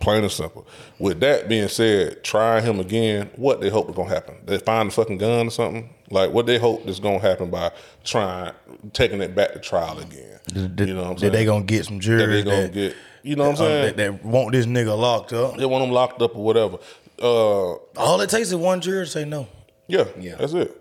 Plain 0.00 0.22
and 0.22 0.30
simple. 0.32 0.66
With 0.98 1.20
that 1.20 1.48
being 1.48 1.68
said, 1.68 2.22
try 2.22 2.60
him 2.60 2.78
again. 2.78 3.30
What 3.36 3.60
they 3.60 3.68
hope 3.68 3.88
is 3.90 3.96
gonna 3.96 4.08
happen? 4.08 4.36
They 4.44 4.58
find 4.58 4.90
the 4.90 4.94
fucking 4.94 5.18
gun 5.18 5.48
or 5.48 5.50
something. 5.50 5.92
Like 6.10 6.32
what 6.32 6.46
they 6.46 6.58
hope 6.58 6.86
is 6.86 7.00
gonna 7.00 7.18
happen 7.18 7.50
by 7.50 7.72
trying 8.04 8.52
taking 8.92 9.20
it 9.20 9.34
back 9.34 9.52
to 9.52 9.58
trial 9.58 9.98
again. 9.98 10.38
Did, 10.52 10.88
you 10.88 10.94
know 10.94 11.02
what 11.02 11.10
I'm 11.10 11.18
saying? 11.18 11.32
that 11.32 11.38
they 11.38 11.44
gonna 11.44 11.64
get 11.64 11.84
some 11.84 11.98
that 11.98 12.26
they 12.26 12.42
gonna 12.42 12.62
that, 12.62 12.72
get. 12.72 12.96
You 13.22 13.36
know 13.36 13.50
what 13.50 13.60
I'm 13.60 13.66
um, 13.66 13.70
saying? 13.70 13.96
that, 13.96 13.96
that 13.96 14.24
want 14.24 14.52
this 14.52 14.66
nigga 14.66 14.96
locked 14.96 15.32
up. 15.32 15.56
they 15.56 15.66
want 15.66 15.82
them 15.84 15.90
locked 15.92 16.22
up 16.22 16.36
or 16.36 16.44
whatever. 16.44 16.78
Uh, 17.20 17.72
All 17.96 18.20
it 18.20 18.30
takes 18.30 18.48
is 18.48 18.54
one 18.54 18.80
jury 18.80 19.04
to 19.04 19.10
say 19.10 19.24
no. 19.24 19.48
yeah, 19.88 20.04
Yeah. 20.18 20.36
that's 20.36 20.52
it. 20.52 20.80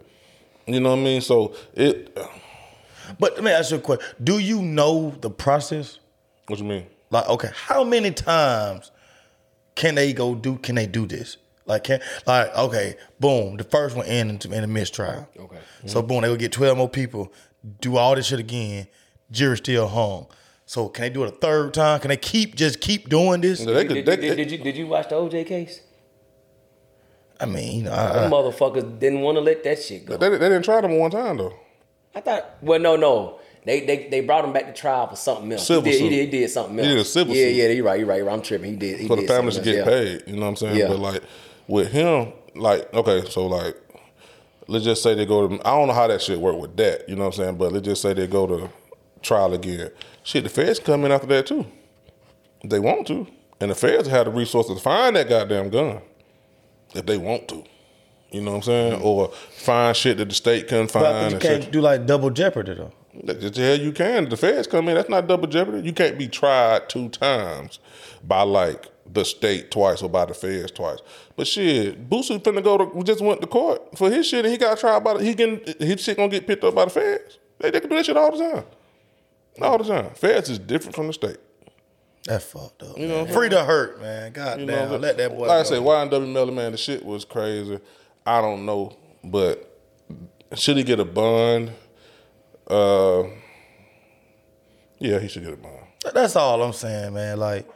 You 0.68 0.80
know 0.80 0.92
what 0.92 1.00
I 1.00 1.04
mean? 1.04 1.22
So 1.22 1.56
it. 1.74 2.16
But 3.20 3.36
let 3.36 3.44
me 3.44 3.52
ask 3.52 3.72
you 3.72 3.78
a 3.78 3.80
question. 3.80 4.06
Do 4.24 4.38
you 4.38 4.62
know 4.62 5.16
the 5.22 5.30
process? 5.30 6.00
What 6.48 6.60
you 6.60 6.66
mean? 6.66 6.86
Like, 7.10 7.28
okay, 7.30 7.50
how 7.54 7.84
many 7.84 8.12
times 8.12 8.92
can 9.78 9.96
they 9.96 10.12
go 10.12 10.36
do? 10.36 10.58
Can 10.58 10.76
they 10.76 10.88
do 10.88 11.06
this? 11.06 11.38
Like, 11.66 11.84
can 11.84 12.02
like, 12.26 12.54
okay, 12.58 12.96
boom, 13.20 13.58
the 13.58 13.64
first 13.64 13.96
one 13.96 14.06
ended 14.08 14.52
in 14.52 14.64
a 14.64 14.68
mistrial. 14.68 15.30
Okay. 15.40 15.58
So 15.86 16.00
mm-hmm. 16.00 16.08
boom, 16.08 16.22
they 16.22 16.28
go 16.28 16.36
get 16.36 16.52
twelve 16.52 16.78
more 16.78 16.90
people, 16.90 17.32
do 17.80 17.96
all 17.98 18.16
this 18.16 18.28
shit 18.28 18.40
again. 18.40 18.88
Jury 19.30 19.58
still 19.58 19.88
hung. 19.88 20.28
So 20.66 20.90
can 20.90 21.04
they 21.04 21.10
do 21.10 21.24
it 21.24 21.28
a 21.34 21.36
third 21.36 21.74
time? 21.74 22.00
Can 22.00 22.10
they 22.10 22.18
keep 22.18 22.56
just 22.56 22.82
keep 22.82 23.08
doing 23.08 23.42
this? 23.42 23.60
They 23.60 23.66
Did, 23.66 23.88
could. 23.88 23.94
did, 23.94 24.06
They, 24.06 24.16
did, 24.16 24.36
did 24.36 24.52
you 24.52 24.58
did 24.58 24.78
you 24.78 24.88
watch 24.88 25.10
the 25.10 25.16
OJ 25.16 25.46
case? 25.46 25.82
I 27.40 27.46
mean, 27.46 27.78
you 27.78 27.84
know, 27.84 27.92
Them 27.92 28.24
I, 28.24 28.26
I, 28.26 28.30
motherfuckers 28.32 29.00
didn't 29.00 29.22
want 29.22 29.36
to 29.36 29.42
let 29.42 29.64
that 29.64 29.82
shit 29.82 30.06
go. 30.08 30.18
they, 30.18 30.30
they 30.30 30.50
didn't 30.50 30.64
try 30.64 30.82
them 30.82 30.98
one 30.98 31.12
time 31.12 31.38
though. 31.38 31.54
I 32.16 32.22
thought. 32.22 32.58
Well, 32.62 32.80
no, 32.80 32.96
no. 32.96 33.40
They 33.68 33.82
they 33.82 34.08
they 34.08 34.22
brought 34.22 34.46
him 34.46 34.54
back 34.54 34.66
to 34.68 34.72
trial 34.72 35.08
for 35.08 35.18
something 35.18 35.52
else. 35.52 35.68
Civil 35.68 35.84
he, 35.84 35.92
did, 35.92 35.98
he 35.98 36.00
suit. 36.00 36.10
did. 36.10 36.34
He 36.34 36.40
did 36.40 36.50
something 36.50 36.80
else. 36.80 36.88
He 36.88 36.94
did 36.94 37.02
a 37.02 37.06
civil 37.06 37.36
yeah, 37.36 37.48
suit. 37.48 37.52
yeah. 37.52 37.68
You're 37.68 37.86
right. 37.86 38.00
You're 38.00 38.08
right. 38.08 38.18
You're 38.18 38.26
right. 38.26 38.34
I'm 38.34 38.42
tripping. 38.42 38.72
He 38.72 38.78
did. 38.78 39.02
He 39.02 39.08
for 39.08 39.18
the 39.18 39.28
families 39.28 39.58
to 39.58 39.62
get 39.62 39.80
else, 39.80 39.90
paid. 39.90 40.24
You 40.26 40.36
know 40.38 40.44
what 40.44 40.48
I'm 40.48 40.56
saying? 40.56 40.78
Yeah. 40.78 40.88
But 40.88 41.00
like 41.00 41.24
with 41.68 41.92
him, 41.92 42.32
like 42.56 42.94
okay, 42.94 43.30
so 43.30 43.46
like 43.46 43.76
let's 44.68 44.86
just 44.86 45.04
say 45.04 45.16
they 45.16 45.26
go 45.26 45.50
to 45.50 45.68
I 45.68 45.72
don't 45.72 45.88
know 45.88 45.94
how 45.94 46.08
that 46.08 46.22
shit 46.22 46.40
work 46.40 46.58
with 46.58 46.78
that. 46.78 47.10
You 47.10 47.18
know 47.18 47.26
what 47.26 47.38
I'm 47.38 47.44
saying? 47.44 47.58
But 47.58 47.74
let's 47.74 47.86
just 47.86 48.02
say 48.02 48.14
they 48.14 48.26
go 48.26 48.48
to 48.48 48.70
trial 49.22 49.54
again. 49.54 49.92
Shit, 50.24 50.46
the 50.46 50.50
feds 50.50 50.80
come 50.80 51.04
in 51.04 51.12
after 51.12 51.28
that 51.28 51.46
too. 51.46 51.66
They 52.64 52.80
want 52.80 53.06
to, 53.08 53.28
and 53.60 53.70
the 53.70 53.76
feds 53.76 54.08
have 54.08 54.28
the 54.28 54.32
resources 54.32 54.78
to 54.78 54.82
find 54.82 55.18
that 55.18 55.28
goddamn 55.28 55.72
gun 55.72 56.00
if 56.96 57.06
they 57.06 57.18
want 57.18 57.50
to. 57.50 57.66
You 58.32 58.42
know 58.42 58.52
what 58.52 58.58
I'm 58.58 58.64
saying? 58.64 58.94
Mm-hmm. 58.94 59.06
Or 59.06 59.28
find 59.30 59.96
shit 59.96 60.18
that 60.18 60.30
the 60.30 60.36
state 60.36 60.70
couldn't 60.70 60.90
find. 60.90 61.32
think 61.32 61.44
you 61.44 61.50
can't 61.50 61.64
shit. 61.64 61.74
do 61.74 61.82
like 61.82 62.06
double 62.06 62.30
jeopardy 62.30 62.76
though. 62.76 62.94
Hell 63.26 63.80
you 63.80 63.92
can. 63.92 64.30
The 64.30 64.38
feds 64.38 64.68
come 64.68 64.88
in. 64.90 64.96
That's 64.96 65.10
not 65.10 65.28
double 65.28 65.48
jeopardy. 65.48 65.82
You 65.86 65.94
can't 65.94 66.18
be 66.18 66.28
tried 66.28 66.90
two 66.90 67.10
times 67.10 67.80
by 68.24 68.42
like 68.44 68.88
the 69.12 69.24
state 69.24 69.72
twice 69.72 70.02
or 70.02 70.10
by 70.10 70.26
the 70.26 70.34
feds 70.34 70.72
twice. 70.72 71.00
But 71.36 71.48
shit, 71.48 72.10
Boosie 72.10 72.40
finna 72.42 72.64
go 72.64 72.78
to 72.78 73.04
just 73.04 73.22
went 73.22 73.42
to 73.42 73.48
court 73.48 73.98
for 73.98 74.10
his 74.10 74.28
shit 74.28 74.46
and 74.46 74.52
he 74.52 74.58
got 74.58 74.78
tried 74.80 75.04
by 75.04 75.14
the, 75.16 75.24
he 75.24 75.34
getting 75.34 75.62
his 75.80 76.02
shit 76.02 76.18
gonna 76.18 76.30
get 76.30 76.46
picked 76.48 76.64
up 76.64 76.76
by 76.76 76.86
the 76.86 76.92
feds. 76.92 77.40
They, 77.60 77.72
they 77.72 77.80
can 77.80 77.90
do 77.90 77.96
that 77.96 78.06
shit 78.06 78.18
all 78.18 78.38
the 78.38 78.52
time. 78.52 78.64
All 79.62 79.78
the 79.78 79.84
time. 79.86 80.12
Feds 80.14 80.50
is 80.50 80.60
different 80.60 80.96
from 80.96 81.08
the 81.08 81.14
state. 81.14 81.38
That's 82.26 82.44
fucked 82.46 82.84
up. 82.84 82.98
You 82.98 83.08
know, 83.08 83.26
free 83.26 83.50
to 83.50 83.64
hurt, 83.64 84.02
man. 84.02 84.34
God 84.34 84.60
You 84.60 84.66
damn, 84.66 84.90
know, 84.92 84.98
let 84.98 85.18
that 85.18 85.30
boy. 85.32 85.48
Like 85.48 85.52
I 85.52 85.64
go. 85.64 85.70
said, 85.70 85.82
YNW 85.82 86.32
Melly, 86.34 86.54
man, 86.54 86.74
the 86.74 86.78
shit 86.78 87.06
was 87.06 87.24
crazy. 87.24 87.80
I 88.26 88.42
don't 88.42 88.66
know, 88.66 88.98
but 89.24 89.80
should 90.56 90.76
he 90.76 90.84
get 90.84 91.00
a 91.00 91.06
bond? 91.06 91.72
Uh, 92.68 93.24
yeah, 95.00 95.20
he 95.20 95.28
should 95.28 95.44
get 95.44 95.54
a 95.54 95.58
bond. 95.58 95.76
That's 96.14 96.36
all 96.36 96.62
I'm 96.62 96.74
saying, 96.74 97.14
man. 97.14 97.40
Like, 97.40 97.68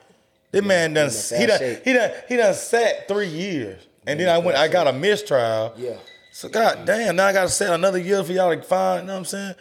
this 0.51 0.63
man 0.63 0.93
done 0.93 1.07
in 1.07 1.39
he 1.39 1.47
bad 1.47 1.47
done, 1.47 1.59
shape. 1.59 1.83
he 1.85 1.93
done 1.93 2.11
he 2.27 2.35
done 2.37 2.53
sat 2.53 3.07
three 3.07 3.27
years, 3.27 3.87
and 4.05 4.19
then 4.19 4.27
I 4.29 4.37
went 4.37 4.57
I 4.57 4.67
got 4.67 4.87
a 4.87 4.93
mistrial. 4.93 5.73
Yeah. 5.77 5.97
So 6.33 6.49
god 6.49 6.85
damn, 6.85 7.15
now 7.15 7.27
I 7.27 7.33
got 7.33 7.43
to 7.43 7.49
set 7.49 7.73
another 7.73 7.97
year 7.99 8.23
for 8.23 8.31
y'all 8.31 8.55
to 8.55 8.61
find. 8.61 9.01
You 9.03 9.07
know 9.07 9.13
what 9.13 9.19
I'm 9.19 9.25
saying? 9.25 9.55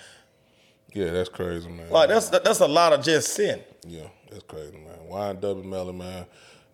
Yeah, 0.95 1.11
that's 1.13 1.29
crazy, 1.29 1.69
man. 1.69 1.91
Like 1.91 2.09
that's 2.09 2.29
that's 2.29 2.61
a 2.61 2.67
lot 2.67 2.93
of 2.93 3.05
just 3.05 3.29
sin. 3.35 3.61
Yeah, 3.87 4.09
that's 4.31 4.43
crazy, 4.45 4.77
man. 4.77 4.99
YNW 5.09 5.65
Melly, 5.65 5.93
man. 5.93 6.27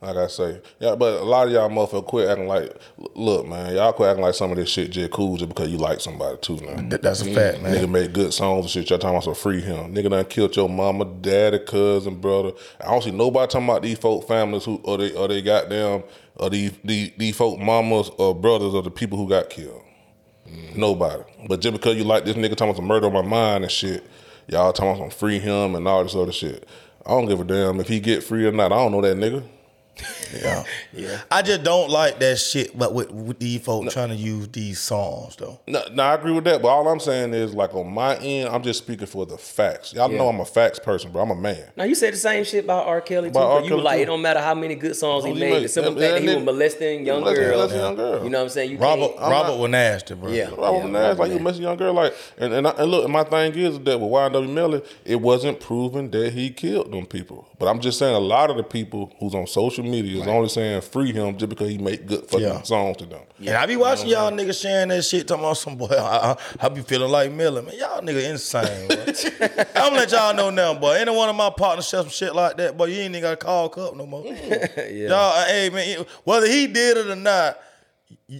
Like 0.03 0.17
I 0.17 0.27
say, 0.27 0.61
yeah, 0.79 0.95
but 0.95 1.21
a 1.23 1.25
lot 1.25 1.47
of 1.47 1.53
y'all 1.55 1.71
motherfuckers 1.71 2.05
quit 2.07 2.29
acting 2.29 2.47
like. 2.47 2.71
Look, 3.15 3.47
man, 3.49 3.75
y'all 3.75 3.95
quit 3.95 4.11
acting 4.11 4.23
like 4.25 4.35
some 4.35 4.51
of 4.51 4.59
this 4.59 4.69
shit 4.69 4.91
just 4.91 5.11
cool 5.11 5.39
just 5.39 5.49
because 5.49 5.71
you 5.71 5.79
like 5.79 6.01
somebody 6.01 6.37
too, 6.43 6.59
man. 6.59 6.91
Th- 6.91 7.01
That's 7.01 7.23
a 7.23 7.33
fact, 7.33 7.63
man. 7.63 7.75
Nigga 7.75 7.89
make 7.91 8.13
good 8.13 8.35
songs 8.35 8.65
and 8.67 8.71
shit. 8.71 8.91
Y'all 8.91 8.99
talking 8.99 9.15
about 9.17 9.25
some 9.25 9.35
free 9.35 9.63
him. 9.63 9.95
Nigga 9.95 10.11
done 10.11 10.25
killed 10.27 10.55
your 10.55 10.69
mama, 10.69 11.07
daddy, 11.07 11.59
cousin, 11.61 12.17
brother. 12.21 12.53
I 12.79 12.91
don't 12.91 13.03
see 13.03 13.11
nobody 13.11 13.51
talking 13.51 13.69
about 13.69 13.83
these 13.83 13.99
folk 13.99 14.29
families 14.29 14.65
who 14.67 14.81
or 14.85 14.99
they 14.99 15.13
or 15.15 15.29
they 15.29 15.41
goddamn 15.41 16.03
or 16.37 16.51
these 16.51 16.73
these, 16.85 17.13
these 17.17 17.35
folk 17.37 17.59
mamas 17.59 18.11
or 18.19 18.35
brothers 18.35 18.75
or 18.75 18.83
the 18.83 18.91
people 18.91 19.17
who 19.17 19.27
got 19.29 19.49
killed. 19.49 19.83
Mm, 20.47 20.77
nobody. 20.77 21.23
But 21.49 21.61
just 21.63 21.73
because 21.73 21.97
you 21.97 22.05
like 22.05 22.27
this 22.27 22.37
nigga 22.37 22.51
talking 22.51 22.67
about 22.69 22.77
some 22.77 22.85
murder 22.87 23.07
on 23.07 23.15
my 23.15 23.23
mind 23.23 23.65
and 23.65 23.73
shit, 23.73 24.05
y'all 24.47 24.75
talking 24.75 24.91
about 24.91 25.11
some 25.11 25.19
free 25.19 25.39
him 25.39 25.75
and 25.75 25.89
all 25.89 26.03
this 26.03 26.15
other 26.15 26.33
shit. 26.33 26.69
I 27.07 27.11
don't 27.11 27.27
give 27.27 27.41
a 27.41 27.45
damn 27.45 27.81
if 27.81 27.89
he 27.89 27.99
get 27.99 28.23
free 28.23 28.45
or 28.45 28.53
not. 28.53 28.73
I 28.73 28.77
don't 28.77 28.93
know 28.93 29.01
that 29.01 29.17
nigga. 29.17 29.43
Yeah. 30.35 30.65
yeah. 30.93 31.21
I 31.31 31.43
just 31.43 31.63
don't 31.63 31.89
like 31.91 32.19
that 32.19 32.39
shit, 32.39 32.77
but 32.77 32.93
with, 32.93 33.11
with 33.11 33.39
these 33.39 33.63
folks 33.63 33.93
trying 33.95 34.11
to 34.11 34.15
use 34.15 34.49
these 34.49 34.79
songs 34.81 35.37
though. 35.37 35.61
No, 35.67 35.83
no, 35.93 36.03
I 36.03 36.15
agree 36.15 36.33
with 36.33 36.45
that. 36.45 36.61
But 36.61 36.69
all 36.69 36.87
I'm 36.89 37.01
saying 37.01 37.33
is, 37.33 37.55
like 37.55 37.75
on 37.75 37.91
my 37.93 38.17
end, 38.17 38.49
I'm 38.51 38.63
just 38.63 38.81
speaking 38.83 39.07
for 39.07 39.25
the 39.25 39.39
facts. 39.39 39.93
Y'all 39.95 40.09
know 40.09 40.29
I'm 40.29 40.41
a 40.41 40.45
facts 40.45 40.79
person, 40.79 41.13
bro. 41.13 41.23
I'm 41.23 41.31
a 41.31 41.35
man. 41.35 41.71
Now 41.77 41.85
you 41.85 41.95
said 41.95 42.13
the 42.13 42.19
same 42.19 42.45
shit 42.45 42.65
about 42.65 42.87
R. 42.87 43.01
Kelly 43.01 43.31
too. 43.31 43.39
R. 43.39 43.61
but 43.61 43.69
you 43.69 43.77
were 43.77 43.83
like, 43.83 43.99
too. 43.99 44.03
it 44.03 44.07
don't 44.07 44.23
matter 44.23 44.41
how 44.41 44.55
many 44.55 44.75
good 44.75 44.97
songs 44.97 45.25
he 45.25 45.31
Oh, 45.31 45.35
he 45.35 45.41
made. 45.41 45.51
made- 45.53 45.65
The 45.65 45.69
simple 45.69 45.93
fact 45.95 46.13
that 46.15 46.23
he 46.23 46.35
was 46.35 46.45
molesting 46.45 47.07
young 47.07 47.21
molesting- 47.21 47.45
girls. 47.45 47.57
molesting 47.57 47.81
young 47.81 47.97
girl. 47.97 48.25
You 48.25 48.31
know 48.31 48.39
what 48.39 48.45
I'm 48.45 48.49
saying? 48.51 48.71
You 48.73 48.79
Robert 48.79 49.07
can't- 49.09 49.21
I'm 49.23 49.31
Robert 49.31 49.49
not- 49.53 49.59
was 49.61 49.71
nasty, 49.71 50.15
bro. 50.15 50.31
Yeah. 50.31 50.51
Robert 50.57 50.79
yeah, 50.79 50.87
Nash, 50.87 51.19
like 51.19 51.29
you 51.29 51.35
Robert 51.37 51.43
messing 51.45 51.63
young 51.63 51.77
girl, 51.77 51.93
like 51.95 52.15
and 52.39 52.53
and, 52.53 52.67
I, 52.67 52.71
and 52.73 52.91
look, 52.91 53.09
my 53.09 53.25
thing 53.25 53.55
is 53.55 53.79
that 53.81 53.99
with 54.01 54.11
YNW 54.11 54.49
Melly, 54.53 54.83
it 55.05 55.21
wasn't 55.21 55.61
proven 55.61 56.11
that 56.11 56.33
he 56.33 56.51
killed 56.51 56.93
them 56.93 57.07
people. 57.07 57.49
But 57.59 57.67
I'm 57.69 57.81
just 57.81 57.99
saying, 57.99 58.15
a 58.15 58.19
lot 58.19 58.51
of 58.51 58.57
the 58.57 58.63
people 58.63 59.13
who's 59.21 59.35
on 59.35 59.47
social 59.47 59.85
media 59.91 60.21
is 60.21 60.27
only 60.27 60.49
saying 60.49 60.81
free 60.83 61.13
him 61.13 61.37
just 61.39 61.49
because 61.49 61.69
he 61.71 61.79
make 61.79 62.07
good 62.07 62.27
fucking 62.27 62.47
Yeah. 62.47 62.63
songs 62.63 62.97
to 62.99 63.07
them. 63.07 63.21
And 63.39 63.51
I 63.51 63.67
be 63.67 63.77
watching 63.77 64.09
y'all 64.09 64.31
niggas 64.31 64.61
sharing 64.61 64.89
that 64.89 65.03
shit, 65.05 65.27
talking 65.29 65.45
about 65.45 65.57
some 65.57 65.77
boy. 65.77 65.87
I, 65.91 66.33
I, 66.33 66.37
I 66.61 66.69
be 66.69 66.83
feeling 66.83 67.11
like 67.11 67.33
Miller, 67.33 67.63
man. 67.63 67.75
Y'all 67.79 68.01
nigga 68.03 68.29
insane. 68.31 68.89
I'm 69.75 69.91
gonna 69.91 69.97
let 69.97 70.11
y'all 70.13 70.35
know 70.35 70.51
now, 70.51 70.75
boy. 70.75 70.93
Any 70.93 71.15
one 71.15 71.29
of 71.29 71.37
my 71.37 71.51
partners 71.51 71.89
share 71.89 72.01
some 72.03 72.11
shit 72.11 72.35
like 72.35 72.57
that, 72.59 72.77
boy, 72.77 72.87
you 72.87 72.97
ain't 73.01 73.11
even 73.15 73.23
gotta 73.23 73.37
call 73.37 73.69
Cup 73.69 73.97
no 73.97 74.07
more. 74.07 74.25
Y'all, 74.27 75.13
uh, 75.13 75.45
hey 75.47 75.71
man, 75.71 76.05
whether 76.25 76.47
he 76.47 76.67
did 76.67 76.97
it 76.97 77.07
or 77.09 77.17
not, 77.17 77.59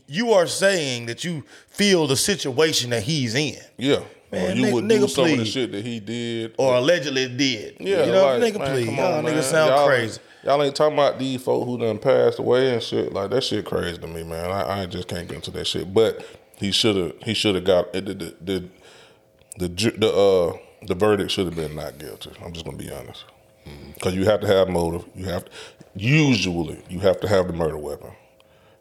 you 0.07 0.33
are 0.33 0.47
saying 0.47 1.07
that 1.07 1.25
you 1.25 1.45
feel 1.69 2.07
the 2.07 2.17
situation 2.17 2.91
that 2.91 3.03
he's 3.03 3.35
in, 3.35 3.57
Yeah. 3.77 4.01
Man, 4.33 4.51
or 4.51 4.55
you 4.57 4.65
nigga- 4.65 4.73
would 4.73 4.89
do 4.89 4.99
nigga, 5.01 5.09
some 5.11 5.25
of 5.25 5.31
the 5.31 5.37
please. 5.37 5.49
shit 5.53 5.71
that 5.73 5.85
he 5.85 6.01
did. 6.01 6.55
or 6.59 6.75
allegedly 6.77 7.29
did. 7.29 7.77
Yeah, 7.79 8.07
you 8.07 8.13
know, 8.13 8.25
like, 8.39 8.43
nigga, 8.55 8.59
man, 8.59 8.71
please, 8.73 8.87
y'all 8.87 9.23
niggas 9.23 9.43
sound 9.45 9.71
Y'all- 9.71 9.87
crazy. 9.87 10.21
Y'all 10.47 10.63
ain't 10.63 10.77
talking 10.77 10.97
about 10.97 11.19
these 11.19 11.43
folk 11.43 11.67
who 11.67 11.77
done 11.77 11.99
passed 11.99 12.39
away 12.39 12.73
and 12.73 12.81
shit. 12.81 13.13
Like 13.13 13.31
that 13.31 13.43
shit 13.43 13.65
crazy 13.65 13.99
to 13.99 14.07
me, 14.07 14.23
man. 14.23 14.53
I, 14.53 14.83
I 14.83 14.87
just 14.87 15.09
can't 15.09 15.27
get 15.27 15.35
into 15.35 15.51
that 15.51 15.67
shit. 15.67 15.93
But 15.93 16.25
he 16.57 16.71
should 16.71 16.95
have. 16.95 17.15
He 17.25 17.35
should 17.35 17.57
have 17.57 17.65
got 17.65 17.93
the 17.93 18.01
the 18.01 18.37
the 18.41 18.69
the, 19.59 19.69
ju- 19.69 19.97
the 19.99 20.09
uh 20.09 20.57
the 20.87 20.95
verdict 20.95 21.33
should 21.33 21.47
have 21.47 21.57
been 21.57 21.75
not 21.75 21.99
guilty. 21.99 22.31
I'm 22.45 22.53
just 22.53 22.65
gonna 22.65 22.77
be 22.77 22.93
honest. 22.93 23.25
Because 23.95 24.15
you 24.15 24.25
have 24.27 24.41
to 24.43 24.47
have 24.47 24.69
motive. 24.69 25.05
You 25.17 25.25
have 25.25 25.47
to, 25.47 25.51
usually 25.97 26.81
you 26.89 27.01
have 27.01 27.19
to 27.23 27.29
have 27.29 27.49
the 27.49 27.53
murder 27.53 27.77
weapon. 27.77 28.13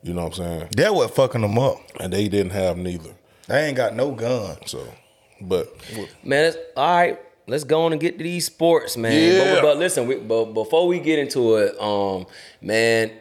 You 0.04 0.14
know 0.14 0.26
what 0.26 0.38
I'm 0.38 0.46
saying? 0.46 0.68
That 0.78 0.94
what 0.94 1.16
fucking 1.16 1.42
them 1.42 1.58
up. 1.58 1.80
And 2.00 2.14
they 2.14 2.28
didn't 2.28 2.52
have 2.52 2.78
neither. 2.78 3.10
They 3.48 3.66
ain't 3.66 3.76
got 3.78 3.96
no 3.96 4.12
gun. 4.12 4.58
So, 4.68 4.88
but 5.42 5.76
Man, 6.24 6.46
it's, 6.46 6.58
all 6.78 6.96
right. 6.96 7.20
Let's 7.48 7.64
go 7.64 7.86
on 7.86 7.92
and 7.92 8.02
get 8.02 8.18
to 8.18 8.24
these 8.24 8.48
sports, 8.48 8.98
man. 8.98 9.34
Yeah. 9.34 9.56
But, 9.56 9.62
but 9.62 9.78
listen, 9.78 10.08
we, 10.08 10.16
but 10.16 10.46
before 10.46 10.88
we 10.88 11.00
get 11.00 11.20
into 11.20 11.58
it, 11.58 11.80
um, 11.80 12.26
man, 12.60 13.12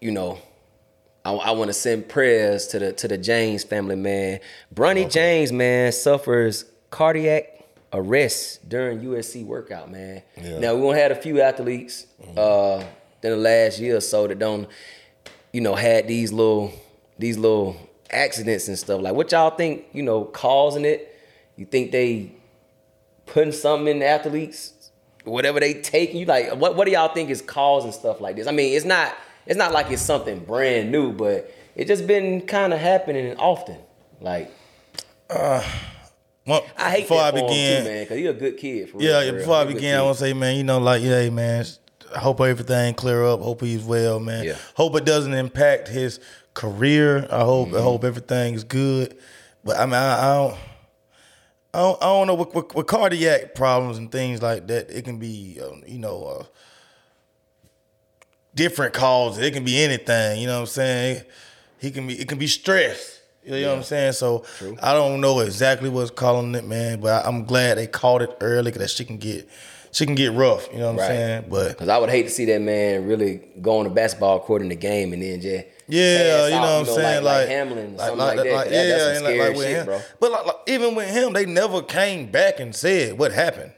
you 0.00 0.10
know, 0.10 0.38
I, 1.24 1.32
I 1.32 1.50
want 1.52 1.68
to 1.68 1.72
send 1.72 2.08
prayers 2.08 2.66
to 2.68 2.78
the 2.78 2.92
to 2.94 3.08
the 3.08 3.18
James 3.18 3.62
family, 3.62 3.96
man. 3.96 4.40
Bronny 4.74 5.10
James, 5.10 5.52
man, 5.52 5.92
suffers 5.92 6.64
cardiac 6.90 7.64
arrest 7.92 8.68
during 8.68 9.00
USC 9.00 9.44
workout, 9.44 9.90
man. 9.90 10.22
Yeah. 10.40 10.58
Now 10.58 10.74
we 10.74 10.82
gonna 10.82 10.98
have 10.98 11.12
a 11.12 11.16
few 11.16 11.40
athletes 11.40 12.06
uh 12.36 12.82
in 13.22 13.30
the 13.30 13.36
last 13.36 13.78
year 13.78 13.96
or 13.96 14.00
so 14.00 14.26
that 14.26 14.38
don't, 14.38 14.68
you 15.52 15.60
know, 15.60 15.74
had 15.74 16.08
these 16.08 16.32
little 16.32 16.72
these 17.18 17.36
little 17.36 17.76
accidents 18.10 18.68
and 18.68 18.78
stuff. 18.78 19.00
Like 19.00 19.14
what 19.14 19.30
y'all 19.32 19.50
think, 19.50 19.84
you 19.92 20.02
know, 20.02 20.24
causing 20.24 20.84
it? 20.84 21.06
You 21.56 21.66
think 21.66 21.92
they 21.92 22.32
putting 23.30 23.52
something 23.52 23.88
in 23.88 23.98
the 24.00 24.06
athletes, 24.06 24.90
whatever 25.24 25.58
they 25.60 25.74
taking. 25.74 26.18
You 26.18 26.26
like 26.26 26.54
what? 26.56 26.76
What 26.76 26.84
do 26.84 26.92
y'all 26.92 27.12
think 27.14 27.30
is 27.30 27.40
causing 27.42 27.92
stuff 27.92 28.20
like 28.20 28.36
this? 28.36 28.46
I 28.46 28.52
mean, 28.52 28.76
it's 28.76 28.84
not. 28.86 29.16
It's 29.46 29.56
not 29.58 29.72
like 29.72 29.90
it's 29.90 30.02
something 30.02 30.38
brand 30.44 30.92
new, 30.92 31.12
but 31.12 31.52
it 31.74 31.86
just 31.88 32.06
been 32.06 32.42
kind 32.42 32.72
of 32.74 32.78
happening 32.78 33.34
often. 33.38 33.78
Like 34.20 34.52
Well, 35.28 36.64
I 36.76 36.90
hate 36.90 37.02
before 37.02 37.20
I 37.22 37.30
begin, 37.30 37.82
too, 37.84 37.88
man, 37.88 38.04
because 38.04 38.18
you're 38.18 38.30
a 38.32 38.34
good 38.34 38.56
kid. 38.58 38.90
For 38.90 38.98
real, 38.98 39.08
Yeah, 39.08 39.20
real. 39.22 39.32
before 39.38 39.54
I 39.56 39.58
He 39.60 39.62
a 39.62 39.66
good 39.68 39.74
begin, 39.76 39.96
I 39.96 40.02
want 40.02 40.18
to 40.18 40.24
say, 40.24 40.32
man, 40.32 40.56
you 40.56 40.64
know, 40.64 40.78
like, 40.78 41.02
yeah, 41.02 41.20
hey, 41.22 41.30
man, 41.30 41.64
I 42.14 42.18
hope 42.18 42.40
everything 42.40 42.94
clear 42.94 43.24
up. 43.24 43.40
Hope 43.40 43.60
he's 43.62 43.82
well, 43.82 44.20
man. 44.20 44.44
Yeah. 44.44 44.56
Hope 44.74 44.94
it 44.96 45.04
doesn't 45.04 45.32
impact 45.34 45.88
his 45.88 46.20
career. 46.54 47.26
I 47.30 47.40
hope 47.40 47.68
Mm-hmm. 47.68 47.76
I 47.76 47.80
hope 47.80 48.04
everything's 48.04 48.64
good. 48.64 49.16
But 49.64 49.78
I 49.78 49.86
mean, 49.86 49.94
I, 49.94 50.18
I 50.20 50.34
don't. 50.34 50.56
I 51.72 51.78
don't, 51.78 52.02
I 52.02 52.06
don't 52.06 52.26
know 52.26 52.34
with, 52.34 52.54
with, 52.54 52.74
with 52.74 52.86
cardiac 52.86 53.54
problems 53.54 53.98
and 53.98 54.10
things 54.10 54.42
like 54.42 54.66
that. 54.66 54.90
It 54.90 55.04
can 55.04 55.18
be, 55.18 55.60
um, 55.62 55.82
you 55.86 55.98
know, 55.98 56.24
uh, 56.24 56.44
different 58.54 58.92
causes. 58.92 59.42
It 59.42 59.52
can 59.52 59.64
be 59.64 59.80
anything. 59.82 60.40
You 60.40 60.46
know 60.46 60.54
what 60.54 60.60
I'm 60.60 60.66
saying? 60.66 61.22
He 61.78 61.90
can 61.90 62.06
be. 62.06 62.14
It 62.20 62.28
can 62.28 62.38
be 62.38 62.46
stress. 62.46 63.20
You 63.44 63.52
know 63.62 63.70
what 63.70 63.78
I'm 63.78 63.82
saying? 63.84 64.12
So 64.12 64.44
I 64.82 64.92
don't 64.92 65.20
know 65.20 65.40
exactly 65.40 65.88
what's 65.88 66.10
calling 66.10 66.54
it, 66.54 66.64
man. 66.66 67.00
But 67.00 67.24
I, 67.24 67.28
I'm 67.28 67.44
glad 67.44 67.78
they 67.78 67.86
caught 67.86 68.20
it 68.22 68.36
early 68.40 68.70
because 68.70 68.82
that 68.82 68.90
shit 68.90 69.06
can 69.06 69.16
get, 69.16 69.48
she 69.92 70.04
can 70.04 70.14
get 70.14 70.32
rough. 70.32 70.68
You 70.72 70.78
know 70.78 70.92
what 70.92 71.02
I'm 71.02 71.08
saying? 71.08 71.44
But 71.48 71.68
Because 71.70 71.88
I 71.88 71.96
would 71.98 72.10
hate 72.10 72.24
to 72.24 72.30
see 72.30 72.44
that 72.46 72.60
man 72.60 73.06
really 73.06 73.40
go 73.62 73.78
on 73.78 73.84
the 73.84 73.90
basketball 73.90 74.40
court 74.40 74.60
in 74.60 74.68
the 74.68 74.74
game 74.76 75.14
and 75.14 75.22
then 75.22 75.40
just 75.40 75.64
Yeah, 75.90 76.18
pass 76.18 76.44
you 76.50 76.54
know 76.56 76.56
out, 76.62 76.80
what 76.80 76.88
I'm 76.88 76.94
saying? 76.94 77.24
like, 77.24 77.34
Like, 77.40 77.48
Hamlin 77.48 77.94
or 77.94 77.98
something 77.98 78.18
like, 78.18 78.36
that. 78.36 78.44
That- 78.44 78.70
yeah, 78.70 78.86
that's 78.86 79.02
and 79.04 79.16
some 79.16 79.24
like, 79.24 79.34
scary 79.34 79.48
like 79.48 79.56
with 79.56 79.66
shit, 79.66 79.76
him. 79.76 79.86
bro. 79.86 80.00
But 80.20 80.32
like, 80.32 80.46
like, 80.46 80.56
even 80.68 80.94
with 80.94 81.08
him, 81.10 81.32
they 81.32 81.46
never 81.46 81.82
came 81.82 82.30
back 82.30 82.60
and 82.60 82.74
said 82.74 83.18
what 83.18 83.32
happened. 83.32 83.72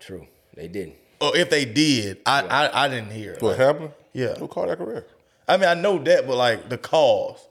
True, 0.00 0.26
they 0.54 0.68
didn't. 0.68 0.96
Or 1.20 1.36
if 1.36 1.50
they 1.50 1.64
did, 1.64 2.18
I 2.26 2.42
I, 2.42 2.84
I 2.84 2.88
didn't 2.88 3.10
hear. 3.10 3.32
it. 3.34 3.42
what 3.42 3.58
happened? 3.58 3.90
Yeah. 4.12 4.34
Who 4.36 4.46
cardiac 4.48 4.80
arrest? 4.80 5.06
I 5.48 5.56
mean, 5.56 5.68
I 5.68 5.74
know 5.74 5.98
that, 5.98 6.26
but 6.26 6.36
like 6.36 6.68
the 6.68 6.78
cause. 6.78 7.44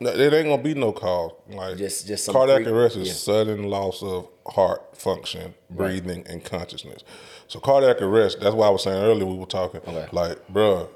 No, 0.00 0.10
it 0.10 0.32
ain't 0.34 0.48
gonna 0.48 0.60
be 0.62 0.74
no 0.74 0.92
cause. 0.92 1.32
Like 1.48 1.76
Just- 1.78 2.06
just 2.06 2.24
some 2.24 2.34
cardiac 2.34 2.58
freak- 2.64 2.68
arrest 2.68 2.96
is 2.96 3.08
yeah. 3.08 3.14
sudden 3.14 3.64
loss 3.70 4.02
of 4.02 4.28
heart 4.46 4.96
function, 4.96 5.54
breathing, 5.70 6.26
and 6.28 6.44
consciousness. 6.44 7.02
So 7.48 7.60
cardiac 7.60 8.02
arrest. 8.02 8.40
That's 8.40 8.54
why 8.54 8.66
I 8.66 8.70
was 8.70 8.82
saying 8.82 9.02
earlier 9.02 9.24
we 9.26 9.36
were 9.36 9.46
talking. 9.46 9.80
Okay. 9.86 10.08
Like, 10.12 10.38
bruh, 10.52 10.88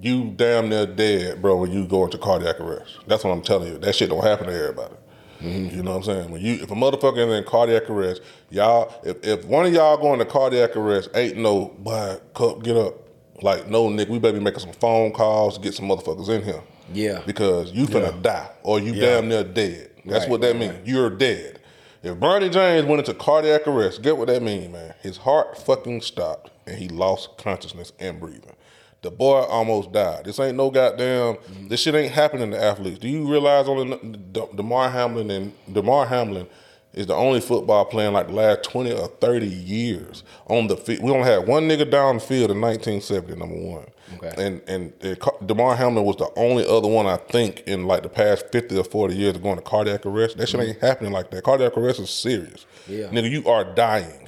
you 0.00 0.32
damn 0.36 0.68
near 0.68 0.86
dead, 0.86 1.42
bro, 1.42 1.56
when 1.56 1.72
you 1.72 1.86
go 1.86 2.04
into 2.04 2.18
cardiac 2.18 2.60
arrest. 2.60 2.98
That's 3.06 3.24
what 3.24 3.30
I'm 3.32 3.42
telling 3.42 3.72
you. 3.72 3.78
That 3.78 3.94
shit 3.94 4.10
don't 4.10 4.22
happen 4.24 4.46
to 4.46 4.52
everybody. 4.52 4.94
Mm-hmm. 5.40 5.76
You 5.76 5.82
know 5.82 5.92
what 5.92 5.96
I'm 5.98 6.02
saying? 6.04 6.30
When 6.30 6.40
you 6.40 6.54
if 6.54 6.70
a 6.70 6.74
motherfucker 6.74 7.18
is 7.28 7.32
in 7.38 7.44
cardiac 7.44 7.88
arrest, 7.88 8.22
y'all 8.50 8.92
if, 9.04 9.24
if 9.24 9.44
one 9.44 9.66
of 9.66 9.72
y'all 9.72 9.96
going 9.96 10.18
to 10.18 10.24
cardiac 10.24 10.76
arrest, 10.76 11.10
ain't 11.14 11.36
no 11.36 11.66
boy, 11.78 12.18
cup, 12.34 12.62
get 12.62 12.76
up. 12.76 12.94
Like, 13.40 13.68
no, 13.68 13.88
Nick, 13.88 14.08
we 14.08 14.18
better 14.18 14.36
be 14.36 14.42
making 14.42 14.60
some 14.60 14.72
phone 14.72 15.12
calls 15.12 15.56
to 15.56 15.60
get 15.62 15.74
some 15.74 15.86
motherfuckers 15.86 16.28
in 16.28 16.42
here. 16.42 16.60
Yeah. 16.92 17.22
Because 17.24 17.70
you 17.70 17.86
finna 17.86 18.20
die 18.20 18.48
or 18.64 18.80
you 18.80 18.92
Yeah. 18.94 19.20
damn 19.20 19.28
near 19.28 19.44
dead. 19.44 19.90
That's 20.04 20.22
Right, 20.24 20.30
what 20.30 20.40
that 20.40 20.56
right, 20.56 20.58
means. 20.58 20.88
You're 20.88 21.10
dead. 21.10 21.60
If 22.02 22.16
Bronny 22.16 22.50
James 22.50 22.86
went 22.86 23.00
into 23.00 23.14
cardiac 23.14 23.66
arrest, 23.68 24.02
get 24.02 24.16
what 24.16 24.28
that 24.28 24.42
mean, 24.42 24.72
man. 24.72 24.94
His 25.02 25.18
heart 25.18 25.58
fucking 25.58 26.00
stopped 26.00 26.50
and 26.66 26.78
he 26.78 26.88
lost 26.88 27.36
consciousness 27.38 27.92
and 28.00 28.18
breathing. 28.18 28.54
The 29.02 29.10
boy 29.10 29.40
almost 29.42 29.92
died. 29.92 30.24
This 30.24 30.40
ain't 30.40 30.56
no 30.56 30.70
goddamn. 30.70 31.34
Mm-hmm. 31.34 31.68
This 31.68 31.80
shit 31.80 31.94
ain't 31.94 32.12
happening 32.12 32.50
to 32.50 32.62
athletes. 32.62 32.98
Do 32.98 33.08
you 33.08 33.30
realize 33.30 33.68
only 33.68 33.96
De- 33.96 34.48
Damar 34.56 34.90
Hamlin 34.90 35.30
and 35.30 35.52
Damar 35.72 36.06
Hamlin 36.06 36.48
is 36.94 37.06
the 37.06 37.14
only 37.14 37.40
football 37.40 37.84
player 37.84 38.08
in 38.08 38.14
like 38.14 38.26
the 38.26 38.32
last 38.32 38.64
twenty 38.64 38.92
or 38.92 39.06
thirty 39.06 39.46
years 39.46 40.24
on 40.46 40.66
the 40.66 40.76
field. 40.76 41.02
We 41.02 41.12
only 41.12 41.30
had 41.30 41.46
one 41.46 41.68
nigga 41.68 41.88
down 41.88 42.16
the 42.16 42.20
field 42.20 42.50
in 42.50 42.60
1970, 42.60 43.36
number 43.38 43.54
one. 43.54 43.86
Okay. 44.16 44.46
And 44.46 44.62
and 44.66 45.20
Car- 45.20 45.36
Damar 45.46 45.76
Hamlin 45.76 46.04
was 46.04 46.16
the 46.16 46.30
only 46.34 46.66
other 46.66 46.88
one 46.88 47.06
I 47.06 47.18
think 47.18 47.60
in 47.66 47.86
like 47.86 48.02
the 48.02 48.08
past 48.08 48.50
50 48.50 48.78
or 48.78 48.84
40 48.84 49.14
years 49.14 49.36
of 49.36 49.42
going 49.42 49.56
to 49.56 49.62
cardiac 49.62 50.06
arrest. 50.06 50.38
That 50.38 50.48
shit 50.48 50.58
mm-hmm. 50.58 50.70
ain't 50.70 50.80
happening 50.80 51.12
like 51.12 51.30
that. 51.30 51.44
Cardiac 51.44 51.76
arrest 51.76 52.00
is 52.00 52.10
serious. 52.10 52.66
Yeah. 52.88 53.06
Nigga, 53.08 53.30
you 53.30 53.46
are 53.48 53.64
dying. 53.64 54.27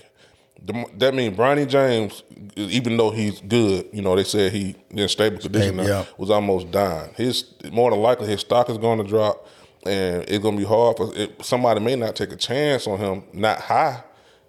Dem- 0.64 0.84
That 0.98 1.14
means 1.14 1.36
Bronny 1.36 1.66
James, 1.68 2.22
even 2.56 2.96
though 2.96 3.10
he's 3.10 3.40
good, 3.40 3.88
you 3.92 4.02
know, 4.02 4.14
they 4.16 4.24
said 4.24 4.52
he 4.52 4.76
in 4.90 5.08
stable 5.08 5.38
condition 5.38 5.76
now, 5.76 5.82
yeah. 5.84 6.04
was 6.18 6.30
almost 6.30 6.70
dying. 6.70 7.12
His 7.16 7.44
more 7.72 7.90
than 7.90 8.00
likely 8.00 8.28
his 8.28 8.40
stock 8.40 8.68
is 8.70 8.78
going 8.78 8.98
to 8.98 9.04
drop, 9.04 9.46
and 9.86 10.22
it's 10.28 10.38
going 10.38 10.56
to 10.56 10.60
be 10.60 10.66
hard 10.68 10.96
for 10.98 11.10
it, 11.16 11.42
somebody 11.44 11.80
may 11.80 11.96
not 11.96 12.16
take 12.16 12.32
a 12.32 12.36
chance 12.36 12.86
on 12.86 12.98
him 12.98 13.22
not 13.32 13.60
high. 13.60 14.02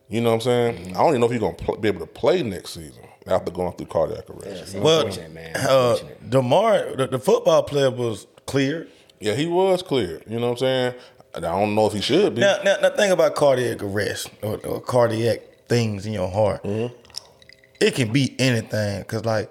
You 0.09 0.20
know 0.20 0.30
what 0.32 0.36
I'm 0.36 0.41
saying? 0.41 0.76
Mm-hmm. 0.76 0.89
I 0.97 0.99
don't 0.99 1.09
even 1.09 1.22
know 1.22 1.26
if 1.28 1.32
he's 1.32 1.39
going 1.39 1.55
to 1.55 1.64
pl- 1.64 1.78
be 1.78 1.88
able 1.88 2.01
to 2.01 2.05
play 2.07 2.43
next 2.43 2.72
season 2.74 3.03
after 3.28 3.49
going 3.51 3.72
through 3.74 3.86
cardiac 3.88 4.30
arrest. 4.30 4.45
Yeah, 4.47 4.51
it's 4.62 4.74
Well, 4.74 4.97
unfortunate, 5.05 5.34
man. 5.34 5.55
Uh, 5.55 5.91
Unfortunate. 5.91 6.30
Damar, 6.30 6.95
the, 6.97 7.07
the 7.07 7.20
football 7.20 7.64
player 7.64 7.89
was 7.89 8.28
cleared. 8.45 8.89
Yeah, 9.22 9.36
he 9.36 9.45
was 9.45 9.82
cleared. 9.84 10.24
You 10.28 10.39
know 10.39 10.47
what 10.47 10.51
I'm 10.53 10.57
saying? 10.57 10.93
I 11.34 11.39
don't 11.39 11.76
know 11.76 11.86
if 11.88 11.93
he 11.93 12.01
should 12.01 12.36
be. 12.36 12.41
Now, 12.41 12.57
now, 12.66 12.76
now 12.82 12.89
think 12.89 13.14
about 13.14 13.36
cardiac 13.36 13.82
arrest 13.82 14.30
or, 14.41 14.57
or 14.66 14.82
cardiac 14.82 15.39
things 15.72 16.05
in 16.05 16.11
your 16.11 16.30
heart. 16.30 16.63
Mm-hmm. 16.63 16.93
It 17.80 17.95
can 17.95 18.11
be 18.11 18.36
anything. 18.38 19.03
Cause 19.05 19.24
like 19.24 19.49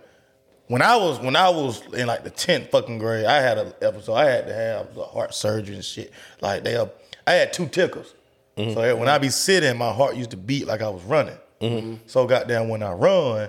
when 0.66 0.82
I 0.82 0.94
was 0.96 1.18
when 1.18 1.34
I 1.34 1.48
was 1.48 1.82
in 1.94 2.06
like 2.06 2.24
the 2.24 2.30
tenth 2.30 2.70
fucking 2.70 2.98
grade, 2.98 3.24
I 3.24 3.40
had 3.40 3.56
an 3.56 3.72
episode. 3.80 4.14
I 4.14 4.26
had 4.30 4.46
to 4.46 4.54
have 4.54 4.94
the 4.94 5.02
heart 5.02 5.34
surgery 5.34 5.74
and 5.76 5.84
shit. 5.84 6.12
Like 6.42 6.62
they, 6.62 6.76
uh, 6.76 6.86
I 7.26 7.32
had 7.32 7.52
two 7.54 7.66
tickles. 7.68 8.14
Mm-hmm. 8.58 8.74
So 8.74 8.96
when 8.96 9.08
I 9.08 9.16
be 9.16 9.30
sitting, 9.30 9.78
my 9.78 9.92
heart 9.92 10.14
used 10.14 10.30
to 10.32 10.36
beat 10.36 10.66
like 10.66 10.82
I 10.82 10.90
was 10.90 11.02
running. 11.04 11.38
Mm-hmm. 11.62 11.94
So 12.06 12.26
goddamn, 12.26 12.68
when 12.68 12.82
I 12.82 12.92
run, 12.92 13.48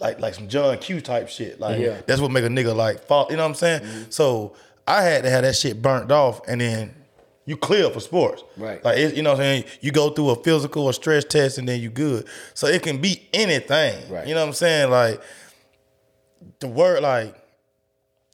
like 0.00 0.20
like 0.20 0.34
some 0.34 0.48
John 0.48 0.76
Q 0.76 1.00
type 1.00 1.30
shit. 1.30 1.58
Like 1.58 1.80
Yeah. 1.80 2.02
that's 2.06 2.20
what 2.20 2.30
make 2.30 2.44
a 2.44 2.48
nigga 2.48 2.76
like 2.76 3.00
fall. 3.06 3.28
You 3.30 3.36
know 3.36 3.44
what 3.44 3.48
I'm 3.48 3.54
saying? 3.54 4.06
So 4.10 4.54
I 4.86 5.02
had 5.02 5.24
to 5.24 5.30
have 5.30 5.42
that 5.42 5.56
shit 5.56 5.80
burnt 5.80 6.12
off, 6.12 6.42
and 6.46 6.60
then 6.60 6.94
you 7.48 7.56
clear 7.56 7.88
for 7.88 7.98
sports. 7.98 8.44
Right. 8.58 8.84
Like 8.84 8.98
it, 8.98 9.16
you 9.16 9.22
know 9.22 9.30
what 9.30 9.40
I'm 9.40 9.62
saying? 9.62 9.64
You 9.80 9.90
go 9.90 10.10
through 10.10 10.28
a 10.28 10.36
physical 10.36 10.84
or 10.84 10.92
stress 10.92 11.24
test, 11.24 11.56
and 11.56 11.66
then 11.66 11.80
you 11.80 11.88
good. 11.88 12.26
So 12.52 12.66
it 12.66 12.82
can 12.82 13.00
be 13.00 13.26
anything. 13.32 14.12
Right. 14.12 14.26
You 14.26 14.34
know 14.34 14.42
what 14.42 14.48
I'm 14.48 14.52
saying? 14.52 14.90
Like 14.90 15.22
the 16.60 16.68
word 16.68 17.02
like 17.02 17.34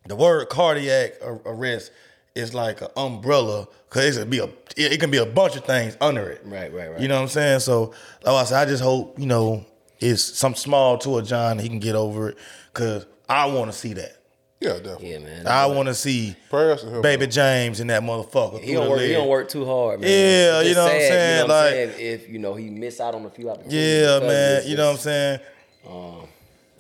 the 0.09 0.17
word 0.17 0.49
cardiac 0.49 1.13
arrest 1.23 1.93
is 2.35 2.55
like 2.55 2.83
an 2.83 2.89
umbrella 2.97 3.69
because 3.89 4.17
it 4.17 4.23
can 4.23 4.31
be 4.31 4.41
a 4.41 4.49
it 4.77 4.99
can 4.99 5.13
be 5.13 5.19
a 5.19 5.27
bunch 5.27 5.55
of 5.55 5.65
things 5.65 5.97
under 6.01 6.29
it. 6.29 6.43
Right, 6.45 6.73
right, 6.75 6.91
right. 6.91 7.01
You 7.01 7.07
know 7.07 7.15
what 7.15 7.23
I'm 7.23 7.29
saying? 7.29 7.61
So 7.61 7.95
like 8.25 8.35
I 8.35 8.45
said, 8.45 8.67
I 8.67 8.69
just 8.69 8.83
hope 8.83 9.17
you 9.17 9.27
know 9.27 9.65
it's 10.01 10.25
some 10.25 10.57
small 10.57 10.99
to 10.99 11.19
a 11.19 11.23
John. 11.23 11.61
He 11.61 11.69
can 11.69 11.79
get 11.79 11.95
over 11.95 12.31
it 12.31 12.39
because 12.73 13.07
I 13.29 13.47
want 13.47 13.71
to 13.71 13.79
see 13.79 13.93
that. 13.93 14.24
Yeah, 14.65 14.73
definitely. 14.75 15.13
Yeah, 15.13 15.19
man. 15.19 15.47
I 15.47 15.67
want 15.67 15.89
to 15.89 15.95
see 15.95 16.35
Prayers 16.51 16.83
to 16.83 16.89
him. 16.97 17.03
Baby 17.03 17.27
James 17.27 17.81
and 17.81 17.91
that 17.91 18.03
motherfucker. 18.03 18.61
He 18.61 18.73
don't 18.73 18.89
work. 18.91 19.01
He 19.01 19.13
don't 19.13 19.29
work 19.29 19.49
too 19.49 19.65
hard, 19.65 20.01
man. 20.01 20.11
Yeah, 20.11 20.61
you 20.63 20.75
know 20.75 20.85
what 20.85 20.93
I'm 20.95 21.01
sad, 21.01 21.09
saying? 21.09 21.41
You 21.43 21.49
know 21.49 21.55
what 21.55 21.65
I'm 21.65 21.65
Like- 21.89 21.97
saying? 21.97 22.15
if 22.15 22.29
you 22.31 22.39
know 22.39 22.55
he 22.55 22.71
miss 22.71 23.01
out 23.01 23.15
on 23.15 23.25
a 23.27 23.31
few 23.31 23.51
opportunities. 23.51 24.03
Yeah, 24.03 24.19
man. 24.21 24.63
You 24.67 24.77
know 24.77 24.87
what 24.87 24.93
I'm 24.93 24.99
saying? 24.99 25.41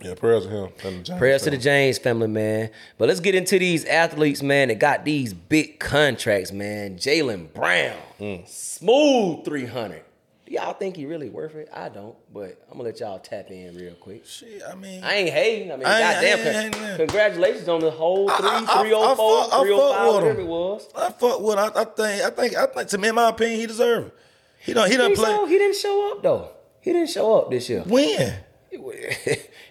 Yeah, 0.02 0.14
prayers 0.16 0.44
to 0.44 0.50
him. 0.50 0.68
And 0.84 1.06
the 1.06 1.16
Prayers 1.16 1.42
to 1.44 1.50
the. 1.50 1.56
James 1.56 1.96
family, 1.96 2.26
man. 2.28 2.68
But 2.98 3.08
let's 3.08 3.20
get 3.20 3.34
into 3.34 3.58
these 3.58 3.86
athletes, 3.86 4.42
man, 4.42 4.68
that 4.68 4.78
got 4.78 5.04
these 5.06 5.32
big 5.32 5.78
contracts, 5.80 6.52
man. 6.52 6.96
Jaylen 6.96 7.50
Brown, 7.54 7.96
Mm. 8.20 8.46
smooth 8.46 9.44
300. 9.46 10.02
Do 10.46 10.52
y'all 10.52 10.74
think 10.74 10.96
he 10.96 11.06
really 11.06 11.30
worth 11.30 11.54
it? 11.54 11.70
I 11.72 11.88
don't, 11.88 12.14
but 12.32 12.58
I'm 12.70 12.72
gonna 12.76 12.84
let 12.84 13.00
y'all 13.00 13.18
tap 13.18 13.50
in 13.50 13.74
real 13.76 13.94
quick. 13.94 14.26
Shit, 14.26 14.60
I 14.68 14.74
mean, 14.74 15.02
I 15.02 15.14
ain't 15.14 15.30
hating. 15.30 15.72
I 15.72 15.76
mean, 15.76 15.86
I 15.86 16.00
ain't- 16.00 16.14
goddamn, 16.14 16.38
I 16.56 16.60
ain't- 16.66 16.76
I 16.76 16.88
ain't- 16.88 16.96
congratulations 16.98 17.68
on 17.68 17.80
the 17.80 17.90
whole 17.90 18.28
I- 18.30 18.36
three, 18.36 18.48
I- 18.48 18.52
oh 18.52 18.78
I- 18.78 18.82
304, 18.82 18.94
I 18.94 19.08
oh 19.08 19.14
fuck- 19.14 19.46
I 19.46 19.56
fuck 19.56 19.62
305, 19.62 20.06
with 20.06 20.14
whatever 20.14 20.40
him. 20.40 20.46
it 20.46 20.48
was. 20.50 20.88
I 20.94 21.10
fuck 21.12 21.40
with. 21.40 21.58
I, 21.58 21.66
I 21.68 21.84
think. 21.84 22.22
I 22.24 22.30
think. 22.30 22.56
I 22.56 22.66
think. 22.66 22.88
To 22.90 22.98
me, 22.98 23.08
in 23.08 23.14
my 23.14 23.28
opinion, 23.30 23.60
he 23.60 23.66
deserve 23.66 24.06
it. 24.08 24.14
He 24.60 24.72
don't. 24.74 24.86
He 24.86 24.92
He, 24.92 24.96
don't 24.98 25.14
play. 25.14 25.24
so, 25.30 25.46
he 25.46 25.56
didn't 25.58 25.76
show 25.76 26.12
up 26.12 26.22
though. 26.22 26.50
He 26.82 26.92
didn't 26.92 27.08
show 27.10 27.38
up 27.38 27.50
this 27.50 27.68
year 27.70 27.80
When? 27.86 28.34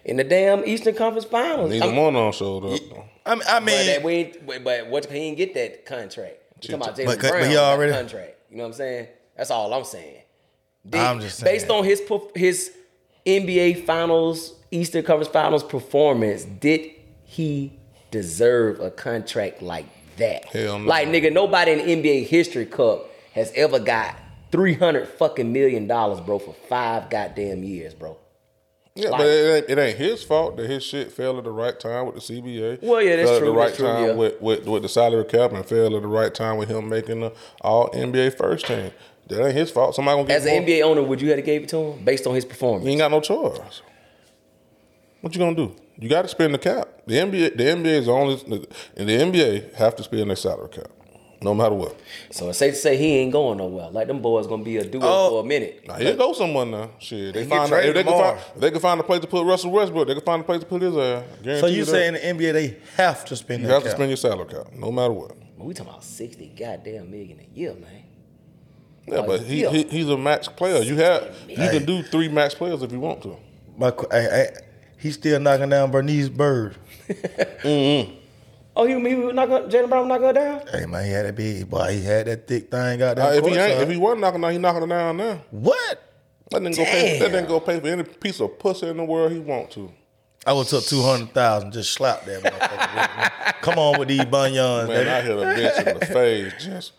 in 0.06 0.18
the 0.18 0.24
damn 0.24 0.66
Eastern 0.66 0.96
Conference 0.96 1.26
Finals. 1.26 1.70
Neither 1.70 1.86
I'm- 1.86 1.96
one 1.96 2.16
on 2.16 2.32
showed 2.32 2.66
up. 2.66 2.80
though. 2.90 3.04
I 3.26 3.36
mean, 3.36 3.44
I 3.48 3.54
But 3.60 3.64
mean, 3.64 3.86
that 3.88 4.04
we 4.04 4.34
but, 4.46 4.64
but 4.64 4.88
what 4.88 5.06
he 5.06 5.20
didn't 5.20 5.38
get 5.38 5.54
that 5.54 5.86
contract. 5.86 6.38
You 6.62 6.70
talking 6.70 6.76
about 6.76 6.98
Jaylen 6.98 7.06
But- 7.06 7.20
Brown? 7.20 7.34
but 7.42 7.48
he 7.48 7.54
that 7.54 7.60
already- 7.64 7.92
contract. 7.94 8.36
You 8.50 8.58
know 8.58 8.64
what 8.64 8.68
I'm 8.70 8.74
saying? 8.74 9.08
That's 9.38 9.52
all 9.52 9.74
I'm 9.74 9.84
saying. 9.84 10.22
Did- 10.88 11.02
I'm 11.02 11.20
just 11.20 11.44
based 11.44 11.68
saying. 11.68 11.80
on 11.80 11.86
his 11.86 12.02
his 12.36 12.72
NBA 13.26 13.86
Finals, 13.86 14.54
Eastern 14.72 15.04
Conference 15.04 15.32
Finals 15.32 15.64
performance. 15.64 16.44
Did 16.44 16.92
he 17.24 17.80
deserve 18.12 18.80
a 18.80 18.92
contract 18.92 19.62
like 19.62 19.86
that? 20.18 20.46
Hell 20.46 20.80
no. 20.80 20.88
Like 20.88 21.08
nigga, 21.08 21.32
nobody 21.32 21.72
in 21.72 22.02
NBA 22.02 22.28
history 22.28 22.66
cup 22.66 23.10
has 23.34 23.52
ever 23.56 23.80
got 23.80 24.16
three 24.52 24.74
hundred 24.74 25.08
fucking 25.08 25.52
million 25.52 25.88
dollars, 25.88 26.20
bro, 26.22 26.40
for 26.40 26.54
five 26.68 27.10
goddamn 27.10 27.64
years, 27.64 27.94
bro. 27.94 28.18
Yeah, 28.96 29.10
Like- 29.10 29.20
but 29.22 29.28
it 29.28 29.56
ain't, 29.56 29.70
it 29.70 29.82
ain't 29.82 29.98
his 29.98 30.22
fault 30.24 30.58
that 30.58 30.70
his 30.70 30.84
shit 30.84 31.12
fell 31.12 31.40
at 31.40 31.46
the 31.46 31.52
right 31.52 31.80
time 31.80 32.06
with 32.06 32.14
the 32.14 32.22
CBA. 32.22 32.78
Well, 32.84 33.02
yeah, 33.02 33.16
that's 33.16 33.30
fell 33.30 33.40
true, 33.40 33.48
At 33.48 33.52
the 33.54 33.58
right 33.58 33.74
true, 33.74 33.88
time 33.88 34.04
yeah. 34.10 34.14
with, 34.14 34.42
with 34.42 34.68
with 34.68 34.84
the 34.84 34.90
salary 34.90 35.26
cap 35.26 35.52
and 35.54 35.66
fell 35.66 35.96
at 35.96 36.02
the 36.04 36.08
right 36.08 36.32
time 36.34 36.58
with 36.58 36.70
him 36.70 36.90
making 36.90 37.22
the 37.22 37.34
All 37.62 37.90
NBA 37.90 38.38
first 38.38 38.68
team. 38.68 38.92
That 39.28 39.46
ain't 39.46 39.56
his 39.56 39.72
fault. 39.72 39.96
Somebody 39.96 40.18
gonna 40.18 40.28
get 40.28 40.38
As 40.38 40.46
an. 40.46 40.64
NBA 40.66 40.82
owner, 40.84 41.02
would 41.02 41.22
you 41.22 41.30
have 41.32 41.44
gave 41.46 41.64
it 41.64 41.70
to 41.70 41.78
him 41.78 42.04
based 42.04 42.28
on 42.28 42.36
his 42.36 42.46
performance? 42.46 42.86
You 42.86 42.92
ain't 42.92 43.00
got 43.00 43.12
no 43.12 43.22
choice. 43.22 43.82
What 45.22 45.34
you 45.34 45.40
gonna 45.40 45.56
do? 45.56 45.76
You 45.98 46.10
got 46.10 46.24
to 46.24 46.28
spend 46.28 46.54
the 46.54 46.58
cap. 46.58 46.90
The 47.08 47.16
NBA, 47.16 47.56
the 47.56 47.64
NBA 47.64 47.86
is 47.86 48.06
the 48.08 48.12
only, 48.12 48.34
and 48.98 49.08
the 49.10 49.14
NBA 49.18 49.76
have 49.76 49.96
to 49.98 50.04
spend 50.04 50.28
their 50.30 50.36
salary 50.36 50.70
cap, 50.70 50.88
no 51.42 51.54
matter 51.54 51.76
what. 51.76 51.96
So 52.32 52.50
it's 52.50 52.58
safe 52.58 52.74
to 52.74 52.80
say 52.80 52.98
he 52.98 53.18
ain't 53.20 53.32
going 53.32 53.60
nowhere. 53.60 53.90
Like 53.92 54.08
them 54.08 54.22
boys 54.22 54.48
gonna 54.48 54.64
be 54.64 54.78
a 54.78 54.84
duo 54.84 55.02
Oh. 55.06 55.30
for 55.30 55.44
a 55.44 55.48
minute. 55.48 55.88
Now 55.88 55.96
he'll 55.96 56.18
go 56.18 56.34
somewhere 56.34 56.66
now. 56.66 56.90
Shit, 57.00 57.34
they 57.36 57.44
He 57.44 57.50
get 57.50 57.70
find 57.70 57.86
if 57.86 57.94
they 57.94 58.04
can 58.04 58.12
find 58.14 58.38
if 58.56 58.60
they 58.62 58.72
can 58.72 58.80
find 58.82 59.00
a 59.00 59.04
place 59.04 59.22
to 59.22 59.28
put 59.28 59.46
Russell 59.46 59.72
Westbrook. 59.72 60.08
They 60.08 60.16
can 60.16 60.24
find 60.24 60.42
a 60.42 60.46
place 60.46 60.60
to 60.62 60.66
put 60.66 60.82
his 60.82 60.98
ass. 60.98 61.24
Guarantee 61.44 61.62
so 61.62 61.68
you 61.68 61.86
that. 61.86 61.92
say 61.92 62.08
in 62.08 62.14
the 62.16 62.20
NBA 62.20 62.54
they 62.54 62.78
have 62.98 63.24
to 63.26 63.36
spend 63.36 63.62
you 63.62 63.68
that 63.68 63.74
have 63.76 63.84
to 63.84 63.92
spend 63.92 64.10
your 64.10 64.18
salary 64.18 64.48
cap, 64.48 64.74
no 64.74 64.92
matter 64.92 65.14
what. 65.14 65.32
We 65.58 65.74
talking 65.74 65.92
about 65.92 66.04
sixty 66.04 66.48
goddamn 66.48 67.10
million 67.10 67.40
a 67.40 67.58
year, 67.58 67.74
man. 67.76 68.03
Yeah, 69.08 69.16
Oh, 69.18 69.24
but 69.28 69.42
he, 69.42 69.62
yeah. 69.64 69.70
he 69.70 69.84
he's 69.84 70.10
a 70.10 70.18
max 70.18 70.48
player. 70.48 70.82
You 70.82 70.96
have 70.98 71.36
you 71.48 71.56
Hey. 71.58 71.78
can 71.80 71.86
do 71.86 72.02
three 72.04 72.28
max 72.30 72.54
players 72.56 72.82
if 72.84 72.92
you 72.92 73.00
want 73.00 73.22
to. 73.24 73.36
My, 73.78 73.92
qu- 73.92 74.08
hey, 74.12 74.22
hey, 74.32 74.50
he's 74.98 75.16
still 75.16 75.40
knocking 75.40 75.70
down 75.70 75.92
Bernice 75.92 76.30
Bird. 76.30 76.76
Oh, 78.76 78.86
he, 78.88 78.94
he 79.08 79.14
was 79.16 79.36
not 79.36 79.50
gonna 79.50 79.68
Jaylen 79.68 79.88
Brown 79.88 80.08
was 80.08 80.20
not 80.20 80.20
going 80.20 80.34
down. 80.34 80.62
Hey 80.72 80.86
man, 80.88 81.06
he 81.06 81.12
had 81.12 81.28
that 81.28 81.36
big 81.36 81.70
boy. 81.70 81.92
He 81.94 82.02
had 82.04 82.26
that 82.26 82.48
thick 82.48 82.72
thing 82.72 83.04
out 83.04 83.20
Uh, 83.20 83.30
there. 83.30 83.40
if 83.40 83.46
he 83.46 83.52
ain't, 83.56 83.82
if 83.82 83.88
he 83.90 83.98
wasn't 83.98 84.22
knocking 84.22 84.42
down, 84.42 84.52
he 84.52 84.58
knocking 84.58 84.82
it 84.84 84.88
down 84.88 85.18
now. 85.18 85.42
what? 85.52 86.02
That 86.50 86.62
nigga 86.64 86.78
go 86.78 86.84
pay. 86.86 87.20
That 87.20 87.32
Damn. 87.32 87.46
nigga 87.46 87.48
go 87.48 87.60
pay 87.60 87.80
for 87.80 87.88
any 87.88 88.02
piece 88.04 88.40
of 88.40 88.58
pussy 88.58 88.88
in 88.88 88.98
the 88.98 89.04
world 89.04 89.32
he 89.32 89.38
want 89.40 89.70
to. 89.72 89.92
I 90.48 90.54
would 90.54 90.66
took 90.68 90.84
two 90.86 91.04
hundred 91.04 91.34
thousand, 91.36 91.72
just 91.72 91.94
slap 91.94 92.26
that 92.26 92.42
motherfucker. 92.42 93.62
Come 93.62 93.78
on 93.78 94.00
with 94.00 94.08
these 94.08 94.26
bunions, 94.26 94.88
Man, 94.88 95.06
baby. 95.06 95.10
I 95.10 95.22
hit 95.22 95.32
a 95.38 95.42
bitch 95.42 95.88
in 95.94 96.00
the 96.00 96.06
face, 96.08 96.54
just 96.66 96.92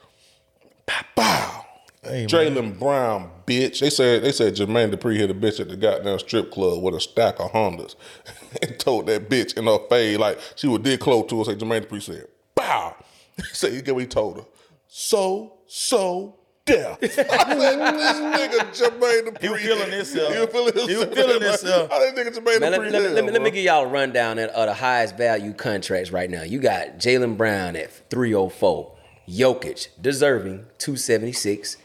pow, 0.86 1.02
pow. 1.16 1.63
Hey. 2.04 2.26
Jaylen 2.26 2.78
Brown, 2.78 3.30
bitch. 3.46 3.80
They 3.80 3.90
said 3.90 4.22
they 4.22 4.32
said 4.32 4.54
Jermaine 4.54 4.94
Dupri 4.94 5.16
hit 5.16 5.30
a 5.30 5.34
bitch 5.34 5.60
at 5.60 5.68
the 5.68 5.76
goddamn 5.76 6.18
strip 6.18 6.50
club 6.50 6.82
with 6.82 6.94
a 6.94 7.00
stack 7.00 7.40
of 7.40 7.50
Hondas 7.52 7.94
and 8.62 8.78
told 8.78 9.06
that 9.06 9.28
bitch 9.30 9.56
in 9.56 9.66
her 9.66 9.78
face 9.88 10.18
like 10.18 10.38
she 10.56 10.66
was 10.68 10.80
dead 10.80 11.00
close 11.00 11.28
to 11.30 11.38
her. 11.38 11.44
Say 11.44 11.54
Jermaine 11.56 11.86
Dupri 11.86 12.02
said, 12.02 12.26
"Bow." 12.54 12.94
Say 13.52 13.74
you 13.74 13.82
get 13.82 13.94
what 13.94 14.02
he 14.02 14.06
told 14.06 14.36
her. 14.38 14.44
So 14.86 15.54
so 15.66 16.36
death. 16.66 16.98
I 17.02 17.06
said, 17.08 17.18
this 17.18 18.16
nigga 18.20 18.90
Jermaine 18.90 19.26
Dupri. 19.28 19.40
He 19.42 19.48
was 19.48 19.60
feeling 19.62 19.90
himself. 19.90 20.34
He 20.34 20.40
was 20.40 20.48
feeling 20.50 20.66
himself. 20.74 20.88
He 20.88 20.96
was 20.96 21.08
feeling 21.14 21.42
himself. 21.42 21.90
How 21.90 21.98
that 22.00 22.14
nigga 22.16 22.36
Jermaine 22.36 22.60
Man, 22.60 22.72
let, 22.72 22.80
Dupri 22.80 22.90
let, 22.92 23.02
me- 23.02 23.08
let 23.10 23.24
me, 23.24 23.30
let 23.32 23.42
me 23.42 23.50
give 23.50 23.64
y'all 23.64 23.84
a 23.84 23.88
rundown 23.88 24.38
of 24.38 24.50
of 24.50 24.66
the 24.66 24.74
highest 24.74 25.16
value 25.16 25.52
contracts 25.52 26.10
right 26.12 26.30
now. 26.30 26.42
You 26.42 26.60
got 26.60 26.98
Jaylen 26.98 27.36
Brown 27.36 27.76
at 27.76 27.90
304, 28.10 28.94
Jokic 29.28 29.88
deserving 30.00 30.66
276, 30.78 31.76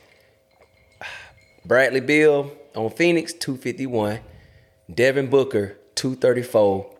Bradley 1.65 1.99
Beal 1.99 2.51
on 2.75 2.89
Phoenix 2.89 3.33
251, 3.33 4.19
Devin 4.93 5.29
Booker 5.29 5.77
234, 5.95 6.95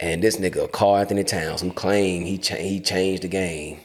and 0.00 0.22
this 0.22 0.36
nigga 0.36 0.70
Karl-Anthony 0.70 1.24
Towns 1.24 1.62
who 1.62 1.72
claimed 1.72 2.26
he 2.26 2.38
cha- 2.38 2.56
he 2.56 2.80
changed 2.80 3.22
the 3.24 3.28
game 3.28 3.80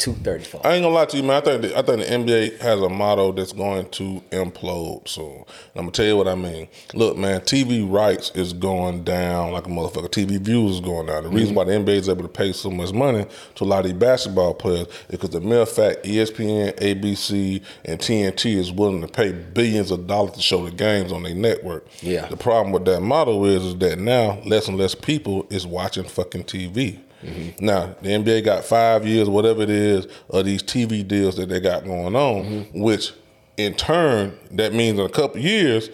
234. 0.00 0.66
I 0.66 0.74
ain't 0.74 0.82
gonna 0.82 0.94
lie 0.94 1.04
to 1.04 1.16
you, 1.16 1.22
man. 1.22 1.36
I 1.36 1.40
think 1.40 1.62
the, 1.62 1.78
I 1.78 1.82
think 1.82 2.00
the 2.00 2.06
NBA 2.06 2.58
has 2.60 2.80
a 2.80 2.88
motto 2.88 3.32
that's 3.32 3.52
going 3.52 3.88
to 3.90 4.22
implode 4.30 5.06
soon. 5.06 5.44
I'm 5.74 5.82
gonna 5.82 5.90
tell 5.90 6.06
you 6.06 6.16
what 6.16 6.26
I 6.26 6.34
mean. 6.34 6.68
Look, 6.94 7.16
man, 7.16 7.40
TV 7.42 7.90
rights 7.90 8.32
is 8.34 8.52
going 8.52 9.04
down 9.04 9.52
like 9.52 9.66
a 9.66 9.70
motherfucker. 9.70 10.08
TV 10.08 10.40
views 10.40 10.76
is 10.76 10.80
going 10.80 11.06
down. 11.06 11.24
The 11.24 11.28
reason 11.28 11.54
why 11.54 11.64
the 11.64 11.72
NBA 11.72 11.88
is 11.90 12.08
able 12.08 12.22
to 12.22 12.28
pay 12.28 12.52
so 12.52 12.70
much 12.70 12.92
money 12.92 13.26
to 13.56 13.64
a 13.64 13.66
lot 13.66 13.80
of 13.80 13.90
these 13.90 14.00
basketball 14.00 14.54
players 14.54 14.86
is 14.86 15.04
because 15.10 15.30
the 15.30 15.40
mere 15.40 15.66
fact 15.66 16.04
ESPN, 16.04 16.74
ABC, 16.78 17.62
and 17.84 18.00
TNT 18.00 18.56
is 18.56 18.72
willing 18.72 19.02
to 19.02 19.08
pay 19.08 19.32
billions 19.32 19.90
of 19.90 20.06
dollars 20.06 20.32
to 20.32 20.40
show 20.40 20.64
the 20.64 20.70
games 20.70 21.12
on 21.12 21.22
their 21.22 21.34
network. 21.34 21.86
Yeah. 22.00 22.26
The 22.26 22.36
problem 22.36 22.72
with 22.72 22.86
that 22.86 23.02
model 23.02 23.44
is, 23.44 23.64
is 23.64 23.78
that 23.78 23.98
now 23.98 24.40
less 24.46 24.66
and 24.66 24.78
less 24.78 24.94
people 24.94 25.46
is 25.50 25.66
watching 25.66 26.04
fucking 26.04 26.44
TV. 26.44 27.00
Mm-hmm. 27.22 27.64
Now 27.64 27.94
the 28.00 28.08
NBA 28.10 28.44
got 28.44 28.64
five 28.64 29.06
years, 29.06 29.28
whatever 29.28 29.62
it 29.62 29.70
is, 29.70 30.06
of 30.30 30.44
these 30.44 30.62
TV 30.62 31.06
deals 31.06 31.36
that 31.36 31.48
they 31.48 31.60
got 31.60 31.84
going 31.84 32.16
on, 32.16 32.44
mm-hmm. 32.44 32.80
which 32.80 33.12
in 33.56 33.74
turn 33.74 34.38
that 34.52 34.72
means 34.72 34.98
in 34.98 35.04
a 35.04 35.10
couple 35.10 35.40
years, 35.40 35.90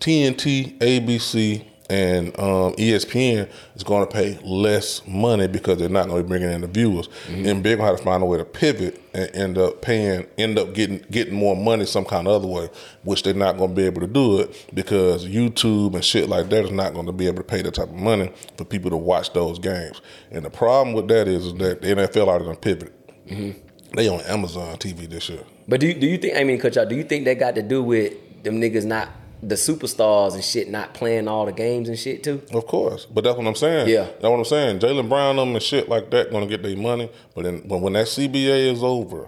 TNT, 0.00 0.78
ABC, 0.78 1.64
and 1.90 2.28
um, 2.38 2.72
ESPN 2.74 3.48
is 3.74 3.84
going 3.84 4.06
to 4.06 4.12
pay 4.12 4.38
less 4.42 5.06
money 5.06 5.46
because 5.46 5.78
they're 5.78 5.88
not 5.88 6.08
going 6.08 6.18
to 6.18 6.22
be 6.24 6.28
bringing 6.28 6.50
in 6.50 6.62
the 6.62 6.66
viewers, 6.66 7.08
and 7.28 7.62
they're 7.62 7.76
going 7.76 7.78
to 7.78 7.84
have 7.84 7.98
to 7.98 8.04
find 8.04 8.22
a 8.22 8.26
way 8.26 8.38
to 8.38 8.44
pivot 8.44 9.00
and 9.12 9.30
end 9.34 9.58
up 9.58 9.82
paying, 9.82 10.26
end 10.38 10.58
up 10.58 10.72
getting 10.74 11.04
getting 11.10 11.34
more 11.34 11.54
money 11.56 11.84
some 11.84 12.04
kind 12.04 12.26
of 12.26 12.32
other 12.34 12.48
way, 12.48 12.70
which 13.02 13.22
they're 13.22 13.34
not 13.34 13.58
going 13.58 13.70
to 13.70 13.76
be 13.76 13.84
able 13.84 14.00
to 14.00 14.06
do 14.06 14.40
it 14.40 14.70
because 14.74 15.26
YouTube 15.26 15.94
and 15.94 16.04
shit 16.04 16.28
like 16.28 16.48
that 16.48 16.64
is 16.64 16.70
not 16.70 16.94
going 16.94 17.06
to 17.06 17.12
be 17.12 17.26
able 17.26 17.38
to 17.38 17.44
pay 17.44 17.60
that 17.62 17.74
type 17.74 17.88
of 17.88 17.94
money 17.94 18.32
for 18.56 18.64
people 18.64 18.90
to 18.90 18.96
watch 18.96 19.32
those 19.32 19.58
games. 19.58 20.00
And 20.30 20.44
the 20.44 20.50
problem 20.50 20.94
with 20.94 21.08
that 21.08 21.28
is, 21.28 21.46
is 21.46 21.54
that 21.54 21.82
the 21.82 21.88
NFL 21.88 22.26
are 22.26 22.30
already 22.30 22.44
done 22.46 22.56
pivoted. 22.56 22.92
They 23.94 24.08
on 24.08 24.20
Amazon 24.22 24.76
TV 24.78 25.08
this 25.08 25.28
year. 25.28 25.44
But 25.68 25.80
do 25.80 25.86
you, 25.86 25.94
do 25.94 26.06
you 26.06 26.18
think 26.18 26.36
I 26.36 26.44
mean, 26.44 26.58
cut 26.58 26.74
y'all? 26.74 26.86
Do 26.86 26.96
you 26.96 27.04
think 27.04 27.24
that 27.26 27.38
got 27.38 27.54
to 27.54 27.62
do 27.62 27.82
with 27.82 28.42
them 28.42 28.60
niggas 28.60 28.84
not 28.84 29.08
the 29.48 29.54
superstars 29.56 30.34
and 30.34 30.42
shit 30.44 30.68
not 30.70 30.94
playing 30.94 31.28
all 31.28 31.44
the 31.46 31.52
games 31.52 31.88
and 31.88 31.98
shit 31.98 32.22
too? 32.24 32.42
Of 32.52 32.66
course, 32.66 33.04
but 33.06 33.24
that's 33.24 33.36
what 33.36 33.46
I'm 33.46 33.54
saying. 33.54 33.88
Yeah. 33.88 34.04
that's 34.04 34.22
what 34.22 34.38
I'm 34.38 34.44
saying. 34.44 34.78
Jaylen 34.80 35.08
Brown 35.08 35.36
them 35.36 35.54
and 35.54 35.62
shit 35.62 35.88
like 35.88 36.10
that 36.10 36.30
gonna 36.30 36.46
get 36.46 36.62
their 36.62 36.76
money, 36.76 37.10
but 37.34 37.44
then 37.44 37.58
when, 37.68 37.80
when 37.82 37.92
that 37.94 38.06
CBA 38.06 38.72
is 38.72 38.82
over, 38.82 39.26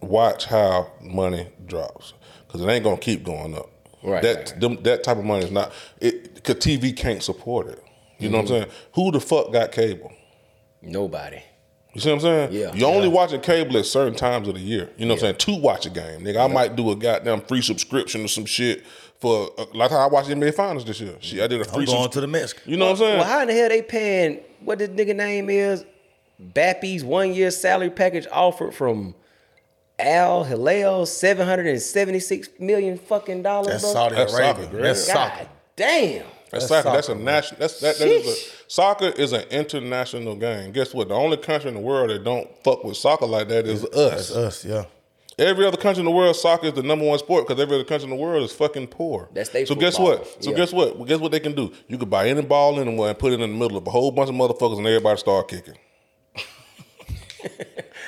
watch 0.00 0.46
how 0.46 0.90
money 1.00 1.48
drops 1.66 2.12
because 2.46 2.60
it 2.62 2.68
ain't 2.68 2.84
gonna 2.84 2.96
keep 2.96 3.24
going 3.24 3.54
up. 3.54 3.70
Right, 4.02 4.22
That 4.22 4.60
them, 4.60 4.82
that 4.84 5.02
type 5.02 5.16
of 5.16 5.24
money 5.24 5.44
is 5.44 5.50
not 5.50 5.72
it 6.00 6.34
because 6.36 6.56
TV 6.56 6.96
can't 6.96 7.22
support 7.22 7.66
it. 7.68 7.82
You 8.18 8.28
know 8.30 8.38
what 8.38 8.46
Mm-hmm. 8.46 8.54
I'm 8.54 8.60
saying? 8.62 8.72
Who 8.94 9.10
the 9.10 9.20
fuck 9.20 9.52
got 9.52 9.72
cable? 9.72 10.12
Nobody. 10.82 11.40
You 11.92 12.00
see 12.00 12.10
what 12.10 12.16
I'm 12.16 12.20
saying? 12.20 12.52
Yeah. 12.52 12.72
You're 12.74 12.94
only 12.94 13.08
watching 13.08 13.40
cable 13.40 13.76
at 13.78 13.86
certain 13.86 14.14
times 14.14 14.48
of 14.48 14.54
the 14.54 14.60
year. 14.60 14.90
You 14.98 15.06
know 15.06 15.14
what 15.14 15.22
I'm 15.22 15.36
saying? 15.38 15.56
To 15.56 15.56
watch 15.56 15.86
a 15.86 15.90
game. 15.90 16.20
Nigga, 16.20 16.44
I 16.44 16.52
might 16.52 16.76
do 16.76 16.90
a 16.90 16.96
goddamn 16.96 17.40
free 17.42 17.62
subscription 17.62 18.22
or 18.24 18.28
some 18.28 18.44
shit 18.44 18.84
for 19.26 19.50
uh, 19.58 19.66
like 19.74 19.90
how 19.90 19.98
I 19.98 20.06
watched 20.06 20.28
the 20.28 20.34
NBA 20.34 20.54
Finals 20.54 20.84
this 20.84 21.00
year. 21.00 21.16
Shit, 21.20 21.40
I 21.40 21.48
did 21.48 21.60
a 21.60 21.64
free 21.64 21.80
I'm 21.80 21.86
going 21.86 22.02
subs- 22.02 22.14
to 22.14 22.20
the 22.20 22.26
Mexican. 22.28 22.70
You 22.70 22.76
know 22.78 22.84
what 22.84 22.90
I'm 22.92 22.96
saying? 22.98 23.18
Well, 23.18 23.28
how 23.28 23.40
in 23.42 23.48
the 23.48 23.54
hell 23.54 23.68
they 23.68 23.82
paying 23.82 24.40
what 24.60 24.78
this 24.78 24.88
nigga 24.90 25.16
name 25.16 25.50
is? 25.50 25.84
Mbappé's 26.40 27.02
one 27.02 27.34
year 27.34 27.50
salary 27.50 27.90
package 27.90 28.26
offered 28.30 28.72
from 28.74 29.14
Al 29.98 30.44
Hilal, 30.44 31.06
seven 31.06 31.46
hundred 31.46 31.66
and 31.66 31.80
seventy 31.82 32.20
six 32.20 32.48
million 32.60 32.98
fucking 32.98 33.42
dollars. 33.42 33.68
That's 33.68 33.82
bro. 33.82 33.92
Saudi 33.92 34.14
That's 34.14 34.34
Arabia. 34.34 34.64
soccer, 34.64 34.82
That's 34.82 35.06
God 35.06 35.14
soccer. 35.14 35.48
damn. 35.74 36.24
That's, 36.50 36.50
That's 36.50 36.68
soccer. 36.68 36.90
That's 36.96 37.08
a 37.08 37.14
national. 37.16 37.60
That's 37.60 37.80
that. 37.80 37.98
that 37.98 38.08
is 38.08 38.26
a, 38.28 38.70
soccer 38.70 39.06
is 39.08 39.32
an 39.32 39.42
international 39.50 40.36
game. 40.36 40.70
Guess 40.70 40.94
what? 40.94 41.08
The 41.08 41.14
only 41.14 41.38
country 41.38 41.68
in 41.68 41.74
the 41.74 41.80
world 41.80 42.10
that 42.10 42.22
don't 42.22 42.48
fuck 42.62 42.84
with 42.84 42.96
soccer 42.96 43.26
like 43.26 43.48
that 43.48 43.66
is 43.66 43.84
us. 43.86 44.28
That's 44.28 44.30
us, 44.30 44.64
yeah. 44.64 44.84
Every 45.38 45.66
other 45.66 45.76
country 45.76 46.00
in 46.00 46.06
the 46.06 46.10
world, 46.10 46.34
soccer 46.34 46.66
is 46.68 46.72
the 46.72 46.82
number 46.82 47.04
one 47.04 47.18
sport 47.18 47.46
because 47.46 47.60
every 47.62 47.74
other 47.74 47.84
country 47.84 48.04
in 48.10 48.16
the 48.16 48.22
world 48.22 48.42
is 48.42 48.52
fucking 48.52 48.86
poor. 48.86 49.28
That's 49.34 49.50
they 49.50 49.66
so 49.66 49.74
guess 49.74 49.98
what? 49.98 50.42
So 50.42 50.50
Yeah. 50.50 50.56
guess 50.56 50.72
what? 50.72 50.96
Well, 50.96 51.04
guess 51.04 51.18
what 51.18 51.30
they 51.30 51.40
can 51.40 51.52
do? 51.54 51.72
You 51.88 51.98
could 51.98 52.08
buy 52.08 52.28
any 52.28 52.40
ball 52.40 52.80
anywhere 52.80 53.10
and 53.10 53.18
put 53.18 53.32
it 53.32 53.40
in 53.40 53.40
the 53.40 53.46
middle 53.48 53.76
of 53.76 53.86
a 53.86 53.90
whole 53.90 54.10
bunch 54.10 54.30
of 54.30 54.34
motherfuckers 54.34 54.78
and 54.78 54.86
everybody 54.86 55.18
start 55.18 55.48
kicking. 55.48 55.74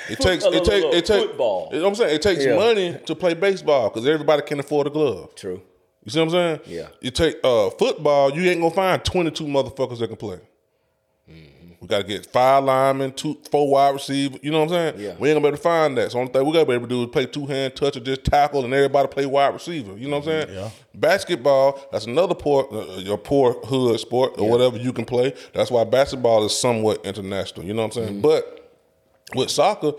It 0.09 0.19
takes 0.19 0.43
it 0.43 0.63
takes 0.63 0.85
it 0.95 1.05
takes 1.05 1.23
football. 1.23 1.69
You 1.71 1.77
know 1.77 1.83
what 1.83 1.89
I'm 1.89 1.95
saying? 1.95 2.15
It 2.15 2.21
takes 2.23 2.43
Yeah. 2.43 2.55
money 2.55 2.97
to 3.05 3.13
play 3.15 3.35
baseball 3.35 3.89
because 3.89 4.07
everybody 4.07 4.41
can 4.41 4.59
afford 4.59 4.87
a 4.87 4.89
glove. 4.89 5.35
True. 5.35 5.61
You 6.03 6.11
see 6.11 6.17
what 6.19 6.25
I'm 6.25 6.31
saying? 6.31 6.59
Yeah. 6.65 6.87
You 6.99 7.11
take 7.11 7.35
uh, 7.43 7.69
football, 7.69 8.33
you 8.35 8.49
ain't 8.49 8.59
gonna 8.59 8.73
find 8.73 9.05
22 9.05 9.43
motherfuckers 9.45 9.99
that 9.99 10.07
can 10.07 10.17
play. 10.17 10.39
We 11.79 11.87
gotta 11.87 12.03
get 12.03 12.25
five 12.25 12.65
linemen, 12.65 13.13
two, 13.13 13.37
four 13.49 13.69
wide 13.69 13.93
receivers. 13.93 14.39
You 14.43 14.51
know 14.51 14.65
what 14.65 14.73
I'm 14.73 14.97
saying? 14.97 14.99
Yeah. 14.99 15.15
We 15.17 15.29
ain't 15.29 15.35
gonna 15.35 15.39
be 15.39 15.47
able 15.47 15.57
to 15.57 15.63
find 15.63 15.97
that. 15.97 16.11
So 16.11 16.19
only 16.19 16.31
thing 16.31 16.45
we 16.45 16.51
gotta 16.51 16.65
be 16.65 16.73
able 16.73 16.87
to 16.87 16.89
do 16.89 17.03
is 17.03 17.09
play 17.09 17.25
two 17.25 17.45
hand 17.45 17.75
touch 17.75 17.95
or 17.95 18.01
just 18.01 18.25
tackle, 18.25 18.65
and 18.65 18.73
everybody 18.73 19.07
play 19.07 19.25
wide 19.25 19.53
receiver. 19.53 19.97
You 19.97 20.09
know 20.09 20.19
what 20.19 20.27
I'm 20.27 20.47
saying? 20.47 20.55
Yeah. 20.55 20.69
Basketball, 20.93 21.79
that's 21.91 22.05
another 22.05 22.35
poor, 22.35 22.67
uh, 22.71 22.97
your 22.97 23.17
poor 23.17 23.53
hood 23.65 23.97
sport 23.99 24.33
or 24.37 24.49
whatever 24.49 24.77
you 24.77 24.91
can 24.91 25.05
play. 25.05 25.33
That's 25.53 25.71
why 25.71 25.85
basketball 25.85 26.43
is 26.45 26.57
somewhat 26.57 27.05
international. 27.05 27.65
You 27.65 27.73
know 27.73 27.83
what 27.83 27.97
I'm 27.97 28.03
saying? 28.03 28.21
Mm-hmm. 28.21 28.21
But 28.21 28.75
with 29.35 29.49
soccer, 29.49 29.93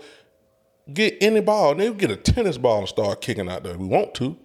get 0.93 1.17
any 1.19 1.41
ball. 1.41 1.73
They 1.73 1.91
get 1.93 2.11
a 2.11 2.15
tennis 2.15 2.57
ball 2.57 2.79
and 2.79 2.89
start 2.89 3.21
kicking 3.21 3.49
out 3.49 3.63
there. 3.63 3.77
We 3.77 3.87
want 3.87 4.13
to. 4.15 4.37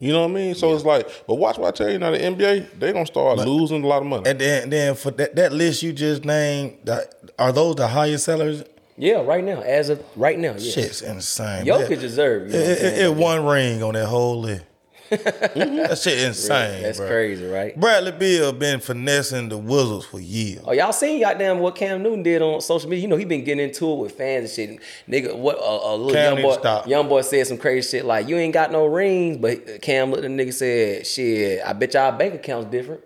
You 0.00 0.12
know 0.12 0.22
what 0.22 0.30
I 0.30 0.34
mean? 0.34 0.54
So 0.54 0.74
it's 0.74 0.84
like, 0.84 1.08
but 1.26 1.34
watch 1.34 1.58
what 1.58 1.68
I 1.68 1.70
tell 1.72 1.90
you 1.90 1.98
now. 1.98 2.12
The 2.12 2.18
NBA, 2.18 2.78
they 2.78 2.92
gonna 2.92 3.04
start 3.06 3.38
losing 3.38 3.82
a 3.82 3.86
lot 3.86 4.00
of 4.02 4.06
money. 4.06 4.30
And 4.30 4.38
then, 4.38 4.70
then 4.70 4.94
for 4.94 5.10
that, 5.12 5.34
that 5.36 5.52
list 5.52 5.82
you 5.82 5.92
just 5.92 6.24
named, 6.24 6.78
that, 6.84 7.14
are 7.38 7.50
those 7.52 7.74
the 7.76 7.88
highest 7.88 8.24
sellers? 8.24 8.62
Yeah, 8.96 9.22
right 9.22 9.42
now, 9.44 9.60
as 9.60 9.90
of 9.90 10.02
right 10.16 10.38
now, 10.38 10.52
yeah. 10.58 10.70
Shit's 10.72 11.02
insane. 11.02 11.64
Jokic 11.66 11.88
That- 11.88 12.00
deserve. 12.00 12.46
You 12.48 12.52
know 12.54 12.58
It, 12.58 12.68
what 12.68 12.78
it, 12.92 12.98
it 13.06 13.14
one 13.14 13.44
ring 13.44 13.82
on 13.82 13.94
that 13.94 14.06
whole 14.06 14.40
list. 14.40 14.64
That 15.10 15.98
shit 16.02 16.18
insane. 16.26 16.82
That's 16.82 16.98
bro. 16.98 17.08
crazy, 17.08 17.46
right? 17.46 17.78
Bradley 17.78 18.12
Beal 18.12 18.52
been 18.52 18.80
finessing 18.80 19.48
the 19.48 19.56
Wizards 19.56 20.04
for 20.04 20.20
years. 20.20 20.62
Oh, 20.64 20.72
y'all 20.72 20.92
seen 20.92 21.20
goddamn 21.20 21.60
what 21.60 21.76
Cam 21.76 22.02
Newton 22.02 22.22
did 22.22 22.42
on 22.42 22.60
social 22.60 22.88
media? 22.88 23.02
You 23.02 23.08
know 23.08 23.16
he 23.16 23.24
been 23.24 23.44
getting 23.44 23.64
into 23.64 23.90
it 23.92 23.96
with 23.96 24.12
fans 24.12 24.58
and 24.58 24.78
shit. 24.78 24.80
Nigga, 25.08 25.36
what 25.36 25.56
a, 25.56 25.60
a 25.60 25.94
little 25.96 26.12
Cam 26.12 26.34
young 26.34 26.42
boy, 26.42 26.58
stop. 26.58 26.86
young 26.86 27.08
boy 27.08 27.22
said 27.22 27.46
some 27.46 27.58
crazy 27.58 27.98
shit 27.98 28.04
like, 28.04 28.28
"You 28.28 28.36
ain't 28.36 28.54
got 28.54 28.70
no 28.70 28.86
rings," 28.86 29.38
but 29.38 29.80
Cam 29.82 30.10
looked 30.10 30.24
at 30.24 30.30
the 30.30 30.36
nigga 30.36 30.52
said, 30.52 31.06
"Shit, 31.06 31.62
I 31.64 31.72
bet 31.72 31.94
y'all 31.94 32.12
bank 32.12 32.34
account's 32.34 32.70
different." 32.70 33.02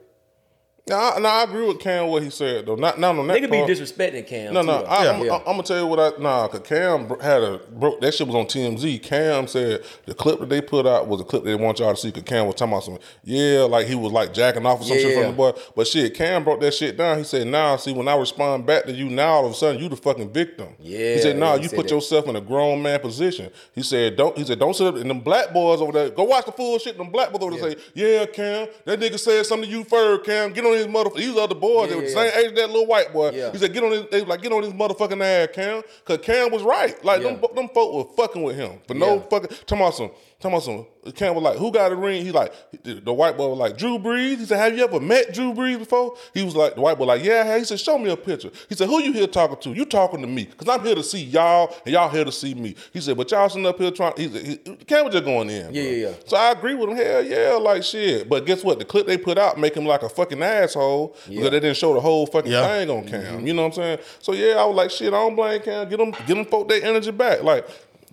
No, 0.89 0.97
I, 0.99 1.21
no, 1.21 1.29
I 1.29 1.45
agree 1.45 1.65
with 1.65 1.79
Cam 1.79 2.09
what 2.09 2.25
he 2.25 2.31
said 2.31 2.67
though. 2.67 2.75
Not 2.75 2.99
not 2.99 3.17
on 3.17 3.29
that 3.29 3.37
Nigga 3.37 3.49
be 3.49 3.59
part. 3.59 3.71
disrespecting 3.71 4.27
Cam. 4.27 4.53
No, 4.53 4.63
too, 4.63 4.67
no, 4.67 4.79
though. 4.81 4.85
I, 4.87 5.15
I'm, 5.15 5.25
Yeah. 5.25 5.37
I'm 5.37 5.45
gonna 5.45 5.63
tell 5.63 5.79
you 5.79 5.87
what 5.87 6.01
I 6.01 6.21
nah. 6.21 6.49
Cause 6.49 6.63
Cam 6.65 7.09
had 7.21 7.41
a 7.41 7.59
broke 7.71 8.01
that 8.01 8.13
shit 8.13 8.27
was 8.27 8.35
on 8.35 8.47
TMZ. 8.47 9.01
Cam 9.01 9.47
said 9.47 9.85
the 10.07 10.15
clip 10.15 10.41
that 10.41 10.49
they 10.49 10.61
put 10.61 10.85
out 10.85 11.07
was 11.07 11.21
a 11.21 11.25
clip 11.25 11.45
they 11.45 11.55
want 11.55 11.79
y'all 11.79 11.95
to 11.95 12.01
see. 12.01 12.11
Cause 12.11 12.25
Cam 12.25 12.47
was 12.47 12.57
talking 12.57 12.73
about 12.73 12.83
some 12.83 12.99
yeah, 13.23 13.61
like 13.61 13.87
he 13.87 13.95
was 13.95 14.11
like 14.11 14.35
jacking 14.35 14.67
off 14.67 14.81
or 14.81 14.85
some 14.85 14.97
shit 14.97 15.15
from 15.17 15.31
the 15.31 15.37
boy. 15.37 15.53
But 15.77 15.87
shit, 15.87 16.15
Cam 16.15 16.43
broke 16.43 16.61
that 16.63 16.75
shit 16.75 16.97
down. 16.97 17.19
He 17.19 17.25
said, 17.25 17.47
"Nah, 17.47 17.77
see, 17.77 17.93
when 17.93 18.09
I 18.09 18.17
respond 18.17 18.67
back 18.67 18.85
to 18.87 18.93
you, 18.93 19.09
now 19.09 19.29
all 19.35 19.47
of 19.47 19.53
a 19.53 19.55
sudden 19.55 19.81
you 19.81 19.89
the 19.89 19.97
fucking 19.97 20.33
victim." 20.33 20.75
Yeah, 20.81 21.15
he 21.15 21.21
said, 21.21 21.37
"Nah, 21.39 21.59
he 21.59 21.63
you 21.63 21.69
put 21.69 21.85
that. 21.87 21.91
yourself 21.95 22.27
in 22.27 22.35
a 22.35 22.41
grown 22.41 22.83
man 22.83 22.99
position." 22.99 23.53
He 23.73 23.85
said, 23.85 24.17
"Don't." 24.17 24.37
He 24.37 24.45
said, 24.45 24.59
"Don't 24.59 24.75
sit 24.75 24.89
up." 24.89 24.97
And 24.97 25.09
them 25.09 25.21
black 25.21 25.53
boys 25.53 25.81
over 25.81 25.93
there, 25.93 26.11
go 26.11 26.25
watch 26.25 26.47
the 26.47 26.53
full 26.53 26.81
shit. 26.81 26.99
Them 26.99 27.11
black 27.11 27.31
boys 27.31 27.41
over 27.41 27.57
there 27.57 27.71
say, 27.71 27.77
"Yeah, 27.95 28.27
Cam, 28.27 28.67
that 28.85 28.99
nigga 28.99 29.17
said 29.17 29.47
something 29.47 29.71
to 29.71 29.77
you 29.77 29.85
first, 29.85 30.25
Cam. 30.25 30.53
Get 30.53 30.65
on 30.65 30.72
his 30.73 30.87
motherfucker." 30.87 31.17
These 31.17 31.37
other 31.37 31.55
boys, 31.55 31.89
they 31.91 31.95
were 31.97 32.03
the 32.03 32.09
Yeah, 32.09 32.15
same 32.15 32.33
age 32.39 32.47
as 32.51 32.53
that 32.55 32.71
little 32.71 32.87
white 32.87 33.13
boy. 33.13 33.31
Yeah. 33.31 33.53
He 33.53 33.59
said, 33.59 33.73
"Get 33.73 33.83
on 33.85 33.91
his." 33.93 34.07
They 34.11 34.21
was 34.21 34.29
like, 34.29 34.43
"Get 34.43 34.53
on 34.53 34.63
his 34.63 34.73
motherfucking 34.73 35.23
ass, 35.23 35.49
Cam," 35.55 35.83
because 36.05 36.25
Cam 36.25 36.51
was 36.51 36.63
right. 36.63 37.03
Like 37.05 37.23
them, 37.23 37.39
Yeah. 37.43 37.49
them 37.55 37.69
folk 37.75 37.95
were 37.95 38.15
fucking 38.17 38.43
with 38.43 38.57
him 38.57 38.81
for 38.87 38.95
no 38.95 39.15
Yeah. 39.15 39.21
fucking. 39.31 39.57
Some. 39.67 40.11
Talking 40.43 40.51
about 40.57 40.63
some. 40.65 40.87
Cam 41.15 41.35
was 41.37 41.43
like, 41.45 41.57
"Who 41.57 41.71
got 41.71 41.93
a 41.93 41.95
ring?" 41.95 42.25
He 42.25 42.33
like 42.33 42.53
the, 42.83 42.95
the 42.95 43.13
white 43.13 43.37
boy 43.37 43.49
was 43.49 43.59
like, 43.59 43.77
"Drew 43.79 43.97
Brees." 43.99 44.39
He 44.39 44.45
said, 44.45 44.59
"Have 44.59 44.77
you 44.77 44.83
ever 44.83 44.99
met 44.99 45.33
Drew 45.33 45.53
Brees 45.55 45.79
before?" 45.79 46.17
He 46.35 46.43
was 46.45 46.57
like, 46.57 46.75
the 46.75 46.81
white 46.81 46.99
boy 46.99 47.05
like, 47.05 47.23
"Yeah." 47.23 47.57
He 47.59 47.65
said, 47.65 47.79
"Show 47.79 47.97
me 47.97 48.11
a 48.11 48.17
picture." 48.17 48.51
He 48.69 48.75
said, 48.75 48.89
"Who 48.89 49.01
you 49.01 49.13
here 49.13 49.29
talking 49.29 49.57
to? 49.59 49.71
You 49.73 49.85
talking 49.85 50.21
to 50.21 50.27
me? 50.27 50.47
Cause 50.47 50.69
I'm 50.69 50.85
here 50.85 50.97
to 50.97 51.03
see 51.05 51.23
y'all, 51.23 51.73
and 51.87 51.93
y'all 51.95 52.09
here 52.09 52.25
to 52.25 52.33
see 52.33 52.55
me." 52.55 52.75
He 52.93 53.01
said, 53.01 53.17
"But 53.17 53.31
y'all 53.31 53.49
sitting 53.49 53.67
up 53.67 53.79
here 53.79 53.93
trying." 53.93 54.15
He 54.17 54.29
said, 54.29 54.45
he, 54.45 54.57
"Cam 54.85 55.05
was 55.05 55.13
just 55.15 55.25
going 55.25 55.49
in." 55.49 55.73
Yeah, 55.75 55.83
bro. 55.83 55.91
yeah, 55.91 56.07
yeah. 56.09 56.15
So 56.27 56.37
I 56.37 56.51
agree 56.51 56.75
with 56.75 56.89
him. 56.91 56.97
Hell 56.97 57.23
yeah, 57.25 57.53
like 57.61 57.85
shit. 57.85 58.29
But 58.29 58.45
guess 58.45 58.65
what? 58.65 58.81
The 58.81 58.85
clip 58.85 59.07
they 59.07 59.17
put 59.19 59.39
out 59.39 59.59
make 59.61 59.77
him 59.77 59.87
like 59.87 60.03
a 60.03 60.09
fucking 60.09 60.43
asshole 60.43 61.17
because 61.29 61.51
they 61.51 61.61
didn't 61.61 61.77
show 61.77 61.95
the 61.95 62.01
whole 62.01 62.27
fucking 62.27 62.51
Yeah. 62.51 62.67
thing 62.67 62.91
on 62.91 63.07
Cam. 63.07 63.47
You 63.47 63.55
know 63.55 63.63
what 63.63 63.69
I'm 63.69 63.75
saying? 63.75 63.99
So 64.19 64.33
yeah, 64.33 64.55
I 64.55 64.65
was 64.65 64.75
like, 64.77 64.91
shit. 64.91 65.09
I 65.09 65.19
don't 65.19 65.37
blame 65.37 65.61
Cam. 65.63 65.89
Get 65.89 65.99
them, 65.99 66.11
get 66.11 66.35
them 66.35 66.45
folk 66.47 66.69
their 66.69 66.83
energy 66.85 67.13
back. 67.13 67.45
Like. 67.45 67.65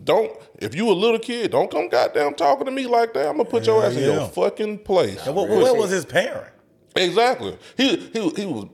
Don't 0.04 0.32
if 0.60 0.76
you 0.76 0.90
a 0.90 0.94
little 0.94 1.20
kid, 1.20 1.52
don't 1.52 1.70
come 1.70 1.90
goddamn 1.90 2.34
talking 2.36 2.66
to 2.66 2.72
me 2.72 2.88
like 2.88 3.14
that. 3.14 3.28
I'm 3.28 3.38
gonna 3.38 3.50
put 3.50 3.66
your 3.66 3.82
Yeah, 3.82 3.88
ass 3.88 3.96
in 3.96 4.04
your 4.04 4.28
fucking 4.30 4.80
place. 4.80 5.26
What, 5.26 5.50
where 5.50 5.74
was 5.74 5.90
his 5.90 6.06
parent? 6.06 6.54
Exactly. 6.96 7.58
He 7.78 7.98
he 7.98 8.30
he 8.32 8.46
was 8.46 8.68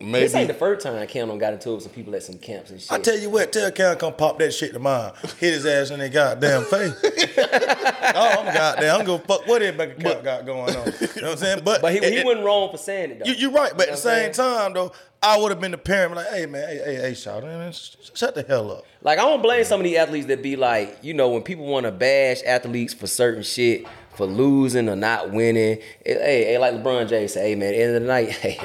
maybe 0.00 0.20
This 0.20 0.34
ain't 0.34 0.48
the 0.48 0.54
first 0.54 0.84
time 0.86 1.06
Cam 1.06 1.28
done 1.28 1.38
got 1.38 1.52
into 1.54 1.70
it 1.70 1.74
with 1.74 1.82
some 1.84 1.92
people 1.92 2.14
at 2.14 2.22
some 2.22 2.38
camps 2.38 2.70
and 2.70 2.80
shit. 2.80 2.92
I 2.92 2.98
tell 2.98 3.18
you 3.18 3.30
what, 3.30 3.52
tell 3.52 3.70
Cam 3.70 3.96
come 3.96 4.14
pop 4.14 4.38
that 4.38 4.52
shit 4.52 4.72
to 4.72 4.78
mine. 4.78 5.12
Hit 5.38 5.54
his 5.54 5.66
ass 5.66 5.90
in 5.90 5.98
that 6.00 6.12
goddamn 6.12 6.64
face. 6.64 6.92
oh, 7.38 8.36
I'm 8.40 8.54
goddamn. 8.54 9.00
I'm 9.00 9.06
gonna 9.06 9.18
fuck 9.22 9.46
what 9.46 9.60
that 9.60 9.76
bank 9.76 9.98
account 9.98 10.24
got 10.24 10.46
going 10.46 10.74
on. 10.76 10.86
You 10.86 11.22
know 11.22 11.22
what 11.22 11.24
I'm 11.24 11.36
saying? 11.36 11.60
But 11.64 11.82
but 11.82 11.92
he, 11.92 11.98
it- 11.98 12.18
he 12.18 12.24
wasn't 12.24 12.44
wrong 12.44 12.70
for 12.70 12.76
saying 12.78 13.10
it 13.12 13.18
though. 13.20 13.24
You, 13.26 13.34
you're 13.34 13.50
right, 13.52 13.72
but 13.76 13.86
You 13.86 13.92
at 13.92 13.96
the 13.96 14.02
same 14.02 14.32
time 14.32 14.72
though, 14.74 14.92
I 15.22 15.38
would 15.38 15.50
have 15.50 15.60
been 15.60 15.72
the 15.72 15.78
parent, 15.78 16.14
like, 16.14 16.28
hey 16.28 16.46
man, 16.46 16.68
hey, 16.68 16.78
hey, 16.84 16.94
hey, 16.96 17.14
shout 17.14 17.42
man, 17.42 17.72
shut 17.72 18.34
the 18.34 18.42
hell 18.46 18.70
up. 18.70 18.84
Like 19.02 19.18
I 19.18 19.22
don't 19.22 19.42
blame 19.42 19.64
some 19.64 19.80
of 19.80 19.84
these 19.84 19.96
athletes 19.96 20.26
that 20.28 20.42
be 20.42 20.56
like, 20.56 20.98
you 21.02 21.14
know, 21.14 21.28
when 21.30 21.42
people 21.42 21.66
want 21.66 21.86
to 21.86 21.92
bash 21.92 22.42
athletes 22.46 22.94
for 22.94 23.06
certain 23.06 23.42
shit, 23.42 23.84
for 24.14 24.26
losing 24.26 24.88
or 24.88 24.96
not 24.96 25.32
winning. 25.32 25.78
it- 26.04 26.20
hey, 26.20 26.44
hey, 26.44 26.58
like 26.58 26.74
LeBron 26.74 27.08
James 27.08 27.32
say, 27.32 27.50
hey 27.50 27.54
man, 27.56 27.68
at 27.68 27.76
the 27.76 27.82
end 27.82 27.96
of 27.96 28.02
the 28.02 28.08
night, 28.08 28.28
hey. 28.30 28.60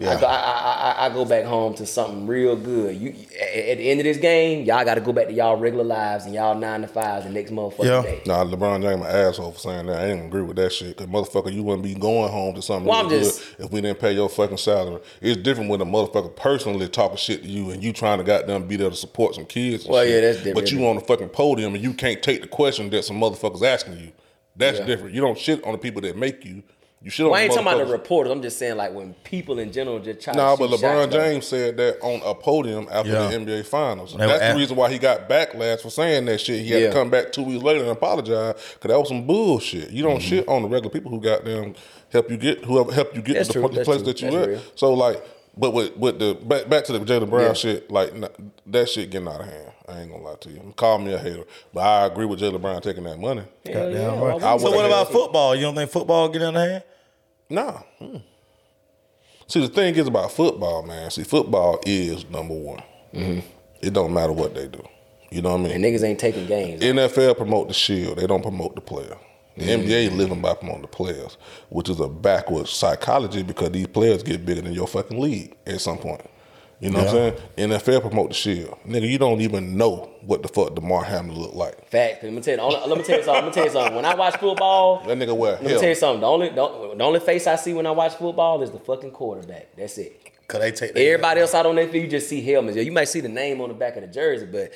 Yeah. 0.00 0.16
I, 0.16 0.20
go, 0.20 0.26
I, 0.26 0.34
I, 0.34 0.92
I- 0.92 1.06
I 1.06 1.08
go 1.14 1.24
back 1.24 1.44
home 1.44 1.74
to 1.74 1.86
something 1.86 2.26
real 2.26 2.54
good. 2.56 2.96
You 2.96 3.14
at 3.40 3.48
at 3.68 3.78
the 3.78 3.90
end 3.90 4.00
of 4.00 4.04
this 4.04 4.16
game, 4.18 4.64
y'all 4.64 4.84
got 4.84 4.94
to 4.96 5.00
go 5.00 5.12
back 5.12 5.26
to 5.28 5.32
y'all 5.32 5.56
regular 5.56 5.84
lives 5.84 6.24
and 6.24 6.34
y'all 6.34 6.54
nine 6.54 6.82
to 6.82 6.88
fives 6.88 7.24
the 7.24 7.30
next 7.32 7.50
motherfucking 7.50 7.84
Yeah. 7.84 8.02
day. 8.02 8.22
Nah, 8.26 8.44
LeBron 8.44 8.82
James 8.82 9.00
an 9.04 9.06
asshole 9.06 9.52
for 9.52 9.58
saying 9.58 9.86
that. 9.86 9.98
I 10.00 10.06
ain't 10.06 10.26
agree 10.26 10.42
with 10.42 10.56
that 10.56 10.72
shit. 10.72 10.96
Cause 10.96 11.06
motherfucker, 11.06 11.52
you 11.52 11.62
wouldn't 11.62 11.82
be 11.84 11.94
going 11.94 12.30
home 12.30 12.54
to 12.56 12.62
something 12.62 12.86
Well, 12.88 13.04
really 13.04 13.20
just- 13.20 13.56
good 13.56 13.66
if 13.66 13.72
we 13.72 13.80
didn't 13.80 13.98
pay 14.00 14.12
your 14.12 14.28
fucking 14.28 14.56
salary. 14.58 15.00
It's 15.20 15.40
different 15.40 15.70
when 15.70 15.80
a 15.80 15.86
motherfucker 15.86 16.34
personally 16.36 16.88
talking 16.88 17.16
shit 17.16 17.42
to 17.42 17.48
you 17.48 17.70
and 17.70 17.82
you 17.82 17.92
trying 17.92 18.18
to 18.18 18.24
goddamn 18.24 18.66
be 18.68 18.76
there 18.76 18.90
to 18.90 18.96
support 18.96 19.34
some 19.34 19.46
kids. 19.46 19.84
and 19.84 19.92
Well, 19.92 20.04
shit. 20.04 20.14
yeah, 20.14 20.20
that's 20.20 20.36
different. 20.38 20.54
But 20.56 20.72
you 20.72 20.86
on 20.86 20.96
the 20.96 21.02
fucking 21.02 21.30
podium 21.30 21.74
and 21.74 21.82
you 21.82 21.92
can't 21.94 22.22
take 22.22 22.42
the 22.42 22.48
question 22.48 22.90
that 22.90 23.04
some 23.04 23.18
motherfuckers 23.20 23.62
asking 23.62 23.94
you. 23.98 24.12
That's 24.56 24.78
Yeah. 24.80 24.86
different. 24.86 25.14
You 25.14 25.20
don't 25.20 25.38
shit 25.38 25.64
on 25.64 25.72
the 25.72 25.78
people 25.78 26.00
that 26.02 26.16
make 26.16 26.44
you. 26.44 26.62
You 27.00 27.10
shit 27.10 27.24
on 27.26 27.30
Well, 27.30 27.40
I 27.40 27.44
ain't 27.44 27.52
talking 27.52 27.66
about 27.68 27.78
the 27.86 27.92
reporters. 27.92 28.32
I'm 28.32 28.42
just 28.42 28.58
saying 28.58 28.76
like 28.76 28.92
when 28.92 29.14
people 29.22 29.60
in 29.60 29.70
general 29.70 30.00
just 30.00 30.20
try. 30.20 30.34
Nah, 30.34 30.56
but 30.56 30.68
LeBron 30.70 30.80
shots, 30.80 31.12
though. 31.12 31.18
James 31.20 31.46
said 31.46 31.76
that 31.76 32.00
on 32.02 32.20
a 32.24 32.34
podium 32.34 32.88
after 32.90 33.12
Yeah. 33.12 33.28
the 33.28 33.34
NBA 33.36 33.62
Finals. 33.66 34.12
They 34.14 34.18
were 34.26 34.32
That's 34.32 34.42
at- 34.42 34.52
the 34.54 34.58
reason 34.58 34.76
why 34.76 34.90
he 34.90 34.98
got 34.98 35.28
backlash 35.28 35.80
for 35.80 35.90
saying 35.90 36.24
that 36.24 36.40
shit. 36.40 36.60
He 36.64 36.70
had 36.72 36.82
Yeah. 36.82 36.88
to 36.88 36.92
come 36.94 37.08
back 37.08 37.30
two 37.30 37.44
weeks 37.44 37.62
later 37.62 37.80
and 37.82 37.90
apologize 37.90 38.54
because 38.74 38.88
that 38.90 38.98
was 38.98 39.08
some 39.08 39.26
bullshit. 39.26 39.90
You 39.90 40.02
don't 40.02 40.18
Mm-hmm. 40.18 40.28
shit 40.28 40.48
on 40.48 40.62
the 40.62 40.68
regular 40.68 40.90
people 40.90 41.10
who 41.12 41.20
got 41.20 41.44
them 41.44 41.74
help 42.10 42.30
you 42.30 42.36
get 42.36 42.64
whoever 42.64 42.92
help 42.92 43.14
you 43.14 43.22
get 43.22 43.34
That's 43.34 43.48
to 43.50 43.60
the, 43.60 43.68
the 43.68 43.74
That's 43.76 43.86
place 43.88 43.98
true. 44.02 44.06
that 44.06 44.20
you 44.22 44.30
That's 44.32 44.42
at. 44.42 44.48
real. 44.48 44.60
So 44.74 44.92
like, 44.94 45.24
but 45.56 45.72
with 45.72 45.96
with 45.96 46.18
the 46.18 46.34
back 46.34 46.68
back 46.68 46.84
to 46.86 46.92
the 46.92 46.98
Jaylen 47.00 47.30
Brown 47.30 47.46
Yeah. 47.46 47.52
shit, 47.52 47.90
like 47.92 48.12
n- 48.12 48.50
that 48.66 48.88
shit 48.88 49.10
getting 49.10 49.28
out 49.28 49.40
of 49.40 49.46
hand. 49.46 49.72
I 49.88 50.00
ain't 50.00 50.10
gonna 50.10 50.22
lie 50.22 50.36
to 50.40 50.50
you. 50.50 50.74
Call 50.76 50.98
me 50.98 51.12
a 51.12 51.18
hater, 51.18 51.44
but 51.72 51.80
I 51.80 52.06
agree 52.06 52.26
with 52.26 52.40
Jaylen 52.40 52.60
Brown 52.60 52.82
taking 52.82 53.04
that 53.04 53.18
money. 53.18 53.42
Hell 53.64 53.74
Goddamn 53.74 53.92
yeah, 53.94 54.20
right. 54.20 54.42
I 54.42 54.56
So 54.58 54.70
what 54.70 54.84
about 54.84 55.10
football? 55.10 55.54
You 55.54 55.62
don't 55.62 55.74
think 55.74 55.90
football 55.90 56.28
get 56.28 56.42
in 56.42 56.54
the 56.54 56.60
hand? 56.60 56.82
Nah. 57.48 57.80
Mm. 58.00 58.22
See, 59.46 59.60
the 59.60 59.68
thing 59.68 59.94
is 59.94 60.06
about 60.06 60.30
football, 60.32 60.82
man. 60.82 61.10
See, 61.10 61.24
football 61.24 61.80
is 61.86 62.28
number 62.28 62.54
one. 62.54 62.82
It 63.80 63.92
don't 63.94 64.12
matter 64.12 64.32
what 64.32 64.54
they 64.54 64.68
do. 64.68 64.82
You 65.30 65.42
know 65.42 65.52
what 65.52 65.60
I 65.60 65.62
mean? 65.64 65.72
And 65.72 65.84
niggas 65.84 66.04
ain't 66.04 66.18
taking 66.18 66.46
games. 66.46 66.82
NFL 66.82 67.36
promote 67.36 67.68
the 67.68 67.74
shield. 67.74 68.18
They 68.18 68.26
don't 68.26 68.42
promote 68.42 68.74
the 68.74 68.80
player. 68.80 69.16
The 69.56 69.64
NBA 69.64 70.16
living 70.16 70.40
by 70.40 70.54
promoting 70.54 70.82
the 70.82 70.88
players, 70.88 71.36
which 71.68 71.88
is 71.88 71.98
a 71.98 72.08
backwards 72.08 72.70
psychology 72.70 73.42
because 73.42 73.72
these 73.72 73.88
players 73.88 74.22
get 74.22 74.46
bigger 74.46 74.62
than 74.62 74.72
your 74.72 74.86
fucking 74.86 75.18
league 75.18 75.56
at 75.66 75.80
some 75.80 75.98
point. 75.98 76.22
You 76.80 76.90
know 76.90 76.98
what 76.98 77.08
I'm 77.08 77.12
saying? 77.56 77.70
NFL 77.70 78.00
promote 78.02 78.28
the 78.28 78.34
shield. 78.34 78.78
Nigga, 78.86 79.08
you 79.08 79.18
don't 79.18 79.40
even 79.40 79.76
know 79.76 80.10
what 80.22 80.42
the 80.42 80.48
fuck 80.48 80.74
Damar 80.76 81.02
Hamlin 81.04 81.36
look 81.36 81.54
like. 81.54 81.88
Fact. 81.88 82.22
Let 82.22 82.32
me 82.32 82.40
tell 82.40 82.56
you. 82.56 82.86
Let 82.86 82.96
me 82.98 83.02
tell 83.04 83.18
you 83.18 83.24
something. 83.24 83.44
Let 83.44 83.44
me 83.46 83.52
tell 83.52 83.64
you 83.64 83.70
something. 83.70 83.94
When 83.96 84.04
I 84.04 84.14
watch 84.14 84.36
football, 84.36 85.02
That 85.04 85.18
nigga 85.18 85.36
wear 85.36 85.52
let 85.52 85.62
me 85.64 85.78
tell 85.78 85.88
you 85.88 85.94
something. 85.96 86.20
The 86.20 86.26
only 86.26 86.48
the, 86.50 86.94
the 86.96 87.04
only 87.04 87.20
face 87.20 87.46
I 87.46 87.56
see 87.56 87.74
when 87.74 87.86
I 87.86 87.90
watch 87.90 88.14
football 88.14 88.62
is 88.62 88.70
the 88.70 88.78
fucking 88.78 89.10
quarterback. 89.10 89.74
That's 89.76 89.98
it. 89.98 90.30
Cause 90.46 90.60
they 90.60 90.72
take 90.72 90.96
Everybody 90.96 91.42
else 91.42 91.54
out 91.54 91.66
on 91.66 91.76
that 91.76 91.90
field, 91.90 92.04
you 92.04 92.10
just 92.10 92.26
see 92.26 92.40
helmets. 92.40 92.74
Yeah, 92.74 92.82
You 92.82 92.92
might 92.92 93.04
see 93.04 93.20
the 93.20 93.28
name 93.28 93.60
on 93.60 93.68
the 93.68 93.74
back 93.74 93.96
of 93.96 94.02
the 94.02 94.08
jersey, 94.08 94.46
but 94.46 94.72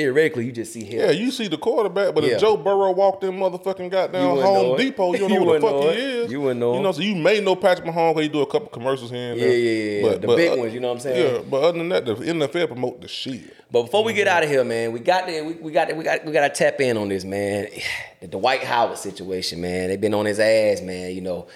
theoretically 0.00 0.46
you 0.46 0.52
just 0.52 0.72
see 0.72 0.84
him. 0.84 1.00
Yeah, 1.00 1.10
you 1.10 1.30
see 1.30 1.48
the 1.48 1.58
quarterback, 1.58 2.14
but 2.14 2.24
Yeah. 2.24 2.34
if 2.34 2.40
Joe 2.40 2.56
Burrow 2.56 2.92
walked 2.92 3.22
in 3.24 3.32
motherfucking 3.32 3.84
You 3.84 3.90
goddamn 3.90 4.36
Home. 4.38 4.76
Depot, 4.76 5.12
you 5.12 5.18
don't 5.20 5.30
You 5.30 5.38
know 5.40 5.44
what 5.44 5.60
the 5.60 5.66
fuck 5.66 5.76
know 5.80 5.90
he 5.90 5.98
is. 5.98 6.32
You 6.32 6.40
wouldn't 6.40 6.60
know 6.60 6.74
You 6.76 6.82
know, 6.82 6.92
so 6.92 7.02
you 7.02 7.14
may 7.14 7.40
know 7.40 7.54
Patrick 7.56 7.86
Mahomes 7.86 8.14
because 8.14 8.22
he 8.22 8.28
do 8.28 8.40
a 8.40 8.46
couple 8.46 8.68
commercials 8.68 9.10
here 9.10 9.32
and 9.32 9.40
Yeah, 9.40 9.46
there. 9.46 9.56
yeah, 9.58 10.06
yeah. 10.10 10.16
The 10.18 10.26
big 10.36 10.58
ones, 10.58 10.74
you 10.74 10.80
know 10.80 10.88
what 10.88 10.94
I'm 10.94 11.00
saying? 11.00 11.34
Yeah, 11.34 11.42
but 11.48 11.62
other 11.62 11.78
than 11.78 11.88
that, 11.90 12.04
the 12.06 12.14
NFL 12.14 12.66
promote 12.68 13.00
the 13.00 13.08
shit. 13.08 13.42
But 13.70 13.82
before 13.82 14.02
we 14.04 14.12
get 14.12 14.26
out 14.26 14.42
of 14.42 14.48
here, 14.48 14.64
man, 14.64 14.92
we 14.92 15.00
got 15.00 15.26
to 15.26 15.42
we, 15.42 15.52
we 15.54 15.72
got 15.72 15.88
to, 15.88 15.94
we 15.94 16.02
got 16.04 16.24
we 16.24 16.32
got 16.32 16.48
to 16.48 16.54
tap 16.54 16.80
in 16.80 16.96
on 16.96 17.08
this, 17.08 17.24
man. 17.24 17.68
The 18.20 18.26
Dwight 18.26 18.62
Howard 18.64 18.98
situation, 18.98 19.62
man. 19.62 19.88
They've 19.88 19.98
been 20.00 20.12
on 20.12 20.26
his 20.26 20.38
ass, 20.38 20.82
man. 20.82 21.14
You 21.14 21.22
know, 21.22 21.46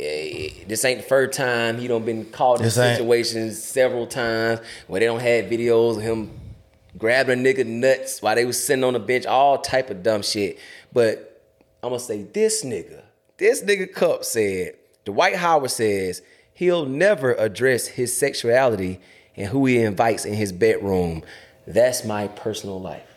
eh, 0.00 0.48
this 0.66 0.82
ain't 0.86 1.00
the 1.02 1.06
first 1.06 1.36
time 1.36 1.76
he 1.78 1.86
done 1.86 2.02
been 2.02 2.24
caught 2.26 2.58
in 2.60 2.62
This 2.64 2.78
ain't- 2.78 2.96
situations 2.96 3.62
several 3.62 4.06
times 4.06 4.60
where 4.86 5.00
they 5.00 5.06
don't 5.06 5.20
have 5.20 5.44
videos 5.46 5.96
of 5.98 6.02
him 6.02 6.30
grabbing 7.02 7.40
a 7.40 7.42
nigga 7.42 7.66
nuts 7.66 8.22
while 8.22 8.36
they 8.36 8.44
was 8.44 8.64
sitting 8.64 8.84
on 8.84 8.92
the 8.92 9.00
bench, 9.00 9.26
all 9.26 9.58
type 9.58 9.90
of 9.90 10.04
dumb 10.04 10.22
shit. 10.22 10.56
But 10.92 11.42
I'm 11.82 11.88
gonna 11.90 11.98
say 11.98 12.22
this 12.22 12.64
nigga, 12.64 13.02
this 13.38 13.60
nigga 13.62 13.92
Cup 13.92 14.24
said, 14.24 14.76
Dwight 15.04 15.34
Howard 15.34 15.72
says 15.72 16.22
he'll 16.54 16.86
never 16.86 17.34
address 17.34 17.88
his 17.88 18.16
sexuality 18.16 19.00
and 19.36 19.48
who 19.48 19.66
he 19.66 19.78
invites 19.80 20.24
in 20.24 20.34
his 20.34 20.52
bedroom. 20.52 21.24
That's 21.66 22.04
my 22.04 22.28
personal 22.28 22.80
life. 22.80 23.08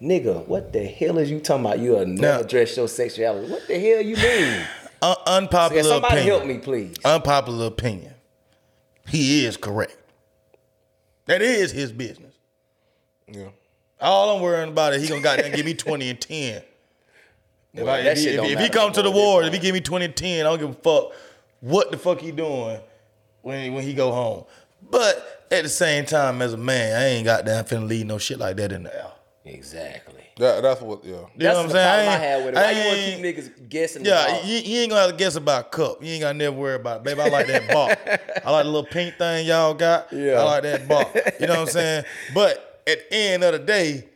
Nigga, 0.00 0.46
what 0.46 0.72
the 0.72 0.84
hell 0.84 1.18
is 1.18 1.32
you 1.32 1.40
talking 1.40 1.66
about? 1.66 1.80
You'll 1.80 2.06
never 2.06 2.22
Now- 2.38 2.40
address 2.40 2.76
your 2.76 2.86
sexuality. 2.86 3.50
What 3.50 3.66
the 3.66 3.74
hell 3.78 4.00
you 4.02 4.14
mean? 4.16 4.62
Un- 5.02 5.16
unpopular 5.26 5.82
somebody 5.82 6.14
opinion. 6.20 6.36
help 6.36 6.46
me, 6.46 6.58
please. 6.58 6.94
Unpopular 7.04 7.66
opinion. 7.66 8.14
He 9.08 9.44
is 9.44 9.56
correct. 9.56 9.96
That 11.26 11.42
is 11.42 11.72
his 11.72 11.90
business. 11.90 12.29
Yeah. 13.30 13.48
All 14.00 14.36
I'm 14.36 14.42
worrying 14.42 14.70
about 14.70 14.94
is 14.94 15.02
he 15.02 15.08
gonna 15.08 15.20
goddamn 15.20 15.52
give 15.54 15.66
me 15.66 15.74
20 15.74 16.08
and 16.10 16.20
10. 16.20 16.62
If, 17.72 17.84
Well, 17.84 17.88
I, 17.94 17.98
if, 18.00 18.18
he, 18.18 18.28
if, 18.28 18.44
if 18.44 18.58
he 18.58 18.68
come 18.68 18.92
to 18.92 19.02
the 19.02 19.10
no 19.10 19.16
war, 19.16 19.42
if 19.44 19.52
he 19.52 19.58
give 19.58 19.74
me 19.74 19.80
20 19.80 20.04
and 20.06 20.16
10, 20.16 20.40
I 20.46 20.48
don't 20.48 20.58
give 20.58 20.70
a 20.70 20.72
fuck 20.74 21.12
what 21.60 21.90
the 21.90 21.98
fuck 21.98 22.20
he 22.20 22.32
doing 22.32 22.80
when, 23.42 23.74
when 23.74 23.84
he 23.84 23.94
go 23.94 24.10
home. 24.12 24.44
But 24.90 25.46
at 25.50 25.62
the 25.62 25.68
same 25.68 26.06
time, 26.06 26.40
as 26.42 26.54
a 26.54 26.56
man, 26.56 27.00
I 27.00 27.06
ain't 27.06 27.24
got 27.26 27.44
goddamn 27.44 27.64
finna 27.66 27.88
leave 27.88 28.06
no 28.06 28.18
shit 28.18 28.38
like 28.38 28.56
that 28.56 28.72
in 28.72 28.84
the 28.84 28.94
air. 28.94 29.12
Exactly. 29.44 30.14
That, 30.38 30.62
that's 30.62 30.80
what, 30.80 31.04
yeah. 31.04 31.12
You 31.12 31.26
That's 31.36 31.54
know 31.56 31.62
what 31.64 31.64
I'm 31.66 31.70
saying? 31.70 32.08
problem 32.08 32.08
I, 32.08 32.12
ain't- 32.14 32.22
had 32.22 32.44
with 32.44 32.54
it. 32.54 32.56
Why 32.56 32.70
you 32.70 32.86
want 32.86 32.98
to 32.98 33.04
keep 33.44 33.54
niggas 33.58 33.68
guessing? 33.68 34.04
Yeah, 34.06 34.26
about- 34.26 34.44
you, 34.46 34.56
you 34.58 34.80
ain't 34.80 34.90
gonna 34.90 35.02
have 35.02 35.10
to 35.10 35.16
guess 35.16 35.36
about 35.36 35.70
cup. 35.70 36.02
You 36.02 36.10
ain't 36.12 36.22
gotta 36.22 36.38
never 36.38 36.56
worry 36.56 36.76
about 36.76 36.98
it. 36.98 37.02
Baby, 37.04 37.20
I 37.20 37.28
like 37.28 37.46
that 37.48 37.68
bark. 37.68 37.98
I 38.44 38.50
like 38.50 38.64
the 38.64 38.70
little 38.70 38.84
pink 38.86 39.16
thing 39.16 39.46
y'all 39.46 39.74
got. 39.74 40.10
Yeah. 40.12 40.40
I 40.40 40.42
like 40.44 40.62
that 40.62 40.88
bark. 40.88 41.08
You 41.40 41.46
know 41.46 41.54
what 41.54 41.60
I'm 41.60 41.66
saying? 41.66 42.04
But 42.32 42.69
at 42.86 43.08
the 43.10 43.14
end 43.14 43.44
of 43.44 43.52
the 43.52 43.58
day, 43.58 44.08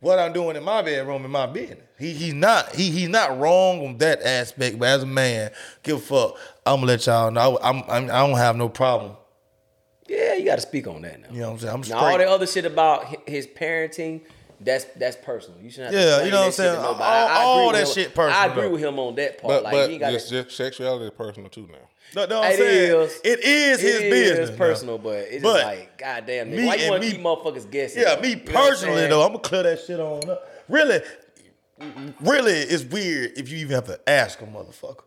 what 0.00 0.18
I'm 0.18 0.32
doing 0.32 0.56
in 0.56 0.64
my 0.64 0.82
bedroom 0.82 1.24
in 1.24 1.30
my 1.30 1.46
business. 1.46 1.78
He 1.98 2.12
he's 2.12 2.34
not 2.34 2.74
he 2.74 2.90
he's 2.90 3.08
not 3.08 3.38
wrong 3.38 3.86
on 3.86 3.98
that 3.98 4.22
aspect, 4.22 4.78
but 4.78 4.86
as 4.88 5.02
a 5.02 5.06
man, 5.06 5.50
give 5.82 5.96
a 5.96 6.00
fuck. 6.00 6.36
I'm 6.66 6.76
gonna 6.76 6.86
let 6.86 7.06
y'all 7.06 7.30
know. 7.30 7.58
I'm, 7.62 7.82
I'm 7.88 8.04
I 8.10 8.26
don't 8.26 8.36
have 8.36 8.56
no 8.56 8.68
problem. 8.68 9.16
Yeah, 10.06 10.34
you 10.34 10.44
got 10.44 10.56
to 10.56 10.60
speak 10.60 10.86
on 10.86 11.00
that 11.02 11.20
now. 11.22 11.28
You 11.30 11.40
know 11.40 11.46
what 11.46 11.52
I'm 11.54 11.58
saying? 11.60 11.74
I'm 11.74 11.80
Now, 11.88 11.96
all 12.04 12.12
straight. 12.12 12.24
the 12.26 12.30
other 12.30 12.46
shit 12.46 12.64
about 12.66 13.26
his 13.26 13.46
parenting, 13.46 14.20
that's 14.60 14.84
that's 14.96 15.16
personal. 15.16 15.58
You 15.62 15.70
shouldn't 15.70 15.94
Yeah, 15.94 16.22
you 16.24 16.30
know 16.30 16.40
what 16.40 16.44
I'm 16.44 16.50
that 16.50 16.56
shit 16.56 16.56
to 16.56 16.56
saying? 16.56 16.76
All- 16.76 17.02
I, 17.02 17.26
I 17.26 17.42
all 17.44 17.68
agree 17.70 17.78
that 17.78 17.88
with 17.88 17.96
him. 17.96 18.04
shit 18.04 18.14
personal, 18.14 18.38
I 18.40 18.46
agree 18.46 18.62
though. 18.64 18.70
with 18.70 18.80
him 18.82 18.98
on 18.98 19.14
that 19.14 19.38
part. 19.38 19.48
But, 19.54 19.62
like, 19.64 19.72
but 19.72 19.90
you 19.90 19.98
got 19.98 20.12
just, 20.12 20.28
just 20.30 20.50
sexuality 20.54 21.06
is 21.06 21.10
personal 21.12 21.48
too 21.48 21.68
now. 21.72 21.78
No, 22.14 22.26
no, 22.26 22.42
I'm 22.42 22.52
It 22.52 22.56
saying 22.58 23.00
is. 23.00 23.20
it 23.24 23.40
is 23.44 23.80
his 23.80 23.94
it 24.02 24.10
business. 24.10 24.38
is 24.38 24.50
now. 24.50 24.56
personal, 24.56 24.98
but 24.98 25.16
it's 25.18 25.42
But 25.42 25.54
just 25.54 25.66
like, 25.66 25.98
goddamn, 25.98 26.50
me 26.50 26.64
why 26.66 26.74
you 26.76 26.82
and 26.82 26.90
want 26.90 27.02
to 27.02 27.08
me- 27.08 27.14
keep 27.14 27.22
motherfuckers 27.24 27.70
guessing? 27.70 28.02
Yeah, 28.02 28.20
me 28.20 28.30
You 28.30 28.36
know 28.36 28.52
personally 28.52 29.06
though, 29.08 29.22
I'm 29.22 29.28
gonna 29.28 29.38
clear 29.40 29.62
that 29.64 29.80
shit 29.80 29.98
on 30.00 30.28
up. 30.30 30.48
Really, 30.68 31.00
really, 32.20 32.52
it's 32.52 32.84
weird 32.84 33.32
if 33.36 33.50
you 33.50 33.58
even 33.58 33.74
have 33.74 33.86
to 33.86 34.00
ask 34.08 34.40
a 34.40 34.46
motherfucker. 34.46 35.02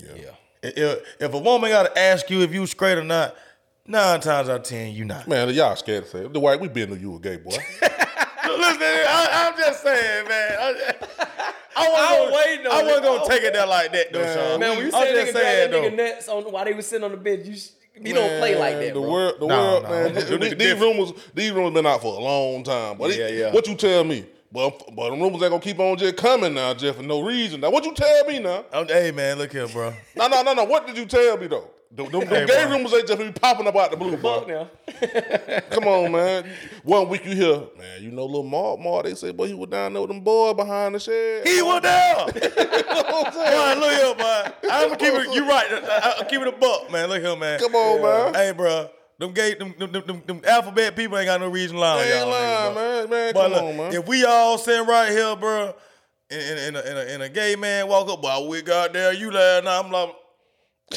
Yeah. 0.00 0.30
If, 0.62 1.02
if 1.20 1.32
a 1.34 1.38
woman 1.38 1.70
gotta 1.70 1.96
ask 1.98 2.30
you 2.30 2.42
if 2.42 2.52
you 2.52 2.66
straight 2.66 2.98
or 2.98 3.04
not, 3.04 3.34
nine 3.86 4.20
times 4.20 4.48
out 4.48 4.60
of 4.60 4.62
ten 4.64 4.92
you 4.92 5.04
not. 5.04 5.26
Man, 5.28 5.48
y'all 5.54 5.76
scared 5.76 6.04
to 6.04 6.10
say 6.10 6.18
it. 6.20 6.32
The 6.32 6.40
white, 6.40 6.60
we 6.60 6.68
been 6.68 6.90
to 6.90 6.96
you 6.98 7.16
a 7.16 7.20
gay 7.20 7.36
boy. 7.36 7.50
Listen, 8.46 8.82
I, 8.82 9.50
I'm 9.52 9.58
just 9.58 9.82
saying, 9.82 10.28
man. 10.28 10.94
I, 11.76 11.86
I 11.86 11.88
wasn't 11.88 11.98
I 11.98 12.16
gonna, 12.18 12.34
waiting 12.36 12.66
I 12.66 12.82
wasn't 12.82 13.04
gonna 13.04 13.28
take 13.28 13.42
it 13.42 13.52
there 13.52 13.66
like 13.66 13.92
that 13.92 14.12
though, 14.12 14.34
Sean. 14.34 14.60
Man, 14.60 14.70
when 14.76 14.78
you 14.86 14.92
I'm 14.94 15.02
say 15.02 15.12
just 15.12 15.28
nigga 15.28 15.32
grab 15.32 15.34
that 15.34 15.70
saying, 15.70 15.70
nigga 15.92 15.96
though. 15.96 16.04
nuts 16.04 16.28
on 16.28 16.42
while 16.52 16.64
they 16.64 16.72
was 16.74 16.86
sitting 16.86 17.04
on 17.04 17.10
the 17.10 17.16
bench, 17.16 17.46
you 17.46 17.56
sh- 17.56 17.68
you 18.00 18.12
don't 18.12 18.38
play 18.40 18.58
like 18.58 18.74
that, 18.80 18.94
The 18.94 19.00
bro. 19.00 19.10
world, 19.10 19.34
the 19.40 19.46
No, 19.46 19.56
world, 19.56 19.82
no. 19.84 19.88
man. 19.90 20.02
Them 20.04 20.14
These, 20.14 20.24
niggas 20.24 20.40
these 20.40 20.54
different. 20.58 20.80
rumors, 20.98 21.12
these 21.34 21.52
rumors 21.52 21.74
been 21.74 21.86
out 21.86 22.00
for 22.02 22.18
a 22.18 22.22
long 22.22 22.64
time. 22.64 22.96
But 22.98 23.10
it- 23.10 23.18
Yeah, 23.18 23.28
yeah. 23.46 23.52
what 23.52 23.66
you 23.68 23.74
tell 23.76 24.02
me? 24.04 24.26
But 24.52 24.94
but 24.94 25.10
the 25.10 25.16
rumors 25.16 25.42
ain't 25.42 25.50
gonna 25.50 25.60
keep 25.60 25.78
on 25.80 25.96
just 25.98 26.16
coming 26.16 26.54
now, 26.54 26.74
Jeff, 26.74 26.96
for 26.96 27.02
no 27.02 27.20
reason. 27.22 27.60
Now, 27.60 27.70
what 27.70 27.84
you 27.84 27.92
tell 27.94 28.24
me 28.26 28.38
now? 28.38 28.64
I'm- 28.72 28.86
hey 28.88 29.10
man, 29.10 29.38
look 29.38 29.52
here, 29.52 29.66
bro. 29.68 29.92
No, 30.16 30.28
no, 30.28 30.42
no, 30.42 30.54
no. 30.54 30.64
What 30.64 30.86
did 30.86 30.96
you 30.96 31.06
tell 31.06 31.36
me 31.38 31.46
though? 31.48 31.68
The, 31.96 32.02
the, 32.06 32.18
the 32.18 32.44
gay 32.46 32.66
rumors 32.68 32.92
ain't 32.92 33.06
just 33.06 33.20
be 33.20 33.30
popping 33.30 33.68
up 33.68 33.76
out 33.76 33.92
the 33.92 33.96
blue, 33.96 34.16
Fuck 34.16 34.48
now. 34.48 34.68
Come 35.70 35.84
on, 35.84 36.10
man. 36.10 36.44
One 36.82 37.08
week 37.08 37.24
you 37.24 37.36
hear, 37.36 37.56
man, 37.78 38.02
you 38.02 38.10
know, 38.10 38.26
little 38.26 38.42
Mark, 38.42 38.80
Mark. 38.80 39.04
They 39.04 39.14
say, 39.14 39.30
boy, 39.30 39.46
he 39.46 39.54
was 39.54 39.68
down 39.68 39.92
there 39.92 40.02
with 40.02 40.10
them 40.10 40.20
boy 40.20 40.54
behind 40.54 40.96
the 40.96 40.98
shed. 40.98 41.46
He 41.46 41.62
was 41.62 41.82
down. 41.82 42.32
You 42.84 43.00
know 43.00 43.02
what 43.02 43.26
I'm 43.26 43.32
saying? 43.32 43.80
Look 43.80 43.92
here, 43.92 44.14
boy. 44.14 44.52
I'm 44.70 44.88
gonna 44.88 44.96
keep 44.96 45.14
it. 45.14 45.34
You 45.34 45.48
right. 45.48 45.66
I, 45.70 46.14
I, 46.20 46.24
keep 46.24 46.40
it 46.40 46.48
a 46.48 46.52
buck, 46.52 46.90
man. 46.90 47.08
Look 47.08 47.22
here, 47.22 47.36
man. 47.36 47.58
Come 47.58 47.74
on, 47.74 48.02
man. 48.02 48.34
Hey, 48.34 48.52
bro. 48.52 48.90
Them 49.18 49.32
gay, 49.32 49.54
them, 49.54 49.74
them, 49.78 49.92
them, 49.92 50.22
them, 50.26 50.40
alphabet 50.46 50.96
people 50.96 51.18
ain't 51.18 51.26
got 51.26 51.40
no 51.40 51.48
reason 51.48 51.76
to 51.76 51.80
lie 51.80 51.92
on 51.92 51.98
They 51.98 52.20
ain't 52.20 52.28
lying, 52.28 52.74
man. 52.74 53.10
Man, 53.10 53.32
But 53.34 53.42
come 53.42 53.52
look, 53.52 53.62
on, 53.62 53.76
man. 53.76 53.92
if 53.94 54.06
we 54.06 54.24
all 54.24 54.58
sitting 54.58 54.86
right 54.86 55.10
here, 55.10 55.36
bro, 55.36 55.74
and, 56.30 56.40
and, 56.40 56.58
and, 56.58 56.76
a, 56.76 56.88
and, 56.88 56.98
a, 56.98 57.14
and 57.14 57.22
a 57.22 57.28
gay 57.28 57.56
man 57.56 57.88
walk 57.88 58.08
up, 58.08 58.20
boy, 58.20 58.48
we 58.48 58.62
got 58.62 58.92
there, 58.92 59.12
you 59.12 59.30
last 59.30 59.64
night. 59.64 59.78
I'm 59.84 59.90
like, 59.90 60.14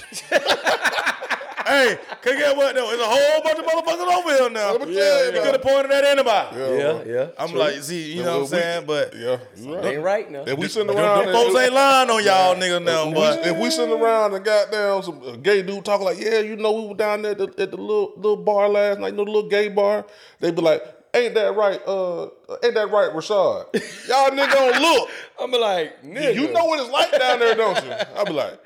hey, 1.68 1.98
can 2.22 2.38
get 2.38 2.56
what 2.56 2.76
though? 2.76 2.88
There's 2.88 3.00
a 3.02 3.06
whole 3.06 3.42
bunch 3.44 3.60
of 3.60 3.66
motherfuckers 3.66 4.18
over 4.18 4.36
here 4.36 4.50
now. 4.50 4.72
Let 4.74 4.88
me 4.88 4.96
tell 4.96 5.26
you, 5.26 5.36
you 5.38 5.42
could 5.42 5.52
have 5.54 5.62
pointed 5.62 5.92
at 5.92 6.04
anybody. 6.06 6.58
Yeah, 6.58 7.04
yeah. 7.06 7.28
I'm 7.38 7.54
like, 7.54 7.76
see, 7.84 8.14
you 8.14 8.24
know 8.24 8.30
what 8.30 8.36
I'm 8.38 8.42
We- 8.44 8.48
saying? 8.48 8.86
But 8.86 9.14
Yeah, 9.16 9.38
you 9.58 9.76
right. 9.76 9.86
Ain't 9.86 10.04
right 10.04 10.32
now. 10.32 10.44
If 10.48 10.58
we 10.58 10.68
sitting 10.68 10.96
around, 10.96 11.26
them 11.26 11.34
folks 11.34 11.56
and- 11.56 11.64
ain't 11.66 11.74
lying 11.74 12.10
on 12.10 12.24
y'all 12.24 12.56
niggas 12.56 12.84
now, 12.84 13.10
if, 13.10 13.16
but 13.16 13.44
we, 13.44 13.50
if 13.52 13.58
we 13.58 13.70
sitting 13.70 13.94
around 14.00 14.34
and 14.34 14.46
goddamn 14.46 15.04
some 15.04 15.22
a 15.24 15.38
gay 15.38 15.62
dude 15.62 15.84
talking 15.86 16.06
like, 16.06 16.20
yeah, 16.20 16.40
you 16.40 16.56
know, 16.56 16.72
we 16.72 16.88
were 16.90 16.96
down 16.96 17.22
there 17.22 17.32
at 17.32 17.38
the, 17.38 17.48
at 17.58 17.72
the 17.72 17.78
little 17.78 18.14
little 18.16 18.38
bar 18.38 18.70
last 18.70 19.00
night, 19.00 19.12
you 19.12 19.18
know, 19.18 19.26
the 19.26 19.32
little 19.32 19.50
gay 19.50 19.68
bar. 19.70 20.06
They'd 20.40 20.56
be 20.56 20.62
like, 20.62 20.82
ain't 21.14 21.34
that 21.36 21.56
right? 21.56 21.82
Uh, 21.88 22.30
ain't 22.64 22.76
that 22.76 22.90
right, 22.92 23.12
Rashad? 23.12 23.74
Y'all 24.08 24.30
nigga 24.32 24.52
don't 24.52 24.82
look. 24.82 25.10
I'm 25.40 25.52
like, 25.52 26.02
nigga. 26.04 26.36
You 26.36 26.52
know 26.54 26.66
what 26.66 26.80
it's 26.80 26.90
like 26.92 27.12
down 27.20 27.40
there, 27.40 27.56
don't 27.56 27.84
you? 27.84 27.92
I 28.16 28.24
be 28.24 28.34
like, 28.34 28.60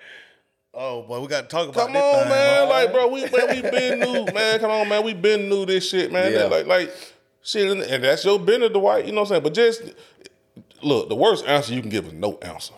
oh 0.74 1.04
boy, 1.04 1.20
we 1.20 1.28
got 1.28 1.42
to 1.42 1.48
talk 1.48 1.70
about 1.70 1.86
come 1.86 1.94
this 1.94 2.02
on, 2.02 2.20
thing, 2.22 2.30
man. 2.30 2.68
bro. 2.68 2.76
Like, 2.76 2.92
bro, 2.94 3.08
we 3.08 3.22
man, 3.22 3.64
we 3.64 3.70
been 3.70 4.00
new, 4.00 4.26
man. 4.34 4.60
Come 4.60 4.72
on, 4.72 4.90
man. 4.90 5.04
We 5.04 5.14
been 5.14 5.50
new 5.50 5.66
this 5.66 5.88
shit, 5.90 6.12
man. 6.12 6.32
Yeah. 6.32 6.46
Like, 6.46 6.66
like 6.68 6.92
shit, 7.44 7.70
and- 7.70 7.82
and 7.82 8.04
that's 8.04 8.24
your 8.26 8.40
business, 8.40 8.72
Dwight. 8.72 9.06
You 9.06 9.12
know 9.12 9.22
what 9.22 9.28
I'm 9.32 9.42
saying? 9.42 9.44
But 9.44 9.54
just 9.54 9.82
look, 10.82 11.10
the 11.10 11.16
worst 11.16 11.46
answer 11.46 11.74
you 11.74 11.82
can 11.82 11.90
give 11.90 12.06
is 12.06 12.14
no 12.14 12.38
answer. 12.42 12.74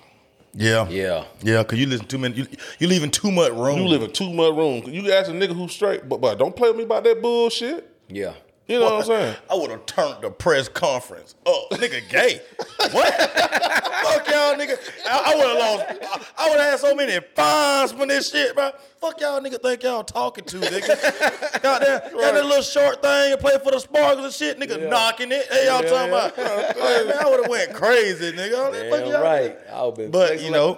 Yeah, 0.56 0.88
Yeah. 0.88 1.26
yeah, 1.42 1.64
cause 1.64 1.80
you 1.80 1.88
listen 1.88 2.06
too 2.06 2.20
many. 2.20 2.36
You, 2.36 2.46
you 2.78 2.88
leaving 2.88 3.10
too 3.10 3.32
much 3.32 3.52
room. 3.54 3.80
You 3.80 3.88
live 3.88 4.04
in 4.04 4.12
too 4.12 4.32
much 4.32 4.54
room. 4.54 4.84
You 4.86 5.12
ask 5.12 5.28
a 5.30 5.34
nigga 5.34 5.54
who's 5.56 5.72
straight, 5.72 6.08
but 6.08 6.22
but 6.22 6.38
don't 6.38 6.56
play 6.56 6.70
with 6.70 6.78
me 6.78 6.84
about 6.84 7.04
that 7.06 7.22
bullshit. 7.24 7.90
Yeah. 8.08 8.34
You 8.68 8.80
know 8.80 8.86
what 8.86 8.94
I'm 8.94 9.04
saying? 9.04 9.36
I 9.52 9.56
would 9.56 9.72
have 9.72 9.86
turned 9.86 10.22
the 10.22 10.30
press 10.32 10.70
conference 10.70 11.36
up. 11.46 11.70
nigga 11.72 12.08
gay. 12.10 12.40
What? 12.92 13.14
Fuck 13.14 14.28
y'all 14.30 14.56
nigga. 14.56 14.78
I, 15.06 15.34
I 15.34 15.36
would 15.36 15.48
have 15.48 15.58
lost. 15.58 16.30
I, 16.38 16.46
I 16.46 16.50
would 16.50 16.60
have 16.60 16.70
had 16.72 16.80
so 16.80 16.96
many 16.96 17.20
fines 17.36 17.92
from 17.92 18.08
this 18.08 18.32
shit, 18.32 18.56
bro. 18.56 18.72
Fuck 19.02 19.20
y'all 19.20 19.42
nigga 19.42 19.62
think 19.62 19.84
y'all 19.84 20.04
talking 20.04 20.46
to, 20.46 20.58
nigga. 20.60 21.62
Goddamn, 21.62 22.12
got 22.14 22.34
that 22.34 22.46
little 22.46 22.62
short 22.64 23.02
thing 23.02 23.34
and 23.34 23.42
play 23.42 23.58
for 23.62 23.72
the 23.72 23.80
sparkles 23.80 24.26
and 24.26 24.34
shit, 24.34 24.58
nigga 24.58 24.90
knocking 24.90 25.34
it. 25.34 25.46
Hey, 25.52 25.68
y'all 25.68 25.82
talking 25.82 26.10
about? 26.10 26.34
Hey, 26.84 27.06
man, 27.08 27.18
I 27.20 27.30
would 27.30 27.42
have 27.42 27.50
went 27.50 27.74
crazy, 27.74 28.32
nigga. 28.32 28.90
Fuck 28.90 29.00
Damn 29.02 29.12
y'all. 29.12 29.22
right. 29.24 29.58
I 29.72 29.84
would 29.84 29.96
been 29.96 30.12
But 30.12 30.42
you 30.42 30.52
know, 30.52 30.78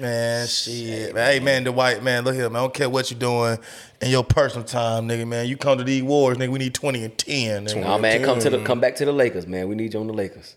man, 0.00 0.46
shit, 0.48 1.14
man. 1.14 1.32
Hey, 1.32 1.38
man, 1.40 1.64
the 1.64 1.72
white 1.72 2.02
man, 2.02 2.24
look 2.24 2.34
here, 2.34 2.48
man. 2.50 2.56
I 2.56 2.60
don't 2.64 2.74
care 2.74 2.90
what 2.90 3.10
you're 3.10 3.20
doing 3.20 3.58
in 4.00 4.10
your 4.10 4.24
personal 4.24 4.64
time, 4.66 5.06
nigga, 5.08 5.26
man. 5.26 5.46
You 5.46 5.56
come 5.56 5.78
to 5.78 5.84
these 5.84 6.02
wars, 6.02 6.38
nigga. 6.38 6.48
We 6.50 6.58
need 6.58 6.74
twenty 6.74 7.04
and 7.04 7.16
ten, 7.16 7.66
nigga. 7.66 7.82
Nah, 7.82 7.98
man, 7.98 8.24
come 8.24 8.38
to 8.40 8.50
the 8.50 8.62
come 8.64 8.80
back 8.80 8.96
to 8.96 9.04
the 9.04 9.12
Lakers, 9.12 9.46
man. 9.46 9.68
We 9.68 9.74
need 9.74 9.92
you 9.94 10.00
on 10.00 10.06
the 10.06 10.12
Lakers. 10.12 10.56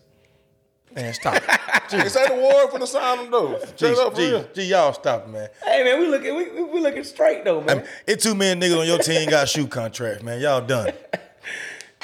Man, 0.94 1.12
stop. 1.12 1.42
They 1.90 2.08
say 2.08 2.28
the 2.28 2.34
war 2.36 2.70
for 2.70 2.78
the 2.78 2.86
sign 2.86 3.18
them 3.18 3.30
though. 3.30 3.58
G, 3.58 3.66
Straight 3.76 3.98
up 3.98 4.12
for 4.14 4.20
G, 4.20 4.30
real. 4.30 4.48
G, 4.54 4.62
y'all 4.64 4.92
stop, 4.92 5.28
man. 5.28 5.48
Hey 5.64 5.82
man, 5.82 5.98
we 6.00 6.06
looking 6.06 6.36
we, 6.36 6.50
we, 6.50 6.62
we 6.62 6.80
looking 6.80 7.02
straight 7.04 7.44
though, 7.44 7.60
I 7.60 7.64
man. 7.64 7.76
mean, 7.78 7.86
it 8.06 8.20
too 8.20 8.34
many 8.34 8.60
niggas 8.60 8.80
on 8.80 8.86
your 8.86 8.98
team 8.98 9.28
got 9.28 9.48
shoe 9.48 9.66
contracts, 9.66 10.22
man. 10.22 10.40
Y'all 10.40 10.60
done. 10.64 10.92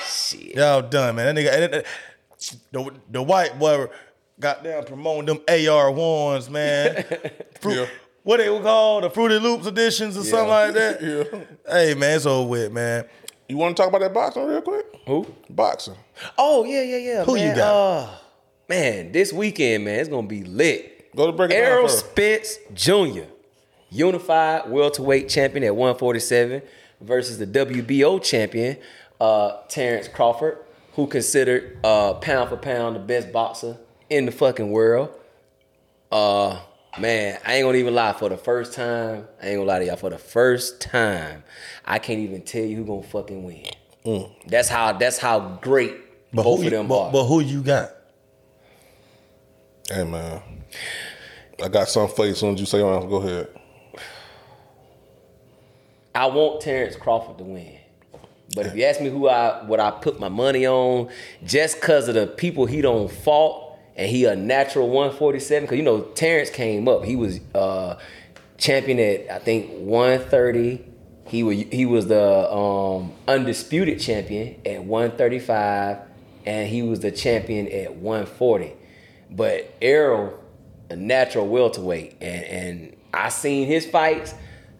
Shit. 0.05 0.57
Y'all 0.57 0.83
done, 0.83 1.17
man. 1.17 1.35
That 1.35 1.41
nigga, 1.41 1.51
that- 1.59 1.73
that- 1.73 1.87
the, 2.73 2.91
the 3.11 3.23
white 3.23 3.59
boy 3.59 3.87
got 4.41 4.65
down 4.65 4.85
promoting 4.85 5.27
them 5.27 5.41
AR 5.69 5.91
ones, 5.93 6.49
man. 6.49 7.05
Fruit, 7.61 7.75
Yeah. 7.77 7.87
What 8.23 8.37
they 8.39 8.51
were 8.51 8.61
called, 8.61 9.05
the 9.05 9.11
Fruity 9.11 9.39
Loops 9.39 9.67
editions 9.67 10.17
or 10.17 10.25
something 10.25 10.49
like 10.49 10.75
that. 10.75 11.01
Yeah. 11.03 11.41
Hey 11.67 11.95
man, 11.95 12.17
it's 12.17 12.27
over 12.27 12.49
with, 12.49 12.73
man. 12.73 13.05
You 13.49 13.57
want 13.57 13.77
to 13.77 13.83
talk 13.83 13.89
about 13.89 14.03
that 14.03 14.13
boxing 14.15 14.47
real 14.47 14.61
quick? 14.61 14.87
Who? 15.07 15.27
Boxing. 15.49 15.97
Oh 16.37 16.65
yeah, 16.65 16.83
yeah, 16.83 16.97
yeah. 16.99 17.25
Who 17.25 17.37
you 17.37 17.47
man. 17.47 17.57
got? 17.57 18.03
Uh, 18.03 18.11
man, 18.69 19.13
this 19.13 19.33
weekend, 19.33 19.85
man, 19.85 20.01
it's 20.01 20.09
gonna 20.09 20.27
be 20.27 20.45
lit. 20.45 21.15
Go 21.17 21.27
to 21.27 21.33
break 21.33 21.51
it 21.51 21.55
down 21.55 21.63
Errol 21.65 21.89
first. 21.89 22.11
Spence 22.11 22.59
Jr., 22.75 23.23
unified 23.91 24.71
welterweight 24.71 25.29
champion 25.29 25.65
at 25.65 25.75
147 25.75 26.63
versus 27.01 27.39
the 27.39 27.47
WBO 27.47 28.23
champion, 28.23 28.77
uh, 29.21 29.63
Terence 29.69 30.07
Crawford, 30.07 30.59
who 30.95 31.07
considered 31.07 31.79
uh, 31.83 32.15
pound 32.15 32.51
for 32.51 32.57
pound 32.57 32.97
the 32.97 33.01
best 33.01 33.33
boxer 33.33 33.77
in 34.09 34.27
the 34.27 34.33
fucking 34.33 34.71
world. 34.71 35.11
Uh, 36.13 36.61
man, 36.99 37.39
I 37.47 37.55
ain't 37.55 37.65
gonna 37.65 37.79
even 37.79 37.95
lie. 37.95 38.12
For 38.12 38.29
the 38.29 38.37
first 38.37 38.73
time, 38.73 39.27
I 39.43 39.49
ain't 39.49 39.57
gonna 39.59 39.69
lie 39.69 39.79
to 39.81 39.85
y'all. 39.87 39.97
For 39.97 40.11
the 40.11 40.19
first 40.19 40.81
time, 40.81 41.45
I 41.85 41.99
can't 41.99 42.21
even 42.21 42.43
tell 42.43 42.65
you 42.65 42.77
who 42.77 42.85
gonna 42.85 43.03
fucking 43.03 43.45
win. 43.45 43.67
Mm. 44.05 44.31
That's 44.47 44.69
how. 44.69 44.93
That's 44.95 45.19
how 45.19 45.59
great 45.62 45.95
But 46.33 46.45
both 46.45 46.61
who, 46.61 46.67
of 46.67 46.73
you, 46.73 46.79
them 46.79 46.89
but, 46.89 47.01
are. 47.01 47.12
but 47.12 47.25
who 47.27 47.41
you 47.41 47.62
got? 47.62 47.91
Hey 49.89 50.05
man, 50.05 50.41
I 51.62 51.69
got 51.69 51.89
some 51.89 52.09
for 52.09 52.25
you. 52.25 52.33
As 52.33 52.39
soon 52.39 52.55
as 52.55 52.61
you 52.61 52.67
say, 52.67 52.79
go 52.79 53.17
ahead. 53.17 53.49
I 56.15 56.27
want 56.27 56.61
Terence 56.61 56.97
Crawford 56.97 57.39
to 57.39 57.45
win. 57.45 57.77
But 58.55 58.67
if 58.67 58.75
you 58.75 58.85
ask 58.85 59.01
me 59.01 59.09
who 59.09 59.29
I 59.29 59.65
what 59.65 59.79
I 59.81 59.91
put 59.93 60.19
my 60.19 60.29
money 60.29 60.67
on, 60.67 61.09
just 61.45 61.81
cause 61.81 62.09
of 62.09 62.15
the 62.15 62.27
people 62.27 62.67
he 62.67 62.81
don't 62.81 63.11
fought 63.11 63.70
and 64.01 64.09
he 64.09 64.25
a 64.25 64.35
natural 64.35 64.89
147, 64.89 65.69
cause 65.69 65.77
you 65.77 65.83
know 65.83 66.01
Terence 66.01 66.49
came 66.49 66.89
up. 66.89 67.05
He 67.05 67.17
was 67.17 67.39
uh 67.55 67.99
champion 68.57 68.99
at 68.99 69.31
I 69.31 69.39
think 69.41 69.71
130. 69.73 70.83
He 71.27 71.43
was 71.43 71.59
he 71.71 71.85
was 71.85 72.07
the 72.07 72.51
um 72.51 73.13
undisputed 73.29 74.01
champion 74.01 74.59
at 74.65 74.85
135, 74.85 75.99
and 76.47 76.67
he 76.67 76.81
was 76.81 77.01
the 77.01 77.11
champion 77.11 77.69
at 77.69 77.97
140. 77.97 78.73
But 79.31 79.71
Errol, 79.83 80.43
a 80.89 80.97
natural 80.97 81.47
welterweight, 81.47 82.17
and 82.23 82.45
and 82.45 82.97
I 83.13 83.29
seen 83.29 83.67
his 83.67 83.85
fights. 83.85 84.33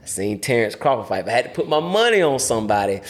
I 0.03 0.07
seen 0.07 0.41
Terence 0.41 0.75
Crawford 0.77 1.09
fight. 1.09 1.21
If 1.21 1.29
I 1.29 1.33
had 1.33 1.45
to 1.45 1.51
put 1.51 1.69
my 1.69 1.81
money 1.81 2.23
on 2.23 2.39
somebody, 2.39 3.03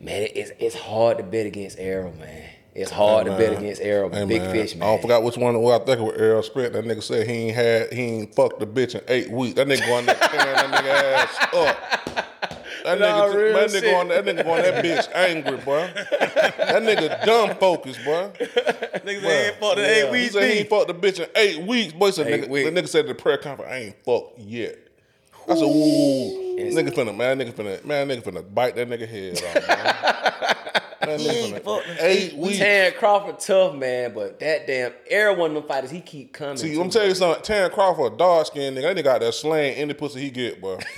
man, 0.00 0.26
it's 0.34 0.50
it's 0.58 0.74
hard 0.74 1.18
to 1.18 1.22
bet 1.22 1.46
against 1.46 1.78
Errol, 1.78 2.12
man. 2.18 2.48
It's 2.74 2.90
hard 2.90 3.26
Hey, 3.26 3.32
to 3.32 3.38
bet 3.38 3.58
against 3.58 3.82
Errol, 3.82 4.10
Hey, 4.10 4.24
big 4.24 4.40
man. 4.42 4.50
fish, 4.50 4.74
man. 4.74 4.88
I 4.88 4.92
don't 4.92 5.02
forgot 5.02 5.22
which 5.22 5.36
one. 5.36 5.60
Well, 5.60 5.78
I 5.80 5.84
think 5.84 6.00
it 6.00 6.02
was 6.02 6.16
Errol 6.16 6.42
Spence. 6.42 6.72
That 6.72 6.84
nigga 6.86 7.02
said 7.02 7.26
he 7.28 7.32
ain't 7.34 7.54
had, 7.54 7.92
he 7.92 8.00
ain't 8.02 8.34
fucked 8.34 8.60
the 8.60 8.66
bitch 8.66 8.94
in 8.94 9.02
eight 9.08 9.30
weeks. 9.30 9.56
That 9.56 9.66
nigga 9.68 9.86
going 9.86 10.06
there 10.06 10.14
tearing 10.16 10.72
that 10.72 10.84
nigga 10.84 11.22
ass 11.24 11.54
up. 11.54 12.28
That 12.84 12.98
Nah, 12.98 13.26
nigga, 13.26 13.36
real 13.36 13.52
that 13.54 13.70
nigga 13.70 13.96
on 14.00 14.08
that 14.08 14.24
nigga 14.24 14.44
on 14.44 14.60
that 14.60 14.84
bitch 14.84 15.08
angry, 15.14 15.56
boy. 15.58 15.88
That 15.94 16.82
nigga 16.82 17.24
dumb 17.24 17.54
focused, 17.58 18.04
boy. 18.04 18.30
Niggas 18.40 19.22
ain't 19.24 19.56
fought 19.60 19.78
in 19.78 19.84
eight 19.84 20.10
weeks. 20.10 20.24
He 20.34 20.40
said 20.40 20.50
he 20.50 20.58
ain't 20.58 20.68
fucked 20.68 20.88
the 20.88 20.94
bitch 20.94 21.20
in 21.20 21.28
eight 21.36 21.62
weeks. 21.64 21.92
Boy 21.92 22.10
said 22.10 22.26
Eight 22.26 22.42
nigga, 22.42 22.48
weeks. 22.48 22.68
the 22.68 22.80
nigga 22.82 22.88
said 22.88 23.00
at 23.08 23.16
the 23.16 23.22
prayer 23.22 23.38
conference, 23.38 23.70
I 23.70 23.76
ain't 23.78 24.04
fucked 24.04 24.36
yet. 24.40 24.78
I 25.48 25.54
said, 25.54 25.62
ooh, 25.62 26.56
nigga 26.58 26.90
finna, 26.92 27.16
man, 27.16 27.38
nigga 27.38 27.52
finna, 27.52 27.84
man, 27.84 28.08
nigga 28.08 28.22
finna 28.24 28.52
bite 28.52 28.74
that 28.74 28.88
nigga 28.88 29.06
head 29.06 29.36
off, 29.44 29.68
man. 29.68 30.56
Man, 31.06 31.18
nigga 31.18 31.60
finna, 31.62 31.96
eight 32.00 32.34
weeks. 32.36 32.58
Terence 32.58 32.96
Crawford 32.98 33.38
tough, 33.40 33.74
man, 33.74 34.14
but 34.14 34.38
that 34.40 34.66
damn 34.66 34.92
Errol 35.08 35.36
one 35.36 35.50
of 35.50 35.54
them 35.56 35.68
fighters, 35.68 35.90
he 35.90 36.00
keep 36.00 36.32
coming. 36.32 36.56
See, 36.56 36.80
I'm 36.80 36.90
telling 36.90 37.08
you 37.08 37.14
something. 37.14 37.42
Terence 37.42 37.74
Crawford, 37.74 38.16
dark 38.18 38.46
skinned 38.46 38.76
nigga, 38.76 38.94
that 38.94 39.04
nigga 39.04 39.08
out 39.08 39.20
there 39.20 39.32
slaying 39.32 39.76
any 39.76 39.94
pussy 39.94 40.20
he 40.20 40.30
get, 40.30 40.60
bro. 40.60 40.78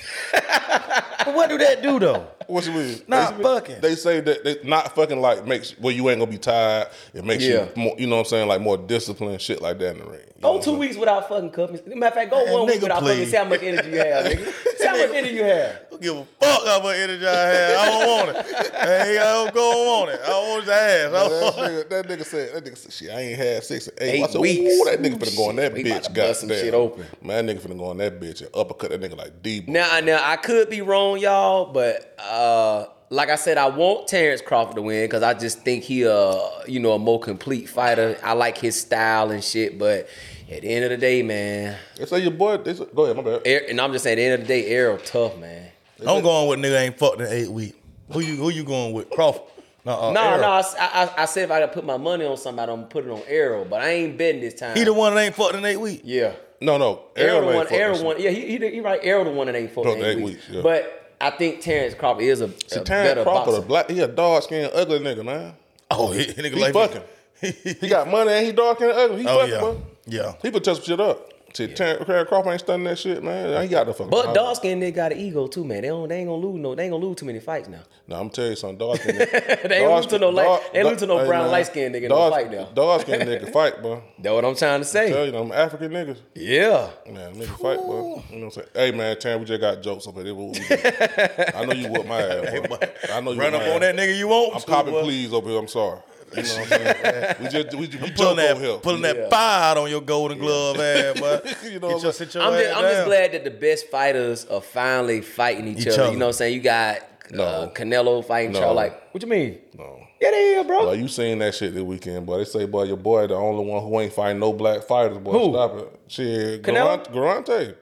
But 1.25 1.35
what 1.35 1.49
do 1.49 1.57
that 1.57 1.81
do 1.83 1.99
though? 1.99 2.27
What's 2.49 2.67
it 2.67 2.75
mean? 2.75 3.01
Not 3.09 3.39
they, 3.39 3.43
fucking. 3.43 3.81
They 3.81 3.95
say 3.95 4.21
that 4.21 4.45
they 4.45 4.59
not 4.63 4.95
fucking 4.95 5.19
like 5.21 5.47
makes 5.47 5.79
well 5.79 5.91
you 5.93 6.11
ain't 6.11 6.19
gonna 6.21 6.31
be 6.31 6.37
tired. 6.37 6.89
It 7.15 7.25
makes 7.25 7.43
Yeah. 7.45 7.69
you 7.75 7.83
more, 7.83 7.95
you 7.99 8.07
know 8.07 8.17
what 8.17 8.21
I'm 8.23 8.27
saying, 8.27 8.49
like 8.49 8.61
more 8.61 8.77
disciplined 8.77 9.41
shit 9.41 9.63
like 9.63 9.79
that 9.79 9.93
in 9.93 9.99
the 10.01 10.05
ring. 10.05 10.21
You 10.37 10.43
Go 10.43 10.61
two 10.61 10.75
weeks 10.77 10.97
without 10.97 11.27
fucking 11.29 11.51
cuffing. 11.51 11.81
Matter 11.99 12.07
of 12.09 12.15
fact, 12.15 12.31
go 12.31 12.45
Man, 12.45 12.53
one 12.53 12.67
week 12.67 12.77
nigga, 12.79 12.83
without 12.83 13.01
fucking. 13.01 13.17
please. 13.17 13.31
See 13.31 13.37
how 13.39 13.45
much 13.45 13.63
energy 13.63 13.91
you 13.91 13.99
have, 13.99 14.25
nigga. 14.27 14.55
See 14.95 15.01
how 15.03 15.07
much 15.09 15.17
energy 15.17 15.35
you 15.35 15.45
have. 15.45 15.91
Don't 15.91 16.03
give 16.03 16.17
a 16.17 16.25
fuck 16.25 16.67
how 16.67 16.83
much 16.83 16.97
energy 16.97 17.27
I 17.27 17.33
have. 17.49 17.79
I 17.79 17.87
don't 17.87 18.27
want 18.27 18.37
it. 18.37 18.47
Hey, 18.75 19.19
I 19.19 19.25
don't 19.33 19.55
go 19.55 20.03
on 20.03 20.09
it. 20.09 20.21
I 20.23 20.27
don't 20.27 20.49
want 20.49 20.61
his 20.63 20.71
ass. 20.71 21.07
I 21.07 21.11
That 21.11 21.43
want 21.43 21.57
nigga, 21.57 21.89
that 21.89 22.07
nigga 22.09 22.25
said, 22.25 22.55
that 22.55 22.65
nigga 22.73 22.77
said, 22.79 22.93
shit, 22.93 23.11
I 23.11 23.21
ain't 23.21 23.39
had 23.39 23.65
six 23.65 23.89
or 23.89 23.93
eight. 24.01 24.11
Eight 24.15 24.23
I 24.23 24.27
said, 24.27 24.41
weeks. 24.41 24.61
Ooh, 24.75 24.85
that 24.91 25.01
nigga 25.03 25.19
finna 25.19 25.37
go 25.37 25.49
on 25.49 25.57
that 25.57 25.73
We 25.73 25.85
bitch, 25.85 26.03
to 26.05 26.13
bust 26.13 26.43
goddamn. 26.43 26.59
shit 26.65 26.75
open. 26.75 27.05
Man, 27.23 27.47
that 27.47 27.57
nigga 27.57 27.61
finna 27.67 27.79
go 27.79 27.87
on 27.87 27.97
that 27.99 28.21
bitch 28.21 28.41
and 28.41 28.51
uppercut 28.55 28.91
that 28.91 29.01
nigga 29.01 29.17
like 29.17 29.43
D. 29.43 29.65
Now, 29.67 30.01
now 30.01 30.21
I 30.23 30.37
could 30.37 30.71
be 30.71 30.81
wrong, 30.83 31.19
y'all, 31.19 31.73
but 31.73 32.15
uh, 32.19 32.87
like 33.11 33.29
I 33.29 33.37
said, 33.37 33.59
I 33.59 33.69
want 33.69 34.09
Terence 34.09 34.41
Crawford 34.41 34.77
to 34.77 34.83
win 34.83 35.05
because 35.05 35.23
I 35.23 35.35
just 35.35 35.61
think 35.63 35.85
he, 35.85 36.07
uh, 36.07 36.37
you 36.67 36.81
know, 36.81 36.93
a 36.93 36.99
more 36.99 37.21
complete 37.21 37.69
fighter. 37.69 38.19
I 38.25 38.33
like 38.33 38.59
his 38.59 38.81
style 38.81 39.31
and 39.31 39.45
shit, 39.45 39.79
but 39.79 40.09
at 40.51 40.63
the 40.63 40.69
end 40.69 40.85
of 40.85 40.91
the 40.91 40.97
day, 40.97 41.23
man, 41.23 41.77
They 41.97 42.07
say 42.07 42.21
your 42.21 42.31
boy, 42.33 42.59
they 42.59 42.75
say, 42.75 42.87
go 42.95 43.05
ahead, 43.05 43.17
my 43.17 43.23
bad. 43.23 43.47
Er- 43.47 43.67
and 43.69 43.81
I'm 43.81 43.93
just 43.93 44.05
saying, 44.05 44.15
at 44.15 44.21
the 44.21 44.23
end 44.25 44.35
of 44.35 44.41
the 44.41 44.47
day, 44.47 44.67
Errol 44.67 44.99
tough, 44.99 45.37
man. 45.39 45.71
I'm 46.07 46.23
going 46.23 46.49
with 46.49 46.59
nigga 46.59 46.81
ain't 46.81 46.99
fucked 46.99 47.21
in 47.21 47.27
eight 47.29 47.51
weeks. 47.51 47.77
Who 48.13 48.21
you 48.21 48.37
who 48.37 48.51
you 48.51 48.65
going 48.65 48.93
with? 48.93 49.09
Crawford. 49.11 49.43
No, 49.87 49.93
uh, 50.09 50.13
No, 50.13 50.23
Errol. 50.23 50.41
no, 50.41 50.49
I, 50.49 50.63
I, 50.79 51.23
I 51.23 51.25
said 51.27 51.45
if 51.45 51.51
I 51.51 51.61
could 51.63 51.73
put 51.73 51.85
my 51.85 51.97
money 51.97 52.25
on 52.27 52.37
somebody, 52.37 52.71
I'm 52.73 52.79
gonna 52.81 52.89
put 52.89 53.07
it 53.07 53.11
on 53.11 53.23
Errol, 53.27 53.65
but 53.65 53.81
I 53.83 53.91
ain't 53.91 54.19
betting 54.19 54.41
this 54.41 54.55
time. 54.55 54.77
He 54.77 54.85
the 54.85 54.93
one 54.93 55.15
that 55.15 55.21
ain't 55.23 55.35
fucked 55.35 55.55
in 55.55 55.65
eight 55.65 55.77
weeks. 55.79 56.03
Yeah. 56.05 56.33
No, 56.61 56.77
no. 56.79 57.03
Errol 57.17 57.41
the 57.43 57.47
one. 57.57 57.65
fucking 57.67 57.79
Errol 57.79 58.05
one. 58.05 58.21
Yeah, 58.21 58.31
he, 58.31 58.59
he, 58.59 58.71
he 58.71 58.81
right. 58.81 59.01
Errol 59.03 59.25
the 59.25 59.31
one 59.31 59.47
that 59.47 59.57
ain't 59.57 59.71
fucked 59.73 59.87
Fucked 59.87 59.99
in 59.99 60.05
eight 60.05 60.11
eight 60.19 60.23
weeks. 60.23 60.49
weeks, 60.49 60.49
yeah. 60.51 60.63
But 60.63 61.13
I 61.21 61.31
think 61.31 61.61
Terence 61.61 61.95
Crawford 61.95 62.25
is 62.25 62.41
a, 62.41 62.49
See, 62.49 62.81
a 62.81 62.85
Terence 62.85 63.09
better 63.11 63.23
Crawford, 63.23 63.55
a 63.55 63.61
black, 63.63 63.91
he 63.91 64.01
a 64.01 64.09
dark 64.09 64.45
skinned, 64.45 64.71
ugly 64.75 64.99
nigga, 65.01 65.25
man. 65.25 65.55
Oh, 65.91 66.11
he, 66.13 66.25
nigga 66.27 66.55
He 66.55 66.61
like 66.61 66.73
fucking. 66.75 67.03
He 67.81 67.89
got 67.89 68.09
money 68.09 68.31
and 68.33 68.47
he 68.47 68.53
dark 68.53 68.81
and 68.81 68.91
ugly. 68.91 69.23
He 69.23 69.29
Oh 69.29 69.39
fucking, 69.41 69.53
yeah, 69.53 69.61
bro. 69.61 69.83
Yeah. 70.07 70.35
He 70.43 70.51
could 70.51 70.65
touch 70.65 70.85
shit 70.85 71.01
up. 71.01 71.31
See, 71.55 71.69
Terence 71.69 72.05
Terence 72.05 72.29
Crawford 72.29 72.51
ain't 72.51 72.61
stunning 72.63 72.83
that 72.87 72.99
shit, 72.99 73.23
man. 73.23 73.63
He 73.63 73.69
got 73.69 73.87
the 73.87 73.93
fucking. 73.95 74.11
But 74.11 74.25
power. 74.25 74.35
dark 74.35 74.57
skinned 74.57 74.83
nigga 74.83 74.95
got 74.97 75.13
an 75.13 75.19
ego 75.19 75.47
too, 75.47 75.65
man. 75.65 75.83
They 75.83 75.89
don't. 75.89 76.09
They 76.09 76.17
ain't 76.17 76.27
gonna 76.29 76.43
lose 76.45 76.61
no. 76.61 76.75
They 76.75 76.83
ain't 76.83 76.91
gonna 76.91 77.05
lose 77.07 77.17
too 77.17 77.27
many 77.27 77.39
fights 77.39 77.69
now. 77.69 77.79
No, 78.09 78.17
I'm 78.17 78.29
telling 78.29 78.51
you 78.51 78.57
something. 78.57 78.79
Dark 78.79 79.01
skinned 79.01 79.19
They 79.71 79.77
ain't 79.85 79.93
lose 79.93 80.07
to 80.07 80.19
no 80.19 80.31
light- 80.31 80.73
they 80.73 80.81
ain't 80.81 80.89
lose 80.89 80.99
to 80.99 81.07
no 81.07 81.25
brown 81.25 81.53
light 81.53 81.67
skin 81.67 81.93
nigga 81.93 82.03
in 82.03 82.09
no 82.09 82.29
fight 82.29 82.51
now. 82.51 82.65
Dark 82.75 83.03
skinned 83.03 83.23
nigga 83.23 83.53
fight, 83.53 83.81
bro. 83.81 84.03
That's 84.19 84.35
what 84.35 84.45
I'm 84.45 84.57
trying 84.57 84.81
to 84.83 84.85
Tell 84.85 85.07
say. 85.07 85.27
you, 85.27 85.31
them 85.31 85.53
African 85.53 85.93
niggas. 85.93 86.19
Yeah. 86.35 86.91
Man, 87.09 87.37
nigga 87.37 87.57
fight, 87.61 87.79
bro. 87.79 88.25
You 88.31 88.39
know 88.41 88.47
what 88.47 88.47
I'm 88.47 88.51
saying? 88.51 88.69
Hey, 88.75 88.91
man, 88.91 89.17
Terence, 89.21 89.39
we 89.39 89.47
just 89.47 89.61
got 89.61 89.81
jokes 89.81 90.09
up 90.09 90.17
here. 90.17 90.35
What 90.35 90.55
we 90.55 90.59
do. 90.59 90.65
I 91.55 91.65
know 91.67 91.73
you 91.73 91.87
whoop 91.89 92.05
my 92.09 92.21
ass, 92.21 92.67
bro. 92.67 92.79
I 93.13 93.21
know 93.21 93.31
you 93.31 93.41
Run 93.41 93.55
up 93.55 93.63
on 93.63 93.69
ass. 93.75 93.81
that 93.81 93.95
nigga 93.95 94.19
you 94.19 94.27
want. 94.27 94.57
I'm 94.57 94.61
to, 94.61 94.67
copping 94.67 94.93
boy. 94.93 95.03
please 95.05 95.33
over 95.33 95.49
here. 95.49 95.59
I'm 95.61 95.69
sorry. 95.69 96.01
You 96.37 96.43
know 96.43 96.49
what 96.49 96.59
I'm 96.59 96.67
saying? 96.67 97.35
we 97.43 97.49
just 97.49 97.73
we, 97.75 97.81
we 97.81 97.87
joke 97.89 98.15
Pulling 98.17 98.37
that, 98.37 98.57
over 98.57 98.65
here. 98.65 98.77
pulling 98.79 99.03
Yeah. 99.03 99.13
that 99.15 99.31
fire 99.31 99.63
out 99.71 99.79
on 99.79 99.91
your 99.91 100.01
golden 100.01 100.39
glove 100.39 100.79
ass, 100.81 101.21
boy. 101.21 101.41
You 101.69 101.81
know 101.81 101.89
what 101.89 102.05
I'm 102.05 102.13
sit 102.13 102.35
your 102.35 102.43
I'm 102.45 102.53
just, 102.59 102.77
I'm 102.77 102.83
just 102.83 103.05
glad 103.07 103.33
that 103.33 103.45
the 103.45 103.51
best 103.51 103.89
fighters 103.91 104.45
are 104.47 104.61
finally 104.61 105.21
fighting 105.21 105.69
each, 105.69 105.81
Each 105.81 105.89
other. 105.89 106.03
other. 106.05 106.13
You 106.13 106.19
know 106.19 106.27
what 106.27 106.31
I'm 106.31 106.33
saying? 106.35 106.55
You 106.55 106.61
got 106.61 106.99
uh, 106.99 107.03
No. 107.31 107.73
Canelo 107.75 108.25
fighting 108.25 108.53
No. 108.53 108.61
Charlo. 108.61 108.75
Like, 108.75 109.15
what 109.15 109.23
you 109.23 109.29
mean? 109.29 109.59
No. 109.79 110.01
Yeah, 110.21 110.31
they 110.31 110.55
is, 110.55 110.67
bro. 110.67 110.87
Boy, 110.87 110.93
you 110.95 111.09
seen 111.09 111.39
that 111.41 111.55
shit 111.55 111.75
this 111.75 111.83
weekend, 111.83 112.25
boy. 112.27 112.39
They 112.39 112.45
say, 112.45 112.65
boy, 112.67 112.85
your 112.85 112.97
boy 112.97 113.27
the 113.27 113.35
only 113.35 113.65
one 113.65 113.83
who 113.83 114.01
ain't 114.01 114.13
fighting 114.13 114.39
no 114.41 114.53
black 114.53 114.83
fighters, 114.85 115.19
boy. 115.19 115.33
Who? 115.33 115.53
Stop 115.53 115.77
it. 115.79 116.01
Shit, 116.09 116.63
Canelo? 116.63 117.07
Gervonta. 117.13 117.75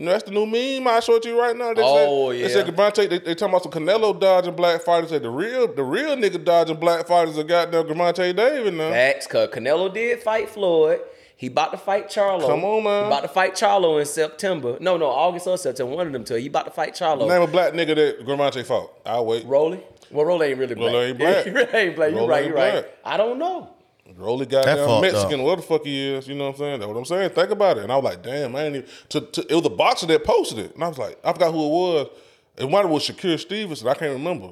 You 0.00 0.06
know, 0.06 0.12
that's 0.12 0.24
the 0.24 0.30
new 0.30 0.46
meme 0.46 0.88
I 0.88 1.00
showed 1.00 1.26
you 1.26 1.38
right 1.38 1.54
now. 1.54 1.74
They 1.74 1.82
Oh, 1.84 2.30
said, 2.30 2.38
yeah. 2.40 2.46
They 2.46 2.52
said 2.54 2.66
Gervonta, 2.74 3.06
they, 3.06 3.18
they 3.18 3.34
talking 3.34 3.48
about 3.54 3.64
some 3.64 3.72
Canelo 3.72 4.18
dodging 4.18 4.56
black 4.56 4.80
fighters. 4.80 5.10
They 5.10 5.16
Said 5.16 5.24
the 5.24 5.28
real 5.28 5.70
the 5.74 5.84
real 5.84 6.16
nigga 6.16 6.42
dodging 6.42 6.76
black 6.76 7.06
fighters 7.06 7.36
are 7.36 7.44
goddamn 7.44 7.84
Gervonta 7.84 8.34
Davis 8.34 8.72
now. 8.72 8.88
Facts, 8.88 9.26
cause 9.26 9.50
Canelo 9.50 9.92
did 9.92 10.22
fight 10.22 10.48
Floyd. 10.48 11.02
He 11.36 11.48
about 11.48 11.72
to 11.72 11.76
fight 11.76 12.08
Charlo. 12.08 12.46
Come 12.46 12.64
on, 12.64 12.84
man. 12.84 13.02
He 13.02 13.06
about 13.08 13.22
to 13.24 13.28
fight 13.28 13.52
Charlo 13.52 14.00
in 14.00 14.06
September. 14.06 14.78
No, 14.80 14.96
no, 14.96 15.04
August 15.04 15.46
or 15.46 15.58
September. 15.58 15.94
One 15.94 16.06
of 16.06 16.14
them 16.14 16.24
two. 16.24 16.36
He 16.36 16.46
about 16.46 16.64
to 16.64 16.70
fight 16.70 16.94
Charlo. 16.94 17.28
Name 17.28 17.42
a 17.42 17.46
black 17.46 17.74
nigga 17.74 17.94
that 17.94 18.26
Gervonta 18.26 18.64
fought. 18.64 18.94
I'll 19.04 19.26
wait. 19.26 19.44
Rolly? 19.44 19.82
Well, 20.10 20.24
Rolly 20.24 20.46
ain't 20.48 20.58
really 20.58 20.76
black. 20.76 20.92
Rolly 20.94 21.06
ain't 21.08 21.18
black. 21.18 21.44
he 21.72 21.76
ain't 21.76 21.96
black. 21.96 22.10
You 22.12 22.16
Rolly 22.16 22.28
right, 22.30 22.44
ain't 22.44 22.54
you 22.54 22.56
right. 22.56 22.86
I 23.04 23.18
don't 23.18 23.38
know. 23.38 23.68
Rolly 24.20 24.46
That 24.46 24.64
goddamn 24.64 24.86
fucked 24.86 25.02
Mexican, 25.02 25.40
up. 25.40 25.46
what 25.46 25.56
the 25.56 25.62
fuck 25.62 25.84
he 25.84 26.08
is, 26.14 26.28
you 26.28 26.34
know 26.34 26.44
what 26.46 26.50
I'm 26.54 26.58
saying? 26.58 26.80
That's 26.80 26.88
what 26.88 26.96
I'm 26.98 27.04
saying. 27.04 27.30
Think 27.30 27.50
about 27.50 27.78
it. 27.78 27.84
And 27.84 27.92
I 27.92 27.96
was 27.96 28.04
like, 28.04 28.22
damn, 28.22 28.54
I 28.56 28.64
ain't 28.64 28.76
even, 28.76 28.88
to, 29.10 29.20
to, 29.20 29.46
it 29.50 29.54
was 29.54 29.66
a 29.66 29.70
boxer 29.70 30.06
that 30.06 30.24
posted 30.24 30.58
it. 30.58 30.74
And 30.74 30.84
I 30.84 30.88
was 30.88 30.98
like, 30.98 31.18
I 31.24 31.32
forgot 31.32 31.52
who 31.52 31.64
it 31.66 31.68
was. 31.70 32.06
It 32.58 32.70
might 32.70 32.82
have 32.82 32.90
was 32.90 33.02
Shakur 33.08 33.38
Stevenson. 33.38 33.88
I 33.88 33.94
can't 33.94 34.12
remember. 34.12 34.50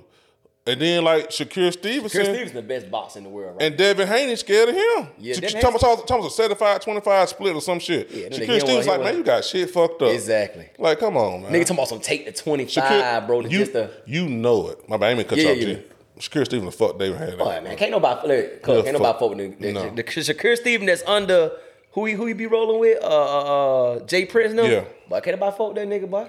And 0.67 0.79
then 0.83 1.03
like 1.03 1.31
Shakur 1.31 1.73
Stevenson 1.73 2.11
Chris 2.21 2.29
Stevens 2.29 2.53
the 2.53 2.61
best 2.61 2.91
boxer 2.91 3.19
in 3.21 3.25
the 3.25 3.31
world, 3.31 3.55
right? 3.57 3.63
and 3.63 3.77
Devin 3.79 4.07
Haney 4.07 4.37
scared 4.37 4.69
of 4.69 4.75
him. 4.75 5.09
Yeah, 5.19 5.33
Shak- 5.33 5.43
Devin 5.45 5.61
Thomas, 5.63 5.81
Thomas, 5.81 6.05
Thomas 6.05 6.27
a 6.27 6.31
75 6.31 6.81
25 6.85 7.29
split 7.31 7.55
or 7.55 7.63
some 7.63 7.79
shit. 7.79 8.11
Yeah, 8.11 8.27
Shakur 8.29 8.41
he 8.41 8.47
don't 8.47 8.61
Stevens 8.61 8.87
want- 8.87 9.01
like, 9.01 9.11
man, 9.13 9.17
you 9.17 9.25
got 9.25 9.45
shit 9.47 9.71
fucked 9.71 10.03
up. 10.03 10.11
exactly. 10.13 10.69
Like, 10.79 10.99
come 11.01 11.17
on, 11.17 11.43
man. 11.43 11.53
Nigga 11.53 11.61
talking 11.63 11.77
about 11.77 11.89
some 11.89 12.01
take 12.01 12.27
the 12.27 12.33
25, 12.33 12.85
Shakur- 12.85 13.27
bro. 13.27 13.41
You, 13.41 13.49
just 13.61 13.75
a, 13.77 13.91
you 14.05 14.29
know 14.29 14.69
it. 14.69 14.87
My 14.91 14.99
bad, 14.99 15.07
I 15.07 15.09
ain't 15.11 15.19
mean 15.21 15.27
cut 15.29 15.39
Yeah, 15.39 15.53
you 15.53 15.73
off, 15.73 15.79
yeah, 15.79 15.95
G. 16.19 16.29
Shakur 16.29 16.45
Stevens 16.45 16.75
fuck 16.75 16.99
they 16.99 17.11
Devin 17.11 17.29
Haney. 17.29 17.41
all 17.41 17.49
right, 17.49 17.63
man. 17.63 17.77
Can't 17.77 17.91
nobody, 17.91 18.29
look, 18.29 18.63
cuz, 18.63 18.83
can't 18.85 18.93
nobody 18.99 19.05
fuck. 19.13 19.19
fuck 19.21 19.31
with 19.31 19.39
the, 19.39 19.67
the, 19.67 19.73
No. 19.73 19.91
the, 19.91 20.03
Shakur 20.05 20.57
Steven 20.57 20.87
that's 20.87 21.03
under, 21.07 21.53
who 21.93 22.05
he, 22.07 22.15
who 22.15 22.27
he 22.27 22.33
be 22.35 22.47
rolling 22.47 22.81
with? 22.81 23.03
Uh, 23.03 23.07
uh, 23.07 23.93
uh, 23.95 24.01
Jay 24.07 24.25
Prince, 24.27 24.53
no? 24.55 24.65
Yeah. 24.65 24.85
But 25.09 25.23
can't 25.25 25.39
nobody 25.39 25.57
fuck 25.57 25.75
with 25.75 25.77
that 25.77 25.89
nigga, 25.89 26.09
boy? 26.11 26.29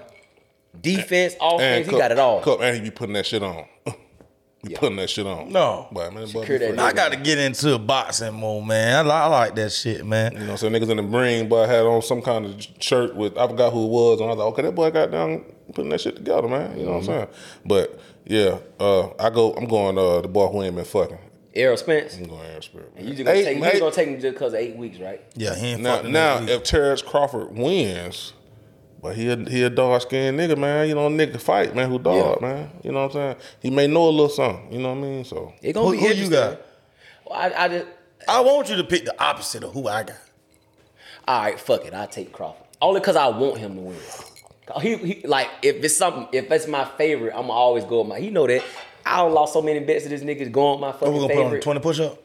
Defense, 0.80 1.34
And 1.40 1.54
offense, 1.54 1.86
he 1.86 1.90
Cup- 1.92 2.00
got 2.00 2.12
it 2.12 2.18
all. 2.18 2.40
Cup, 2.42 2.60
and 2.60 2.76
he 2.76 2.82
be 2.82 2.90
putting 2.90 3.14
that 3.14 3.26
shit 3.26 3.42
on. 3.42 3.64
be 4.64 4.74
putting 4.74 4.96
that 4.96 5.10
shit 5.10 5.26
on. 5.26 5.50
No. 5.50 5.88
but 5.90 6.12
man, 6.12 6.26
Secure 6.26 6.58
that 6.58 6.78
I 6.78 6.92
got 6.92 7.10
to 7.12 7.16
get 7.16 7.38
into 7.38 7.78
boxing 7.78 8.34
more, 8.34 8.64
man. 8.64 9.06
I, 9.06 9.10
I 9.10 9.26
like 9.26 9.54
that 9.56 9.72
shit, 9.72 10.06
man. 10.06 10.32
You 10.34 10.44
know, 10.46 10.56
so 10.56 10.68
niggas 10.70 10.88
in 10.90 10.98
the 10.98 11.02
ring, 11.02 11.48
but 11.48 11.68
I 11.68 11.72
had 11.72 11.86
on 11.86 12.02
some 12.02 12.22
kind 12.22 12.46
of 12.46 12.66
shirt 12.78 13.16
with 13.16 13.36
I 13.36 13.48
forgot 13.48 13.72
who 13.72 13.84
it 13.86 13.88
was, 13.90 14.20
and 14.20 14.30
I 14.30 14.34
was 14.34 14.38
like, 14.38 14.48
okay, 14.52 14.62
that 14.62 14.74
boy 14.74 14.90
got 14.90 15.10
down 15.10 15.44
putting 15.74 15.90
that 15.90 16.00
shit 16.00 16.16
together, 16.16 16.46
man. 16.48 16.78
You 16.78 16.84
know 16.86 16.92
what 16.92 16.98
I'm 16.98 17.04
saying? 17.04 17.28
But 17.64 17.98
yeah, 18.30 18.58
uh, 18.78 19.08
I 19.18 19.28
go, 19.30 19.52
I'm 19.54 19.66
going 19.66 19.98
uh, 19.98 20.20
the 20.20 20.28
boy 20.28 20.46
who 20.48 20.62
ain't 20.62 20.76
been 20.76 20.84
fucking. 20.84 21.18
Errol 21.52 21.76
Spence. 21.76 22.16
I'm 22.16 22.24
going 22.28 22.46
Aaron 22.46 22.62
Spirit. 22.62 22.92
You 22.96 23.06
just 23.10 23.24
gonna 23.24 23.30
Eight- 23.32 23.44
take 23.44 23.58
you 23.58 23.64
eight- 23.64 23.70
just 23.70 23.80
gonna 23.80 23.92
take 23.94 24.08
him 24.08 24.20
just 24.20 24.34
because 24.34 24.52
of 24.54 24.60
eight 24.60 24.76
weeks, 24.76 24.98
right? 25.00 25.20
Yeah, 25.34 25.54
he 25.56 25.72
ain't 25.72 25.82
Now, 25.82 26.02
now 26.02 26.38
that 26.38 26.48
if 26.48 26.62
Terence 26.62 27.02
Crawford 27.02 27.56
wins, 27.56 28.34
but 29.02 29.16
he 29.16 29.28
a, 29.30 29.36
he 29.36 29.64
a 29.64 29.70
dark 29.70 30.02
skinned 30.02 30.38
nigga, 30.38 30.56
man. 30.56 30.88
You 30.88 30.94
know, 30.94 31.08
nigga 31.08 31.40
fight, 31.40 31.74
man. 31.74 31.90
Who 31.90 31.98
dog, 31.98 32.38
Yeah. 32.40 32.46
man? 32.48 32.70
You 32.84 32.92
know 32.92 33.00
what 33.02 33.16
I'm 33.16 33.34
saying? 33.34 33.36
He 33.60 33.70
may 33.70 33.88
know 33.88 34.08
a 34.08 34.10
little 34.10 34.28
something. 34.28 34.72
You 34.72 34.78
know 34.78 34.90
what 34.90 34.98
I 34.98 35.00
mean? 35.00 35.24
So 35.24 35.52
It 35.60 35.72
gonna 35.72 35.86
Who- 35.86 35.92
be 35.92 35.98
who 35.98 36.14
you 36.14 36.30
got? 36.30 36.60
Well, 37.26 37.36
I, 37.38 37.64
I 37.64 37.68
just 37.68 37.86
I 38.28 38.40
want 38.42 38.70
you 38.70 38.76
to 38.76 38.84
pick 38.84 39.04
the 39.06 39.20
opposite 39.20 39.64
of 39.64 39.72
who 39.72 39.88
I 39.88 40.04
got. 40.04 40.16
all 41.26 41.42
right, 41.42 41.58
fuck 41.58 41.84
it. 41.84 41.94
I'll 41.94 42.06
take 42.06 42.30
Crawford 42.32 42.64
only 42.80 43.00
because 43.00 43.16
I 43.16 43.26
want 43.28 43.58
him 43.58 43.74
to 43.74 43.80
win. 43.80 43.96
Oh, 44.74 44.80
he, 44.80 44.96
he 44.96 45.26
like 45.26 45.48
if 45.62 45.82
it's 45.82 45.96
something 45.96 46.28
if 46.32 46.50
it's 46.50 46.66
my 46.66 46.84
favorite, 46.84 47.34
I'ma 47.34 47.52
always 47.52 47.84
go 47.84 48.00
with 48.00 48.08
my. 48.08 48.20
He 48.20 48.30
know 48.30 48.46
that. 48.46 48.62
I 49.04 49.18
don't 49.18 49.32
lost 49.32 49.52
so 49.52 49.62
many 49.62 49.80
bets 49.80 50.04
to 50.04 50.10
this 50.10 50.22
nigga's 50.22 50.50
going 50.50 50.80
my 50.80 50.92
fucking 50.92 51.12
gonna 51.12 51.28
put 51.28 51.36
on 51.36 51.40
a 51.40 51.44
favorite. 51.44 51.62
20 51.62 51.80
push 51.80 52.00
up? 52.00 52.22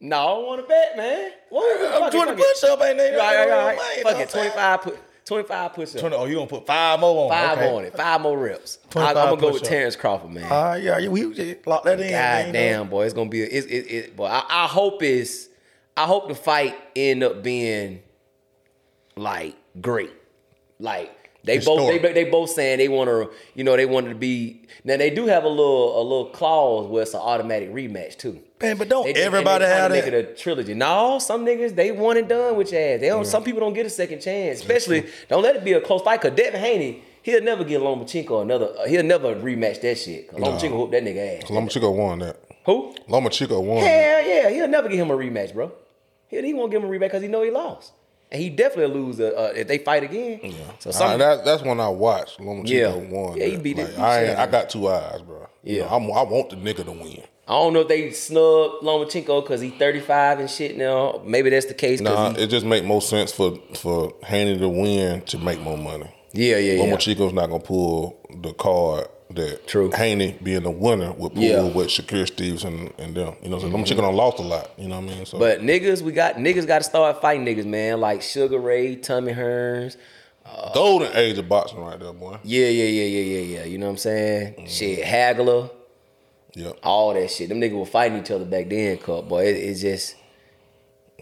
No, 0.00 0.16
I 0.16 0.34
don't 0.34 0.46
want 0.46 0.60
to 0.62 0.66
bet, 0.66 0.96
man. 0.96 1.30
What? 1.50 2.02
I'm 2.02 2.10
20 2.10 2.32
push 2.32 2.64
up, 2.64 2.82
ain't 2.82 2.98
they? 2.98 3.14
Right, 3.14 3.48
right, 3.48 3.76
right. 3.76 3.78
Fuck 3.78 3.98
it, 3.98 4.04
what 4.04 4.16
I'm 4.16 4.28
saying? 4.28 4.50
25 4.52 4.82
put 4.82 4.98
25 5.24 5.72
push 5.74 5.94
up. 5.94 6.00
20, 6.00 6.16
oh, 6.16 6.24
you 6.24 6.34
gonna 6.34 6.46
put 6.48 6.66
five 6.66 6.98
more 6.98 7.24
on? 7.24 7.30
Five 7.30 7.58
okay. 7.58 7.76
on 7.76 7.84
it. 7.84 7.96
Five 7.96 8.20
more 8.20 8.36
reps. 8.36 8.78
I, 8.96 9.10
I'm 9.10 9.14
gonna 9.14 9.40
go 9.40 9.52
with. 9.52 9.62
Terence 9.62 9.94
Crawford, 9.94 10.32
man. 10.32 10.50
Right, 10.50 10.82
yeah, 10.82 10.98
yeah, 10.98 11.08
we 11.08 11.32
just 11.32 11.66
lock 11.66 11.84
that 11.84 12.00
in. 12.00 12.10
God 12.10 12.46
know. 12.46 12.52
damn, 12.52 12.88
boy, 12.88 13.04
it's 13.04 13.14
gonna 13.14 13.30
be. 13.30 13.42
A, 13.42 13.46
it's 13.46 13.66
it, 13.66 13.90
it. 13.90 14.16
Boy, 14.16 14.26
I, 14.26 14.44
I 14.48 14.66
hope 14.66 15.02
it's. 15.02 15.48
I 15.96 16.06
hope 16.06 16.28
the 16.28 16.34
fight 16.34 16.76
end 16.96 17.22
up 17.22 17.42
being 17.42 18.02
like 19.14 19.56
great. 19.80 20.10
Like 20.80 21.21
they 21.44 21.58
both 21.58 21.88
they, 22.02 22.12
they 22.12 22.24
both 22.24 22.50
saying 22.50 22.78
they 22.78 22.88
want 22.88 23.08
to. 23.08 23.30
You 23.54 23.64
know 23.64 23.76
they 23.76 23.86
wanted 23.86 24.10
to 24.10 24.14
be. 24.14 24.62
Now 24.84 24.96
they 24.96 25.10
do 25.10 25.26
have 25.26 25.44
a 25.44 25.48
little 25.48 26.00
a 26.00 26.02
little 26.02 26.26
clause 26.26 26.86
where 26.88 27.02
it's 27.02 27.14
an 27.14 27.20
automatic 27.20 27.72
rematch 27.72 28.16
too. 28.18 28.40
Man, 28.60 28.76
but 28.78 28.88
don't 28.88 29.04
They- 29.04 29.12
they- 29.14 29.22
everybody 29.22 29.64
they 29.64 29.70
trying 29.70 29.80
have 29.80 29.90
to 29.90 29.94
that. 29.96 30.04
Make 30.12 30.24
it 30.30 30.30
a 30.30 30.34
trilogy. 30.40 30.74
No, 30.74 31.18
some 31.18 31.44
niggas 31.44 31.74
they 31.74 31.90
want 31.92 32.18
it 32.18 32.28
done 32.28 32.56
with 32.56 32.70
your 32.72 32.80
ass. 32.80 33.00
They 33.00 33.08
don't. 33.08 33.24
Some 33.26 33.42
people 33.44 33.60
don't 33.60 33.72
get 33.74 33.86
a 33.86 33.90
second 33.90 34.20
chance. 34.20 34.60
Especially 34.60 35.06
don't 35.28 35.42
let 35.42 35.56
it 35.56 35.64
be 35.64 35.72
a 35.72 35.80
close 35.80 36.02
fight. 36.02 36.20
Cause 36.20 36.32
Devin 36.32 36.60
Haney, 36.60 37.02
he'll 37.22 37.42
never 37.42 37.64
get 37.64 37.80
Lomachenko 37.80 38.42
another. 38.42 38.72
Uh, 38.78 38.86
he'll 38.86 39.02
never 39.02 39.34
rematch 39.34 39.80
that 39.80 39.98
shit. 39.98 40.28
Cause 40.30 40.38
Lomachenko 40.40 40.76
whoop 40.76 40.90
that 40.92 41.02
nigga 41.02 41.38
ass. 41.42 41.50
Lomachenko 41.50 41.94
won 41.96 42.18
that. 42.20 42.36
Who? 42.66 42.94
Lomachenko 43.08 43.62
won. 43.64 43.80
that. 43.80 43.86
Hell 43.86 44.28
yeah, 44.28 44.50
he'll 44.50 44.68
never 44.68 44.88
give 44.88 44.98
him 45.00 45.10
a 45.10 45.16
rematch, 45.16 45.52
bro. 45.54 45.72
He, 46.28 46.40
he 46.40 46.54
won't 46.54 46.70
give 46.70 46.82
him 46.82 46.88
a 46.88 46.92
rematch 46.92 47.00
because 47.00 47.22
he 47.22 47.28
know 47.28 47.42
he 47.42 47.50
lost, 47.50 47.92
and 48.32 48.42
he 48.42 48.48
definitely 48.50 48.98
lose 49.00 49.20
uh, 49.20 49.26
uh, 49.26 49.52
if 49.54 49.68
they 49.68 49.78
fight 49.78 50.02
again. 50.02 50.40
So 50.80 50.90
Uh, 50.90 50.92
some, 50.92 51.18
that, 51.18 51.44
that's 51.44 51.62
when 51.62 51.78
I 51.78 51.88
watched 51.88 52.40
Lomachenko 52.40 52.66
Yeah. 52.68 52.94
won. 52.94 53.36
Yeah, 53.36 53.44
he 53.46 53.56
beat 53.58 53.78
it. 53.78 53.82
Like, 53.82 53.94
He 53.94 54.02
I, 54.02 54.42
I 54.42 54.46
got 54.48 54.70
two 54.70 54.88
eyes, 54.88 55.20
bro. 55.22 55.46
You 55.62 55.76
Yeah. 55.76 55.82
know, 55.82 55.88
I'm, 55.90 56.04
I 56.10 56.22
want 56.22 56.50
the 56.50 56.56
nigga 56.56 56.84
to 56.86 56.90
win. 56.92 57.22
I 57.46 57.52
don't 57.54 57.72
know 57.74 57.80
if 57.80 57.88
they 57.88 58.10
snub 58.12 58.80
Lomachenko 58.82 59.42
because 59.42 59.60
he's 59.60 59.72
35 59.74 60.40
and 60.40 60.48
shit 60.50 60.76
now. 60.78 61.20
Maybe 61.24 61.50
that's 61.50 61.66
the 61.66 61.74
case. 61.74 62.00
Nah, 62.00 62.32
he, 62.34 62.42
it 62.42 62.46
just 62.46 62.64
make 62.64 62.84
more 62.84 63.02
sense 63.02 63.32
for 63.32 63.58
for 63.74 64.14
Haney 64.24 64.58
to 64.58 64.68
win 64.68 65.20
to 65.22 65.38
make 65.38 65.60
more 65.60 65.76
money. 65.76 66.08
yeah, 66.32 66.56
yeah, 66.56 66.74
yeah. 66.74 66.82
Lomachenko's 66.82 67.32
not 67.34 67.48
gonna 67.50 67.62
pull 67.62 68.18
the 68.42 68.54
card 68.54 69.08
that 69.34 69.66
True. 69.66 69.90
Haney 69.90 70.38
being 70.42 70.62
the 70.62 70.70
winner 70.70 71.12
would 71.12 71.34
pull 71.34 71.42
Yeah. 71.42 71.62
With 71.62 71.88
Shakur 71.88 72.24
Steves 72.30 72.64
and, 72.64 72.92
and 72.98 73.14
them. 73.14 73.36
You 73.42 73.48
know, 73.50 73.56
what 73.56 73.64
I'm 73.64 73.70
saying? 73.70 73.72
Mm-hmm. 73.72 73.84
Chico 73.84 74.00
done 74.02 74.14
lost 74.16 74.38
a 74.38 74.42
lot. 74.42 74.70
You 74.78 74.88
know 74.88 75.00
what 75.00 75.10
I 75.10 75.14
mean? 75.16 75.26
So 75.26 75.38
But 75.38 75.60
niggas, 75.60 76.02
we 76.02 76.12
got 76.12 76.36
niggas 76.36 76.66
got 76.66 76.78
to 76.78 76.84
start 76.84 77.20
fighting 77.20 77.44
niggas, 77.46 77.66
man. 77.66 78.00
Like 78.00 78.22
Sugar 78.22 78.58
Ray, 78.58 78.96
Tommy 78.96 79.32
Hearns. 79.32 79.96
golden 80.74 81.14
age 81.16 81.38
of 81.38 81.48
boxing 81.48 81.78
right 81.80 81.98
there, 81.98 82.12
boy. 82.12 82.38
Yeah, 82.42 82.66
yeah, 82.68 82.84
yeah, 82.84 83.04
yeah, 83.04 83.20
yeah, 83.38 83.58
yeah. 83.58 83.64
You 83.64 83.78
know 83.78 83.86
what 83.86 83.92
I'm 83.92 83.98
saying? 83.98 84.54
Mm-hmm. 84.54 84.66
Shit, 84.66 85.00
Hagler, 85.04 85.70
Yep, 86.54 86.80
all 86.82 87.14
that 87.14 87.30
shit. 87.30 87.48
Them 87.48 87.60
niggas 87.60 87.78
were 87.78 87.86
fighting 87.86 88.18
each 88.18 88.30
other 88.30 88.44
back 88.44 88.68
then, 88.68 88.98
cut. 88.98 89.28
Boy, 89.28 89.46
it, 89.46 89.56
it's 89.56 89.80
just 89.80 90.16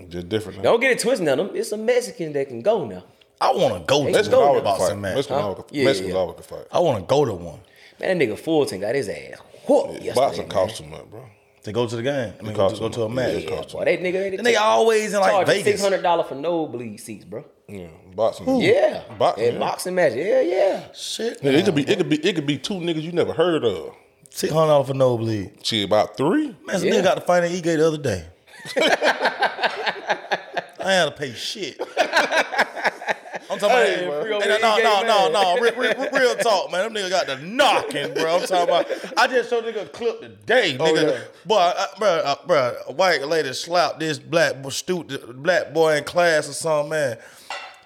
just 0.08 0.28
different. 0.28 0.58
now. 0.58 0.62
don't 0.64 0.80
get 0.80 0.92
it 0.92 0.98
twisted 0.98 1.26
now. 1.26 1.36
Them, 1.36 1.50
it's 1.54 1.68
some 1.70 1.84
Mexicans 1.84 2.32
that 2.34 2.48
can 2.48 2.62
go 2.62 2.84
now. 2.86 3.04
I 3.40 3.52
want 3.52 3.74
to 3.74 3.80
go 3.86 4.04
to 4.06 4.10
Let's 4.10 4.28
a 4.28 4.30
go 4.30 4.38
Mexicans 4.38 4.48
always 4.48 4.62
can 4.62 4.64
boxing 4.64 4.86
fight. 4.88 5.00
match. 5.00 5.14
Mexicans 5.14 5.40
Huh? 5.40 5.46
always 5.48 5.64
can- 5.66 5.78
Yeah, 5.78 5.84
Mexicans 5.84 6.12
yeah. 6.12 6.18
always 6.18 6.34
can 6.34 6.44
fight. 6.58 6.66
I 6.72 6.78
want 6.80 6.98
to 6.98 7.04
go 7.06 7.24
to 7.24 7.32
one 7.34 7.60
Man, 8.00 8.18
that 8.18 8.28
nigga 8.28 8.38
Fulton 8.38 8.80
got 8.80 8.94
his 8.94 9.08
ass 9.08 9.38
whooped 9.66 9.94
yesterday. 10.02 10.14
Boxing 10.14 10.42
man. 10.42 10.50
costs 10.50 10.78
too 10.78 10.86
much, 10.86 11.10
bro. 11.10 11.24
to 11.62 11.72
go 11.72 11.86
to 11.86 11.96
the 11.96 12.02
game. 12.02 12.32
I 12.38 12.42
mean, 12.42 12.52
It 12.52 12.54
go 12.56 12.62
costs 12.62 12.78
to, 12.78 12.84
go 12.84 12.88
too 12.88 12.94
to 12.96 13.02
a 13.02 13.08
much. 13.08 13.16
match. 13.16 13.32
Yeah, 13.32 13.38
it 13.38 13.44
Yeah, 13.50 13.56
costs 13.56 13.72
boy, 13.74 13.84
that 13.84 14.00
nigga, 14.00 14.38
And 14.38 14.46
they 14.46 14.56
always 14.56 15.12
in 15.14 15.20
like 15.20 15.46
Vegas. 15.46 15.64
six 15.64 15.82
hundred 15.82 16.02
dollars 16.02 16.26
for 16.28 16.34
no 16.34 16.66
bleed 16.66 16.98
seats, 16.98 17.24
bro. 17.24 17.44
Yeah, 17.68 17.86
boxing. 18.16 18.60
Yeah, 18.60 19.02
Boxing, 19.18 19.44
Yeah, 19.44 19.52
yeah. 19.52 19.58
boxing 19.58 19.94
match. 19.94 20.14
Yeah, 20.14 20.40
yeah. 20.40 20.92
Shit, 20.92 21.38
Yeah, 21.42 21.52
it 21.52 21.64
could 21.64 21.74
be 21.74 21.82
it 21.82 21.96
could 21.98 22.08
be 22.08 22.16
it 22.16 22.34
could 22.34 22.46
be 22.46 22.58
two 22.58 22.74
niggas 22.74 23.02
you 23.02 23.12
never 23.12 23.32
heard 23.32 23.64
of. 23.64 23.94
six 24.30 24.52
hundred 24.52 24.68
dollars 24.68 24.88
for 24.88 24.94
no 24.94 25.16
bleed. 25.18 25.52
She 25.62 25.82
about 25.84 26.16
three. 26.16 26.56
Man, 26.66 26.78
some 26.78 26.88
Yeah. 26.88 26.94
nigga 26.94 27.04
got 27.04 27.14
to 27.16 27.20
fight 27.20 27.44
an 27.44 27.52
E-gate 27.52 27.76
the 27.76 27.86
other 27.86 27.98
day. 27.98 28.24
I 30.82 30.92
had 30.92 31.04
to 31.06 31.10
pay 31.12 31.32
shit. 31.32 31.78
I'm 33.50 33.58
talking 33.58 33.76
Hey, 33.76 34.06
about, 34.06 34.22
bro. 34.26 34.40
hey, 34.40 34.58
no, 34.62 34.76
no, 34.78 35.02
no, 35.02 35.28
no, 35.28 35.54
no, 35.56 35.60
real, 35.60 35.74
real, 35.74 36.10
real 36.12 36.34
talk, 36.36 36.70
man. 36.70 36.92
Them 36.92 36.94
niggas 37.02 37.10
got 37.10 37.26
the 37.26 37.36
knocking, 37.38 38.14
bro. 38.14 38.36
I'm 38.36 38.46
talking 38.46 38.68
about. 38.68 38.86
I 39.18 39.26
just 39.26 39.50
showed 39.50 39.64
nigga 39.64 39.82
a 39.82 39.86
clip 39.88 40.20
today, 40.20 40.76
nigga. 40.78 41.12
yeah. 41.12 41.20
Boy, 41.44 41.56
uh, 41.56 41.86
bro, 41.98 42.08
uh, 42.08 42.34
bro, 42.46 42.76
a 42.88 42.92
white 42.92 43.26
lady 43.26 43.52
slapped 43.52 43.98
this 44.00 44.18
black 44.18 44.62
bo- 44.62 44.68
student, 44.70 45.42
black 45.42 45.72
boy 45.74 45.96
in 45.96 46.04
class 46.04 46.48
or 46.48 46.52
something, 46.52 46.90
man. 46.90 47.18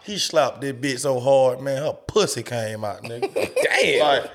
He 0.04 0.18
slapped 0.18 0.60
this 0.60 0.72
bitch 0.74 0.98
so 1.00 1.18
hard, 1.18 1.62
man. 1.62 1.80
Her 1.82 1.94
pussy 1.94 2.42
came 2.42 2.84
out, 2.84 3.02
nigga. 3.02 3.32
Damn. 3.80 4.00
Like, 4.00 4.30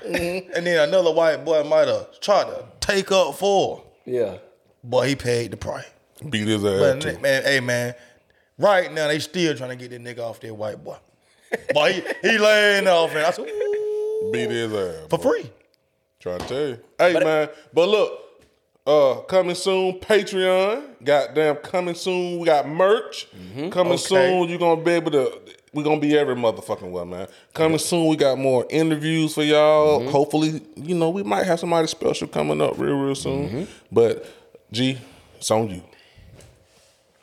and 0.56 0.66
then 0.66 0.88
another 0.88 1.12
white 1.12 1.44
boy 1.44 1.62
might 1.62 1.86
have 1.86 2.18
tried 2.20 2.44
to 2.46 2.64
take 2.80 3.12
up 3.12 3.36
for 3.36 3.84
yeah. 4.04 4.38
Boy, 4.82 5.08
he 5.08 5.14
paid 5.14 5.52
the 5.52 5.56
price. 5.56 5.84
Beat 6.28 6.48
his 6.48 6.64
ass 6.64 6.80
But 6.80 7.00
too. 7.00 7.18
man, 7.20 7.42
hey 7.44 7.60
man, 7.60 7.94
right 8.58 8.92
now 8.92 9.06
they 9.06 9.20
still 9.20 9.54
trying 9.56 9.70
to 9.70 9.76
get 9.76 9.90
that 9.90 10.02
nigga 10.02 10.24
off 10.28 10.40
that 10.40 10.52
white 10.54 10.82
boy. 10.82 10.96
Boy, 11.74 11.92
he, 11.92 12.02
he 12.30 12.38
laying 12.38 12.86
off 12.88 13.10
and 13.14 13.24
I 13.26 13.30
said, 13.30 13.46
"Ooh," 13.48 14.30
Beat 14.32 14.50
his 14.50 14.72
ass 14.72 15.06
for 15.08 15.18
boy. 15.18 15.22
free. 15.30 15.50
Trying 16.20 16.40
to 16.40 16.46
tell 16.46 16.68
you. 16.68 16.78
Hey 16.98 17.14
man, 17.24 17.48
but 17.72 17.88
look, 17.88 18.20
uh, 18.86 19.20
coming 19.22 19.54
soon, 19.54 19.94
Patreon. 20.00 21.02
Goddamn, 21.04 21.56
coming 21.56 21.94
soon. 21.94 22.38
We 22.38 22.46
got 22.46 22.68
merch. 22.68 23.26
Mm-hmm. 23.34 23.70
Coming 23.70 23.94
Okay. 23.94 24.02
soon, 24.02 24.48
you're 24.48 24.58
gonna 24.58 24.82
be 24.82 24.90
able 24.92 25.10
to. 25.12 25.40
We're 25.72 25.84
gonna 25.84 26.00
be 26.00 26.18
every 26.18 26.34
motherfucking 26.34 26.90
way, 26.90 27.04
man. 27.04 27.28
Coming 27.54 27.78
soon, 27.78 28.08
we 28.08 28.16
got 28.16 28.36
more 28.38 28.66
interviews 28.70 29.34
for 29.34 29.42
y'all. 29.44 30.00
Mm-hmm. 30.00 30.10
Hopefully, 30.10 30.60
you 30.76 30.94
know, 30.96 31.10
we 31.10 31.22
might 31.22 31.46
have 31.46 31.60
somebody 31.60 31.86
special 31.86 32.26
coming 32.28 32.60
up 32.60 32.76
real, 32.76 32.98
real 32.98 33.14
soon. 33.14 33.48
Mm-hmm. 33.48 33.64
But 33.92 34.26
G, 34.72 34.98
it's 35.36 35.50
on 35.50 35.68
you. 35.70 35.82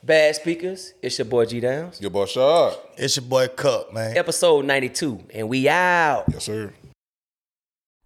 Bad 0.08 0.38
speakers. 0.38 0.94
It's 1.02 1.18
your 1.18 1.26
boy 1.26 1.44
G 1.44 1.60
Downs. 1.60 2.00
Your 2.00 2.12
boy 2.12 2.28
Shad. 2.28 2.78
It's 2.96 3.18
your 3.18 3.26
boy 3.26 3.50
Cup, 3.50 3.94
man. 3.94 4.16
Episode 4.16 4.64
ninety 4.64 4.88
two, 4.88 5.20
and 5.34 5.50
we 5.50 5.68
out. 5.68 6.24
Yes, 6.32 6.46
sir. 6.46 6.72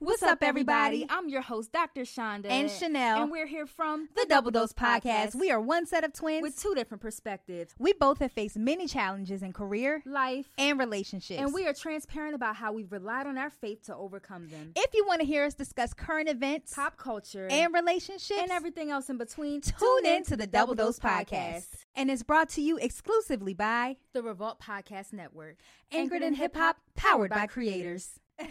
What's 0.03 0.23
up, 0.23 0.39
everybody? 0.41 1.05
I'm 1.07 1.29
your 1.29 1.41
host, 1.43 1.71
Dr. 1.71 2.01
Shonda. 2.01 2.47
And 2.47 2.71
Chanel. 2.71 3.21
And 3.21 3.31
we're 3.31 3.45
here 3.45 3.67
from 3.67 4.09
The 4.15 4.25
Double 4.27 4.49
Dose 4.49 4.73
Podcast. 4.73 5.35
We 5.35 5.51
are 5.51 5.61
one 5.61 5.85
set 5.85 6.03
of 6.03 6.11
twins. 6.11 6.41
with 6.41 6.59
two 6.59 6.73
different 6.73 7.01
perspectives 7.03 7.75
we 7.77 7.93
both 7.93 8.17
have 8.17 8.31
faced 8.31 8.57
many 8.57 8.87
challenges 8.87 9.43
in 9.43 9.53
career 9.53 10.01
life, 10.07 10.47
and 10.57 10.79
relationships. 10.79 11.39
and 11.39 11.53
we 11.53 11.67
are 11.67 11.73
transparent 11.73 12.33
about 12.33 12.55
how 12.55 12.73
we've 12.73 12.91
relied 12.91 13.27
on 13.27 13.37
our 13.37 13.51
faith 13.51 13.85
to 13.85 13.95
overcome 13.95 14.47
them. 14.49 14.71
if 14.75 14.91
you 14.95 15.05
want 15.05 15.21
to 15.21 15.27
hear 15.27 15.45
us 15.45 15.53
discuss 15.53 15.93
current 15.93 16.27
events, 16.27 16.73
Pop 16.73 16.97
culture 16.97 17.47
and 17.51 17.71
relationships, 17.71 18.39
and 18.41 18.49
everything 18.49 18.89
else 18.89 19.07
in 19.07 19.19
between, 19.19 19.61
tune 19.61 20.05
in 20.07 20.23
to 20.23 20.35
the 20.35 20.47
Double 20.47 20.73
Dose 20.73 20.97
Podcast. 20.97 21.67
And 21.93 22.09
it's 22.09 22.23
brought 22.23 22.49
to 22.49 22.61
you 22.61 22.77
exclusively 22.77 23.53
by 23.53 23.97
the 24.13 24.23
Revolt 24.23 24.59
Podcast 24.59 25.13
Network. 25.13 25.57
Anchored 25.91 26.23
in 26.23 26.33
Hip 26.33 26.55
Hop, 26.55 26.77
powered 26.95 27.29
by 27.29 27.45
creators. 27.45 28.19